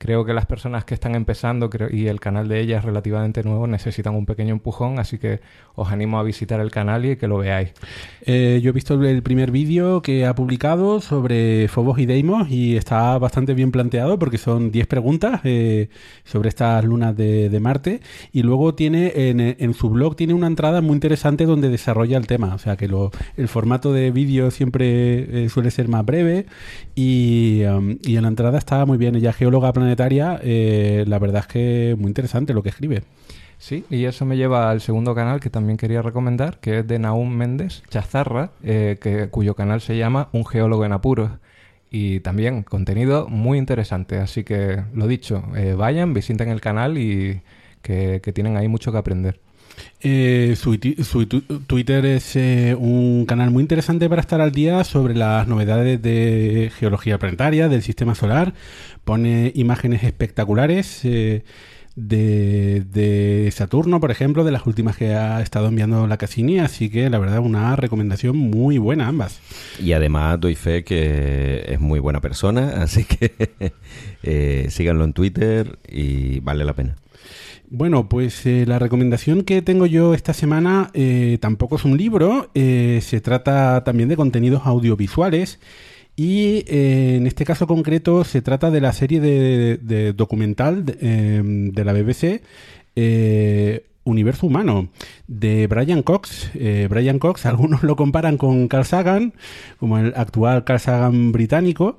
creo 0.00 0.24
que 0.24 0.32
las 0.32 0.46
personas 0.46 0.86
que 0.86 0.94
están 0.94 1.14
empezando 1.14 1.68
y 1.90 2.06
el 2.06 2.20
canal 2.20 2.48
de 2.48 2.60
ella 2.60 2.78
es 2.78 2.84
relativamente 2.84 3.42
nuevo 3.42 3.66
necesitan 3.66 4.14
un 4.14 4.24
pequeño 4.24 4.54
empujón, 4.54 4.98
así 4.98 5.18
que 5.18 5.40
os 5.74 5.92
animo 5.92 6.18
a 6.18 6.22
visitar 6.22 6.58
el 6.58 6.70
canal 6.70 7.04
y 7.04 7.16
que 7.16 7.28
lo 7.28 7.36
veáis. 7.36 7.74
Eh, 8.22 8.60
yo 8.62 8.70
he 8.70 8.72
visto 8.72 8.94
el 8.94 9.22
primer 9.22 9.50
vídeo 9.50 10.00
que 10.00 10.24
ha 10.24 10.34
publicado 10.34 11.02
sobre 11.02 11.68
Fobos 11.68 11.98
y 11.98 12.06
Deimos 12.06 12.50
y 12.50 12.78
está 12.78 13.18
bastante 13.18 13.52
bien 13.52 13.72
planteado 13.72 14.18
porque 14.18 14.38
son 14.38 14.70
10 14.70 14.86
preguntas 14.86 15.42
eh, 15.44 15.90
sobre 16.24 16.48
estas 16.48 16.82
lunas 16.82 17.14
de, 17.14 17.60
Marte 17.60 18.00
y 18.32 18.42
luego 18.42 18.74
tiene 18.74 19.12
en, 19.14 19.74
su 19.74 19.90
blog 19.90 20.16
tiene 20.16 20.32
una 20.32 20.46
entrada 20.46 20.80
muy 20.80 20.94
interesante 20.94 21.44
donde 21.44 21.68
desarrolla 21.68 22.16
el 22.16 22.26
tema. 22.26 22.54
O 22.54 22.58
sea 22.58 22.78
que 22.78 22.88
el 23.36 23.48
formato 23.48 23.92
de 23.92 24.10
vídeo 24.10 24.50
siempre 24.50 25.44
eh, 25.44 25.48
suele 25.50 25.70
ser 25.70 25.88
más 25.88 26.06
breve 26.06 26.46
y, 26.94 27.64
um, 27.64 27.98
y 28.02 28.16
en 28.16 28.22
la 28.22 28.28
entrada 28.28 28.56
está 28.56 28.86
muy 28.86 28.96
bien. 28.96 29.14
Ella 29.14 29.34
geóloga 29.34 29.70
planetaria, 29.74 29.89
eh, 30.42 31.04
la 31.06 31.18
verdad 31.18 31.42
es 31.42 31.46
que 31.46 31.96
muy 31.98 32.08
interesante 32.08 32.54
lo 32.54 32.62
que 32.62 32.70
escribe. 32.70 33.02
Sí, 33.58 33.84
y 33.90 34.04
eso 34.04 34.24
me 34.24 34.36
lleva 34.36 34.70
al 34.70 34.80
segundo 34.80 35.14
canal 35.14 35.38
que 35.38 35.50
también 35.50 35.76
quería 35.76 36.00
recomendar, 36.00 36.60
que 36.60 36.78
es 36.78 36.86
de 36.88 36.98
Naum 36.98 37.28
Méndez 37.30 37.82
Chazarra, 37.90 38.52
eh, 38.62 38.96
que, 39.00 39.28
cuyo 39.28 39.54
canal 39.54 39.82
se 39.82 39.98
llama 39.98 40.28
Un 40.32 40.46
geólogo 40.46 40.84
en 40.84 40.92
apuros. 40.92 41.30
Y 41.90 42.20
también 42.20 42.62
contenido 42.62 43.28
muy 43.28 43.58
interesante. 43.58 44.18
Así 44.18 44.44
que, 44.44 44.84
lo 44.94 45.06
dicho, 45.08 45.42
eh, 45.56 45.74
vayan, 45.74 46.14
visiten 46.14 46.48
el 46.48 46.60
canal 46.60 46.98
y 46.98 47.42
que 47.82 48.20
tienen 48.34 48.56
ahí 48.56 48.68
mucho 48.68 48.92
que 48.92 48.98
aprender. 48.98 49.40
Eh, 50.02 50.56
su, 50.56 50.78
Twitter 51.66 52.06
es 52.06 52.34
eh, 52.36 52.74
un 52.78 53.26
canal 53.26 53.50
muy 53.50 53.62
interesante 53.62 54.08
para 54.08 54.20
estar 54.22 54.40
al 54.40 54.52
día 54.52 54.82
sobre 54.84 55.14
las 55.14 55.46
novedades 55.46 56.00
de 56.00 56.72
geología 56.78 57.18
planetaria, 57.18 57.68
del 57.68 57.82
sistema 57.82 58.14
solar. 58.14 58.54
Pone 59.04 59.52
imágenes 59.54 60.02
espectaculares 60.04 61.04
eh, 61.04 61.44
de, 61.96 62.84
de 62.92 63.50
Saturno, 63.52 64.00
por 64.00 64.10
ejemplo, 64.10 64.44
de 64.44 64.52
las 64.52 64.66
últimas 64.66 64.96
que 64.96 65.14
ha 65.14 65.40
estado 65.40 65.68
enviando 65.68 66.06
la 66.06 66.16
Cassini. 66.16 66.58
Así 66.58 66.90
que 66.90 67.10
la 67.10 67.18
verdad, 67.18 67.40
una 67.40 67.76
recomendación 67.76 68.36
muy 68.36 68.78
buena 68.78 69.08
ambas. 69.08 69.40
Y 69.82 69.92
además 69.92 70.40
doy 70.40 70.54
fe 70.54 70.84
que 70.84 71.64
es 71.66 71.80
muy 71.80 72.00
buena 72.00 72.20
persona, 72.20 72.74
así 72.82 73.04
que 73.04 73.32
eh, 74.22 74.66
síganlo 74.70 75.04
en 75.04 75.12
Twitter 75.12 75.78
y 75.88 76.40
vale 76.40 76.64
la 76.64 76.74
pena. 76.74 76.96
Bueno, 77.72 78.08
pues 78.08 78.46
eh, 78.46 78.64
la 78.66 78.80
recomendación 78.80 79.42
que 79.42 79.62
tengo 79.62 79.86
yo 79.86 80.12
esta 80.12 80.34
semana 80.34 80.90
eh, 80.92 81.38
tampoco 81.40 81.76
es 81.76 81.84
un 81.84 81.96
libro, 81.96 82.50
se 82.52 83.20
trata 83.22 83.84
también 83.84 84.08
de 84.08 84.16
contenidos 84.16 84.62
audiovisuales 84.64 85.60
y 86.16 86.64
eh, 86.68 87.16
en 87.16 87.26
este 87.26 87.44
caso 87.44 87.66
concreto 87.66 88.24
se 88.24 88.42
trata 88.42 88.70
de 88.70 88.80
la 88.80 88.92
serie 88.92 89.20
de, 89.20 90.12
documental 90.12 90.84
de, 90.84 90.92
de 91.72 91.84
la 91.84 91.92
BBC. 91.92 92.42
eh, 92.96 93.86
Universo 94.02 94.46
Humano 94.46 94.88
de 95.28 95.66
Brian 95.66 96.02
Cox. 96.02 96.50
Eh, 96.54 96.86
Brian 96.90 97.18
Cox, 97.18 97.46
algunos 97.46 97.82
lo 97.82 97.96
comparan 97.96 98.36
con 98.38 98.66
Carl 98.68 98.84
Sagan, 98.84 99.34
como 99.78 99.98
el 99.98 100.12
actual 100.16 100.64
Carl 100.64 100.80
Sagan 100.80 101.32
británico. 101.32 101.98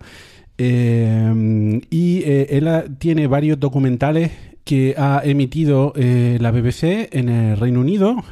Eh, 0.57 1.81
y 1.89 2.23
él 2.23 2.69
tiene 2.99 3.27
varios 3.27 3.59
documentales 3.59 4.31
que 4.63 4.93
ha 4.95 5.21
emitido 5.23 5.91
la 5.95 6.51
BBC 6.51 7.09
en 7.13 7.29
el 7.29 7.57
Reino 7.57 7.79
Unido. 7.79 8.23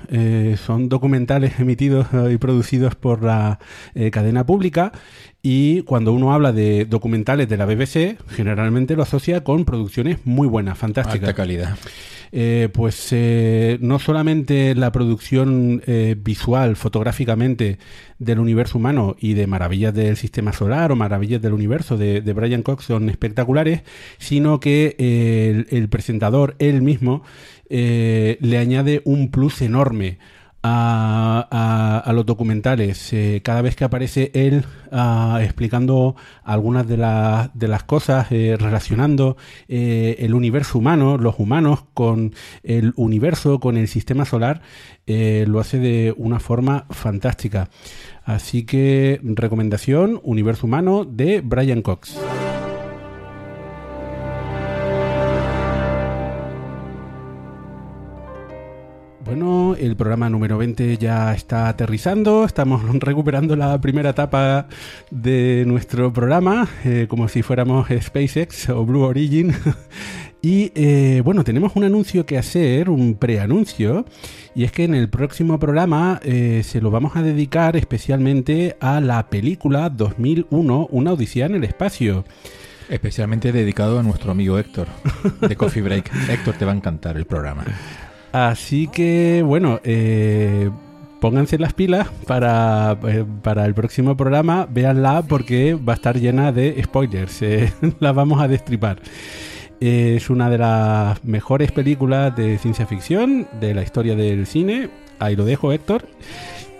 Son 0.64 0.88
documentales 0.88 1.60
emitidos 1.60 2.08
y 2.32 2.38
producidos 2.38 2.94
por 2.94 3.24
la 3.24 3.58
cadena 4.12 4.46
pública. 4.46 4.92
Y 5.42 5.84
cuando 5.84 6.12
uno 6.12 6.34
habla 6.34 6.52
de 6.52 6.86
documentales 6.86 7.48
de 7.48 7.58
la 7.58 7.66
BBC, 7.66 8.18
generalmente 8.30 8.96
lo 8.96 9.04
asocia 9.04 9.44
con 9.44 9.64
producciones 9.64 10.20
muy 10.26 10.48
buenas, 10.48 10.78
fantásticas. 10.78 11.30
Alta 11.30 11.34
calidad. 11.34 11.78
Eh, 12.32 12.70
pues 12.72 13.08
eh, 13.12 13.80
no 13.82 13.98
solamente 13.98 14.76
la 14.76 14.92
producción 14.92 15.82
eh, 15.88 16.16
visual, 16.20 16.76
fotográficamente, 16.76 17.80
del 18.20 18.40
universo 18.40 18.78
humano 18.78 19.16
y 19.18 19.34
de 19.34 19.48
maravillas 19.48 19.94
del 19.94 20.18
sistema 20.18 20.52
solar 20.52 20.92
o 20.92 20.96
maravillas 20.96 21.42
del 21.42 21.54
universo 21.54 21.98
de, 21.98 22.22
de 22.22 22.34
Brian 22.34 22.62
Cox 22.62 22.86
son 22.86 23.10
espectaculares, 23.10 23.82
sino 24.18 24.60
que 24.60 24.96
eh, 25.00 25.66
el, 25.70 25.78
el 25.78 25.90
presentador, 25.90 26.56
él 26.60 26.82
mismo, 26.82 27.24
eh, 27.72 28.38
le 28.42 28.58
añade 28.58 29.04
un 29.06 29.30
plus 29.30 29.62
enorme 29.62 30.18
a, 30.64 32.12
los 32.14 32.26
documentales. 32.26 33.14
Eh, 33.14 33.42
cada 33.44 33.62
vez 33.62 33.76
que 33.76 33.84
aparece 33.84 34.32
él 34.34 34.66
ah, 34.92 35.40
explicando 35.42 36.16
algunas 36.44 36.88
de, 36.88 36.98
las 36.98 37.50
de 37.54 37.68
las 37.68 37.84
cosas, 37.84 38.28
eh, 38.32 38.58
relacionando 38.60 39.38
eh, 39.68 40.18
el 40.20 40.34
universo 40.34 40.80
humano, 40.80 41.18
los 41.18 41.36
humanos 41.40 41.86
con 41.94 42.34
el 42.64 42.94
universo, 42.96 43.60
con 43.60 43.78
el 43.78 43.88
sistema 43.88 44.26
solar, 44.26 44.62
lo 45.08 45.60
hace 45.60 45.80
de 45.80 46.14
una 46.18 46.40
forma 46.40 46.86
fantástica. 46.92 47.70
Así 48.26 48.64
que 48.64 49.20
recomendación, 49.24 50.20
Universo 50.24 50.68
Humano 50.68 51.04
de 51.04 51.42
Brian 51.42 51.82
Cox. 51.82 52.20
El 59.32 59.96
programa 59.96 60.28
número 60.28 60.58
20 60.58 60.98
ya 60.98 61.34
está 61.36 61.70
aterrizando. 61.70 62.46
Estamos 62.46 62.82
recuperando 63.00 63.56
la 63.56 63.80
primera 63.80 64.10
etapa 64.10 64.68
de 65.12 65.66
nuestro 65.68 66.12
programa, 66.12 66.68
eh, 66.84 67.06
como 67.08 67.28
si 67.28 67.44
fuéramos 67.44 67.88
SpaceX 67.90 68.70
o 68.70 68.86
Blue 68.86 69.04
Origin. 69.04 69.54
Y 70.42 70.72
eh, 70.74 71.22
bueno, 71.26 71.44
tenemos 71.44 71.74
un 71.76 71.84
anuncio 71.84 72.26
que 72.26 72.38
hacer, 72.38 72.90
un 72.90 73.16
preanuncio, 73.16 74.06
y 74.56 74.64
es 74.64 74.72
que 74.72 74.86
en 74.86 74.96
el 74.96 75.10
próximo 75.10 75.60
programa 75.60 76.22
eh, 76.24 76.62
se 76.64 76.80
lo 76.80 76.92
vamos 76.92 77.18
a 77.18 77.22
dedicar 77.22 77.76
especialmente 77.76 78.78
a 78.80 79.02
la 79.02 79.30
película 79.30 79.90
2001, 79.90 80.88
Una 80.92 81.12
Odisea 81.12 81.48
en 81.48 81.56
el 81.56 81.66
Espacio. 81.66 82.24
Especialmente 82.88 83.52
dedicado 83.52 84.00
a 84.00 84.04
nuestro 84.04 84.32
amigo 84.32 84.58
Héctor 84.58 84.88
de 85.42 85.56
Coffee 85.58 85.84
Break. 85.84 86.10
Héctor, 86.30 86.56
te 86.56 86.64
va 86.64 86.72
a 86.72 86.76
encantar 86.76 87.18
el 87.18 87.26
programa. 87.26 87.66
Así 88.32 88.88
que 88.88 89.44
bueno, 89.46 89.80
eh, 89.84 90.70
pónganse 91.20 91.58
las 91.58 91.74
pilas 91.74 92.08
para, 92.28 92.98
eh, 93.08 93.26
para 93.42 93.66
el 93.66 93.74
próximo 93.74 94.16
programa, 94.16 94.68
véanla 94.70 95.24
porque 95.28 95.74
va 95.74 95.94
a 95.94 95.96
estar 95.96 96.20
llena 96.20 96.52
de 96.52 96.82
spoilers, 96.84 97.42
eh, 97.42 97.74
la 98.00 98.12
vamos 98.12 98.42
a 98.42 98.48
destripar. 98.48 99.00
Es 99.80 100.30
una 100.30 100.50
de 100.50 100.58
las 100.58 101.24
mejores 101.24 101.72
películas 101.72 102.36
de 102.36 102.58
ciencia 102.58 102.86
ficción 102.86 103.48
de 103.62 103.74
la 103.74 103.82
historia 103.82 104.14
del 104.16 104.46
cine. 104.46 104.90
Ahí 105.20 105.38
lo 105.38 105.46
dejo, 105.46 105.72
Héctor. 105.72 106.06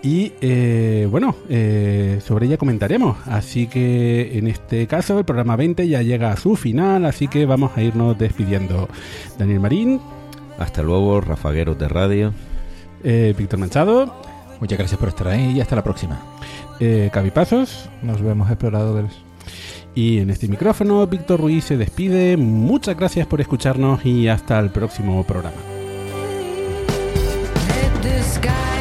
Y 0.02 0.32
eh, 0.40 1.06
bueno, 1.10 1.34
eh, 1.48 2.20
sobre 2.24 2.46
ella 2.46 2.56
comentaremos. 2.56 3.16
Así 3.26 3.66
que 3.66 4.38
en 4.38 4.46
este 4.46 4.86
caso 4.86 5.18
el 5.18 5.24
programa 5.24 5.56
20 5.56 5.86
ya 5.88 6.02
llega 6.02 6.32
a 6.32 6.36
su 6.36 6.56
final, 6.56 7.04
así 7.04 7.28
que 7.28 7.44
vamos 7.46 7.72
a 7.76 7.82
irnos 7.82 8.18
despidiendo. 8.18 8.88
Daniel 9.38 9.60
Marín, 9.60 10.00
Hasta 10.60 10.82
luego, 10.82 11.20
Rafagueros 11.20 11.76
de 11.78 11.88
Radio. 11.88 12.32
eh, 13.02 13.34
Víctor 13.36 13.58
Manchado, 13.58 14.14
Muchas 14.60 14.78
gracias 14.78 15.00
por 15.00 15.08
estar 15.08 15.26
ahí 15.28 15.52
y 15.56 15.60
hasta 15.60 15.74
la 15.74 15.82
próxima. 15.82 16.20
eh, 16.80 17.08
Cabipazos 17.12 17.88
Nos 18.02 18.20
vemos 18.22 18.48
exploradores. 18.50 19.10
y 19.94 20.18
en 20.18 20.30
este 20.30 20.46
micrófono 20.48 21.06
Víctor 21.06 21.40
Ruiz 21.40 21.64
se 21.64 21.76
despide. 21.76 22.36
Muchas 22.36 22.96
gracias 22.96 23.26
por 23.26 23.40
escucharnos 23.40 24.04
y 24.06 24.28
hasta 24.28 24.58
el 24.60 24.70
próximo 24.70 25.24
programa. 25.24 25.56
Let 27.66 28.02
the 28.02 28.22
sky 28.22 28.79